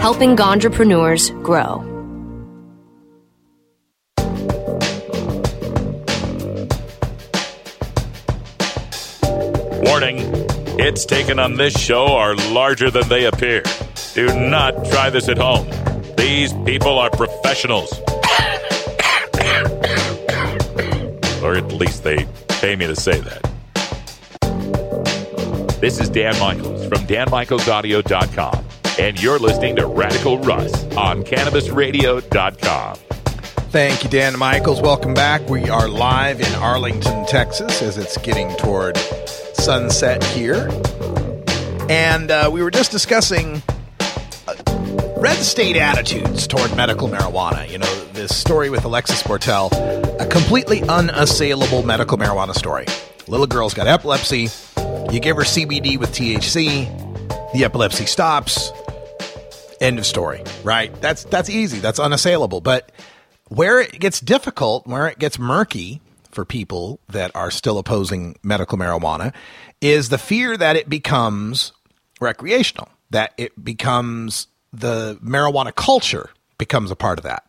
helping 0.00 0.36
Ganjapreneurs 0.36 1.30
grow. 1.42 1.88
Warning 9.84 10.18
hits 10.78 11.04
taken 11.04 11.38
on 11.38 11.56
this 11.56 11.78
show 11.78 12.06
are 12.06 12.34
larger 12.52 12.90
than 12.90 13.08
they 13.08 13.26
appear. 13.26 13.62
Do 14.14 14.26
not 14.48 14.72
try 14.90 15.10
this 15.10 15.28
at 15.28 15.38
home. 15.38 15.66
These 16.16 16.52
people 16.64 16.98
are 16.98 17.10
professionals. 17.10 17.92
or 21.42 21.56
at 21.56 21.72
least 21.72 22.04
they 22.04 22.26
pay 22.48 22.76
me 22.76 22.86
to 22.86 22.94
say 22.96 23.20
that. 23.20 23.42
This 25.80 25.98
is 25.98 26.08
Dan 26.08 26.38
Michaels 26.38 26.86
from 26.86 26.98
danmichaelsaudio.com, 27.06 28.61
and 29.02 29.20
you're 29.20 29.40
listening 29.40 29.74
to 29.74 29.84
Radical 29.84 30.38
Russ 30.38 30.72
on 30.94 31.24
CannabisRadio.com. 31.24 32.94
Thank 33.72 34.04
you, 34.04 34.10
Dan 34.10 34.38
Michaels. 34.38 34.80
Welcome 34.80 35.12
back. 35.12 35.48
We 35.48 35.68
are 35.68 35.88
live 35.88 36.40
in 36.40 36.54
Arlington, 36.54 37.26
Texas, 37.26 37.82
as 37.82 37.98
it's 37.98 38.16
getting 38.18 38.54
toward 38.58 38.96
sunset 39.54 40.22
here. 40.22 40.70
And 41.90 42.30
uh, 42.30 42.48
we 42.52 42.62
were 42.62 42.70
just 42.70 42.92
discussing 42.92 43.60
uh, 44.46 44.54
red 45.16 45.38
state 45.38 45.76
attitudes 45.76 46.46
toward 46.46 46.76
medical 46.76 47.08
marijuana. 47.08 47.68
You 47.68 47.78
know, 47.78 48.04
this 48.12 48.36
story 48.36 48.70
with 48.70 48.84
Alexis 48.84 49.20
Bortell, 49.24 49.72
a 50.20 50.26
completely 50.26 50.80
unassailable 50.82 51.82
medical 51.82 52.18
marijuana 52.18 52.54
story. 52.54 52.86
Little 53.26 53.48
girl's 53.48 53.74
got 53.74 53.88
epilepsy. 53.88 54.48
You 55.10 55.18
give 55.18 55.34
her 55.38 55.42
CBD 55.42 55.98
with 55.98 56.12
THC, 56.12 56.86
the 57.52 57.64
epilepsy 57.64 58.06
stops. 58.06 58.70
End 59.82 59.98
of 59.98 60.06
story, 60.06 60.44
right? 60.62 60.94
That's 61.00 61.24
that's 61.24 61.50
easy. 61.50 61.80
That's 61.80 61.98
unassailable. 61.98 62.60
But 62.60 62.92
where 63.48 63.80
it 63.80 63.98
gets 63.98 64.20
difficult, 64.20 64.86
where 64.86 65.08
it 65.08 65.18
gets 65.18 65.40
murky 65.40 66.00
for 66.30 66.44
people 66.44 67.00
that 67.08 67.32
are 67.34 67.50
still 67.50 67.78
opposing 67.78 68.36
medical 68.44 68.78
marijuana, 68.78 69.34
is 69.80 70.08
the 70.08 70.18
fear 70.18 70.56
that 70.56 70.76
it 70.76 70.88
becomes 70.88 71.72
recreational, 72.20 72.88
that 73.10 73.34
it 73.36 73.62
becomes 73.62 74.46
the 74.72 75.18
marijuana 75.22 75.74
culture 75.74 76.30
becomes 76.58 76.92
a 76.92 76.96
part 76.96 77.18
of 77.18 77.24
that. 77.24 77.44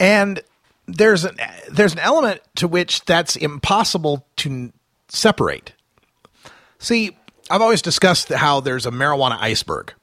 And 0.00 0.42
there's 0.88 1.24
an 1.24 1.36
there's 1.70 1.92
an 1.92 2.00
element 2.00 2.40
to 2.56 2.66
which 2.66 3.04
that's 3.04 3.36
impossible 3.36 4.26
to 4.38 4.72
separate. 5.08 5.74
See, 6.80 7.16
I've 7.48 7.62
always 7.62 7.82
discussed 7.82 8.30
how 8.30 8.58
there's 8.58 8.84
a 8.84 8.90
marijuana 8.90 9.38
iceberg. 9.40 9.94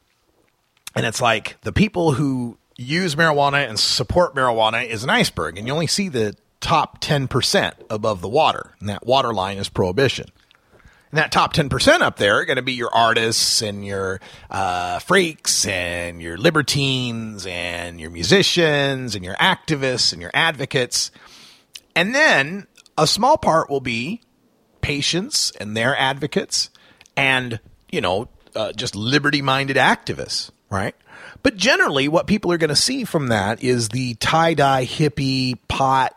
And 0.98 1.06
it's 1.06 1.22
like 1.22 1.60
the 1.62 1.74
people 1.74 2.14
who 2.14 2.58
use 2.78 3.16
marijuana 3.16 3.68
and 3.68 3.80
support 3.80 4.36
marijuana 4.36 4.86
is 4.86 5.04
an 5.04 5.10
iceberg, 5.10 5.58
and 5.58 5.68
you 5.68 5.74
only 5.74 5.88
see 5.88 6.10
the 6.10 6.36
top 6.60 7.02
10% 7.02 7.74
above 7.90 8.22
the 8.22 8.30
water. 8.30 8.74
And 8.80 8.90
that 8.90 9.06
water 9.06 9.34
line 9.34 9.58
is 9.58 9.70
prohibition. 9.70 10.28
And 11.12 11.18
that 11.20 11.32
top 11.32 11.54
10% 11.54 12.02
up 12.02 12.18
there 12.18 12.40
are 12.40 12.46
going 12.46 12.58
to 12.58 12.62
be 12.62 12.74
your 12.74 12.94
artists 12.94 13.62
and 13.62 13.86
your 13.86 14.20
uh, 14.52 15.00
freaks 15.00 15.66
and 15.66 16.22
your 16.22 16.38
libertines 16.38 17.46
and 17.48 18.00
your 18.00 18.10
musicians 18.10 19.16
and 19.16 19.24
your 19.24 19.36
activists 19.36 20.12
and 20.12 20.22
your 20.22 20.32
advocates. 20.34 21.12
And 21.96 22.14
then 22.14 22.68
a 22.98 23.08
small 23.08 23.38
part 23.38 23.70
will 23.70 23.80
be 23.80 24.22
patients 24.82 25.52
and 25.52 25.78
their 25.78 25.96
advocates 25.98 26.70
and, 27.16 27.60
you 27.90 28.02
know, 28.02 28.28
uh, 28.56 28.74
just 28.74 28.96
liberty 28.96 29.42
minded 29.42 29.78
activists, 29.78 30.52
right? 30.70 30.96
But 31.44 31.58
generally, 31.58 32.08
what 32.08 32.28
people 32.28 32.52
are 32.52 32.58
going 32.58 32.70
to 32.70 32.76
see 32.76 33.04
from 33.04 33.28
that 33.28 33.64
is 33.64 33.90
the 33.90 34.16
tie 34.16 34.54
dye 34.54 34.86
hippie 34.86 35.58
pot 35.68 36.16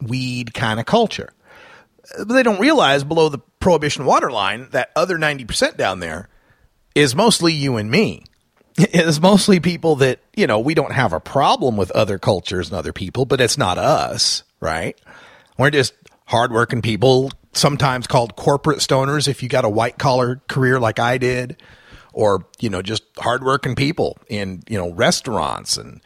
weed 0.00 0.54
kind 0.54 0.80
of 0.80 0.86
culture. 0.86 1.32
But 2.18 2.32
they 2.32 2.42
don't 2.42 2.60
realize 2.60 3.04
below 3.04 3.28
the 3.28 3.38
prohibition 3.60 4.04
waterline 4.04 4.68
that 4.70 4.90
other 4.96 5.16
90% 5.16 5.76
down 5.76 6.00
there 6.00 6.28
is 6.94 7.14
mostly 7.14 7.52
you 7.52 7.76
and 7.76 7.90
me. 7.90 8.24
It's 8.76 9.20
mostly 9.20 9.60
people 9.60 9.96
that, 9.96 10.20
you 10.34 10.46
know, 10.46 10.58
we 10.58 10.74
don't 10.74 10.92
have 10.92 11.12
a 11.12 11.20
problem 11.20 11.76
with 11.76 11.90
other 11.90 12.18
cultures 12.18 12.70
and 12.70 12.78
other 12.78 12.92
people, 12.92 13.26
but 13.26 13.40
it's 13.40 13.58
not 13.58 13.76
us, 13.76 14.42
right? 14.60 14.98
We're 15.58 15.70
just 15.70 15.92
hardworking 16.26 16.80
people, 16.80 17.30
sometimes 17.52 18.06
called 18.06 18.36
corporate 18.36 18.78
stoners 18.78 19.28
if 19.28 19.42
you 19.42 19.48
got 19.48 19.64
a 19.64 19.68
white 19.68 19.98
collar 19.98 20.40
career 20.48 20.80
like 20.80 20.98
I 20.98 21.18
did, 21.18 21.60
or, 22.12 22.46
you 22.58 22.70
know, 22.70 22.82
just 22.82 23.02
hardworking 23.18 23.74
people 23.74 24.18
in, 24.28 24.62
you 24.68 24.78
know, 24.78 24.90
restaurants 24.92 25.76
and 25.76 26.00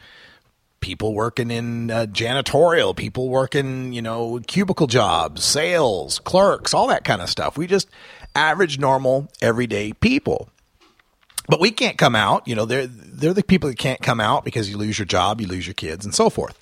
people 0.79 1.13
working 1.13 1.49
in 1.49 1.89
uh, 1.89 2.05
janitorial, 2.05 2.95
people 2.95 3.29
working, 3.29 3.91
you 3.91 4.01
know, 4.01 4.39
cubicle 4.45 4.87
jobs, 4.87 5.43
sales, 5.43 6.19
clerks, 6.19 6.73
all 6.73 6.87
that 6.87 7.03
kind 7.03 7.21
of 7.21 7.29
stuff. 7.29 7.57
We 7.57 7.65
just 7.65 7.89
average, 8.35 8.77
normal, 8.77 9.27
everyday 9.41 9.93
people. 9.93 10.49
But 11.47 11.59
we 11.59 11.71
can't 11.71 11.97
come 11.97 12.15
out. 12.15 12.47
You 12.47 12.55
know, 12.55 12.65
they're 12.65 12.87
they're 12.87 13.33
the 13.33 13.43
people 13.43 13.69
that 13.69 13.77
can't 13.77 14.01
come 14.01 14.19
out 14.19 14.43
because 14.43 14.69
you 14.69 14.77
lose 14.77 14.97
your 14.99 15.05
job, 15.05 15.41
you 15.41 15.47
lose 15.47 15.65
your 15.65 15.73
kids, 15.73 16.05
and 16.05 16.13
so 16.13 16.29
forth. 16.29 16.57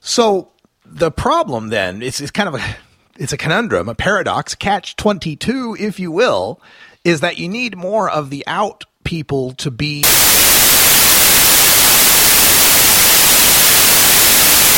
So 0.00 0.50
the 0.84 1.10
problem 1.10 1.68
then 1.68 2.02
is 2.02 2.20
it's 2.20 2.30
kind 2.30 2.48
of 2.48 2.54
a 2.56 2.76
it's 3.18 3.32
a 3.32 3.36
conundrum, 3.36 3.88
a 3.88 3.94
paradox, 3.94 4.54
catch 4.54 4.96
twenty 4.96 5.36
two, 5.36 5.76
if 5.78 6.00
you 6.00 6.10
will, 6.10 6.60
is 7.04 7.20
that 7.20 7.38
you 7.38 7.48
need 7.48 7.76
more 7.76 8.08
of 8.08 8.30
the 8.30 8.44
out 8.46 8.84
people 9.04 9.52
to 9.52 9.70
be 9.70 10.00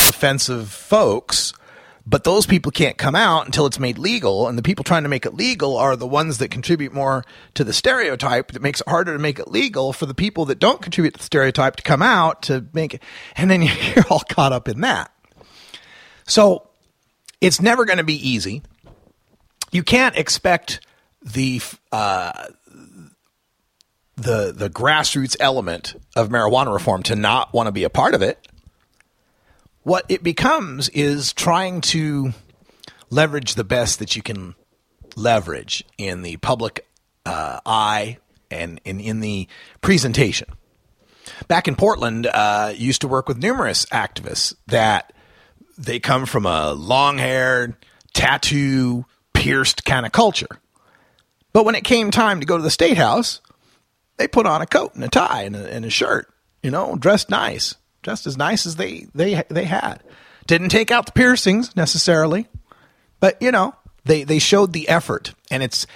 offensive 0.09 0.69
folks 0.69 1.53
but 2.07 2.23
those 2.23 2.45
people 2.45 2.71
can't 2.71 2.97
come 2.97 3.15
out 3.15 3.47
until 3.47 3.65
it's 3.65 3.79
made 3.79 3.97
legal 3.97 4.47
and 4.47 4.57
the 4.57 4.61
people 4.61 4.83
trying 4.83 5.03
to 5.03 5.09
make 5.09 5.25
it 5.25 5.33
legal 5.33 5.75
are 5.75 5.95
the 5.95 6.05
ones 6.05 6.37
that 6.37 6.51
contribute 6.51 6.93
more 6.93 7.23
to 7.55 7.63
the 7.63 7.73
stereotype 7.73 8.51
that 8.51 8.61
makes 8.61 8.81
it 8.81 8.87
harder 8.87 9.13
to 9.13 9.19
make 9.19 9.39
it 9.39 9.47
legal 9.47 9.91
for 9.91 10.05
the 10.05 10.13
people 10.13 10.45
that 10.45 10.59
don't 10.59 10.81
contribute 10.81 11.15
to 11.15 11.17
the 11.17 11.23
stereotype 11.23 11.75
to 11.77 11.83
come 11.83 12.03
out 12.03 12.43
to 12.43 12.65
make 12.73 12.93
it 12.93 13.03
and 13.35 13.49
then 13.49 13.61
you're 13.95 14.05
all 14.09 14.23
caught 14.29 14.53
up 14.53 14.67
in 14.67 14.81
that. 14.81 15.11
So 16.27 16.69
it's 17.41 17.61
never 17.61 17.85
going 17.85 17.97
to 17.97 18.03
be 18.03 18.29
easy. 18.29 18.61
You 19.71 19.83
can't 19.83 20.15
expect 20.15 20.79
the 21.25 21.61
uh, 21.91 22.47
the 24.15 24.53
the 24.55 24.69
grassroots 24.69 25.35
element 25.39 25.95
of 26.15 26.29
marijuana 26.29 26.73
reform 26.73 27.03
to 27.03 27.15
not 27.15 27.53
want 27.53 27.67
to 27.67 27.71
be 27.71 27.83
a 27.83 27.89
part 27.89 28.15
of 28.15 28.21
it 28.21 28.47
what 29.85 30.03
it 30.09 30.23
becomes 30.23 30.89
is 30.89 31.31
trying 31.31 31.79
to 31.79 32.33
leverage 33.11 33.53
the 33.53 33.63
best 33.63 33.99
that 33.99 34.15
you 34.15 34.21
can 34.23 34.55
leverage 35.15 35.83
in 35.97 36.23
the 36.23 36.37
public 36.37 36.87
uh, 37.25 37.59
eye 37.65 38.17
and 38.49 38.81
in, 38.83 38.99
in 38.99 39.19
the 39.19 39.47
presentation. 39.81 40.47
Back 41.47 41.67
in 41.67 41.75
Portland, 41.75 42.25
uh, 42.25 42.73
used 42.75 43.01
to 43.01 43.07
work 43.07 43.27
with 43.27 43.37
numerous 43.37 43.85
activists 43.87 44.55
that 44.67 45.13
they 45.77 45.99
come 45.99 46.25
from 46.25 46.47
a 46.47 46.73
long 46.73 47.19
haired, 47.19 47.75
tattoo, 48.13 49.05
pierced 49.33 49.85
kind 49.85 50.05
of 50.05 50.11
culture. 50.11 50.59
But 51.55 51.63
when 51.63 51.75
it 51.75 51.85
came 51.85 52.11
time 52.11 52.41
to 52.41 52.45
go 52.45 52.57
to 52.57 52.63
the 52.63 52.69
state 52.69 52.97
house, 52.97 53.39
they 54.17 54.27
put 54.27 54.45
on 54.45 54.61
a 54.61 54.65
coat 54.65 54.93
and 54.93 55.05
a 55.05 55.07
tie 55.07 55.43
and 55.43 55.55
a, 55.55 55.73
and 55.73 55.85
a 55.85 55.89
shirt, 55.89 56.27
you 56.61 56.69
know, 56.69 56.97
dressed 56.97 57.29
nice 57.29 57.75
just 58.03 58.27
as 58.27 58.35
nice 58.35 58.65
as 58.65 58.75
they 58.75 59.07
they 59.15 59.41
they 59.47 59.63
had. 59.63 60.03
Didn't 60.47 60.67
take 60.67 60.91
out 60.91 61.05
the 61.05 61.13
piercings 61.13 61.73
necessarily, 61.73 62.47
but 63.21 63.41
you 63.41 63.53
know 63.53 63.73
they 64.03 64.25
they 64.25 64.37
showed 64.37 64.73
the 64.73 64.89
effort, 64.89 65.33
and 65.49 65.63
it's 65.63 65.87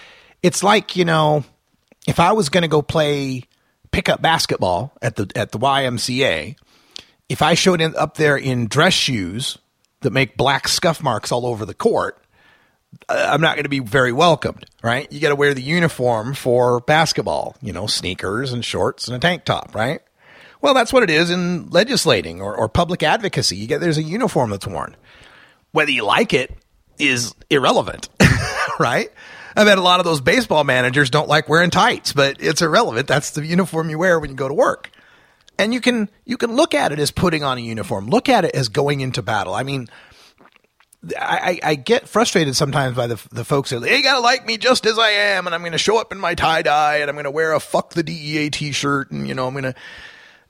it's 0.41 0.64
like 0.64 0.95
you 0.95 1.03
know 1.03 1.44
if 2.07 2.22
I 2.22 2.31
was 2.31 2.48
going 2.48 2.61
to 2.61 2.69
go 2.69 2.81
play 2.81 3.44
pickup 3.91 4.22
basketball 4.22 4.94
at 5.02 5.18
the 5.18 5.30
at 5.36 5.52
the 5.52 5.60
YMCA, 5.60 6.56
if 7.27 7.41
I 7.41 7.56
showed 7.56 7.81
up 7.81 8.15
there 8.15 8.38
in 8.38 8.68
dress 8.68 8.94
shoes 8.94 9.57
that 10.03 10.14
make 10.14 10.38
black 10.38 10.69
scuff 10.69 11.03
marks 11.03 11.34
all 11.34 11.45
over 11.45 11.65
the 11.65 11.73
court, 11.73 12.18
Uh, 13.07 13.30
I'm 13.32 13.41
not 13.41 13.56
going 13.56 13.64
to 13.64 13.70
be 13.70 13.80
very 13.80 14.11
welcomed, 14.11 14.66
right? 14.84 15.11
You 15.11 15.20
got 15.20 15.30
to 15.30 15.36
wear 15.36 15.53
the 15.53 15.61
uniform 15.61 16.34
for 16.34 16.80
basketball, 16.82 17.56
you 17.61 17.74
know, 17.74 17.88
sneakers 17.88 18.52
and 18.52 18.64
shorts 18.64 19.07
and 19.07 19.16
a 19.16 19.20
tank 19.20 19.45
top, 19.45 19.76
right? 19.76 20.02
Well, 20.61 20.74
that's 20.74 20.91
what 20.91 21.03
it 21.03 21.10
is 21.10 21.30
in 21.30 21.70
legislating 21.70 22.41
or, 22.41 22.56
or 22.56 22.68
public 22.68 23.03
advocacy. 23.03 23.56
You 23.56 23.68
get 23.68 23.80
there's 23.80 23.98
a 23.98 24.03
uniform 24.03 24.49
that's 24.49 24.68
worn. 24.68 24.95
Whether 25.72 25.91
you 25.91 26.03
like 26.03 26.34
it 26.34 26.53
is 26.98 27.34
irrelevant, 27.49 28.10
right? 28.80 29.10
I 29.56 29.64
bet 29.64 29.78
a 29.78 29.82
lot 29.82 29.99
of 29.99 30.06
those 30.06 30.22
baseball 30.22 30.64
managers 30.64 31.10
don't 31.10 31.28
like 31.28 31.49
wearing 31.49 31.70
tights, 31.70 32.14
but 32.14 32.38
it's 32.40 32.61
irrelevant. 32.61 33.07
That's 33.07 33.32
the 33.32 33.45
uniform 33.45 33.90
you 33.90 33.98
wear 33.98 34.20
when 34.20 34.30
you 34.30 34.36
go 34.36 34.48
to 34.48 34.53
work. 34.53 34.91
And 35.57 35.74
you 35.74 35.82
can 35.82 36.10
you 36.26 36.38
can 36.38 36.56
look 36.56 36.74
at 36.74 36.91
it 36.91 36.99
as 36.99 37.11
putting 37.11 37.44
on 37.44 37.57
a 37.57 37.61
uniform. 37.61 38.07
Look 38.07 38.30
at 38.30 38.45
it 38.45 38.56
as 38.56 38.70
going 38.70 39.02
into 39.02 39.22
battle. 39.22 39.53
I 39.53 39.64
mean, 39.64 39.90
I, 41.18 41.60
I, 41.64 41.76
get 41.76 42.10
frustrated 42.10 42.58
sometimes 42.58 42.98
by 42.98 43.08
the 43.08 43.22
the 43.32 43.46
folks 43.46 43.70
that 43.70 43.80
they 43.80 44.02
gotta 44.02 44.20
like 44.20 44.46
me 44.46 44.58
just 44.58 44.86
as 44.86 45.00
I 45.00 45.10
am, 45.10 45.46
and 45.46 45.56
I'm 45.56 45.64
to 45.72 45.78
show 45.78 46.00
up 46.00 46.12
in 46.12 46.20
my 46.20 46.36
tie 46.36 46.62
dye, 46.62 46.98
and 46.98 47.10
I'm 47.10 47.24
to 47.24 47.32
wear 47.32 47.54
a 47.54 47.60
fuck 47.62 47.94
the 47.94 48.04
DEA 48.04 48.50
T-shirt, 48.50 49.10
and 49.12 49.26
you 49.26 49.34
know 49.34 49.48
I'm 49.48 49.62
to 49.62 49.76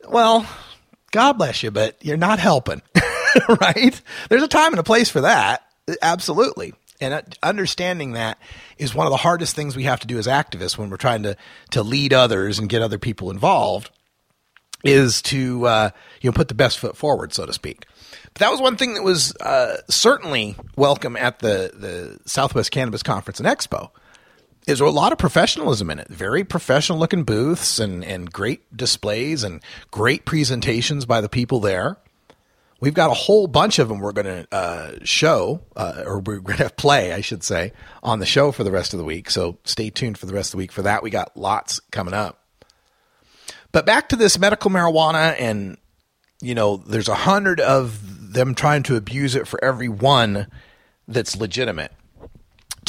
well, 0.07 0.47
God 1.11 1.33
bless 1.33 1.63
you, 1.63 1.71
but 1.71 1.97
you're 2.01 2.17
not 2.17 2.39
helping, 2.39 2.81
right? 3.61 4.01
There's 4.29 4.43
a 4.43 4.47
time 4.47 4.73
and 4.73 4.79
a 4.79 4.83
place 4.83 5.09
for 5.09 5.21
that. 5.21 5.63
Absolutely. 6.01 6.73
And 7.01 7.23
understanding 7.41 8.13
that 8.13 8.37
is 8.77 8.93
one 8.93 9.07
of 9.07 9.11
the 9.11 9.17
hardest 9.17 9.55
things 9.55 9.75
we 9.75 9.83
have 9.83 10.01
to 10.01 10.07
do 10.07 10.17
as 10.17 10.27
activists 10.27 10.77
when 10.77 10.89
we're 10.89 10.97
trying 10.97 11.23
to, 11.23 11.37
to 11.71 11.81
lead 11.81 12.13
others 12.13 12.59
and 12.59 12.69
get 12.69 12.81
other 12.81 12.99
people 12.99 13.31
involved 13.31 13.89
is 14.83 15.21
to, 15.23 15.65
uh, 15.65 15.89
you 16.21 16.29
know, 16.29 16.33
put 16.33 16.49
the 16.49 16.53
best 16.53 16.79
foot 16.79 16.97
forward, 16.97 17.33
so 17.33 17.45
to 17.45 17.53
speak. 17.53 17.85
But 18.33 18.41
that 18.41 18.51
was 18.51 18.61
one 18.61 18.77
thing 18.77 18.93
that 18.93 19.03
was, 19.03 19.35
uh, 19.37 19.77
certainly 19.89 20.55
welcome 20.75 21.15
at 21.17 21.39
the, 21.39 21.71
the 21.73 22.19
Southwest 22.29 22.71
Cannabis 22.71 23.03
Conference 23.03 23.39
and 23.39 23.47
Expo 23.47 23.91
there's 24.69 24.81
a 24.81 24.87
lot 24.87 25.11
of 25.11 25.17
professionalism 25.17 25.89
in 25.89 25.97
it. 25.97 26.07
Very 26.09 26.43
professional 26.43 26.99
looking 26.99 27.23
booths 27.23 27.79
and, 27.79 28.03
and 28.03 28.31
great 28.31 28.61
displays 28.75 29.43
and 29.43 29.63
great 29.89 30.25
presentations 30.25 31.07
by 31.07 31.21
the 31.21 31.29
people 31.29 31.59
there. 31.59 31.97
We've 32.79 32.93
got 32.93 33.09
a 33.09 33.15
whole 33.15 33.47
bunch 33.47 33.79
of 33.79 33.89
them 33.89 33.97
we're 33.97 34.11
going 34.11 34.45
to 34.45 34.47
uh, 34.51 34.91
show, 35.03 35.61
uh, 35.75 36.03
or 36.05 36.19
we're 36.19 36.39
going 36.39 36.57
to 36.59 36.69
play, 36.69 37.13
I 37.13 37.21
should 37.21 37.43
say, 37.43 37.73
on 38.03 38.19
the 38.19 38.27
show 38.27 38.51
for 38.51 38.63
the 38.63 38.71
rest 38.71 38.93
of 38.93 38.99
the 38.99 39.03
week. 39.03 39.31
So 39.31 39.57
stay 39.63 39.89
tuned 39.89 40.19
for 40.19 40.27
the 40.27 40.33
rest 40.33 40.49
of 40.49 40.51
the 40.51 40.57
week 40.57 40.71
for 40.71 40.83
that. 40.83 41.01
We 41.01 41.09
got 41.09 41.35
lots 41.35 41.79
coming 41.91 42.13
up. 42.13 42.43
But 43.71 43.87
back 43.87 44.09
to 44.09 44.15
this 44.15 44.37
medical 44.37 44.69
marijuana, 44.69 45.35
and 45.39 45.77
you 46.41 46.55
know, 46.55 46.77
there's 46.77 47.09
a 47.09 47.15
hundred 47.15 47.59
of 47.59 47.99
them 48.33 48.55
trying 48.55 48.83
to 48.83 48.95
abuse 48.95 49.35
it 49.35 49.47
for 49.47 49.63
every 49.63 49.89
one 49.89 50.47
that's 51.07 51.35
legitimate 51.35 51.91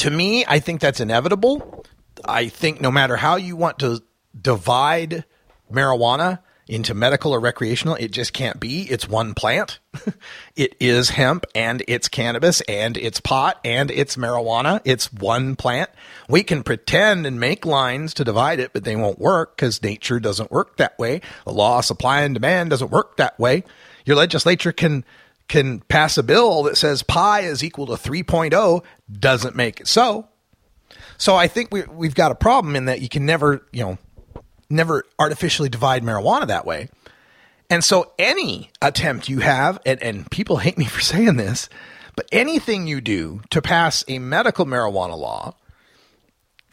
to 0.01 0.09
me, 0.09 0.43
I 0.47 0.57
think 0.59 0.81
that's 0.81 0.99
inevitable. 0.99 1.85
I 2.25 2.47
think 2.47 2.81
no 2.81 2.89
matter 2.89 3.17
how 3.17 3.35
you 3.35 3.55
want 3.55 3.77
to 3.79 4.01
divide 4.39 5.25
marijuana 5.71 6.39
into 6.67 6.95
medical 6.95 7.33
or 7.33 7.39
recreational, 7.39 7.93
it 7.95 8.09
just 8.09 8.33
can't 8.33 8.59
be. 8.59 8.83
It's 8.83 9.07
one 9.07 9.35
plant. 9.35 9.77
it 10.55 10.75
is 10.79 11.09
hemp 11.09 11.45
and 11.53 11.83
it's 11.87 12.07
cannabis 12.07 12.61
and 12.61 12.97
it's 12.97 13.19
pot 13.19 13.59
and 13.63 13.91
it's 13.91 14.15
marijuana. 14.15 14.81
It's 14.85 15.13
one 15.13 15.55
plant. 15.55 15.91
We 16.27 16.41
can 16.41 16.63
pretend 16.63 17.27
and 17.27 17.39
make 17.39 17.65
lines 17.65 18.15
to 18.15 18.23
divide 18.23 18.59
it, 18.59 18.73
but 18.73 18.83
they 18.83 18.95
won't 18.95 19.19
work 19.19 19.55
because 19.55 19.83
nature 19.83 20.19
doesn't 20.19 20.49
work 20.49 20.77
that 20.77 20.97
way. 20.97 21.21
The 21.45 21.53
law 21.53 21.77
of 21.79 21.85
supply 21.85 22.21
and 22.21 22.33
demand 22.33 22.71
doesn't 22.71 22.89
work 22.89 23.17
that 23.17 23.37
way. 23.37 23.65
Your 24.03 24.15
legislature 24.15 24.71
can 24.71 25.05
can 25.51 25.81
pass 25.81 26.17
a 26.17 26.23
bill 26.23 26.63
that 26.63 26.77
says 26.77 27.03
pi 27.03 27.41
is 27.41 27.61
equal 27.61 27.85
to 27.85 27.93
3.0 27.93 28.83
doesn't 29.11 29.53
make 29.53 29.81
it 29.81 29.87
so. 29.87 30.29
So 31.17 31.35
I 31.35 31.47
think 31.47 31.73
we, 31.73 31.83
we've 31.83 32.15
got 32.15 32.31
a 32.31 32.35
problem 32.35 32.73
in 32.77 32.85
that 32.85 33.01
you 33.01 33.09
can 33.09 33.25
never, 33.25 33.67
you 33.73 33.83
know, 33.83 33.97
never 34.69 35.03
artificially 35.19 35.67
divide 35.67 36.03
marijuana 36.03 36.47
that 36.47 36.65
way. 36.65 36.87
And 37.69 37.83
so 37.83 38.13
any 38.17 38.71
attempt 38.81 39.27
you 39.27 39.39
have, 39.39 39.77
and, 39.85 40.01
and 40.01 40.31
people 40.31 40.55
hate 40.55 40.77
me 40.77 40.85
for 40.85 41.01
saying 41.01 41.35
this, 41.35 41.67
but 42.15 42.29
anything 42.31 42.87
you 42.87 43.01
do 43.01 43.41
to 43.49 43.61
pass 43.61 44.05
a 44.07 44.19
medical 44.19 44.65
marijuana 44.65 45.17
law 45.17 45.53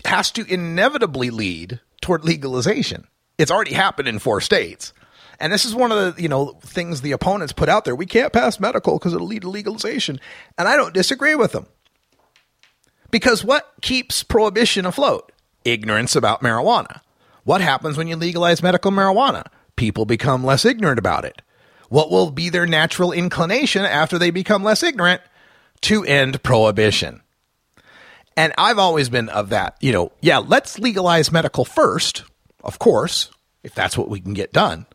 has 0.05 0.31
to 0.31 0.45
inevitably 0.45 1.31
lead 1.31 1.81
toward 2.01 2.25
legalization. 2.25 3.09
It's 3.39 3.51
already 3.51 3.75
happened 3.75 4.07
in 4.07 4.21
four 4.21 4.41
states. 4.41 4.93
And 5.41 5.53
this 5.53 5.65
is 5.65 5.75
one 5.75 5.93
of 5.93 6.17
the, 6.17 6.23
you 6.23 6.29
know, 6.29 6.59
things 6.63 7.01
the 7.01 7.13
opponents 7.13 7.53
put 7.53 7.69
out 7.69 7.85
there. 7.85 7.95
We 7.95 8.07
can't 8.07 8.33
pass 8.33 8.59
medical 8.59 8.99
because 8.99 9.15
it'll 9.15 9.27
lead 9.27 9.43
to 9.43 9.51
legalization. 9.51 10.21
And 10.57 10.67
I 10.67 10.77
don't 10.77 10.95
disagree 10.95 11.35
with 11.35 11.53
them. 11.53 11.67
Because 13.11 13.45
what 13.45 13.73
keeps 13.81 14.23
prohibition 14.23 14.85
afloat? 14.85 15.33
Ignorance 15.65 16.17
about 16.17 16.43
marijuana. 16.43 17.01
What 17.45 17.61
happens 17.61 17.97
when 17.97 18.09
you 18.09 18.17
legalize 18.17 18.63
medical 18.63 18.91
marijuana? 18.91 19.47
People 19.77 20.05
become 20.05 20.45
less 20.45 20.65
ignorant 20.65 20.99
about 20.99 21.25
it. 21.25 21.41
What 21.89 22.11
will 22.11 22.31
be 22.31 22.51
their 22.51 22.67
natural 22.67 23.13
inclination 23.13 23.85
after 23.85 24.19
they 24.19 24.31
become 24.31 24.63
less 24.63 24.83
ignorant? 24.83 25.23
To 25.83 26.05
end 26.05 26.43
prohibition. 26.43 27.23
And 28.37 28.53
I've 28.59 28.79
always 28.79 29.09
been 29.09 29.29
of 29.31 29.49
that, 29.51 29.77
you 29.81 29.93
know, 29.93 30.13
yeah, 30.21 30.39
let's 30.39 30.79
legalize 30.79 31.33
medical 31.33 31.65
first, 31.65 32.25
of 32.63 32.79
course, 32.79 33.31
if 33.63 33.75
that's 33.75 33.97
what 33.97 34.09
we 34.09 34.21
can 34.21 34.35
get 34.35 34.53
done. 34.53 34.87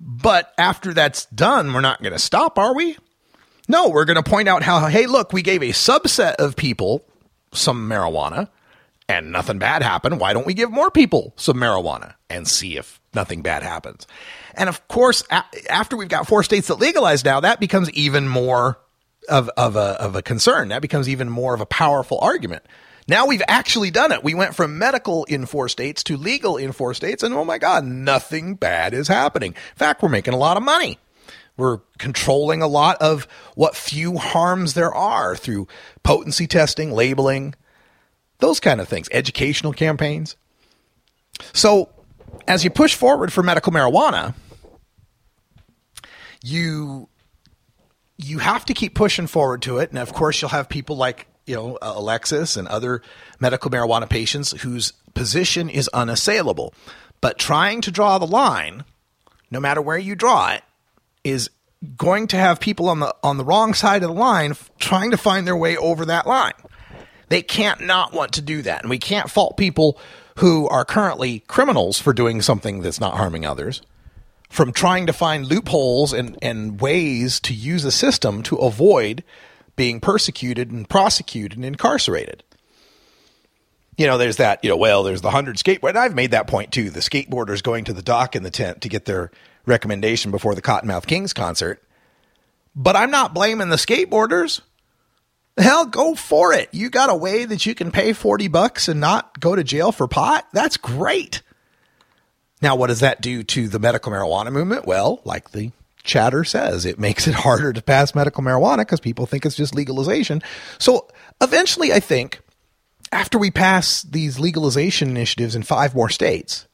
But 0.00 0.52
after 0.58 0.92
that's 0.92 1.26
done, 1.26 1.72
we're 1.72 1.80
not 1.80 2.02
going 2.02 2.12
to 2.12 2.18
stop, 2.18 2.58
are 2.58 2.74
we? 2.74 2.96
No, 3.68 3.88
we're 3.88 4.04
going 4.04 4.22
to 4.22 4.28
point 4.28 4.48
out 4.48 4.62
how, 4.62 4.86
hey, 4.86 5.06
look, 5.06 5.32
we 5.32 5.42
gave 5.42 5.62
a 5.62 5.70
subset 5.70 6.34
of 6.36 6.54
people 6.56 7.04
some 7.52 7.88
marijuana 7.88 8.48
and 9.08 9.32
nothing 9.32 9.58
bad 9.58 9.82
happened. 9.82 10.20
Why 10.20 10.32
don't 10.32 10.46
we 10.46 10.54
give 10.54 10.70
more 10.70 10.90
people 10.90 11.32
some 11.36 11.56
marijuana 11.56 12.14
and 12.28 12.46
see 12.46 12.76
if 12.76 13.00
nothing 13.14 13.42
bad 13.42 13.62
happens? 13.62 14.06
And 14.54 14.68
of 14.68 14.86
course, 14.88 15.24
a- 15.30 15.44
after 15.70 15.96
we've 15.96 16.08
got 16.08 16.26
four 16.26 16.42
states 16.42 16.68
that 16.68 16.76
legalize 16.76 17.24
now, 17.24 17.40
that 17.40 17.60
becomes 17.60 17.90
even 17.90 18.28
more 18.28 18.78
of, 19.28 19.48
of, 19.56 19.76
a, 19.76 20.00
of 20.00 20.14
a 20.14 20.22
concern. 20.22 20.68
That 20.68 20.82
becomes 20.82 21.08
even 21.08 21.28
more 21.28 21.54
of 21.54 21.60
a 21.60 21.66
powerful 21.66 22.18
argument. 22.20 22.64
Now 23.08 23.26
we've 23.26 23.42
actually 23.46 23.90
done 23.90 24.10
it. 24.10 24.24
We 24.24 24.34
went 24.34 24.54
from 24.54 24.78
medical 24.78 25.24
in 25.24 25.46
four 25.46 25.68
states 25.68 26.02
to 26.04 26.16
legal 26.16 26.56
in 26.56 26.72
four 26.72 26.92
states, 26.94 27.22
and 27.22 27.34
oh 27.34 27.44
my 27.44 27.58
God, 27.58 27.84
nothing 27.84 28.54
bad 28.56 28.94
is 28.94 29.08
happening. 29.08 29.52
In 29.52 29.76
fact, 29.76 30.02
we're 30.02 30.08
making 30.08 30.34
a 30.34 30.38
lot 30.38 30.56
of 30.56 30.62
money. 30.62 30.98
We're 31.56 31.78
controlling 31.98 32.62
a 32.62 32.66
lot 32.66 33.00
of 33.00 33.26
what 33.54 33.76
few 33.76 34.18
harms 34.18 34.74
there 34.74 34.92
are 34.92 35.36
through 35.36 35.68
potency 36.02 36.46
testing, 36.46 36.92
labeling, 36.92 37.54
those 38.38 38.60
kind 38.60 38.80
of 38.80 38.88
things, 38.88 39.08
educational 39.12 39.72
campaigns. 39.72 40.36
So, 41.52 41.88
as 42.46 42.64
you 42.64 42.70
push 42.70 42.94
forward 42.94 43.32
for 43.32 43.42
medical 43.42 43.72
marijuana, 43.72 44.34
you 46.42 47.08
you 48.18 48.38
have 48.38 48.64
to 48.66 48.74
keep 48.74 48.94
pushing 48.94 49.26
forward 49.26 49.62
to 49.62 49.78
it, 49.78 49.90
and 49.90 49.98
of 49.98 50.12
course, 50.12 50.40
you'll 50.40 50.50
have 50.50 50.68
people 50.68 50.96
like 50.96 51.26
you 51.46 51.54
know 51.54 51.78
uh, 51.80 51.94
Alexis 51.96 52.56
and 52.56 52.68
other 52.68 53.02
medical 53.40 53.70
marijuana 53.70 54.08
patients 54.08 54.52
whose 54.62 54.92
position 55.14 55.68
is 55.68 55.88
unassailable. 55.88 56.74
But 57.20 57.38
trying 57.38 57.80
to 57.82 57.90
draw 57.90 58.18
the 58.18 58.26
line, 58.26 58.84
no 59.50 59.58
matter 59.58 59.80
where 59.80 59.98
you 59.98 60.14
draw 60.14 60.52
it, 60.52 60.62
is 61.24 61.50
going 61.96 62.26
to 62.28 62.36
have 62.36 62.60
people 62.60 62.88
on 62.88 63.00
the 63.00 63.14
on 63.22 63.36
the 63.36 63.44
wrong 63.44 63.74
side 63.74 64.02
of 64.02 64.10
the 64.10 64.14
line 64.14 64.52
f- 64.52 64.70
trying 64.78 65.10
to 65.12 65.16
find 65.16 65.46
their 65.46 65.56
way 65.56 65.76
over 65.76 66.04
that 66.04 66.26
line. 66.26 66.52
They 67.28 67.42
can't 67.42 67.80
not 67.80 68.12
want 68.12 68.32
to 68.34 68.42
do 68.42 68.62
that, 68.62 68.82
and 68.82 68.90
we 68.90 68.98
can't 68.98 69.30
fault 69.30 69.56
people 69.56 69.98
who 70.38 70.68
are 70.68 70.84
currently 70.84 71.40
criminals 71.40 71.98
for 71.98 72.12
doing 72.12 72.42
something 72.42 72.82
that's 72.82 73.00
not 73.00 73.16
harming 73.16 73.46
others 73.46 73.82
from 74.48 74.72
trying 74.72 75.06
to 75.06 75.12
find 75.12 75.46
loopholes 75.46 76.12
and, 76.12 76.38
and 76.40 76.80
ways 76.80 77.40
to 77.40 77.54
use 77.54 77.84
a 77.84 77.90
system 77.90 78.42
to 78.44 78.56
avoid 78.56 79.24
being 79.76 80.00
persecuted 80.00 80.70
and 80.70 80.88
prosecuted 80.88 81.56
and 81.56 81.64
incarcerated. 81.64 82.42
You 83.96 84.06
know, 84.06 84.18
there's 84.18 84.36
that, 84.36 84.62
you 84.62 84.68
know, 84.68 84.76
well, 84.76 85.02
there's 85.02 85.22
the 85.22 85.28
100 85.28 85.56
skateboard. 85.56 85.96
I've 85.96 86.14
made 86.14 86.32
that 86.32 86.48
point 86.48 86.72
too. 86.72 86.90
The 86.90 87.00
skateboarders 87.00 87.62
going 87.62 87.84
to 87.84 87.92
the 87.92 88.02
dock 88.02 88.36
in 88.36 88.42
the 88.42 88.50
tent 88.50 88.82
to 88.82 88.88
get 88.88 89.06
their 89.06 89.30
recommendation 89.64 90.30
before 90.30 90.54
the 90.54 90.62
Kottonmouth 90.62 91.06
Kings 91.06 91.32
concert. 91.32 91.82
But 92.74 92.96
I'm 92.96 93.10
not 93.10 93.32
blaming 93.32 93.70
the 93.70 93.76
skateboarders. 93.76 94.60
Hell, 95.56 95.86
go 95.86 96.14
for 96.14 96.52
it. 96.52 96.68
You 96.72 96.90
got 96.90 97.08
a 97.08 97.16
way 97.16 97.46
that 97.46 97.64
you 97.64 97.74
can 97.74 97.90
pay 97.90 98.12
40 98.12 98.48
bucks 98.48 98.88
and 98.88 99.00
not 99.00 99.40
go 99.40 99.56
to 99.56 99.64
jail 99.64 99.92
for 99.92 100.06
pot? 100.06 100.46
That's 100.52 100.76
great. 100.76 101.40
Now, 102.60 102.76
what 102.76 102.88
does 102.88 103.00
that 103.00 103.22
do 103.22 103.42
to 103.42 103.68
the 103.68 103.78
medical 103.78 104.12
marijuana 104.12 104.52
movement? 104.52 104.86
Well, 104.86 105.20
like 105.24 105.52
the 105.52 105.72
chatter 106.06 106.44
says, 106.44 106.86
it 106.86 106.98
makes 106.98 107.26
it 107.26 107.34
harder 107.46 107.72
to 107.72 107.82
pass 107.82 108.14
medical 108.14 108.42
marijuana 108.42 108.78
because 108.78 109.00
people 109.00 109.26
think 109.26 109.44
it's 109.44 109.56
just 109.56 109.74
legalization. 109.74 110.42
So 110.78 111.08
eventually, 111.40 111.92
I 111.92 112.00
think 112.00 112.40
after 113.12 113.38
we 113.38 113.50
pass 113.50 114.02
these 114.02 114.38
legalization 114.38 115.08
initiatives 115.10 115.54
in 115.54 115.62
five 115.62 115.94
more 115.94 116.08
states, 116.08 116.66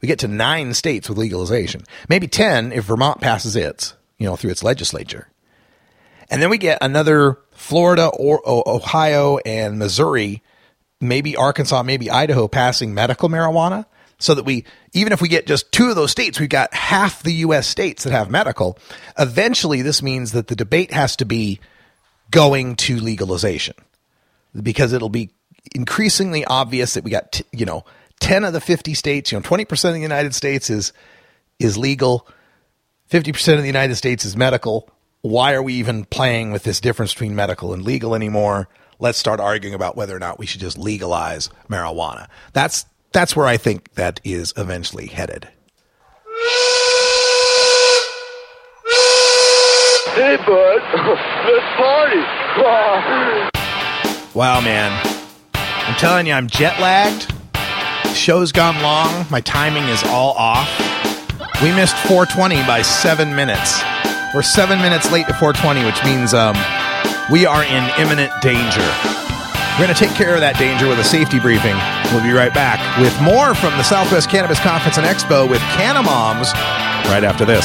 we 0.00 0.06
get 0.08 0.18
to 0.20 0.28
nine 0.28 0.74
states 0.74 1.08
with 1.08 1.18
legalization, 1.18 1.82
maybe 2.08 2.26
10 2.26 2.72
if 2.72 2.84
Vermont 2.84 3.20
passes 3.20 3.54
its, 3.54 3.94
you 4.18 4.26
know, 4.26 4.36
through 4.36 4.50
its 4.50 4.64
legislature. 4.64 5.28
And 6.30 6.40
then 6.40 6.48
we 6.48 6.58
get 6.58 6.78
another 6.80 7.38
Florida 7.52 8.06
or 8.06 8.40
Ohio 8.46 9.38
and 9.38 9.78
Missouri, 9.78 10.42
maybe 11.00 11.36
Arkansas, 11.36 11.82
maybe 11.82 12.10
Idaho 12.10 12.48
passing 12.48 12.94
medical 12.94 13.28
marijuana 13.28 13.84
so 14.20 14.34
that 14.34 14.44
we, 14.44 14.64
even 14.92 15.12
if 15.12 15.20
we 15.20 15.28
get 15.28 15.46
just 15.46 15.72
two 15.72 15.88
of 15.88 15.96
those 15.96 16.12
states, 16.12 16.38
we've 16.38 16.48
got 16.48 16.72
half 16.72 17.22
the 17.22 17.32
U.S. 17.32 17.66
states 17.66 18.04
that 18.04 18.12
have 18.12 18.30
medical. 18.30 18.78
Eventually, 19.18 19.82
this 19.82 20.02
means 20.02 20.32
that 20.32 20.46
the 20.46 20.54
debate 20.54 20.92
has 20.92 21.16
to 21.16 21.24
be 21.24 21.58
going 22.30 22.76
to 22.76 23.00
legalization 23.00 23.74
because 24.62 24.92
it'll 24.92 25.08
be 25.08 25.30
increasingly 25.74 26.44
obvious 26.44 26.94
that 26.94 27.02
we 27.02 27.10
got, 27.10 27.32
t- 27.32 27.44
you 27.50 27.64
know, 27.64 27.84
10 28.20 28.44
of 28.44 28.52
the 28.52 28.60
50 28.60 28.92
states, 28.92 29.32
you 29.32 29.38
know, 29.38 29.42
20% 29.42 29.88
of 29.88 29.94
the 29.94 30.00
United 30.00 30.34
States 30.34 30.68
is, 30.68 30.92
is 31.58 31.78
legal. 31.78 32.28
50% 33.10 33.54
of 33.54 33.60
the 33.60 33.66
United 33.66 33.96
States 33.96 34.26
is 34.26 34.36
medical. 34.36 34.90
Why 35.22 35.54
are 35.54 35.62
we 35.62 35.74
even 35.74 36.04
playing 36.04 36.52
with 36.52 36.62
this 36.64 36.80
difference 36.80 37.14
between 37.14 37.34
medical 37.34 37.72
and 37.72 37.82
legal 37.82 38.14
anymore? 38.14 38.68
Let's 38.98 39.18
start 39.18 39.40
arguing 39.40 39.74
about 39.74 39.96
whether 39.96 40.14
or 40.14 40.18
not 40.18 40.38
we 40.38 40.44
should 40.44 40.60
just 40.60 40.76
legalize 40.76 41.48
marijuana. 41.70 42.28
That's 42.52 42.84
that's 43.12 43.34
where 43.34 43.46
I 43.46 43.56
think 43.56 43.94
that 43.94 44.20
is 44.24 44.52
eventually 44.56 45.06
headed. 45.06 45.48
Hey, 50.14 50.36
bud. 50.36 50.82
Let's 51.46 51.76
party. 51.76 52.20
Wow, 54.34 54.60
man. 54.60 54.92
I'm 55.54 55.94
telling 55.96 56.26
you, 56.26 56.32
I'm 56.32 56.46
jet 56.46 56.78
lagged. 56.80 57.32
The 58.04 58.14
show's 58.14 58.52
gone 58.52 58.80
long. 58.82 59.26
My 59.30 59.40
timing 59.40 59.84
is 59.84 60.02
all 60.04 60.32
off. 60.32 60.68
We 61.62 61.74
missed 61.74 61.96
420 62.08 62.56
by 62.66 62.82
seven 62.82 63.34
minutes. 63.34 63.82
We're 64.34 64.42
seven 64.42 64.78
minutes 64.80 65.10
late 65.10 65.26
to 65.26 65.34
420, 65.34 65.84
which 65.84 66.02
means 66.04 66.34
um, 66.34 66.56
we 67.30 67.46
are 67.46 67.64
in 67.64 67.90
imminent 67.98 68.32
danger. 68.40 69.19
We're 69.78 69.86
going 69.86 69.94
to 69.96 70.04
take 70.04 70.14
care 70.14 70.34
of 70.34 70.40
that 70.40 70.58
danger 70.58 70.88
with 70.88 70.98
a 70.98 71.04
safety 71.04 71.40
briefing. 71.40 71.76
We'll 72.12 72.22
be 72.22 72.32
right 72.36 72.52
back 72.52 72.80
with 73.00 73.14
more 73.22 73.54
from 73.54 73.72
the 73.78 73.82
Southwest 73.82 74.28
Cannabis 74.28 74.60
Conference 74.60 74.98
and 74.98 75.06
Expo 75.06 75.48
with 75.48 75.60
Canamoms 75.72 76.52
right 77.08 77.24
after 77.24 77.44
this. 77.44 77.64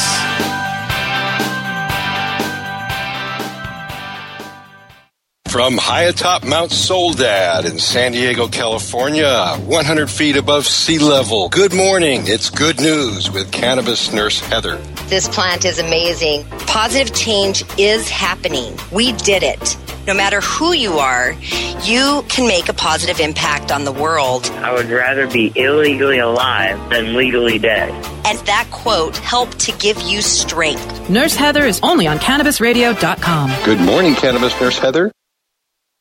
From 5.55 5.77
high 5.77 6.03
atop 6.03 6.43
Mount 6.43 6.71
Soledad 6.71 7.63
in 7.63 7.79
San 7.79 8.11
Diego, 8.11 8.49
California, 8.49 9.55
100 9.65 10.09
feet 10.09 10.35
above 10.35 10.67
sea 10.67 10.99
level. 10.99 11.47
Good 11.47 11.73
morning. 11.73 12.23
It's 12.25 12.49
good 12.49 12.81
news 12.81 13.31
with 13.31 13.53
cannabis 13.53 14.11
nurse 14.11 14.41
Heather. 14.41 14.75
This 15.07 15.29
plant 15.29 15.63
is 15.63 15.79
amazing. 15.79 16.43
Positive 16.67 17.15
change 17.15 17.63
is 17.77 18.09
happening. 18.09 18.77
We 18.91 19.13
did 19.13 19.43
it. 19.43 19.77
No 20.07 20.13
matter 20.13 20.39
who 20.41 20.73
you 20.73 20.99
are, 20.99 21.35
you 21.83 22.23
can 22.29 22.47
make 22.47 22.69
a 22.69 22.73
positive 22.73 23.19
impact 23.19 23.71
on 23.71 23.85
the 23.85 23.91
world. 23.91 24.45
I 24.47 24.71
would 24.71 24.89
rather 24.89 25.27
be 25.27 25.51
illegally 25.55 26.19
alive 26.19 26.77
than 26.91 27.15
legally 27.15 27.57
dead. 27.57 27.89
And 28.23 28.37
that 28.45 28.67
quote 28.69 29.17
helped 29.17 29.57
to 29.61 29.71
give 29.79 29.99
you 30.01 30.21
strength. 30.21 31.09
Nurse 31.09 31.35
Heather 31.35 31.65
is 31.65 31.79
only 31.81 32.05
on 32.05 32.19
CannabisRadio.com. 32.19 33.51
Good 33.65 33.79
morning, 33.79 34.13
cannabis 34.13 34.59
nurse 34.61 34.77
Heather. 34.77 35.11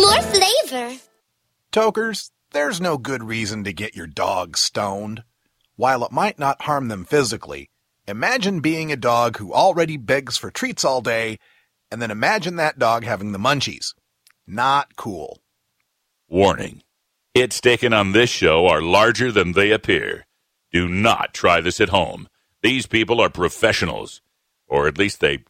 more 0.00 0.22
flavor. 0.22 0.98
Tokers, 1.72 2.30
there's 2.52 2.80
no 2.80 2.98
good 2.98 3.22
reason 3.22 3.64
to 3.64 3.72
get 3.72 3.96
your 3.96 4.06
dog 4.06 4.56
stoned. 4.56 5.22
While 5.76 6.04
it 6.04 6.12
might 6.12 6.38
not 6.38 6.62
harm 6.62 6.88
them 6.88 7.04
physically, 7.04 7.70
imagine 8.06 8.60
being 8.60 8.90
a 8.90 8.96
dog 8.96 9.36
who 9.36 9.52
already 9.52 9.96
begs 9.96 10.36
for 10.36 10.50
treats 10.50 10.84
all 10.84 11.00
day, 11.00 11.38
and 11.90 12.00
then 12.00 12.10
imagine 12.10 12.56
that 12.56 12.78
dog 12.78 13.04
having 13.04 13.32
the 13.32 13.38
munchies. 13.38 13.94
Not 14.46 14.96
cool. 14.96 15.40
Warning. 16.28 16.82
Hits 17.34 17.60
taken 17.60 17.92
on 17.92 18.12
this 18.12 18.30
show 18.30 18.66
are 18.66 18.82
larger 18.82 19.30
than 19.30 19.52
they 19.52 19.70
appear. 19.70 20.26
Do 20.72 20.88
not 20.88 21.32
try 21.34 21.60
this 21.60 21.80
at 21.80 21.90
home. 21.90 22.28
These 22.62 22.86
people 22.86 23.20
are 23.20 23.30
professionals, 23.30 24.20
or 24.66 24.88
at 24.88 24.98
least 24.98 25.20
they 25.20 25.44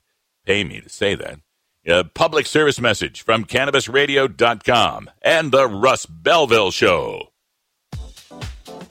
pay 0.44 0.64
me 0.64 0.80
to 0.80 0.88
say 0.88 1.14
that. 1.14 1.40
A 1.88 2.04
public 2.04 2.44
service 2.44 2.78
message 2.82 3.22
from 3.22 3.46
CannabisRadio.com 3.46 5.08
and 5.22 5.50
the 5.50 5.66
Russ 5.66 6.04
Belville 6.04 6.70
Show. 6.70 7.27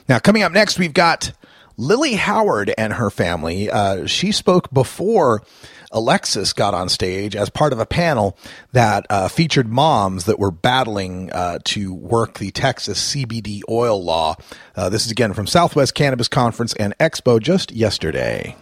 Now, 0.07 0.19
coming 0.19 0.44
up 0.44 0.53
next, 0.53 0.80
we've 0.80 0.94
got 0.94 1.34
Lily 1.76 2.14
Howard 2.14 2.74
and 2.78 2.94
her 2.94 3.10
family. 3.10 3.69
Uh, 3.69 4.06
she 4.06 4.32
spoke 4.32 4.72
before 4.72 5.44
Alexis 5.91 6.53
got 6.53 6.73
on 6.73 6.89
stage 6.89 7.35
as 7.35 7.49
part 7.49 7.73
of 7.73 7.80
a 7.80 7.85
panel 7.85 8.38
that 8.73 9.05
uh, 9.09 9.27
featured 9.27 9.68
moms 9.68 10.26
that 10.26 10.39
were 10.39 10.51
battling 10.51 11.31
uh, 11.31 11.59
to 11.65 11.93
work 11.93 12.39
the 12.39 12.51
Texas 12.51 13.14
CBD 13.14 13.61
oil 13.69 14.03
law. 14.03 14.35
Uh, 14.76 14.89
this 14.89 15.05
is 15.05 15.11
again 15.11 15.34
from 15.34 15.47
Southwest 15.47 15.95
Cannabis 15.95 16.27
Conference 16.27 16.73
and 16.73 16.97
Expo 16.97 17.41
just 17.41 17.72
yesterday. 17.72 18.55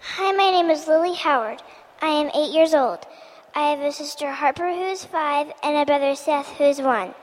Hi, 0.00 0.32
my 0.32 0.50
name 0.50 0.70
is 0.70 0.86
Lily 0.86 1.14
Howard. 1.14 1.62
I 2.02 2.08
am 2.08 2.30
eight 2.34 2.52
years 2.52 2.74
old. 2.74 2.98
I 3.54 3.70
have 3.70 3.80
a 3.80 3.92
sister 3.92 4.30
Harper 4.30 4.68
who 4.68 4.84
is 4.86 5.04
five 5.04 5.52
and 5.62 5.76
a 5.76 5.86
brother 5.86 6.14
Seth 6.14 6.48
who 6.58 6.64
is 6.64 6.80
one. 6.80 7.14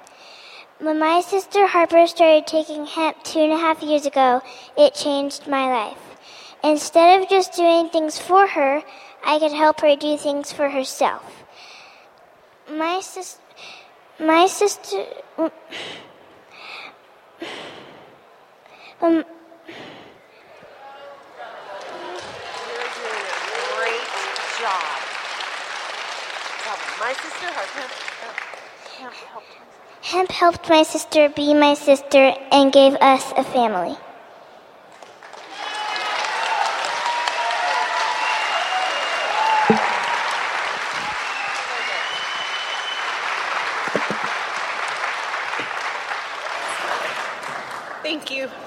When 0.79 0.97
my 0.97 1.21
sister 1.21 1.67
Harper 1.67 2.07
started 2.07 2.47
taking 2.47 2.87
hemp 2.87 3.23
two 3.23 3.39
and 3.39 3.53
a 3.53 3.57
half 3.57 3.83
years 3.83 4.07
ago, 4.07 4.41
it 4.75 4.95
changed 4.95 5.45
my 5.45 5.67
life. 5.67 6.10
Instead 6.63 7.21
of 7.21 7.29
just 7.29 7.53
doing 7.53 7.89
things 7.89 8.19
for 8.19 8.45
her, 8.45 8.83
I 9.25 9.39
could 9.39 9.51
help 9.51 9.81
her 9.81 9.95
do 9.95 10.15
things 10.17 10.51
for 10.51 10.69
herself. 10.69 11.43
My 12.69 12.99
sis, 13.01 13.39
my 14.19 14.45
sister, 14.47 15.05
um, 19.01 19.23
my 26.99 27.13
sister 27.13 27.47
hemp 30.03 30.31
helped 30.31 30.69
my 30.69 30.83
sister 30.83 31.29
be 31.29 31.53
my 31.53 31.73
sister 31.73 32.33
and 32.51 32.71
gave 32.71 32.93
us 32.95 33.33
a 33.35 33.43
family. 33.43 33.97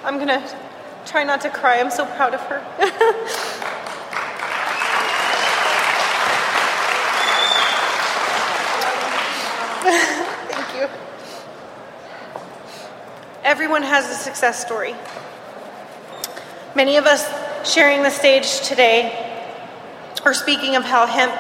I'm 0.05 0.19
gonna 0.19 0.47
try 1.07 1.25
not 1.25 1.41
to 1.41 1.51
cry. 1.51 1.81
I'm 1.81 1.91
so 1.91 2.05
proud 2.05 2.35
of 2.35 2.41
her. 2.43 2.61
Thank 10.51 10.75
you. 10.77 10.89
Everyone 13.45 13.83
has 13.83 14.11
a 14.11 14.15
success 14.15 14.61
story. 14.65 14.95
Many 16.77 16.99
of 16.99 17.07
us 17.07 17.27
sharing 17.67 18.03
the 18.03 18.11
stage 18.11 18.61
today 18.61 19.31
are 20.27 20.35
speaking 20.35 20.77
of 20.77 20.85
how 20.85 21.07
hemp 21.07 21.35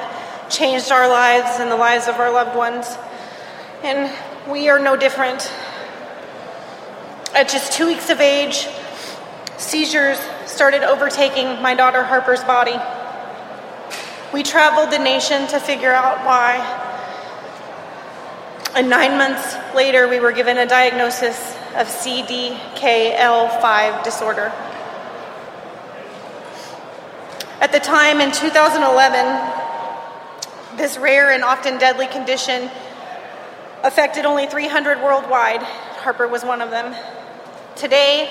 changed 0.50 0.90
our 0.90 1.06
lives 1.06 1.60
and 1.60 1.70
the 1.70 1.76
lives 1.76 2.08
of 2.08 2.14
our 2.16 2.30
loved 2.30 2.56
ones. 2.56 2.96
And 3.82 4.10
we 4.50 4.70
are 4.70 4.78
no 4.78 4.96
different. 4.96 5.52
At 7.34 7.48
just 7.48 7.72
two 7.72 7.86
weeks 7.86 8.10
of 8.10 8.20
age, 8.20 8.68
seizures 9.56 10.20
started 10.46 10.84
overtaking 10.84 11.60
my 11.60 11.74
daughter 11.74 12.04
Harper's 12.04 12.44
body. 12.44 12.76
We 14.32 14.44
traveled 14.44 14.92
the 14.92 15.00
nation 15.00 15.48
to 15.48 15.58
figure 15.58 15.92
out 15.92 16.24
why. 16.24 16.60
And 18.76 18.88
nine 18.88 19.18
months 19.18 19.56
later, 19.74 20.06
we 20.06 20.20
were 20.20 20.30
given 20.30 20.58
a 20.58 20.66
diagnosis 20.66 21.36
of 21.74 21.88
CDKL5 21.88 24.04
disorder. 24.04 24.52
At 27.60 27.72
the 27.72 27.80
time 27.80 28.20
in 28.20 28.30
2011, 28.30 30.76
this 30.76 30.98
rare 30.98 31.32
and 31.32 31.42
often 31.42 31.78
deadly 31.78 32.06
condition 32.06 32.70
affected 33.82 34.24
only 34.24 34.46
300 34.46 35.02
worldwide. 35.02 35.62
Harper 35.62 36.28
was 36.28 36.44
one 36.44 36.62
of 36.62 36.70
them. 36.70 36.94
Today, 37.76 38.30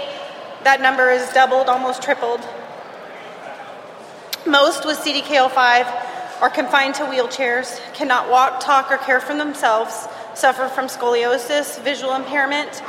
that 0.63 0.79
number 0.79 1.11
is 1.11 1.27
doubled, 1.33 1.67
almost 1.67 2.01
tripled. 2.01 2.39
Most 4.47 4.85
with 4.85 4.97
CDKL5 4.99 6.41
are 6.41 6.49
confined 6.49 6.95
to 6.95 7.03
wheelchairs, 7.03 7.81
cannot 7.93 8.29
walk, 8.29 8.61
talk, 8.61 8.89
or 8.89 8.97
care 8.97 9.19
for 9.19 9.35
themselves, 9.35 10.07
suffer 10.33 10.69
from 10.69 10.87
scoliosis, 10.87 11.77
visual 11.83 12.15
impairment, 12.15 12.81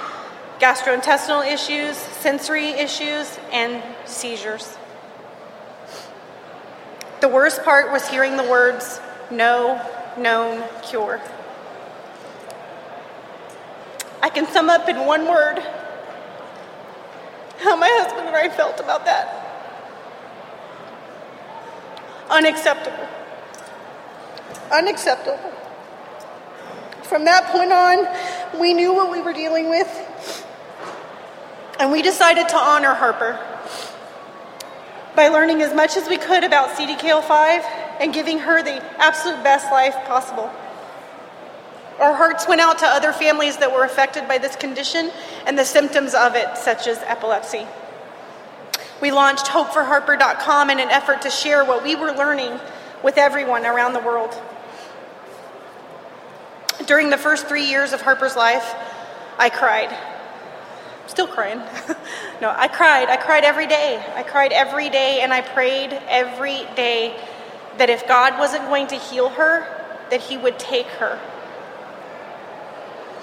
gastrointestinal 0.61 1.45
issues, 1.45 1.97
sensory 1.97 2.69
issues, 2.69 3.37
and 3.51 3.83
seizures. 4.05 4.77
The 7.21 7.29
worst 7.29 7.65
part 7.65 7.91
was 7.91 8.07
hearing 8.09 8.37
the 8.37 8.45
words, 8.45 9.01
no 9.29 9.85
known 10.17 10.63
cure. 10.83 11.21
I 14.23 14.31
can 14.31 14.47
sum 14.47 14.71
up 14.71 14.89
in 14.89 15.05
one 15.05 15.27
word 15.27 15.61
how 17.59 17.77
my 17.77 17.89
husband 18.01 18.27
and 18.27 18.37
I 18.37 18.49
felt 18.49 18.81
about 18.81 19.05
that. 19.05 19.45
Unacceptable. 22.31 23.09
Unacceptable. 24.73 25.53
From 27.03 27.25
that 27.27 27.47
point 27.47 27.73
on, 27.73 28.61
we 28.61 28.73
knew 28.73 28.95
what 28.95 29.11
we 29.11 29.21
were 29.21 29.33
dealing 29.33 29.69
with, 29.69 29.89
and 31.79 31.93
we 31.93 32.03
decided 32.03 32.49
to 32.49 32.57
honor 32.57 32.95
Harper 32.95 33.39
by 35.15 35.29
learning 35.29 35.63
as 35.63 35.75
much 35.75 35.97
as 35.97 36.09
we 36.09 36.17
could 36.17 36.43
about 36.45 36.71
CDKL5 36.71 37.65
and 38.01 38.13
giving 38.13 38.39
her 38.41 38.63
the 38.63 38.83
absolute 38.99 39.43
best 39.45 39.71
life 39.71 39.95
possible. 40.07 40.51
Our 42.01 42.13
hearts 42.13 42.49
went 42.49 42.61
out 42.61 42.79
to 42.79 42.87
other 42.87 43.13
families 43.13 43.59
that 43.59 43.73
were 43.73 43.85
affected 43.85 44.27
by 44.27 44.39
this 44.39 44.57
condition 44.57 45.13
and 45.47 45.57
the 45.57 45.65
symptoms 45.65 46.13
of 46.15 46.35
it, 46.35 46.57
such 46.57 46.89
as 46.89 46.99
epilepsy. 46.99 47.67
We 49.01 49.13
launched 49.13 49.47
hopeforharper.com 49.47 50.71
in 50.71 50.81
an 50.81 50.91
effort 50.91 51.23
to 51.23 51.31
share 51.31 51.65
what 51.65 51.85
we 51.85 51.95
were 51.95 52.11
learning 52.11 52.59
with 53.05 53.17
everyone 53.17 53.65
around 53.65 53.93
the 53.93 54.01
world. 54.01 54.37
During 56.87 57.11
the 57.11 57.19
first 57.19 57.47
three 57.47 57.67
years 57.67 57.93
of 57.93 58.03
Harper's 58.03 58.35
life, 58.35 58.75
I 59.39 59.49
cried. 59.49 59.97
Still 61.07 61.29
crying. 61.29 61.59
no, 62.41 62.53
I 62.57 62.67
cried. 62.67 63.09
I 63.09 63.17
cried 63.17 63.45
every 63.45 63.69
day. 63.69 64.05
I 64.17 64.25
cried 64.25 64.53
every 64.53 64.91
day, 64.91 65.21
and 65.21 65.33
I 65.33 65.43
prayed 65.43 65.93
every 66.09 66.67
day 66.75 67.17
that 67.79 67.89
if 67.89 68.09
God 68.09 68.39
wasn't 68.39 68.65
going 68.67 68.89
to 68.89 68.97
heal 68.97 69.29
her, 69.29 69.61
that 70.11 70.21
He 70.21 70.37
would 70.37 70.59
take 70.59 70.87
her 70.87 71.21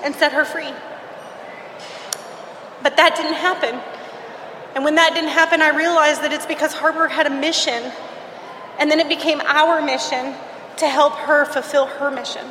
and 0.03 0.15
set 0.15 0.33
her 0.33 0.45
free. 0.45 0.71
But 2.83 2.97
that 2.97 3.15
didn't 3.15 3.35
happen. 3.35 3.79
And 4.75 4.83
when 4.83 4.95
that 4.95 5.13
didn't 5.13 5.29
happen, 5.29 5.61
I 5.61 5.69
realized 5.69 6.21
that 6.23 6.31
it's 6.33 6.45
because 6.45 6.73
Harper 6.73 7.07
had 7.07 7.27
a 7.27 7.29
mission. 7.29 7.91
And 8.79 8.89
then 8.89 8.99
it 8.99 9.09
became 9.09 9.41
our 9.41 9.81
mission 9.81 10.33
to 10.77 10.87
help 10.87 11.13
her 11.13 11.45
fulfill 11.45 11.85
her 11.85 12.09
mission. 12.09 12.45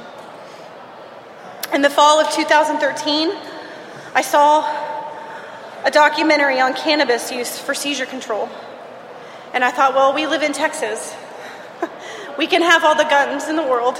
In 1.72 1.82
the 1.82 1.90
fall 1.90 2.20
of 2.20 2.30
2013, 2.32 3.30
I 4.14 4.22
saw 4.22 4.60
a 5.84 5.90
documentary 5.90 6.60
on 6.60 6.74
cannabis 6.74 7.32
use 7.32 7.58
for 7.58 7.74
seizure 7.74 8.06
control. 8.06 8.48
And 9.52 9.64
I 9.64 9.70
thought, 9.70 9.94
well, 9.94 10.12
we 10.12 10.26
live 10.26 10.42
in 10.42 10.52
Texas. 10.52 11.14
we 12.38 12.46
can 12.46 12.62
have 12.62 12.84
all 12.84 12.94
the 12.94 13.04
guns 13.04 13.48
in 13.48 13.56
the 13.56 13.62
world, 13.62 13.96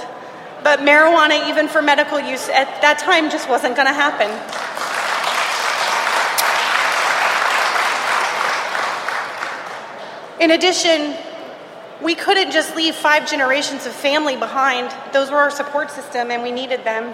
but 0.63 0.79
marijuana, 0.79 1.49
even 1.49 1.67
for 1.67 1.81
medical 1.81 2.19
use, 2.19 2.47
at 2.49 2.81
that 2.81 2.99
time 2.99 3.29
just 3.29 3.49
wasn't 3.49 3.75
going 3.75 3.87
to 3.87 3.93
happen. 3.93 4.29
In 10.39 10.51
addition, 10.51 11.15
we 12.01 12.15
couldn't 12.15 12.51
just 12.51 12.75
leave 12.75 12.95
five 12.95 13.29
generations 13.29 13.85
of 13.85 13.93
family 13.93 14.35
behind. 14.35 14.91
Those 15.13 15.29
were 15.29 15.37
our 15.37 15.51
support 15.51 15.91
system, 15.91 16.31
and 16.31 16.41
we 16.41 16.51
needed 16.51 16.83
them. 16.83 17.13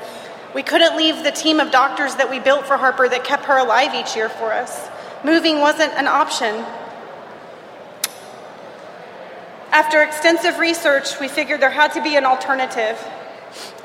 We 0.55 0.63
couldn't 0.63 0.95
leave 0.95 1.23
the 1.23 1.31
team 1.31 1.59
of 1.59 1.71
doctors 1.71 2.15
that 2.15 2.29
we 2.29 2.39
built 2.39 2.65
for 2.65 2.77
Harper 2.77 3.09
that 3.09 3.25
kept 3.25 3.45
her 3.45 3.57
alive 3.57 3.93
each 3.93 4.15
year 4.15 4.29
for 4.29 4.53
us. 4.53 4.87
Moving 5.23 5.59
wasn't 5.59 5.93
an 5.93 6.07
option. 6.07 6.65
After 9.71 10.01
extensive 10.01 10.57
research, 10.57 11.19
we 11.19 11.27
figured 11.27 11.59
there 11.59 11.69
had 11.69 11.93
to 11.93 12.01
be 12.01 12.15
an 12.15 12.25
alternative, 12.25 12.97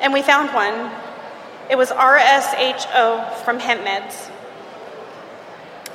and 0.01 0.13
we 0.13 0.23
found 0.23 0.53
one. 0.53 0.91
It 1.71 1.77
was 1.77 1.91
RSHO 1.91 3.35
from 3.45 3.59
hemp 3.59 3.83
meds. 3.83 4.31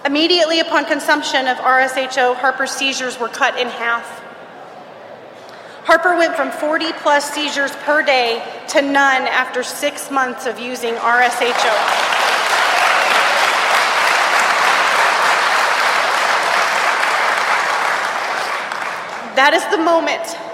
Immediately 0.06 0.60
upon 0.60 0.86
consumption 0.86 1.48
of 1.48 1.58
RSHO, 1.58 2.36
Harper's 2.36 2.72
seizures 2.72 3.20
were 3.20 3.28
cut 3.28 3.60
in 3.60 3.68
half. 3.68 4.24
Harper 5.84 6.18
went 6.18 6.36
from 6.36 6.52
40 6.52 6.94
plus 6.94 7.30
seizures 7.32 7.72
per 7.78 8.02
day 8.04 8.44
to 8.70 8.82
none 8.82 9.24
after 9.24 9.64
six 9.64 10.10
months 10.12 10.46
of 10.46 10.60
using 10.60 10.94
RSHO. 10.96 12.18
That 19.36 19.54
is 19.54 19.64
the 19.70 19.78
moment 19.78 20.47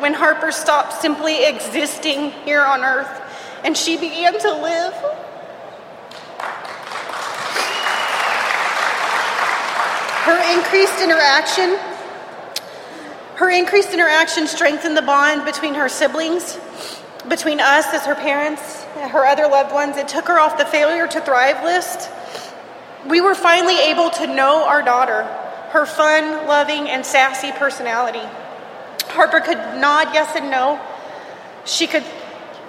when 0.00 0.14
Harper 0.14 0.50
stopped 0.50 0.94
simply 0.94 1.44
existing 1.44 2.30
here 2.44 2.62
on 2.62 2.82
earth 2.82 3.20
and 3.64 3.76
she 3.76 3.96
began 3.96 4.38
to 4.38 4.52
live. 4.52 4.94
Her 10.24 10.58
increased 10.58 11.02
interaction, 11.02 11.78
her 13.36 13.50
increased 13.50 13.92
interaction 13.92 14.46
strengthened 14.46 14.96
the 14.96 15.02
bond 15.02 15.44
between 15.44 15.74
her 15.74 15.88
siblings, 15.88 16.58
between 17.28 17.60
us 17.60 17.86
as 17.92 18.06
her 18.06 18.14
parents, 18.14 18.84
her 18.94 19.26
other 19.26 19.48
loved 19.48 19.72
ones. 19.72 19.96
It 19.96 20.08
took 20.08 20.28
her 20.28 20.38
off 20.38 20.58
the 20.58 20.66
failure 20.66 21.06
to 21.06 21.20
thrive 21.20 21.64
list. 21.64 22.10
We 23.08 23.20
were 23.20 23.34
finally 23.34 23.78
able 23.78 24.10
to 24.10 24.26
know 24.26 24.64
our 24.66 24.82
daughter, 24.82 25.24
her 25.70 25.86
fun, 25.86 26.46
loving, 26.46 26.88
and 26.88 27.04
sassy 27.04 27.50
personality. 27.52 28.26
Harper 29.10 29.40
could 29.40 29.58
nod 29.80 30.14
yes 30.14 30.34
and 30.36 30.50
no. 30.50 30.80
She 31.64 31.86
could 31.86 32.04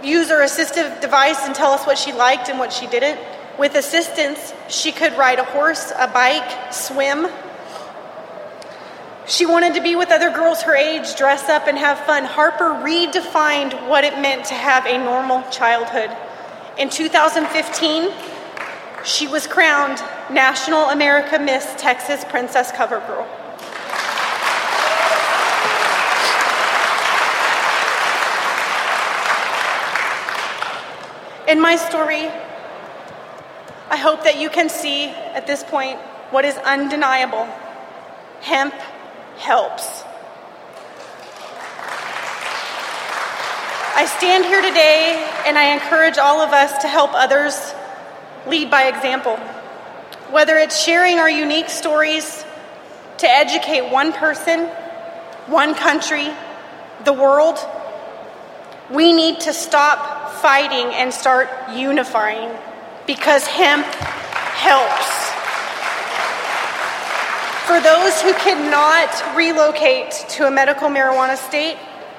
use 0.04 0.30
her 0.30 0.44
assistive 0.44 1.02
device 1.02 1.46
and 1.46 1.56
tell 1.56 1.72
us 1.72 1.86
what 1.86 1.98
she 1.98 2.12
liked 2.12 2.50
and 2.50 2.60
what 2.60 2.74
she 2.74 2.88
didn't. 2.88 3.20
With 3.58 3.76
assistance, 3.76 4.54
she 4.70 4.92
could 4.92 5.18
ride 5.18 5.40
a 5.40 5.44
horse, 5.44 5.92
a 5.98 6.08
bike, 6.08 6.74
swim. 6.74 7.28
She 9.28 9.46
wanted 9.46 9.76
to 9.76 9.82
be 9.82 9.96
with 9.96 10.10
other 10.10 10.32
girls 10.32 10.64
her 10.64 10.76
age, 10.76 11.16
dress 11.16 11.48
up, 11.48 11.68
and 11.68 11.78
have 11.78 12.00
fun. 12.00 12.26
Harper 12.26 12.70
redefined 12.84 13.88
what 13.88 14.04
it 14.04 14.20
meant 14.20 14.46
to 14.46 14.56
have 14.56 14.86
a 14.86 14.98
normal 14.98 15.44
childhood. 15.52 16.10
In 16.78 16.90
2015, 16.90 18.12
she 19.04 19.28
was 19.28 19.48
crowned 19.48 20.00
National 20.32 20.90
America 20.90 21.38
Miss 21.40 21.74
Texas 21.78 22.26
Princess 22.30 22.72
Cover 22.72 23.00
Girl. 23.02 23.28
In 31.52 31.60
my 31.60 31.76
story, 31.76 32.30
I 33.90 33.98
hope 33.98 34.24
that 34.24 34.40
you 34.40 34.50
can 34.50 34.70
see 34.70 35.08
at 35.10 35.46
this 35.48 35.66
point 35.66 36.00
what 36.30 36.46
is 36.46 36.56
undeniable. 36.56 37.46
Hemp 38.40 38.74
helps. 39.38 40.06
I 43.98 44.06
stand 44.18 44.46
here 44.46 44.62
today 44.62 45.30
and 45.46 45.58
I 45.58 45.74
encourage 45.74 46.18
all 46.18 46.40
of 46.40 46.54
us 46.54 46.84
to 46.84 46.88
help 46.88 47.12
others 47.14 47.74
lead 48.48 48.72
by 48.72 48.84
example. 48.84 49.36
Whether 50.32 50.56
it's 50.56 50.82
sharing 50.82 51.20
our 51.20 51.30
unique 51.30 51.70
stories 51.70 52.46
to 53.18 53.30
educate 53.30 53.92
one 53.92 54.14
person, 54.14 54.68
one 55.48 55.76
country, 55.76 56.30
the 57.04 57.12
world, 57.12 57.60
we 58.90 59.12
need 59.12 59.42
to 59.42 59.54
stop 59.54 60.11
fighting 60.42 60.94
and 60.94 61.14
start 61.14 61.50
unifying 61.72 62.50
because 63.06 63.46
hemp 63.46 63.86
helps. 63.86 65.22
For 67.68 67.80
those 67.80 68.22
who 68.22 68.34
cannot 68.34 69.38
relocate 69.38 70.12
to 70.30 70.48
a 70.48 70.52
medical 70.52 70.90
marijuana 70.90 71.38
state, 71.38 71.78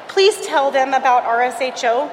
please 0.08 0.46
tell 0.46 0.70
them 0.70 0.94
about 0.94 1.24
RSHO. 1.24 2.10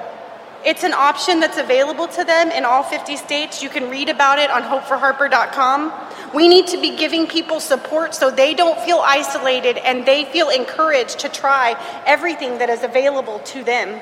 It's 0.64 0.84
an 0.84 0.92
option 0.92 1.40
that's 1.40 1.56
available 1.56 2.06
to 2.08 2.24
them 2.24 2.50
in 2.50 2.64
all 2.66 2.82
50 2.82 3.16
states. 3.16 3.62
You 3.62 3.70
can 3.70 3.88
read 3.88 4.10
about 4.10 4.38
it 4.38 4.50
on 4.50 4.62
hopeforharper.com. 4.62 5.92
We 6.34 6.48
need 6.48 6.66
to 6.68 6.80
be 6.80 6.96
giving 6.96 7.26
people 7.26 7.60
support 7.60 8.14
so 8.14 8.30
they 8.30 8.52
don't 8.54 8.78
feel 8.80 9.00
isolated 9.02 9.78
and 9.78 10.04
they 10.04 10.26
feel 10.26 10.50
encouraged 10.50 11.20
to 11.20 11.28
try 11.28 11.76
everything 12.04 12.58
that 12.58 12.68
is 12.68 12.82
available 12.82 13.38
to 13.38 13.64
them. 13.64 14.00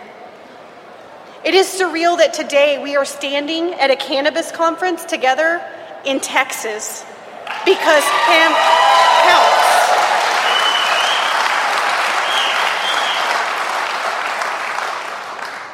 It 1.45 1.55
is 1.55 1.69
surreal 1.69 2.19
that 2.19 2.35
today 2.35 2.83
we 2.83 2.97
are 2.97 3.05
standing 3.05 3.73
at 3.75 3.93
a 3.93 3.97
cannabis 3.97 4.51
conference 4.51 5.05
together 5.05 5.63
in 6.05 6.19
Texas 6.19 7.05
because 7.65 8.03
hemp 8.03 8.57
helps. 9.23 9.69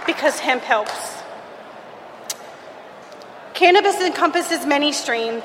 Because 0.06 0.38
hemp 0.38 0.62
helps. 0.62 1.14
Cannabis 3.54 3.98
encompasses 4.02 4.66
many 4.66 4.92
strains. 4.92 5.44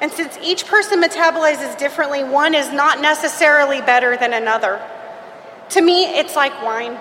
And 0.00 0.10
since 0.10 0.36
each 0.42 0.66
person 0.66 1.00
metabolizes 1.00 1.78
differently, 1.78 2.24
one 2.24 2.56
is 2.56 2.72
not 2.72 3.00
necessarily 3.00 3.80
better 3.80 4.16
than 4.16 4.32
another. 4.32 4.82
To 5.70 5.80
me, 5.80 6.06
it's 6.06 6.34
like 6.34 6.60
wine. 6.62 6.98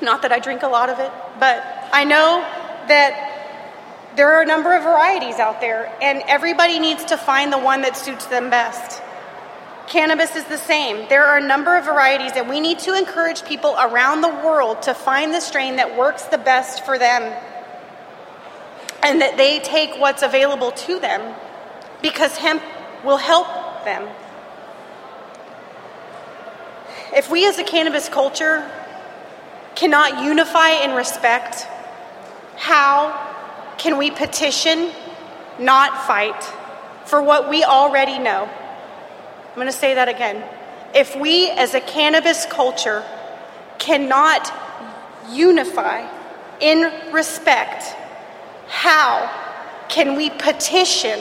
Not 0.00 0.22
that 0.22 0.32
I 0.32 0.38
drink 0.38 0.62
a 0.62 0.68
lot 0.68 0.90
of 0.90 0.98
it, 0.98 1.10
but 1.38 1.64
I 1.92 2.04
know 2.04 2.40
that 2.88 3.30
there 4.16 4.32
are 4.32 4.42
a 4.42 4.46
number 4.46 4.76
of 4.76 4.82
varieties 4.82 5.36
out 5.36 5.60
there, 5.60 5.92
and 6.00 6.22
everybody 6.26 6.78
needs 6.78 7.04
to 7.06 7.16
find 7.16 7.52
the 7.52 7.58
one 7.58 7.82
that 7.82 7.96
suits 7.96 8.26
them 8.26 8.50
best. 8.50 9.02
Cannabis 9.86 10.34
is 10.36 10.44
the 10.44 10.58
same. 10.58 11.08
There 11.08 11.24
are 11.24 11.38
a 11.38 11.46
number 11.46 11.76
of 11.76 11.84
varieties, 11.84 12.32
and 12.36 12.48
we 12.48 12.60
need 12.60 12.78
to 12.80 12.96
encourage 12.96 13.44
people 13.44 13.76
around 13.78 14.20
the 14.20 14.28
world 14.28 14.82
to 14.82 14.94
find 14.94 15.34
the 15.34 15.40
strain 15.40 15.76
that 15.76 15.96
works 15.96 16.24
the 16.24 16.38
best 16.38 16.84
for 16.84 16.98
them 16.98 17.22
and 19.02 19.20
that 19.20 19.36
they 19.36 19.58
take 19.58 19.98
what's 20.00 20.22
available 20.22 20.72
to 20.72 20.98
them 20.98 21.34
because 22.00 22.38
hemp 22.38 22.62
will 23.04 23.18
help 23.18 23.46
them. 23.84 24.08
If 27.12 27.30
we 27.30 27.46
as 27.46 27.58
a 27.58 27.64
cannabis 27.64 28.08
culture 28.08 28.68
cannot 29.74 30.24
unify 30.24 30.70
in 30.70 30.92
respect, 30.92 31.66
How 32.56 33.12
can 33.78 33.98
we 33.98 34.10
petition, 34.10 34.92
not 35.58 36.06
fight, 36.06 36.42
for 37.04 37.20
what 37.20 37.50
we 37.50 37.64
already 37.64 38.18
know? 38.18 38.44
I'm 38.44 39.54
going 39.54 39.66
to 39.66 39.72
say 39.72 39.94
that 39.94 40.08
again. 40.08 40.42
If 40.94 41.16
we 41.16 41.50
as 41.50 41.74
a 41.74 41.80
cannabis 41.80 42.46
culture 42.46 43.04
cannot 43.78 44.52
unify 45.30 46.08
in 46.60 47.12
respect, 47.12 47.96
how 48.68 49.28
can 49.88 50.16
we 50.16 50.30
petition, 50.30 51.18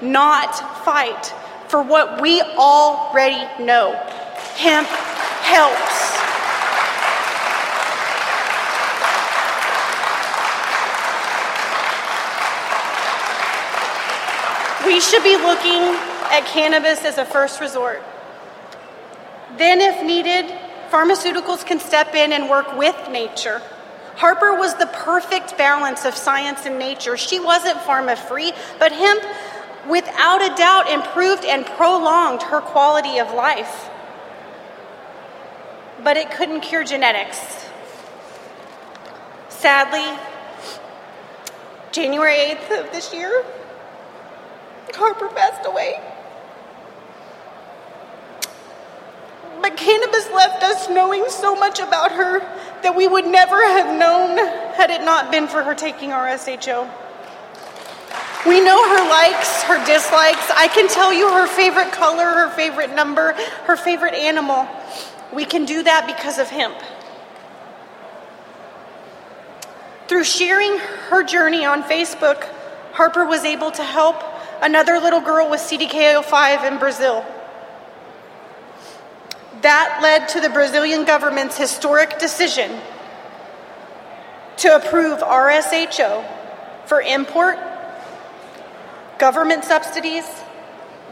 not 0.00 0.84
fight, 0.84 1.32
for 1.68 1.82
what 1.82 2.20
we 2.20 2.40
already 2.42 3.64
know? 3.64 3.94
Hemp 4.56 4.86
helps. 4.86 6.33
We 14.86 15.00
should 15.00 15.22
be 15.22 15.36
looking 15.36 15.80
at 16.30 16.44
cannabis 16.46 17.04
as 17.04 17.16
a 17.16 17.24
first 17.24 17.60
resort. 17.60 18.02
Then, 19.56 19.80
if 19.80 20.04
needed, 20.04 20.46
pharmaceuticals 20.90 21.64
can 21.64 21.80
step 21.80 22.14
in 22.14 22.32
and 22.32 22.50
work 22.50 22.76
with 22.76 22.96
nature. 23.08 23.62
Harper 24.16 24.54
was 24.54 24.74
the 24.74 24.86
perfect 24.86 25.56
balance 25.56 26.04
of 26.04 26.14
science 26.14 26.66
and 26.66 26.78
nature. 26.78 27.16
She 27.16 27.40
wasn't 27.40 27.78
pharma 27.78 28.16
free, 28.16 28.52
but 28.78 28.92
hemp, 28.92 29.24
without 29.88 30.42
a 30.42 30.54
doubt, 30.54 30.90
improved 30.90 31.44
and 31.44 31.64
prolonged 31.64 32.42
her 32.42 32.60
quality 32.60 33.18
of 33.18 33.32
life. 33.32 33.88
But 36.02 36.16
it 36.16 36.30
couldn't 36.30 36.60
cure 36.60 36.84
genetics. 36.84 37.40
Sadly, 39.48 40.04
January 41.90 42.36
8th 42.36 42.84
of 42.84 42.92
this 42.92 43.14
year, 43.14 43.44
Harper 44.94 45.28
passed 45.28 45.66
away. 45.66 46.00
But 49.60 49.76
cannabis 49.76 50.28
left 50.30 50.62
us 50.62 50.88
knowing 50.90 51.24
so 51.28 51.54
much 51.54 51.78
about 51.78 52.12
her 52.12 52.40
that 52.82 52.94
we 52.94 53.08
would 53.08 53.26
never 53.26 53.62
have 53.66 53.98
known 53.98 54.36
had 54.74 54.90
it 54.90 55.02
not 55.02 55.30
been 55.30 55.48
for 55.48 55.62
her 55.62 55.74
taking 55.74 56.10
RSHO. 56.10 56.90
We 58.46 58.60
know 58.60 58.76
her 58.90 59.08
likes, 59.08 59.62
her 59.62 59.82
dislikes. 59.86 60.50
I 60.54 60.68
can 60.68 60.86
tell 60.88 61.14
you 61.14 61.32
her 61.32 61.46
favorite 61.46 61.92
color, 61.92 62.24
her 62.24 62.50
favorite 62.50 62.94
number, 62.94 63.32
her 63.64 63.76
favorite 63.76 64.12
animal. 64.12 64.68
We 65.32 65.46
can 65.46 65.64
do 65.64 65.82
that 65.82 66.06
because 66.06 66.38
of 66.38 66.48
hemp. 66.48 66.76
Through 70.08 70.24
sharing 70.24 70.76
her 71.08 71.22
journey 71.24 71.64
on 71.64 71.82
Facebook, 71.84 72.46
Harper 72.92 73.24
was 73.24 73.44
able 73.44 73.70
to 73.70 73.82
help 73.82 74.22
another 74.64 74.98
little 74.98 75.20
girl 75.20 75.50
with 75.50 75.60
CDKL5 75.60 76.72
in 76.72 76.78
Brazil. 76.78 77.24
That 79.60 80.00
led 80.02 80.28
to 80.30 80.40
the 80.40 80.48
Brazilian 80.48 81.04
government's 81.04 81.58
historic 81.58 82.18
decision 82.18 82.80
to 84.56 84.74
approve 84.74 85.20
RSHO 85.20 86.24
for 86.86 87.02
import, 87.02 87.58
government 89.18 89.64
subsidies, 89.64 90.24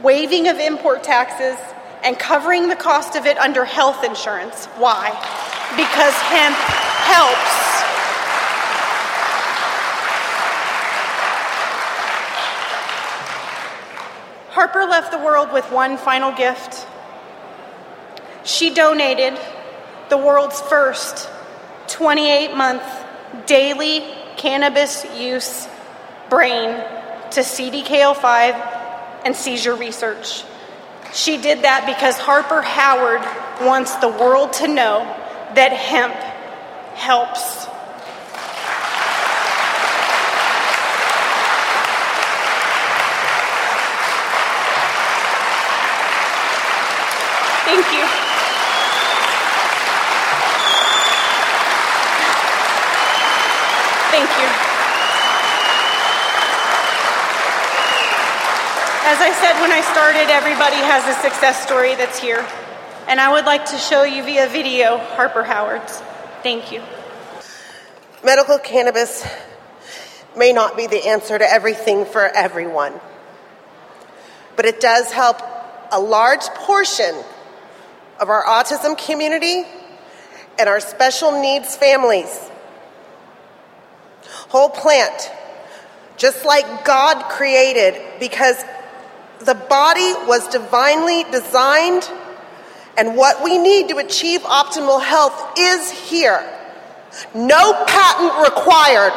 waiving 0.02 0.48
of 0.48 0.58
import 0.58 1.04
taxes, 1.04 1.58
and 2.02 2.18
covering 2.18 2.68
the 2.68 2.76
cost 2.76 3.16
of 3.16 3.26
it 3.26 3.36
under 3.36 3.66
health 3.66 4.02
insurance. 4.02 4.64
Why? 4.76 5.10
Because 5.76 6.14
hemp 6.14 6.56
helps. 6.56 7.71
Harper 14.52 14.84
left 14.84 15.10
the 15.10 15.18
world 15.18 15.50
with 15.50 15.64
one 15.72 15.96
final 15.96 16.30
gift. 16.30 16.86
She 18.44 18.74
donated 18.74 19.38
the 20.10 20.18
world's 20.18 20.60
first 20.60 21.26
28 21.88 22.54
month 22.54 22.82
daily 23.46 24.04
cannabis 24.36 25.06
use 25.16 25.66
brain 26.28 26.76
to 27.30 27.40
CDKL5 27.40 29.24
and 29.24 29.34
seizure 29.34 29.74
research. 29.74 30.44
She 31.14 31.40
did 31.40 31.62
that 31.62 31.86
because 31.86 32.18
Harper 32.18 32.60
Howard 32.60 33.22
wants 33.66 33.94
the 33.96 34.08
world 34.08 34.52
to 34.54 34.68
know 34.68 35.00
that 35.54 35.72
hemp 35.72 36.14
helps. 36.94 37.71
Thank 47.72 47.86
you. 47.86 48.04
Thank 54.12 54.28
you. 54.36 54.48
As 59.08 59.20
I 59.22 59.32
said 59.40 59.58
when 59.62 59.72
I 59.72 59.80
started, 59.90 60.30
everybody 60.30 60.76
has 60.76 61.02
a 61.08 61.18
success 61.22 61.62
story 61.62 61.94
that's 61.94 62.18
here. 62.18 62.46
And 63.08 63.18
I 63.18 63.32
would 63.32 63.46
like 63.46 63.64
to 63.64 63.78
show 63.78 64.02
you 64.02 64.22
via 64.22 64.48
video 64.48 64.98
Harper 64.98 65.42
Howard's. 65.42 66.02
Thank 66.42 66.72
you. 66.72 66.82
Medical 68.22 68.58
cannabis 68.58 69.26
may 70.36 70.52
not 70.52 70.76
be 70.76 70.86
the 70.86 71.06
answer 71.06 71.38
to 71.38 71.50
everything 71.50 72.04
for 72.04 72.28
everyone, 72.28 73.00
but 74.56 74.66
it 74.66 74.78
does 74.78 75.10
help 75.10 75.40
a 75.90 75.98
large 75.98 76.44
portion 76.48 77.14
of 78.22 78.30
our 78.30 78.44
autism 78.44 78.96
community 78.96 79.64
and 80.56 80.68
our 80.68 80.78
special 80.78 81.42
needs 81.42 81.76
families. 81.76 82.48
Whole 84.48 84.68
plant, 84.68 85.28
just 86.16 86.44
like 86.44 86.84
God 86.84 87.28
created, 87.30 88.00
because 88.20 88.62
the 89.40 89.54
body 89.54 90.14
was 90.28 90.46
divinely 90.48 91.24
designed, 91.32 92.08
and 92.96 93.16
what 93.16 93.42
we 93.42 93.58
need 93.58 93.88
to 93.88 93.96
achieve 93.96 94.42
optimal 94.42 95.02
health 95.02 95.58
is 95.58 95.90
here. 95.90 96.48
No 97.34 97.84
patent 97.86 98.48
required. 98.48 99.14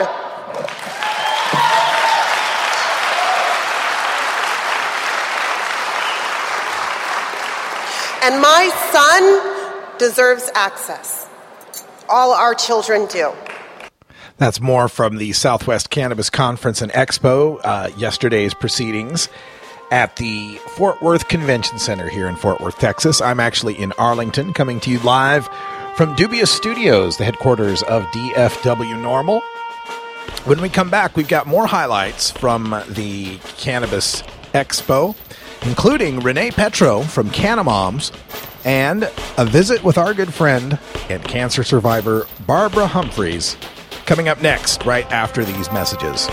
And 8.26 8.42
my 8.42 8.72
son 8.92 10.00
deserves 10.00 10.50
access. 10.56 11.30
All 12.10 12.34
our 12.34 12.56
children 12.56 13.06
do. 13.06 13.32
That's 14.38 14.60
more 14.60 14.90
from 14.90 15.18
the 15.18 15.32
Southwest 15.34 15.92
Cannabis 15.92 16.32
Conference 16.32 16.82
and 16.82 16.92
Expo, 16.94 17.62
uh, 17.64 17.92
yesterday's 17.96 18.56
proceedings 18.56 19.30
at 19.92 20.16
the 20.16 20.56
Fort 20.70 21.04
Worth 21.04 21.28
Convention 21.28 21.78
Center 21.78 22.10
here 22.10 22.28
in 22.28 22.36
Fort 22.36 22.62
Worth, 22.62 22.80
Texas. 22.80 23.22
I'm 23.22 23.40
actually 23.40 23.80
in 23.80 23.92
Arlington, 23.92 24.54
coming 24.54 24.80
to 24.80 24.90
you 24.90 24.98
live 25.02 25.48
from 25.96 26.16
Dubious 26.16 26.50
Studios, 26.52 27.18
the 27.18 27.26
headquarters 27.26 27.84
of 27.84 28.02
DFW 28.06 29.04
NORML. 29.04 29.40
When 30.46 30.62
we 30.62 30.70
come 30.70 30.90
back, 30.90 31.16
we've 31.16 31.28
got 31.28 31.46
more 31.46 31.68
highlights 31.68 32.32
from 32.32 32.76
the 32.90 33.38
Cannabis 33.58 34.24
Expo, 34.56 35.16
including 35.66 36.20
Renee 36.20 36.52
Petro 36.52 37.02
from 37.02 37.30
Canamoms 37.30 38.12
and 38.64 39.10
a 39.38 39.46
visit 39.46 39.84
with 39.84 39.98
our 39.98 40.14
good 40.14 40.34
friend 40.34 40.80
and 41.10 41.24
cancer 41.24 41.64
survivor 41.64 42.28
Barbara 42.46 42.88
Humphreys 42.88 43.58
coming 44.06 44.28
up 44.28 44.42
next, 44.42 44.86
right 44.86 45.10
after 45.12 45.44
these 45.44 45.72
messages. 45.72 46.28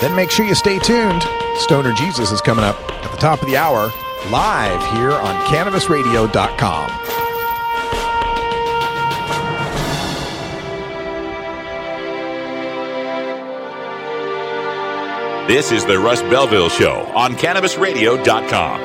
Then 0.00 0.16
make 0.16 0.30
sure 0.30 0.46
you 0.46 0.54
stay 0.54 0.78
tuned. 0.78 1.22
Stoner 1.58 1.92
Jesus 1.94 2.32
is 2.32 2.40
coming 2.40 2.64
up 2.64 2.76
at 3.04 3.10
the 3.10 3.18
top 3.18 3.40
of 3.40 3.48
the 3.48 3.56
hour, 3.56 3.92
live 4.30 4.82
here 4.96 5.12
on 5.12 5.34
CannabisRadio.com. 5.46 7.21
This 15.48 15.72
is 15.72 15.84
the 15.84 15.98
Russ 15.98 16.22
Belville 16.22 16.68
Show 16.68 17.00
on 17.16 17.34
CannabisRadio.com. 17.34 18.80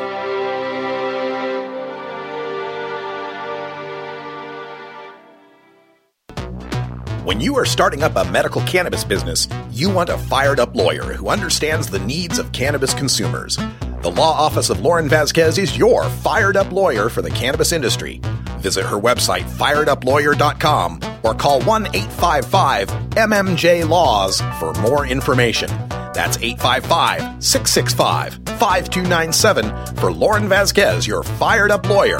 When 7.23 7.39
you 7.39 7.55
are 7.57 7.65
starting 7.65 8.01
up 8.01 8.15
a 8.15 8.25
medical 8.31 8.61
cannabis 8.61 9.03
business, 9.03 9.47
you 9.69 9.91
want 9.91 10.09
a 10.09 10.17
fired 10.17 10.59
up 10.59 10.73
lawyer 10.75 11.13
who 11.13 11.29
understands 11.29 11.91
the 11.91 11.99
needs 11.99 12.39
of 12.39 12.51
cannabis 12.53 12.95
consumers. 12.95 13.55
The 14.01 14.09
law 14.09 14.31
office 14.31 14.71
of 14.71 14.79
Lauren 14.79 15.07
Vasquez 15.07 15.59
is 15.59 15.77
your 15.77 16.05
fired 16.05 16.57
up 16.57 16.71
lawyer 16.71 17.09
for 17.09 17.21
the 17.21 17.29
cannabis 17.29 17.71
industry. 17.71 18.19
Visit 18.61 18.83
her 18.87 18.97
website, 18.97 19.43
firedupLawyer.com, 19.43 21.01
or 21.21 21.35
call 21.35 21.61
1 21.61 21.85
855 21.85 22.87
MMJ 23.11 23.87
Laws 23.87 24.41
for 24.57 24.73
more 24.81 25.05
information. 25.05 25.69
That's 26.17 26.37
855 26.37 27.43
665 27.43 28.33
5297 28.57 29.95
for 29.97 30.11
Lauren 30.11 30.49
Vasquez, 30.49 31.05
your 31.05 31.21
fired 31.21 31.69
up 31.69 31.87
lawyer, 31.87 32.17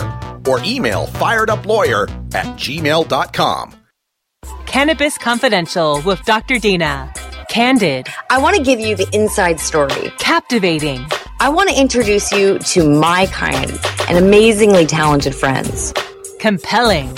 or 0.48 0.64
email 0.64 1.08
firedupLawyer 1.08 2.08
at 2.36 2.46
gmail.com. 2.58 3.74
Cannabis 4.68 5.18
Confidential 5.18 6.04
with 6.06 6.24
Dr. 6.26 6.60
Dina. 6.60 7.12
Candid. 7.50 8.08
I 8.30 8.38
want 8.38 8.56
to 8.56 8.62
give 8.62 8.80
you 8.80 8.96
the 8.96 9.10
inside 9.14 9.60
story. 9.60 10.12
Captivating. 10.20 11.04
I 11.40 11.50
want 11.50 11.72
to 11.72 11.82
introduce 11.82 12.32
you 12.32 12.60
to 12.60 12.88
my 12.88 13.26
kind 13.28 13.80
and 14.08 14.20
amazingly 14.20 14.86
talented 14.86 15.34
friends. 15.34 15.92
Compelling. 16.40 17.18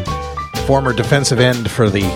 former 0.64 0.92
defensive 0.92 1.40
end 1.40 1.68
for 1.68 1.90
the 1.90 2.08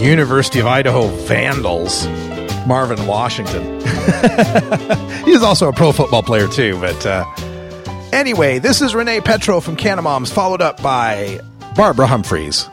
University 0.00 0.58
of 0.58 0.66
Idaho 0.66 1.08
Vandals, 1.26 2.06
Marvin 2.68 3.06
Washington. 3.06 3.80
He's 5.24 5.42
also 5.42 5.68
a 5.68 5.72
pro 5.72 5.90
football 5.90 6.22
player, 6.22 6.46
too. 6.46 6.78
But 6.78 7.04
uh, 7.06 7.24
anyway, 8.12 8.58
this 8.58 8.82
is 8.82 8.94
Renee 8.94 9.22
Petro 9.22 9.60
from 9.60 9.74
Canamoms, 9.74 10.30
followed 10.30 10.60
up 10.60 10.80
by 10.82 11.40
Barbara 11.74 12.06
Humphreys. 12.06 12.68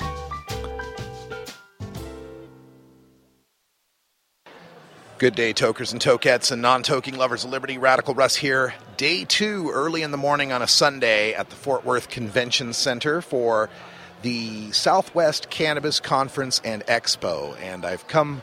Good 5.18 5.34
day, 5.36 5.54
tokers 5.54 5.94
and 5.94 6.02
tokettes 6.02 6.52
and 6.52 6.62
non 6.62 6.84
toking 6.84 7.16
lovers 7.16 7.46
of 7.46 7.50
liberty. 7.50 7.78
Radical 7.78 8.14
Russ 8.14 8.36
here. 8.36 8.74
Day 8.98 9.24
two, 9.24 9.72
early 9.72 10.02
in 10.02 10.12
the 10.12 10.18
morning 10.18 10.52
on 10.52 10.62
a 10.62 10.68
Sunday 10.68 11.34
at 11.34 11.50
the 11.50 11.56
Fort 11.56 11.86
Worth 11.86 12.10
Convention 12.10 12.74
Center 12.74 13.22
for 13.22 13.70
the 14.24 14.74
Southwest 14.74 15.50
Cannabis 15.50 16.02
Conference 16.02 16.60
and 16.66 16.86
Expo. 16.88 17.58
And 17.62 17.86
I've 17.86 18.08
come 18.08 18.42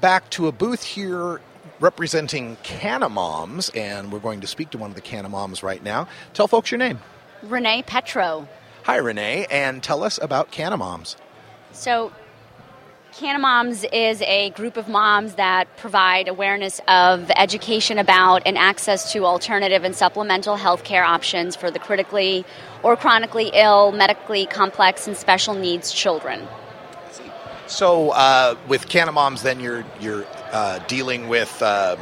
back 0.00 0.28
to 0.30 0.46
a 0.46 0.52
booth 0.52 0.82
here 0.82 1.40
representing 1.80 2.56
Canamoms, 2.62 3.70
and 3.70 4.12
we're 4.12 4.18
going 4.18 4.40
to 4.40 4.46
speak 4.46 4.70
to 4.70 4.78
one 4.78 4.90
of 4.90 4.96
the 4.96 5.02
Canamoms 5.02 5.62
right 5.62 5.82
now. 5.82 6.08
Tell 6.34 6.48
folks 6.48 6.70
your 6.70 6.78
name. 6.78 7.00
Renee 7.42 7.82
Petro. 7.82 8.48
Hi, 8.84 8.96
Renee, 8.96 9.46
and 9.50 9.82
tell 9.82 10.02
us 10.02 10.18
about 10.20 10.50
Canamoms. 10.50 11.16
So, 11.72 12.12
Canna 13.12 13.38
Moms 13.38 13.84
is 13.92 14.22
a 14.22 14.50
group 14.50 14.76
of 14.76 14.88
moms 14.88 15.34
that 15.34 15.76
provide 15.76 16.28
awareness 16.28 16.80
of 16.86 17.30
education 17.36 17.98
about 17.98 18.42
and 18.46 18.56
access 18.56 19.12
to 19.12 19.24
alternative 19.24 19.82
and 19.82 19.96
supplemental 19.96 20.56
health 20.56 20.84
care 20.84 21.02
options 21.02 21.56
for 21.56 21.70
the 21.70 21.78
critically 21.78 22.44
or 22.82 22.96
chronically 22.96 23.50
ill, 23.54 23.92
medically 23.92 24.46
complex, 24.46 25.08
and 25.08 25.16
special 25.16 25.54
needs 25.54 25.92
children. 25.92 26.46
So, 27.68 28.10
uh, 28.10 28.56
with 28.66 28.88
Canamoms, 28.88 29.42
then 29.42 29.60
you're 29.60 29.84
you're 30.00 30.24
uh, 30.52 30.78
dealing 30.88 31.28
with 31.28 31.62
um, 31.62 32.00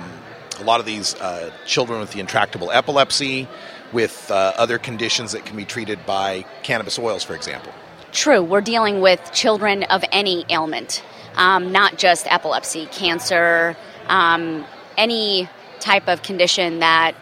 a 0.60 0.64
lot 0.64 0.78
of 0.78 0.86
these 0.86 1.16
uh, 1.16 1.50
children 1.66 1.98
with 1.98 2.12
the 2.12 2.20
intractable 2.20 2.70
epilepsy, 2.70 3.48
with 3.92 4.30
uh, 4.30 4.52
other 4.56 4.78
conditions 4.78 5.32
that 5.32 5.44
can 5.44 5.56
be 5.56 5.64
treated 5.64 6.06
by 6.06 6.44
cannabis 6.62 6.98
oils, 7.00 7.24
for 7.24 7.34
example. 7.34 7.72
True, 8.12 8.42
we're 8.42 8.60
dealing 8.60 9.00
with 9.00 9.32
children 9.32 9.82
of 9.84 10.04
any 10.12 10.44
ailment, 10.48 11.02
um, 11.34 11.72
not 11.72 11.98
just 11.98 12.30
epilepsy, 12.32 12.86
cancer, 12.86 13.76
um, 14.06 14.64
any 14.96 15.48
type 15.80 16.08
of 16.08 16.22
condition 16.22 16.78
that 16.78 17.14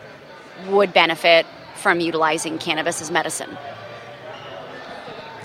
would 0.68 0.92
benefit 0.92 1.46
from 1.76 1.98
utilizing 2.00 2.58
cannabis 2.58 3.00
as 3.00 3.10
medicine. 3.10 3.56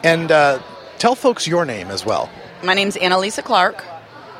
And 0.03 0.31
uh, 0.31 0.61
tell 0.97 1.15
folks 1.15 1.47
your 1.47 1.65
name 1.65 1.89
as 1.89 2.05
well. 2.05 2.29
My 2.61 2.73
name's 2.73 2.97
Annalisa 2.97 3.41
Clark. 3.41 3.85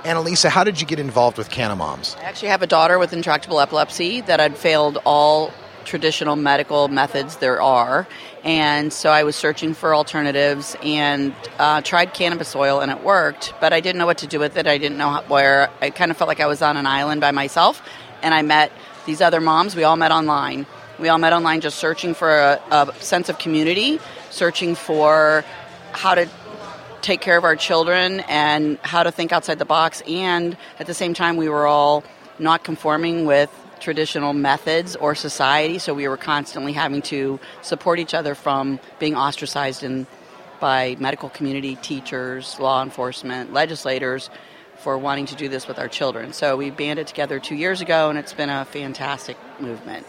Annalisa, 0.04 0.50
how 0.50 0.66
did 0.66 0.82
you 0.82 0.86
get 0.86 1.00
involved 1.00 1.38
with 1.38 1.50
Canamoms? 1.50 2.18
I 2.20 2.24
actually 2.24 2.50
have 2.50 2.62
a 2.62 2.68
daughter 2.68 3.00
with 3.00 3.14
intractable 3.14 3.62
epilepsy 3.62 4.20
that 4.22 4.42
had 4.42 4.58
failed 4.58 4.98
all 5.06 5.54
traditional 5.86 6.36
medical 6.36 6.90
methods 6.90 7.38
there 7.38 7.62
are. 7.62 8.06
And 8.44 8.92
so 8.92 9.10
I 9.10 9.24
was 9.24 9.38
searching 9.38 9.74
for 9.74 9.96
alternatives 9.96 10.76
and 10.84 11.34
uh, 11.60 11.80
tried 11.82 12.14
cannabis 12.14 12.58
oil 12.58 12.82
and 12.82 12.92
it 12.92 13.04
worked, 13.06 13.54
but 13.62 13.72
I 13.72 13.80
didn't 13.80 14.00
know 14.00 14.06
what 14.06 14.18
to 14.18 14.28
do 14.28 14.38
with 14.38 14.58
it. 14.58 14.68
I 14.68 14.78
didn't 14.78 14.98
know 14.98 15.10
how, 15.10 15.24
where. 15.24 15.70
I 15.82 15.90
kind 15.90 16.12
of 16.12 16.18
felt 16.18 16.28
like 16.28 16.42
I 16.42 16.48
was 16.48 16.62
on 16.62 16.76
an 16.76 16.86
island 16.86 17.22
by 17.22 17.32
myself. 17.32 17.82
And 18.22 18.34
I 18.34 18.42
met 18.42 18.74
these 19.06 19.22
other 19.22 19.40
moms. 19.40 19.78
We 19.78 19.86
all 19.86 19.96
met 19.96 20.12
online. 20.12 20.66
We 21.00 21.08
all 21.08 21.20
met 21.20 21.32
online 21.32 21.62
just 21.62 21.80
searching 21.80 22.14
for 22.14 22.38
a, 22.38 22.62
a 22.70 22.94
sense 23.00 23.30
of 23.30 23.40
community, 23.40 24.02
searching 24.30 24.76
for 24.76 25.46
how 25.94 26.16
to 26.16 26.30
take 27.02 27.22
care 27.22 27.38
of 27.38 27.44
our 27.44 27.56
children 27.56 28.22
and 28.22 28.78
how 28.84 29.04
to 29.04 29.12
think 29.12 29.32
outside 29.32 29.60
the 29.60 29.66
box. 29.66 30.02
And 30.08 30.58
at 30.80 30.88
the 30.88 30.94
same 30.94 31.14
time, 31.14 31.38
we 31.38 31.50
were 31.50 31.68
all 31.68 32.04
not 32.38 32.64
conforming 32.64 33.26
with 33.26 33.50
traditional 33.80 34.34
methods 34.34 34.96
or 34.96 35.16
society, 35.16 35.80
so 35.80 35.94
we 35.94 36.08
were 36.08 36.18
constantly 36.18 36.74
having 36.74 37.02
to 37.02 37.40
support 37.62 38.00
each 38.00 38.14
other 38.14 38.36
from 38.36 38.80
being 39.00 39.16
ostracized 39.16 39.84
in, 39.84 40.06
by 40.60 40.96
medical 41.00 41.30
community, 41.30 41.76
teachers, 41.78 42.60
law 42.60 42.84
enforcement, 42.84 43.54
legislators 43.54 44.30
for 44.78 44.98
wanting 44.98 45.26
to 45.26 45.36
do 45.36 45.50
this 45.50 45.68
with 45.68 45.80
our 45.80 45.88
children. 45.88 46.34
So 46.34 46.56
we 46.56 46.70
banded 46.70 47.08
together 47.08 47.40
two 47.40 47.56
years 47.56 47.82
ago, 47.82 48.10
and 48.10 48.18
it's 48.18 48.34
been 48.34 48.50
a 48.50 48.66
fantastic 48.66 49.38
movement. 49.60 50.06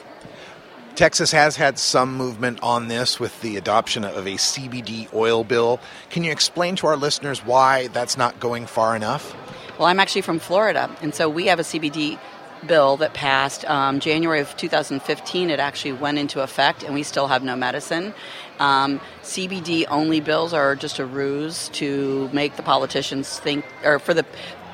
Texas 0.95 1.33
has 1.33 1.57
had 1.57 1.79
some 1.79 2.17
movement 2.17 2.59
on 2.63 2.89
this 2.89 3.19
with 3.19 3.41
the 3.41 3.57
adoption 3.57 4.05
of 4.05 4.27
a 4.27 4.35
CBD 4.35 5.13
oil 5.15 5.45
bill. 5.45 5.81
Can 6.11 6.25
you 6.25 6.33
explain 6.33 6.77
to 6.77 6.87
our 6.87 6.97
listeners 6.97 7.45
why 7.45 7.87
that's 7.89 8.17
not 8.17 8.39
going 8.41 8.67
far 8.67 8.95
enough? 8.95 9.35
Well, 9.79 9.87
I'm 9.87 10.01
actually 10.01 10.23
from 10.23 10.39
Florida, 10.39 10.95
and 11.01 11.15
so 11.15 11.29
we 11.29 11.47
have 11.47 11.59
a 11.59 11.63
CBD 11.63 12.19
bill 12.67 12.97
that 12.99 13.15
passed 13.15 13.65
um, 13.65 14.01
January 14.01 14.41
of 14.41 14.55
2015. 14.57 15.51
It 15.51 15.59
actually 15.59 15.93
went 15.93 16.19
into 16.19 16.43
effect, 16.43 16.83
and 16.83 16.95
we 16.95 17.03
still 17.03 17.29
have 17.29 17.43
no 17.43 17.57
medicine. 17.57 18.13
Um, 18.59 19.01
CBD 19.23 19.87
only 19.89 20.21
bills 20.21 20.53
are 20.53 20.77
just 20.77 20.99
a 20.99 21.07
ruse 21.07 21.71
to 21.71 22.29
make 22.33 22.57
the 22.57 22.63
politicians 22.63 23.39
think, 23.41 23.65
or 23.85 23.99
for 23.99 24.13
the 24.13 24.27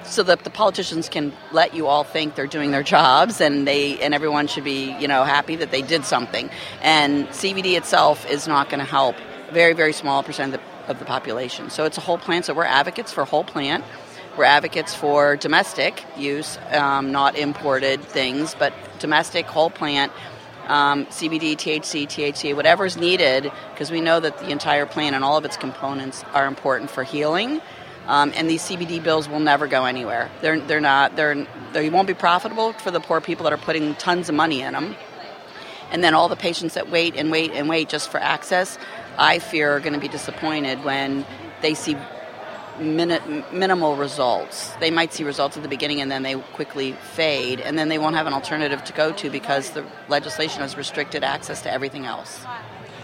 so 0.07 0.23
that 0.23 0.45
the 0.45 0.51
politicians 0.51 1.09
can 1.09 1.33
let 1.53 1.75
you 1.75 1.87
all 1.87 2.05
think 2.05 2.35
they're 2.35 2.47
doing 2.47 2.71
their 2.71 2.83
jobs 2.83 3.41
and 3.41 3.67
they 3.67 3.99
and 4.01 4.15
everyone 4.15 4.47
should 4.47 4.65
be 4.65 4.97
you 4.99 5.09
know 5.09 5.25
happy 5.25 5.57
that 5.57 5.71
they 5.71 5.83
did 5.83 6.05
something. 6.05 6.51
And 6.83 7.27
CBD 7.29 7.77
itself 7.77 8.29
is 8.31 8.47
not 8.49 8.71
going 8.71 8.81
to 8.81 8.87
help 8.87 9.17
very 9.53 9.73
very 9.73 9.93
small 9.93 10.23
percent 10.23 10.55
of 10.55 10.61
the, 10.61 10.91
of 10.91 10.99
the 10.99 11.05
population. 11.05 11.71
So 11.71 11.85
it's 11.85 11.99
a 11.99 12.01
whole 12.01 12.19
plant 12.19 12.45
so 12.45 12.55
we're 12.55 12.65
advocates 12.65 13.13
for 13.13 13.25
whole 13.25 13.45
plant. 13.45 13.85
We're 14.37 14.45
advocates 14.45 14.95
for 14.95 15.37
domestic 15.37 16.05
use 16.17 16.59
um, 16.71 17.11
not 17.13 17.37
imported 17.37 18.03
things 18.03 18.55
but 18.59 18.73
domestic 18.99 19.47
whole 19.47 19.71
plant 19.71 20.13
um, 20.67 21.07
CBD, 21.07 21.55
THC, 21.55 22.07
THC, 22.07 22.55
whatever's 22.55 22.97
needed, 22.97 23.51
because 23.73 23.91
we 23.91 24.01
know 24.01 24.21
that 24.21 24.39
the 24.39 24.51
entire 24.51 24.87
plant 24.87 25.15
and 25.15 25.25
all 25.25 25.37
of 25.37 25.45
its 25.45 25.57
components 25.57 26.25
are 26.35 26.47
important 26.47 26.91
for 26.91 27.05
healing. 27.05 27.61
Um, 28.07 28.33
and 28.37 28.49
these 28.49 28.63
CBD 28.63 29.03
bills 29.03 29.29
will 29.29 29.41
never 29.41 29.67
go 29.67 29.85
anywhere. 29.85 30.31
They're, 30.41 30.61
they're 30.61 30.81
not, 30.81 31.17
they're, 31.17 31.47
they 31.73 31.91
won't 31.91 32.07
be 32.07 32.15
profitable 32.15 32.73
for 32.75 32.91
the 32.91 33.01
poor 33.01 33.21
people 33.21 33.45
that 33.45 33.53
are 33.53 33.59
putting 33.59 33.95
tons 33.97 34.29
of 34.29 34.35
money 34.35 34.63
in 34.63 34.73
them. 34.73 34.97
And 35.91 36.03
then 36.03 36.15
all 36.15 36.29
the 36.29 36.37
patients 36.37 36.75
that 36.75 36.91
wait 36.91 37.17
and 37.17 37.31
wait 37.31 37.53
and 37.53 37.69
wait 37.69 37.89
just 37.89 38.11
for 38.11 38.19
access, 38.19 38.79
I 39.19 39.39
fear 39.39 39.77
are 39.77 39.81
going 39.81 39.95
to 39.95 40.01
be 40.01 40.09
disappointed 40.09 40.85
when 40.85 41.25
they 41.63 41.75
see 41.75 41.97
min- 42.79 43.45
minimal 43.53 43.97
results. 43.97 44.71
They 44.81 44.91
might 44.91 45.13
see 45.13 45.25
results 45.25 45.57
at 45.57 45.63
the 45.63 45.69
beginning 45.69 46.01
and 46.01 46.11
then 46.11 46.23
they 46.23 46.35
quickly 46.35 46.93
fade, 46.93 47.61
and 47.61 47.79
then 47.79 47.89
they 47.89 47.99
won't 47.99 48.17
have 48.17 48.27
an 48.27 48.33
alternative 48.35 48.83
to 48.85 48.93
go 48.93 49.13
to 49.13 49.31
because 49.31 49.71
the 49.71 49.85
legislation 50.09 50.61
has 50.61 50.77
restricted 50.77 51.25
access 51.25 51.63
to 51.63 51.73
everything 51.73 52.05
else. 52.05 52.45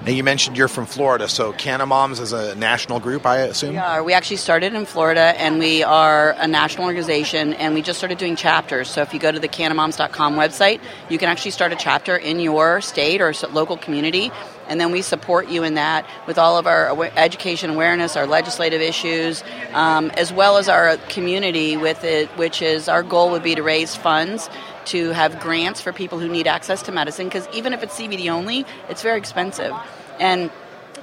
Now 0.05 0.11
you 0.11 0.25
mentioned 0.25 0.57
you're 0.57 0.67
from 0.67 0.87
Florida, 0.87 1.29
so 1.29 1.53
Canna 1.53 1.87
Moms 1.87 2.19
is 2.19 2.33
a 2.33 2.57
national 2.57 2.99
group, 2.99 3.25
I 3.25 3.43
assume. 3.43 3.75
We 3.75 3.79
are. 3.79 4.03
We 4.03 4.15
actually 4.15 4.39
started 4.39 4.75
in 4.75 4.85
Florida, 4.85 5.41
and 5.41 5.61
we 5.61 5.85
are 5.85 6.33
a 6.39 6.49
national 6.49 6.87
organization, 6.87 7.53
and 7.55 7.73
we 7.73 7.83
just 7.83 7.99
started 7.99 8.19
doing 8.19 8.35
chapters. 8.35 8.91
So 8.91 9.03
if 9.03 9.15
you 9.15 9.21
go 9.21 9.31
to 9.31 9.39
the 9.39 9.47
cannamoms.com 9.47 10.35
website, 10.35 10.81
you 11.09 11.19
can 11.19 11.29
actually 11.29 11.53
start 11.53 11.73
a 11.73 11.77
chapter 11.77 12.17
in 12.17 12.41
your 12.41 12.81
state 12.81 13.21
or 13.21 13.33
local 13.53 13.77
community, 13.77 14.33
and 14.67 14.81
then 14.81 14.91
we 14.91 15.03
support 15.03 15.49
you 15.49 15.63
in 15.63 15.75
that 15.75 16.05
with 16.27 16.37
all 16.37 16.59
of 16.59 16.67
our 16.67 17.01
education 17.17 17.71
awareness, 17.71 18.17
our 18.17 18.27
legislative 18.27 18.81
issues, 18.81 19.45
um, 19.73 20.11
as 20.17 20.33
well 20.33 20.57
as 20.57 20.69
our 20.69 20.97
community 21.11 21.77
with 21.77 22.03
it, 22.03 22.29
which 22.31 22.61
is 22.61 22.89
our 22.89 23.05
goal 23.05 23.31
would 23.31 23.45
be 23.45 23.55
to 23.55 23.63
raise 23.63 23.95
funds 23.95 24.51
to 24.87 25.11
have 25.11 25.41
grants 25.41 25.81
for 25.81 25.93
people 25.93 26.19
who 26.19 26.29
need 26.29 26.47
access 26.47 26.83
to 26.83 26.93
medicine 26.93 27.27
because 27.27 27.49
even 27.53 27.73
if 27.73 27.83
it's 27.83 27.99
CBD 27.99 28.31
only, 28.31 28.65
it's 28.89 29.03
very 29.03 29.19
expensive. 29.19 29.75
And 30.21 30.51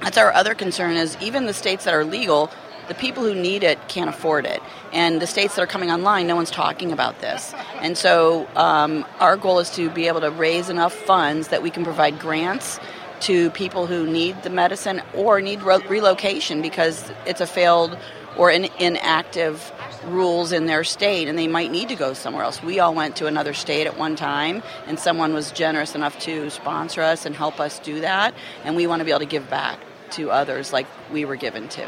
that's 0.01 0.17
our 0.17 0.33
other 0.33 0.55
concern 0.55 0.95
is 0.95 1.17
even 1.21 1.45
the 1.45 1.53
states 1.53 1.85
that 1.85 1.93
are 1.93 2.05
legal, 2.05 2.51
the 2.87 2.93
people 2.95 3.23
who 3.23 3.35
need 3.35 3.63
it 3.63 3.87
can't 3.87 4.09
afford 4.09 4.45
it. 4.45 4.61
And 4.91 5.21
the 5.21 5.27
states 5.27 5.55
that 5.55 5.61
are 5.61 5.67
coming 5.67 5.91
online, 5.91 6.27
no 6.27 6.35
one's 6.35 6.51
talking 6.51 6.91
about 6.91 7.19
this. 7.19 7.53
And 7.81 7.97
so 7.97 8.47
um, 8.55 9.05
our 9.19 9.37
goal 9.37 9.59
is 9.59 9.69
to 9.71 9.89
be 9.89 10.07
able 10.07 10.21
to 10.21 10.31
raise 10.31 10.69
enough 10.69 10.93
funds 10.93 11.49
that 11.49 11.61
we 11.61 11.69
can 11.69 11.83
provide 11.83 12.19
grants 12.19 12.79
to 13.21 13.49
people 13.51 13.85
who 13.85 14.07
need 14.07 14.41
the 14.43 14.49
medicine 14.49 15.01
or 15.13 15.41
need 15.41 15.61
re- 15.61 15.83
relocation 15.87 16.61
because 16.61 17.11
it's 17.25 17.41
a 17.41 17.47
failed 17.47 17.97
or 18.37 18.49
an 18.49 18.65
inactive 18.79 19.71
rules 20.05 20.51
in 20.51 20.65
their 20.65 20.83
state 20.83 21.27
and 21.27 21.37
they 21.37 21.47
might 21.47 21.71
need 21.71 21.89
to 21.89 21.95
go 21.95 22.13
somewhere 22.13 22.43
else. 22.43 22.61
We 22.63 22.79
all 22.79 22.93
went 22.93 23.15
to 23.17 23.27
another 23.27 23.53
state 23.53 23.87
at 23.87 23.97
one 23.97 24.15
time 24.15 24.63
and 24.87 24.99
someone 24.99 25.33
was 25.33 25.51
generous 25.51 25.95
enough 25.95 26.19
to 26.21 26.49
sponsor 26.49 27.01
us 27.01 27.25
and 27.25 27.35
help 27.35 27.59
us 27.59 27.79
do 27.79 28.01
that 28.01 28.33
and 28.63 28.75
we 28.75 28.87
want 28.87 28.99
to 28.99 29.05
be 29.05 29.11
able 29.11 29.19
to 29.19 29.25
give 29.25 29.49
back 29.49 29.79
to 30.11 30.31
others 30.31 30.73
like 30.73 30.87
we 31.11 31.25
were 31.25 31.35
given 31.35 31.67
to. 31.69 31.87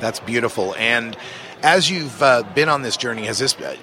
That's 0.00 0.20
beautiful. 0.20 0.74
And 0.76 1.16
as 1.62 1.90
you've 1.90 2.22
uh, 2.22 2.42
been 2.54 2.68
on 2.68 2.82
this 2.82 2.96
journey, 2.96 3.26
has 3.26 3.38
this, 3.38 3.58
uh, 3.58 3.76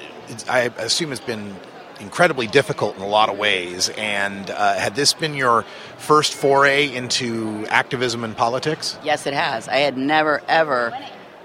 I 0.50 0.72
assume 0.78 1.12
it's 1.12 1.22
been 1.22 1.56
incredibly 2.00 2.48
difficult 2.48 2.96
in 2.96 3.02
a 3.02 3.08
lot 3.08 3.30
of 3.30 3.38
ways. 3.38 3.90
And 3.90 4.50
uh, 4.50 4.76
had 4.76 4.96
this 4.96 5.14
been 5.14 5.34
your 5.34 5.64
first 5.98 6.34
foray 6.34 6.94
into 6.94 7.66
activism 7.68 8.24
and 8.24 8.36
politics? 8.36 8.98
Yes, 9.04 9.28
it 9.28 9.34
has. 9.34 9.68
I 9.68 9.78
had 9.78 9.98
never, 9.98 10.42
ever 10.48 10.98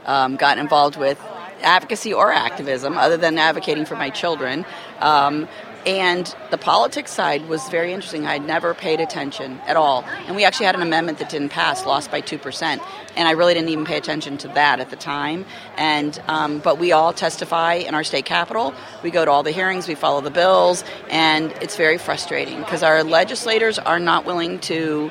um, 0.07 0.37
gotten 0.37 0.63
involved 0.63 0.97
with 0.97 1.21
advocacy 1.65 2.13
or 2.13 2.33
activism 2.33 2.97
other 2.97 3.17
than 3.17 3.39
advocating 3.39 3.85
for 3.85 3.97
my 3.97 4.11
children. 4.11 4.65
Um, 5.01 5.49
and 5.87 6.35
the 6.51 6.57
politics 6.57 7.13
side 7.13 7.47
was 7.47 7.69
very 7.69 7.93
interesting. 7.93 8.27
I'd 8.27 8.47
never 8.47 8.73
paid 8.73 9.01
attention 9.01 9.61
at 9.67 9.77
all. 9.77 10.03
And 10.27 10.35
we 10.35 10.45
actually 10.45 10.67
had 10.67 10.75
an 10.75 10.83
amendment 10.83 11.19
that 11.19 11.29
didn't 11.29 11.51
pass, 11.51 11.85
lost 11.85 12.11
by 12.11 12.23
2%. 12.23 12.81
And 13.17 13.29
I 13.29 13.33
really 13.33 13.53
didn't 13.53 13.69
even 13.69 13.85
pay 13.85 13.99
attention 13.99 14.39
to 14.39 14.49
that 14.49 14.81
at 14.81 14.89
the 14.89 14.97
time. 14.97 15.45
And, 15.77 16.21
um, 16.27 16.61
but 16.61 16.79
we 16.79 16.93
all 16.93 17.13
testify 17.13 17.75
in 17.75 17.95
our 17.95 18.05
state 18.05 18.25
capitol. 18.25 18.73
We 19.03 19.11
go 19.11 19.25
to 19.25 19.31
all 19.31 19.43
the 19.43 19.51
hearings, 19.51 19.87
we 19.87 19.95
follow 19.95 20.23
the 20.23 20.31
bills, 20.31 20.85
and 21.11 21.53
it's 21.61 21.77
very 21.77 21.99
frustrating 21.99 22.61
because 22.61 22.83
our 22.83 23.05
legislators 23.05 23.79
are 23.79 23.99
not 23.99 24.25
willing 24.25 24.61
to 24.61 25.11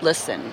listen. 0.00 0.52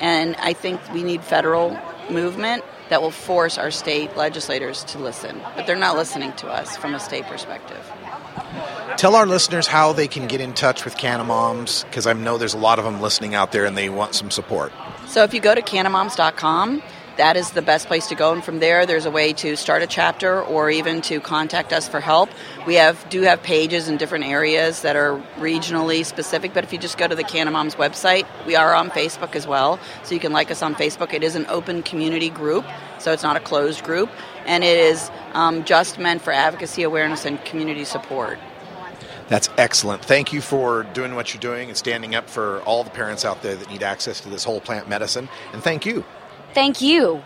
And 0.00 0.36
I 0.36 0.52
think 0.52 0.80
we 0.92 1.02
need 1.02 1.22
federal 1.22 1.78
movement 2.10 2.64
that 2.92 3.00
will 3.00 3.10
force 3.10 3.56
our 3.56 3.70
state 3.70 4.14
legislators 4.18 4.84
to 4.84 4.98
listen. 4.98 5.40
But 5.56 5.66
they're 5.66 5.76
not 5.76 5.96
listening 5.96 6.30
to 6.34 6.48
us 6.48 6.76
from 6.76 6.94
a 6.94 7.00
state 7.00 7.24
perspective. 7.24 7.80
Tell 8.98 9.16
our 9.16 9.24
listeners 9.24 9.66
how 9.66 9.94
they 9.94 10.06
can 10.06 10.26
get 10.28 10.42
in 10.42 10.52
touch 10.52 10.84
with 10.84 10.98
Canna 10.98 11.24
Moms, 11.24 11.84
because 11.84 12.06
I 12.06 12.12
know 12.12 12.36
there's 12.36 12.52
a 12.52 12.58
lot 12.58 12.78
of 12.78 12.84
them 12.84 13.00
listening 13.00 13.34
out 13.34 13.50
there 13.50 13.64
and 13.64 13.78
they 13.78 13.88
want 13.88 14.14
some 14.14 14.30
support. 14.30 14.72
So 15.06 15.24
if 15.24 15.32
you 15.32 15.40
go 15.40 15.54
to 15.54 15.62
cannamoms.com, 15.62 16.82
that 17.16 17.36
is 17.36 17.50
the 17.50 17.62
best 17.62 17.86
place 17.86 18.06
to 18.08 18.14
go. 18.14 18.32
And 18.32 18.42
from 18.42 18.60
there, 18.60 18.86
there's 18.86 19.06
a 19.06 19.10
way 19.10 19.32
to 19.34 19.56
start 19.56 19.82
a 19.82 19.86
chapter 19.86 20.42
or 20.42 20.70
even 20.70 21.00
to 21.02 21.20
contact 21.20 21.72
us 21.72 21.88
for 21.88 22.00
help. 22.00 22.30
We 22.66 22.74
have 22.76 23.08
do 23.08 23.22
have 23.22 23.42
pages 23.42 23.88
in 23.88 23.96
different 23.96 24.24
areas 24.24 24.82
that 24.82 24.96
are 24.96 25.22
regionally 25.36 26.04
specific, 26.04 26.54
but 26.54 26.64
if 26.64 26.72
you 26.72 26.78
just 26.78 26.98
go 26.98 27.06
to 27.08 27.14
the 27.14 27.24
Canna 27.24 27.50
Moms 27.50 27.74
website, 27.74 28.26
we 28.46 28.56
are 28.56 28.74
on 28.74 28.90
Facebook 28.90 29.34
as 29.34 29.46
well. 29.46 29.78
So 30.04 30.14
you 30.14 30.20
can 30.20 30.32
like 30.32 30.50
us 30.50 30.62
on 30.62 30.74
Facebook. 30.74 31.12
It 31.12 31.22
is 31.22 31.34
an 31.34 31.46
open 31.48 31.82
community 31.82 32.30
group, 32.30 32.64
so 32.98 33.12
it's 33.12 33.22
not 33.22 33.36
a 33.36 33.40
closed 33.40 33.84
group, 33.84 34.10
and 34.46 34.64
it 34.64 34.78
is 34.78 35.10
um, 35.34 35.64
just 35.64 35.98
meant 35.98 36.22
for 36.22 36.32
advocacy, 36.32 36.82
awareness, 36.82 37.24
and 37.24 37.42
community 37.44 37.84
support. 37.84 38.38
That's 39.28 39.48
excellent. 39.56 40.04
Thank 40.04 40.32
you 40.32 40.40
for 40.40 40.82
doing 40.92 41.14
what 41.14 41.32
you're 41.32 41.40
doing 41.40 41.68
and 41.68 41.76
standing 41.76 42.14
up 42.14 42.28
for 42.28 42.60
all 42.62 42.84
the 42.84 42.90
parents 42.90 43.24
out 43.24 43.42
there 43.42 43.54
that 43.56 43.70
need 43.70 43.82
access 43.82 44.20
to 44.20 44.28
this 44.28 44.44
whole 44.44 44.60
plant 44.60 44.88
medicine. 44.88 45.28
And 45.52 45.62
thank 45.62 45.86
you. 45.86 46.04
Thank 46.54 46.80
you. 46.80 47.22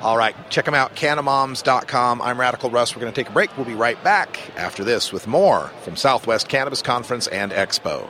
All 0.00 0.16
right, 0.16 0.36
check 0.48 0.64
them 0.64 0.74
out, 0.74 0.94
cannamoms.com. 0.94 2.22
I'm 2.22 2.38
Radical 2.38 2.70
Russ. 2.70 2.94
We're 2.94 3.00
going 3.00 3.12
to 3.12 3.20
take 3.20 3.28
a 3.28 3.32
break. 3.32 3.56
We'll 3.56 3.66
be 3.66 3.74
right 3.74 4.02
back 4.04 4.38
after 4.56 4.84
this 4.84 5.12
with 5.12 5.26
more 5.26 5.72
from 5.82 5.96
Southwest 5.96 6.48
Cannabis 6.48 6.82
Conference 6.82 7.26
and 7.26 7.50
Expo. 7.50 8.08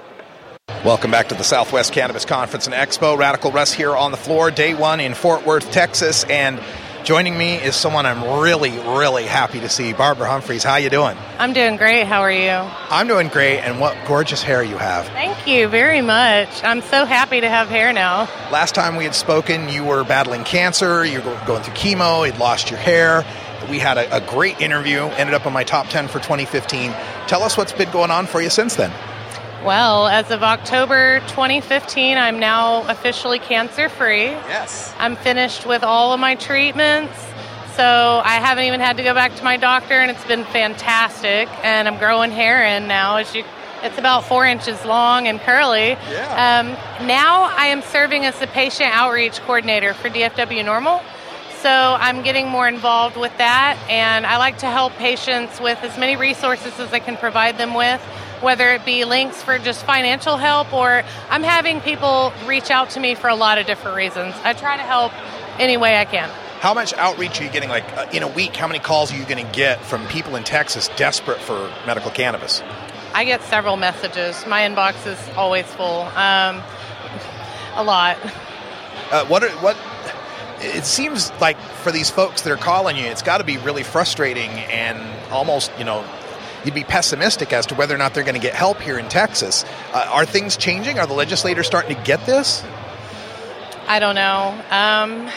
Welcome 0.85 1.11
back 1.11 1.31
to 1.31 1.35
the 1.35 1.45
Southwest 1.45 1.95
Cannabis 1.95 2.27
Conference 2.27 2.67
and 2.67 2.75
Expo. 2.75 3.17
Radical 3.17 3.51
Russ 3.51 3.73
here 3.73 3.97
on 3.97 4.11
the 4.11 4.19
floor, 4.19 4.51
day 4.51 4.75
one 4.75 5.01
in 5.01 5.15
Fort 5.15 5.47
Worth, 5.47 5.73
Texas, 5.73 6.25
and 6.25 6.61
joining 7.05 7.37
me 7.37 7.57
is 7.57 7.75
someone 7.75 8.07
I'm 8.07 8.41
really, 8.41 8.71
really 8.71 9.25
happy 9.25 9.61
to 9.61 9.69
see, 9.69 9.93
Barbara 9.93 10.29
Humphreys. 10.29 10.63
How 10.63 10.77
you 10.77 10.91
doing? 10.91 11.17
I'm 11.39 11.53
doing 11.53 11.77
great. 11.77 12.05
How 12.05 12.21
are 12.21 12.33
you? 12.33 12.51
I'm 12.91 13.09
doing 13.09 13.29
great, 13.29 13.61
and 13.61 13.81
what 13.81 13.97
gorgeous 14.07 14.43
hair 14.43 14.63
you 14.63 14.77
have. 14.77 15.07
Thank 15.07 15.47
you 15.47 15.69
very 15.69 16.01
much. 16.01 16.49
I'm 16.63 16.83
so 16.83 17.05
happy 17.05 17.41
to 17.41 17.49
have 17.49 17.69
hair 17.69 17.93
now. 17.93 18.29
Last 18.51 18.75
time 18.75 18.97
we 18.97 19.05
had 19.05 19.15
spoken, 19.15 19.69
you 19.69 19.85
were 19.85 20.05
battling 20.05 20.45
cancer, 20.45 21.05
you 21.05 21.21
were 21.21 21.43
going 21.47 21.63
through 21.63 21.75
chemo, 21.75 22.27
you'd 22.27 22.39
lost 22.39 22.71
your 22.71 22.79
hair. 22.79 23.25
We 23.71 23.79
had 23.79 23.99
a, 23.99 24.17
a 24.17 24.21
great 24.21 24.61
interview, 24.61 25.01
ended 25.01 25.35
up 25.35 25.47
on 25.47 25.53
my 25.53 25.65
top 25.65 25.89
10 25.89 26.09
for 26.09 26.21
2015. 26.21 26.93
Tell 27.27 27.43
us 27.43 27.57
what's 27.57 27.73
been 27.73 27.91
going 27.91 28.11
on 28.11 28.27
for 28.27 28.41
you 28.41 28.51
since 28.51 28.77
then. 28.77 28.93
Well, 29.65 30.07
as 30.07 30.31
of 30.31 30.45
October 30.45 31.19
2015, 31.27 32.17
I'm 32.17 32.39
now 32.39 32.89
officially 32.89 33.41
cancer 33.41 33.89
free. 33.89 34.27
Yes. 34.27 34.95
I'm 34.99 35.17
finished 35.17 35.67
with 35.67 35.83
all 35.83 36.13
of 36.13 36.21
my 36.21 36.37
treatments. 36.37 37.13
So 37.75 38.23
I 38.25 38.35
haven't 38.37 38.65
even 38.65 38.79
had 38.79 38.97
to 38.99 39.03
go 39.03 39.15
back 39.15 39.35
to 39.35 39.43
my 39.45 39.57
doctor, 39.57 39.95
and 39.95 40.13
it's 40.13 40.25
been 40.27 40.45
fantastic. 40.45 41.49
And 41.65 41.89
I'm 41.89 41.99
growing 41.99 42.31
hair 42.31 42.65
in 42.65 42.87
now. 42.87 43.17
As 43.17 43.35
you, 43.35 43.45
it's 43.83 43.99
about 43.99 44.25
four 44.25 44.47
inches 44.47 44.85
long 44.85 45.27
and 45.27 45.41
curly. 45.41 45.91
Yeah. 45.91 46.61
Um, 46.61 47.07
now 47.09 47.45
I 47.57 47.67
am 47.67 47.83
serving 47.83 48.25
as 48.27 48.39
the 48.39 48.47
patient 48.47 48.91
outreach 48.93 49.41
coordinator 49.41 49.93
for 49.93 50.09
DFW 50.09 50.65
NORML. 50.65 51.03
So 51.63 51.69
I'm 51.69 52.23
getting 52.23 52.47
more 52.47 52.69
involved 52.69 53.17
with 53.17 53.37
that, 53.39 53.77
and 53.91 54.25
I 54.25 54.37
like 54.37 54.59
to 54.59 54.67
help 54.67 54.93
patients 54.95 55.61
with 55.61 55.83
as 55.83 55.99
many 55.99 56.15
resources 56.15 56.79
as 56.79 56.93
I 56.93 57.01
can 57.01 57.17
provide 57.17 57.59
them 57.59 57.75
with, 57.75 58.01
whether 58.41 58.71
it 58.73 58.85
be 58.85 59.05
links 59.05 59.43
for 59.43 59.59
just 59.59 59.85
financial 59.85 60.37
help 60.37 60.73
or 60.73 61.03
I'm 61.31 61.43
having 61.43 61.81
people 61.81 62.33
reach 62.47 62.71
out 62.71 62.91
to 62.91 63.01
me 63.01 63.15
for 63.15 63.29
a 63.29 63.35
lot 63.35 63.59
of 63.59 63.67
different 63.67 63.97
reasons. 63.97 64.35
I 64.45 64.53
try 64.53 64.77
to 64.77 64.83
help 64.83 65.13
any 65.61 65.77
way 65.77 65.99
I 65.99 66.05
can. 66.05 66.29
How 66.61 66.75
much 66.75 66.93
outreach 66.95 67.41
are 67.41 67.45
you 67.45 67.51
getting? 67.51 67.69
Like 67.69 67.85
uh, 67.97 68.07
in 68.13 68.23
a 68.23 68.29
week, 68.29 68.57
how 68.57 68.67
many 68.67 68.81
calls 68.81 69.13
are 69.13 69.17
you 69.17 69.25
going 69.25 69.45
to 69.45 69.53
get 69.53 69.81
from 69.85 70.07
people 70.09 70.35
in 70.35 70.43
Texas 70.43 70.89
desperate 70.97 71.41
for 71.41 71.73
medical 71.87 72.11
cannabis? 72.11 72.63
I 73.15 73.25
get 73.25 73.43
several 73.43 73.77
messages. 73.77 74.45
My 74.47 74.63
inbox 74.63 75.07
is 75.07 75.19
always 75.37 75.67
full. 75.67 76.03
Um, 76.03 76.63
a 77.75 77.85
lot. 77.85 78.19
Uh, 79.11 79.25
what 79.27 79.45
are, 79.45 79.51
what? 79.59 79.77
It 80.61 80.85
seems 80.85 81.31
like 81.41 81.57
for 81.59 81.93
these 81.93 82.11
folks 82.11 82.43
that 82.43 82.53
are 82.53 82.57
calling 82.57 82.97
you, 82.97 83.05
it's 83.05 83.23
got 83.23 83.39
to 83.39 83.45
be 83.45 83.59
really 83.59 83.85
frustrating 83.85 84.51
and 84.51 84.99
almost, 85.31 85.71
you 85.79 85.85
know, 85.85 86.05
you'd 86.65 86.75
be 86.75 86.85
pessimistic 86.85 87.53
as 87.53 87.67
to 87.67 87.75
whether 87.75 87.95
or 87.95 87.99
not 87.99 88.15
they're 88.15 88.25
going 88.25 88.35
to 88.35 88.41
get 88.41 88.55
help 88.55 88.81
here 88.81 88.99
in 88.99 89.09
Texas. 89.09 89.65
Uh, 89.93 90.09
are 90.13 90.27
things 90.27 90.57
changing? 90.57 90.99
Are 90.99 91.07
the 91.07 91.15
legislators 91.15 91.67
starting 91.67 91.97
to 91.97 92.03
get 92.03 92.25
this? 92.27 92.63
I 93.87 93.99
don't 94.01 94.15
know. 94.15 94.61
Um, 94.71 95.31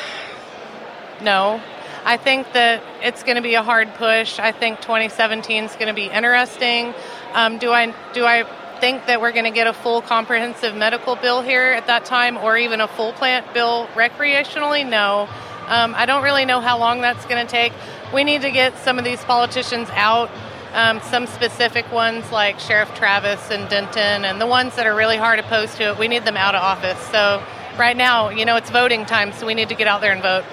no. 1.24 1.62
I 2.04 2.18
think 2.18 2.52
that 2.54 2.84
it's 3.04 3.24
going 3.24 3.36
to 3.36 3.42
be 3.42 3.54
a 3.54 3.62
hard 3.62 3.94
push. 3.94 4.40
I 4.40 4.52
think 4.52 4.82
2017 4.82 5.66
is 5.66 5.74
going 5.74 5.88
to 5.88 5.94
be 5.94 6.08
interesting. 6.08 6.94
Um, 7.34 7.60
do 7.60 7.72
I 7.72 7.94
do 8.14 8.26
I 8.26 8.44
think 8.80 9.06
that 9.06 9.22
we're 9.22 9.32
going 9.32 9.46
to 9.46 9.52
get 9.52 9.68
a 9.68 9.74
full 9.74 10.02
comprehensive 10.02 10.76
medical 10.76 11.16
bill 11.16 11.44
here 11.44 11.74
at 11.74 11.86
that 11.88 12.06
time, 12.06 12.38
or 12.38 12.58
even 12.58 12.82
a 12.82 12.88
full 12.88 13.14
plant 13.14 13.54
bill 13.54 13.88
recreationally? 13.94 14.88
No. 14.88 15.30
Um, 15.68 15.94
I 15.96 16.06
don't 16.06 16.24
really 16.24 16.46
know 16.46 16.60
how 16.60 16.80
long 16.80 17.02
that's 17.02 17.26
going 17.28 17.46
to 17.46 17.50
take. 17.50 17.72
We 18.14 18.24
need 18.24 18.42
to 18.42 18.52
get 18.52 18.78
some 18.80 18.98
of 18.98 19.06
these 19.06 19.24
politicians 19.24 19.88
out. 19.92 20.32
Um, 20.74 21.02
some 21.02 21.28
specific 21.28 21.92
ones 21.92 22.32
like 22.32 22.58
Sheriff 22.60 22.94
Travis 22.96 23.52
and 23.52 23.70
Denton, 23.70 24.24
and 24.24 24.40
the 24.40 24.48
ones 24.48 24.76
that 24.78 24.88
are 24.88 24.96
really 24.96 25.18
hard 25.18 25.38
opposed 25.38 25.76
to 25.78 25.90
it, 25.90 26.00
we 26.00 26.08
need 26.08 26.24
them 26.24 26.38
out 26.38 26.56
of 26.56 26.62
office. 26.62 27.00
So, 27.08 27.44
right 27.78 27.98
now, 27.98 28.30
you 28.30 28.46
know, 28.46 28.56
it's 28.56 28.70
voting 28.70 29.06
time, 29.06 29.34
so 29.34 29.46
we 29.46 29.54
need 29.54 29.68
to 29.70 29.76
get 29.76 29.88
out 29.88 30.00
there 30.00 30.14
and 30.14 30.22
vote. 30.22 30.46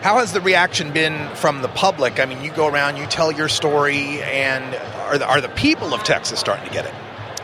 How 0.00 0.18
has 0.18 0.32
the 0.32 0.40
reaction 0.40 0.90
been 0.90 1.28
from 1.36 1.60
the 1.60 1.68
public? 1.68 2.18
I 2.18 2.24
mean, 2.24 2.42
you 2.42 2.50
go 2.50 2.66
around, 2.66 2.96
you 2.96 3.06
tell 3.06 3.30
your 3.30 3.48
story, 3.48 4.22
and 4.22 4.74
are 5.02 5.18
the, 5.18 5.26
are 5.26 5.40
the 5.40 5.50
people 5.50 5.92
of 5.92 6.02
Texas 6.02 6.40
starting 6.40 6.66
to 6.66 6.72
get 6.72 6.86
it? 6.86 6.94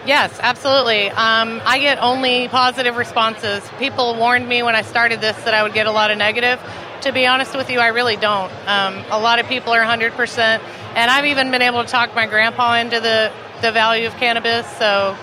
Yes, 0.08 0.40
absolutely. 0.40 1.10
Um, 1.10 1.60
I 1.66 1.78
get 1.80 1.98
only 2.02 2.48
positive 2.48 2.96
responses. 2.96 3.62
People 3.78 4.14
warned 4.14 4.48
me 4.48 4.62
when 4.62 4.74
I 4.74 4.80
started 4.80 5.20
this 5.20 5.36
that 5.44 5.52
I 5.52 5.62
would 5.62 5.74
get 5.74 5.86
a 5.86 5.90
lot 5.90 6.10
of 6.10 6.16
negative. 6.16 6.58
To 7.02 7.12
be 7.12 7.26
honest 7.26 7.54
with 7.54 7.68
you, 7.68 7.78
I 7.78 7.88
really 7.88 8.16
don't. 8.16 8.50
Um, 8.66 9.04
a 9.10 9.20
lot 9.20 9.38
of 9.38 9.46
people 9.48 9.74
are 9.74 9.82
100%, 9.82 10.38
and 10.38 11.10
I've 11.10 11.26
even 11.26 11.50
been 11.50 11.60
able 11.60 11.84
to 11.84 11.90
talk 11.90 12.14
my 12.14 12.24
grandpa 12.24 12.76
into 12.76 13.00
the, 13.00 13.30
the 13.60 13.70
value 13.70 14.06
of 14.06 14.14
cannabis. 14.14 14.66
So, 14.78 15.14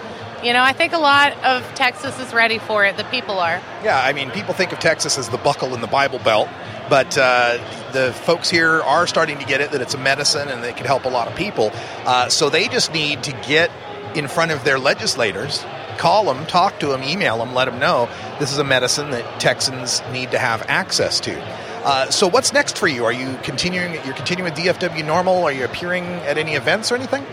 you 0.43 0.53
know, 0.53 0.61
I 0.61 0.73
think 0.73 0.93
a 0.93 0.99
lot 0.99 1.33
of 1.43 1.63
Texas 1.73 2.19
is 2.19 2.31
ready 2.31 2.59
for 2.59 2.85
it. 2.85 2.95
The 2.95 3.05
people 3.05 3.39
are. 3.39 3.59
Yeah, 3.83 3.99
I 3.99 4.13
mean, 4.13 4.29
people 4.29 4.53
think 4.53 4.71
of 4.71 4.77
Texas 4.77 5.17
as 5.17 5.29
the 5.29 5.39
buckle 5.39 5.73
in 5.73 5.81
the 5.81 5.87
Bible 5.87 6.19
Belt, 6.19 6.47
but 6.91 7.17
uh, 7.17 7.57
the 7.91 8.13
folks 8.13 8.51
here 8.51 8.83
are 8.83 9.07
starting 9.07 9.39
to 9.39 9.45
get 9.45 9.61
it 9.61 9.71
that 9.71 9.81
it's 9.81 9.95
a 9.95 9.97
medicine 9.97 10.47
and 10.47 10.63
it 10.63 10.77
can 10.77 10.85
help 10.85 11.05
a 11.05 11.09
lot 11.09 11.27
of 11.27 11.35
people. 11.35 11.71
Uh, 12.05 12.29
so 12.29 12.51
they 12.51 12.67
just 12.67 12.93
need 12.93 13.23
to 13.23 13.31
get 13.47 13.71
in 14.15 14.27
front 14.27 14.51
of 14.51 14.63
their 14.63 14.79
legislators, 14.79 15.65
call 15.97 16.25
them, 16.25 16.45
talk 16.45 16.79
to 16.79 16.87
them, 16.87 17.03
email 17.03 17.37
them, 17.37 17.53
let 17.53 17.65
them 17.65 17.79
know 17.79 18.09
this 18.39 18.51
is 18.51 18.57
a 18.57 18.63
medicine 18.63 19.11
that 19.11 19.39
Texans 19.39 20.01
need 20.11 20.31
to 20.31 20.39
have 20.39 20.63
access 20.67 21.19
to. 21.21 21.39
Uh, 21.85 22.09
so 22.09 22.27
what's 22.27 22.51
next 22.51 22.77
for 22.77 22.87
you? 22.87 23.05
Are 23.05 23.13
you 23.13 23.37
continuing? 23.43 23.93
You're 24.05 24.15
continuing 24.15 24.51
with 24.51 24.59
DFW 24.59 25.03
NORML? 25.03 25.43
Are 25.43 25.51
you 25.51 25.65
appearing 25.65 26.05
at 26.05 26.37
any 26.37 26.55
events 26.55 26.91
or 26.91 26.95
anything? 26.95 27.25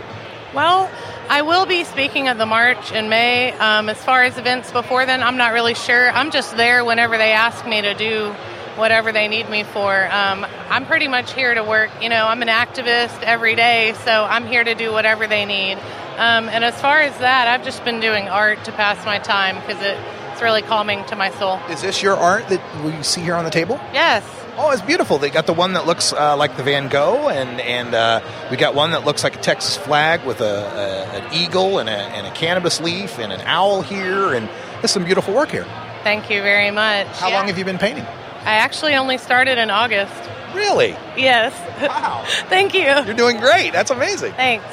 Well, 0.54 0.90
I 1.30 1.40
will 1.40 1.64
be 1.64 1.84
speaking 1.84 2.28
at 2.28 2.36
the 2.36 2.44
March 2.44 2.92
in 2.92 3.08
May. 3.08 3.52
Um, 3.52 3.88
as 3.88 3.96
far 3.96 4.22
as 4.24 4.36
events 4.36 4.70
before 4.70 5.06
then, 5.06 5.22
I'm 5.22 5.38
not 5.38 5.54
really 5.54 5.72
sure. 5.72 6.10
I'm 6.10 6.30
just 6.30 6.54
there 6.58 6.84
whenever 6.84 7.16
they 7.16 7.32
ask 7.32 7.66
me 7.66 7.80
to 7.80 7.94
do 7.94 8.34
whatever 8.76 9.12
they 9.12 9.28
need 9.28 9.48
me 9.48 9.62
for. 9.64 10.04
Um, 10.10 10.46
I'm 10.68 10.84
pretty 10.86 11.08
much 11.08 11.32
here 11.32 11.54
to 11.54 11.64
work. 11.64 11.90
You 12.02 12.08
know, 12.08 12.26
I'm 12.26 12.42
an 12.42 12.48
activist 12.48 13.22
every 13.22 13.54
day, 13.54 13.94
so 14.04 14.24
I'm 14.24 14.46
here 14.46 14.64
to 14.64 14.74
do 14.74 14.92
whatever 14.92 15.26
they 15.26 15.46
need. 15.46 15.78
Um, 16.18 16.48
and 16.48 16.64
as 16.64 16.78
far 16.80 17.00
as 17.00 17.16
that, 17.18 17.48
I've 17.48 17.64
just 17.64 17.84
been 17.84 18.00
doing 18.00 18.28
art 18.28 18.64
to 18.64 18.72
pass 18.72 19.04
my 19.06 19.18
time 19.18 19.56
because 19.56 19.82
it, 19.82 19.98
it's 20.32 20.42
really 20.42 20.62
calming 20.62 21.04
to 21.06 21.16
my 21.16 21.30
soul. 21.32 21.58
Is 21.70 21.82
this 21.82 22.02
your 22.02 22.16
art 22.16 22.48
that 22.48 22.84
we 22.84 23.02
see 23.02 23.22
here 23.22 23.34
on 23.34 23.44
the 23.44 23.50
table? 23.50 23.80
Yes. 23.92 24.24
Oh, 24.58 24.70
it's 24.70 24.82
beautiful. 24.82 25.16
They 25.18 25.30
got 25.30 25.46
the 25.46 25.54
one 25.54 25.72
that 25.72 25.86
looks 25.86 26.12
uh, 26.12 26.36
like 26.36 26.58
the 26.58 26.62
Van 26.62 26.88
Gogh, 26.88 27.30
and 27.30 27.58
and 27.60 27.94
uh, 27.94 28.20
we 28.50 28.58
got 28.58 28.74
one 28.74 28.90
that 28.90 29.06
looks 29.06 29.24
like 29.24 29.34
a 29.34 29.40
Texas 29.40 29.78
flag 29.78 30.24
with 30.26 30.42
a, 30.42 30.44
a 30.44 31.22
an 31.22 31.32
eagle 31.34 31.78
and 31.78 31.88
a, 31.88 31.92
and 31.92 32.26
a 32.26 32.30
cannabis 32.32 32.78
leaf 32.78 33.18
and 33.18 33.32
an 33.32 33.40
owl 33.42 33.80
here, 33.80 34.34
and 34.34 34.50
there's 34.80 34.90
some 34.90 35.04
beautiful 35.04 35.32
work 35.32 35.50
here. 35.50 35.64
Thank 36.02 36.28
you 36.28 36.42
very 36.42 36.70
much. 36.70 37.06
How 37.16 37.30
long 37.30 37.46
have 37.46 37.56
you 37.56 37.64
been 37.64 37.78
painting? 37.78 38.04
I 38.04 38.54
actually 38.56 38.94
only 38.94 39.16
started 39.16 39.56
in 39.56 39.70
August. 39.70 40.12
Really? 40.54 40.90
Yes. 41.16 41.52
Wow. 41.80 42.24
Thank 42.48 42.74
you. 42.74 42.82
You're 42.82 43.14
doing 43.14 43.38
great. 43.38 43.72
That's 43.72 43.90
amazing. 43.90 44.32
Thanks. 44.34 44.66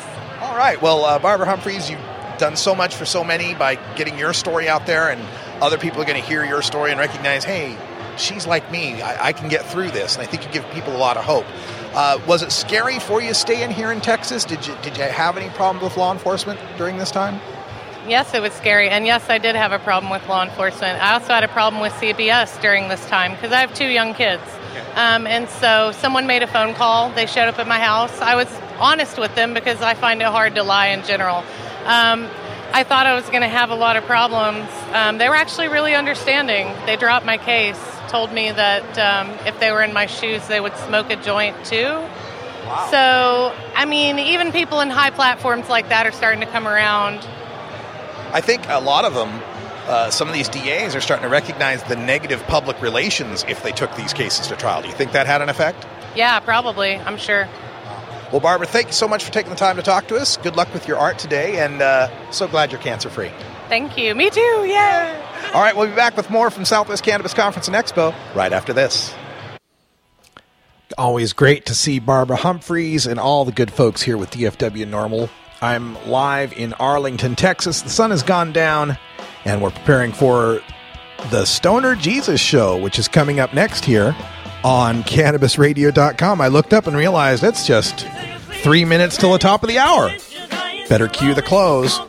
All 0.49 0.57
right. 0.57 0.81
Well, 0.81 1.05
uh, 1.05 1.19
Barbara 1.19 1.45
Humphreys, 1.45 1.91
you've 1.91 2.01
done 2.39 2.55
so 2.55 2.73
much 2.73 2.95
for 2.95 3.05
so 3.05 3.23
many 3.23 3.53
by 3.53 3.75
getting 3.95 4.17
your 4.17 4.33
story 4.33 4.67
out 4.67 4.87
there, 4.87 5.11
and 5.11 5.21
other 5.61 5.77
people 5.77 6.01
are 6.01 6.05
going 6.05 6.19
to 6.19 6.27
hear 6.27 6.43
your 6.43 6.63
story 6.63 6.89
and 6.89 6.99
recognize, 6.99 7.43
hey, 7.43 7.77
she's 8.17 8.47
like 8.47 8.71
me. 8.71 8.99
I, 8.99 9.27
I 9.27 9.33
can 9.33 9.47
get 9.47 9.63
through 9.67 9.91
this, 9.91 10.15
and 10.15 10.23
I 10.23 10.25
think 10.25 10.43
you 10.43 10.51
give 10.51 10.67
people 10.71 10.95
a 10.95 10.97
lot 10.97 11.17
of 11.17 11.23
hope. 11.23 11.45
Uh, 11.93 12.19
was 12.27 12.41
it 12.41 12.51
scary 12.51 12.97
for 12.97 13.21
you 13.21 13.35
staying 13.35 13.69
here 13.69 13.91
in 13.91 14.01
Texas? 14.01 14.43
Did 14.43 14.65
you 14.65 14.75
did 14.81 14.97
you 14.97 15.03
have 15.03 15.37
any 15.37 15.49
problems 15.51 15.83
with 15.83 15.97
law 15.97 16.11
enforcement 16.11 16.59
during 16.77 16.97
this 16.97 17.11
time? 17.11 17.39
Yes, 18.07 18.33
it 18.33 18.41
was 18.41 18.53
scary. 18.53 18.89
And 18.89 19.05
yes, 19.05 19.29
I 19.29 19.37
did 19.37 19.55
have 19.55 19.71
a 19.71 19.77
problem 19.77 20.11
with 20.11 20.27
law 20.27 20.43
enforcement. 20.43 20.99
I 20.99 21.13
also 21.13 21.27
had 21.27 21.43
a 21.43 21.47
problem 21.47 21.79
with 21.79 21.93
CPS 21.93 22.59
during 22.59 22.87
this 22.87 23.05
time 23.07 23.33
because 23.35 23.51
I 23.51 23.59
have 23.59 23.75
two 23.75 23.87
young 23.87 24.15
kids. 24.15 24.41
Um, 24.95 25.27
and 25.27 25.47
so 25.47 25.91
someone 25.91 26.25
made 26.25 26.41
a 26.41 26.47
phone 26.47 26.73
call. 26.73 27.11
They 27.11 27.27
showed 27.27 27.47
up 27.47 27.59
at 27.59 27.67
my 27.67 27.79
house. 27.79 28.19
I 28.19 28.33
was 28.33 28.47
honest 28.79 29.17
with 29.17 29.35
them 29.35 29.53
because 29.53 29.81
I 29.81 29.93
find 29.93 30.21
it 30.21 30.27
hard 30.27 30.55
to 30.55 30.63
lie 30.63 30.87
in 30.87 31.03
general. 31.03 31.43
Um, 31.85 32.27
I 32.71 32.83
thought 32.83 33.07
I 33.07 33.15
was 33.15 33.25
going 33.29 33.41
to 33.41 33.47
have 33.47 33.71
a 33.71 33.75
lot 33.75 33.97
of 33.97 34.03
problems. 34.05 34.69
Um, 34.93 35.17
they 35.17 35.27
were 35.27 35.35
actually 35.35 35.69
really 35.69 35.95
understanding. 35.95 36.67
They 36.85 36.97
dropped 36.97 37.25
my 37.25 37.37
case, 37.37 37.79
told 38.09 38.31
me 38.31 38.51
that 38.51 38.97
um, 38.99 39.31
if 39.47 39.59
they 39.59 39.71
were 39.71 39.81
in 39.81 39.91
my 39.91 40.05
shoes, 40.05 40.47
they 40.47 40.59
would 40.59 40.75
smoke 40.77 41.09
a 41.09 41.15
joint 41.15 41.55
too. 41.65 41.99
So, 42.91 43.55
I 43.75 43.85
mean, 43.85 44.19
even 44.19 44.51
people 44.51 44.79
in 44.81 44.89
high 44.91 45.09
platforms 45.09 45.69
like 45.69 45.89
that 45.89 46.05
are 46.05 46.11
starting 46.11 46.41
to 46.41 46.45
come 46.45 46.67
around. 46.67 47.27
I 48.31 48.41
think 48.41 48.61
a 48.67 48.79
lot 48.79 49.05
of 49.05 49.15
them, 49.15 49.41
uh, 49.87 50.11
some 50.11 50.27
of 50.27 50.35
these 50.35 50.49
DAs 50.49 50.95
are 50.95 51.01
starting 51.01 51.23
to 51.23 51.29
recognize 51.29 51.81
the 51.83 51.95
negative 51.95 52.43
public 52.43 52.79
relations 52.79 53.43
if 53.47 53.63
they 53.63 53.71
took 53.71 53.95
these 53.95 54.13
cases 54.13 54.47
to 54.47 54.55
trial. 54.55 54.83
Do 54.83 54.87
you 54.87 54.93
think 54.93 55.13
that 55.13 55.25
had 55.25 55.41
an 55.41 55.49
effect? 55.49 55.87
Yeah, 56.15 56.39
probably. 56.41 56.95
I'm 56.95 57.17
sure. 57.17 57.47
Well, 58.31 58.41
Barbara, 58.41 58.67
thank 58.67 58.87
you 58.87 58.93
so 58.93 59.07
much 59.07 59.23
for 59.23 59.31
taking 59.31 59.49
the 59.49 59.55
time 59.55 59.75
to 59.77 59.81
talk 59.81 60.07
to 60.09 60.15
us. 60.15 60.37
Good 60.37 60.55
luck 60.55 60.71
with 60.71 60.87
your 60.87 60.97
art 60.97 61.17
today, 61.17 61.57
and 61.63 61.81
uh, 61.81 62.31
so 62.31 62.47
glad 62.47 62.71
you're 62.71 62.79
cancer 62.79 63.09
free. 63.09 63.31
Thank 63.69 63.97
you. 63.97 64.13
Me 64.13 64.29
too. 64.29 64.39
Yay. 64.39 65.25
All 65.51 65.61
right, 65.61 65.75
we'll 65.75 65.87
be 65.87 65.95
back 65.95 66.15
with 66.15 66.29
more 66.29 66.51
from 66.51 66.63
Southwest 66.63 67.03
Cannabis 67.03 67.33
Conference 67.33 67.67
and 67.67 67.75
Expo 67.75 68.13
right 68.35 68.53
after 68.53 68.71
this. 68.71 69.11
Always 70.95 71.33
great 71.33 71.65
to 71.65 71.73
see 71.73 71.97
Barbara 71.97 72.37
Humphreys 72.37 73.07
and 73.07 73.19
all 73.19 73.45
the 73.45 73.51
good 73.51 73.71
folks 73.71 74.03
here 74.03 74.17
with 74.17 74.29
DFW 74.29 74.85
NORML. 74.85 75.27
I'm 75.61 75.95
live 76.07 76.53
in 76.53 76.73
Arlington, 76.73 77.35
Texas. 77.35 77.81
The 77.81 77.89
sun 77.89 78.11
has 78.11 78.21
gone 78.21 78.53
down, 78.53 78.95
and 79.43 79.59
we're 79.59 79.71
preparing 79.71 80.11
for 80.11 80.61
the 81.31 81.45
Stoner 81.45 81.95
Jesus 81.95 82.39
Show, 82.39 82.77
which 82.77 82.99
is 82.99 83.07
coming 83.07 83.39
up 83.39 83.55
next 83.55 83.85
here 83.85 84.15
on 84.63 85.03
CannabisRadio.com. 85.03 86.41
I 86.41 86.47
looked 86.47 86.73
up 86.73 86.87
and 86.87 86.95
realized 86.95 87.43
it's 87.43 87.65
just 87.65 88.07
three 88.61 88.85
minutes 88.85 89.17
till 89.17 89.31
the 89.31 89.39
top 89.39 89.63
of 89.63 89.69
the 89.69 89.77
hour. 89.79 90.09
Better 90.89 91.07
cue 91.07 91.33
the 91.33 91.41
close. 91.41 91.99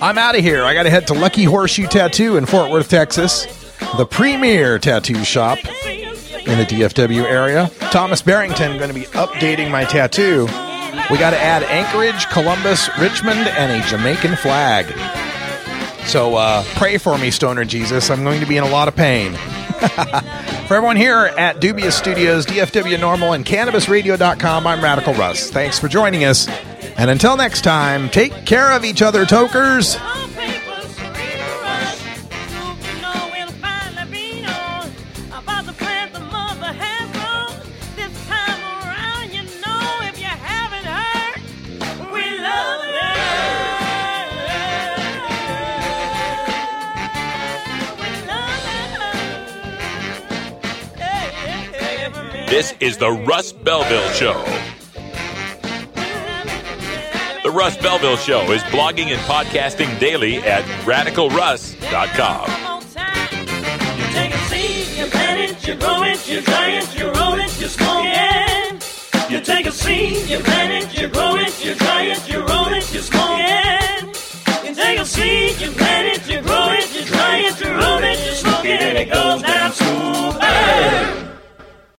I'm 0.00 0.18
out 0.18 0.36
of 0.36 0.42
here. 0.42 0.64
I 0.64 0.74
got 0.74 0.82
to 0.82 0.90
head 0.90 1.06
to 1.08 1.14
Lucky 1.14 1.44
Horseshoe 1.44 1.86
Tattoo 1.86 2.36
in 2.36 2.46
Fort 2.46 2.70
Worth, 2.70 2.88
Texas, 2.88 3.46
the 3.96 4.06
premier 4.06 4.78
tattoo 4.78 5.22
shop 5.22 5.58
in 5.58 6.58
the 6.58 6.64
DFW 6.64 7.22
area. 7.22 7.70
Thomas 7.92 8.20
Barrington 8.20 8.78
going 8.78 8.88
to 8.88 8.94
be 8.94 9.06
updating 9.06 9.70
my 9.70 9.84
tattoo. 9.84 10.46
We 11.10 11.18
got 11.18 11.30
to 11.30 11.38
add 11.38 11.62
Anchorage, 11.64 12.26
Columbus, 12.30 12.88
Richmond, 12.98 13.46
and 13.48 13.70
a 13.70 13.86
Jamaican 13.86 14.36
flag. 14.36 14.86
So 16.06 16.34
uh, 16.34 16.64
pray 16.74 16.98
for 16.98 17.16
me, 17.16 17.30
Stoner 17.30 17.64
Jesus. 17.64 18.10
I'm 18.10 18.24
going 18.24 18.40
to 18.40 18.46
be 18.46 18.56
in 18.56 18.64
a 18.64 18.68
lot 18.68 18.88
of 18.88 18.96
pain. 18.96 19.34
for 20.68 20.76
everyone 20.76 20.96
here 20.96 21.32
at 21.36 21.60
Dubious 21.60 21.96
Studios, 21.96 22.46
DFW 22.46 22.96
NORML, 22.98 23.34
and 23.34 23.44
CannabisRadio.com, 23.44 24.66
I'm 24.66 24.82
Radical 24.82 25.14
Russ. 25.14 25.50
Thanks 25.50 25.78
for 25.78 25.88
joining 25.88 26.24
us. 26.24 26.48
And 26.96 27.10
until 27.10 27.36
next 27.36 27.62
time, 27.62 28.08
take 28.10 28.44
care 28.46 28.70
of 28.72 28.84
each 28.84 29.02
other, 29.02 29.26
tokers. 29.26 29.96
This 52.52 52.74
is 52.80 52.98
the 52.98 53.10
Russ 53.10 53.50
Belville 53.50 54.10
Show. 54.10 54.34
The 57.42 57.50
Russ 57.50 57.78
Belville 57.78 58.18
Show 58.18 58.52
is 58.52 58.60
blogging 58.64 59.06
and 59.06 59.18
podcasting 59.22 59.98
daily 59.98 60.36
at 60.36 60.62
radicalruss.com. 60.84 62.50
You 63.96 64.04
take 64.12 64.34
a 64.34 64.38
seed, 64.50 64.98
you 64.98 65.06
plant 65.06 65.40
it, 65.40 65.66
you 65.66 65.76
grow 65.76 66.02
it, 66.02 66.28
you 66.28 66.42
it, 66.44 66.98
you 66.98 67.10
roll 67.12 67.40
it, 67.40 67.58
you 67.58 67.68
smoke 67.68 68.04
it. 68.04 69.30
You 69.30 69.40
take 69.40 69.64
a 69.64 69.72
seed, 69.72 70.28
you 70.28 70.38
plant 70.40 70.84
it, 70.84 71.00
you 71.00 71.08
grow 71.08 71.36
it, 71.36 71.64
you 71.64 71.74
it, 71.74 72.28
you 72.28 72.40
roll 72.44 72.68
it, 72.68 72.92
you 72.92 73.00
smoke 73.00 73.40
it. 73.40 74.04
You 74.62 74.74
take 74.74 74.98
a 74.98 75.06
seed, 75.06 75.58
you 75.58 75.70
plant 75.70 76.18
it, 76.18 76.28
you 76.28 76.42
grow 76.42 76.68
it, 76.72 76.94
you 76.94 77.00
it, 77.00 77.60
you 77.64 77.72
roll 77.72 78.04
it, 78.04 78.26
you 78.26 78.34
smoke 78.34 78.66
it, 78.66 78.82
and 78.82 78.98
it 78.98 79.10
goes 79.10 79.40
down. 79.40 79.62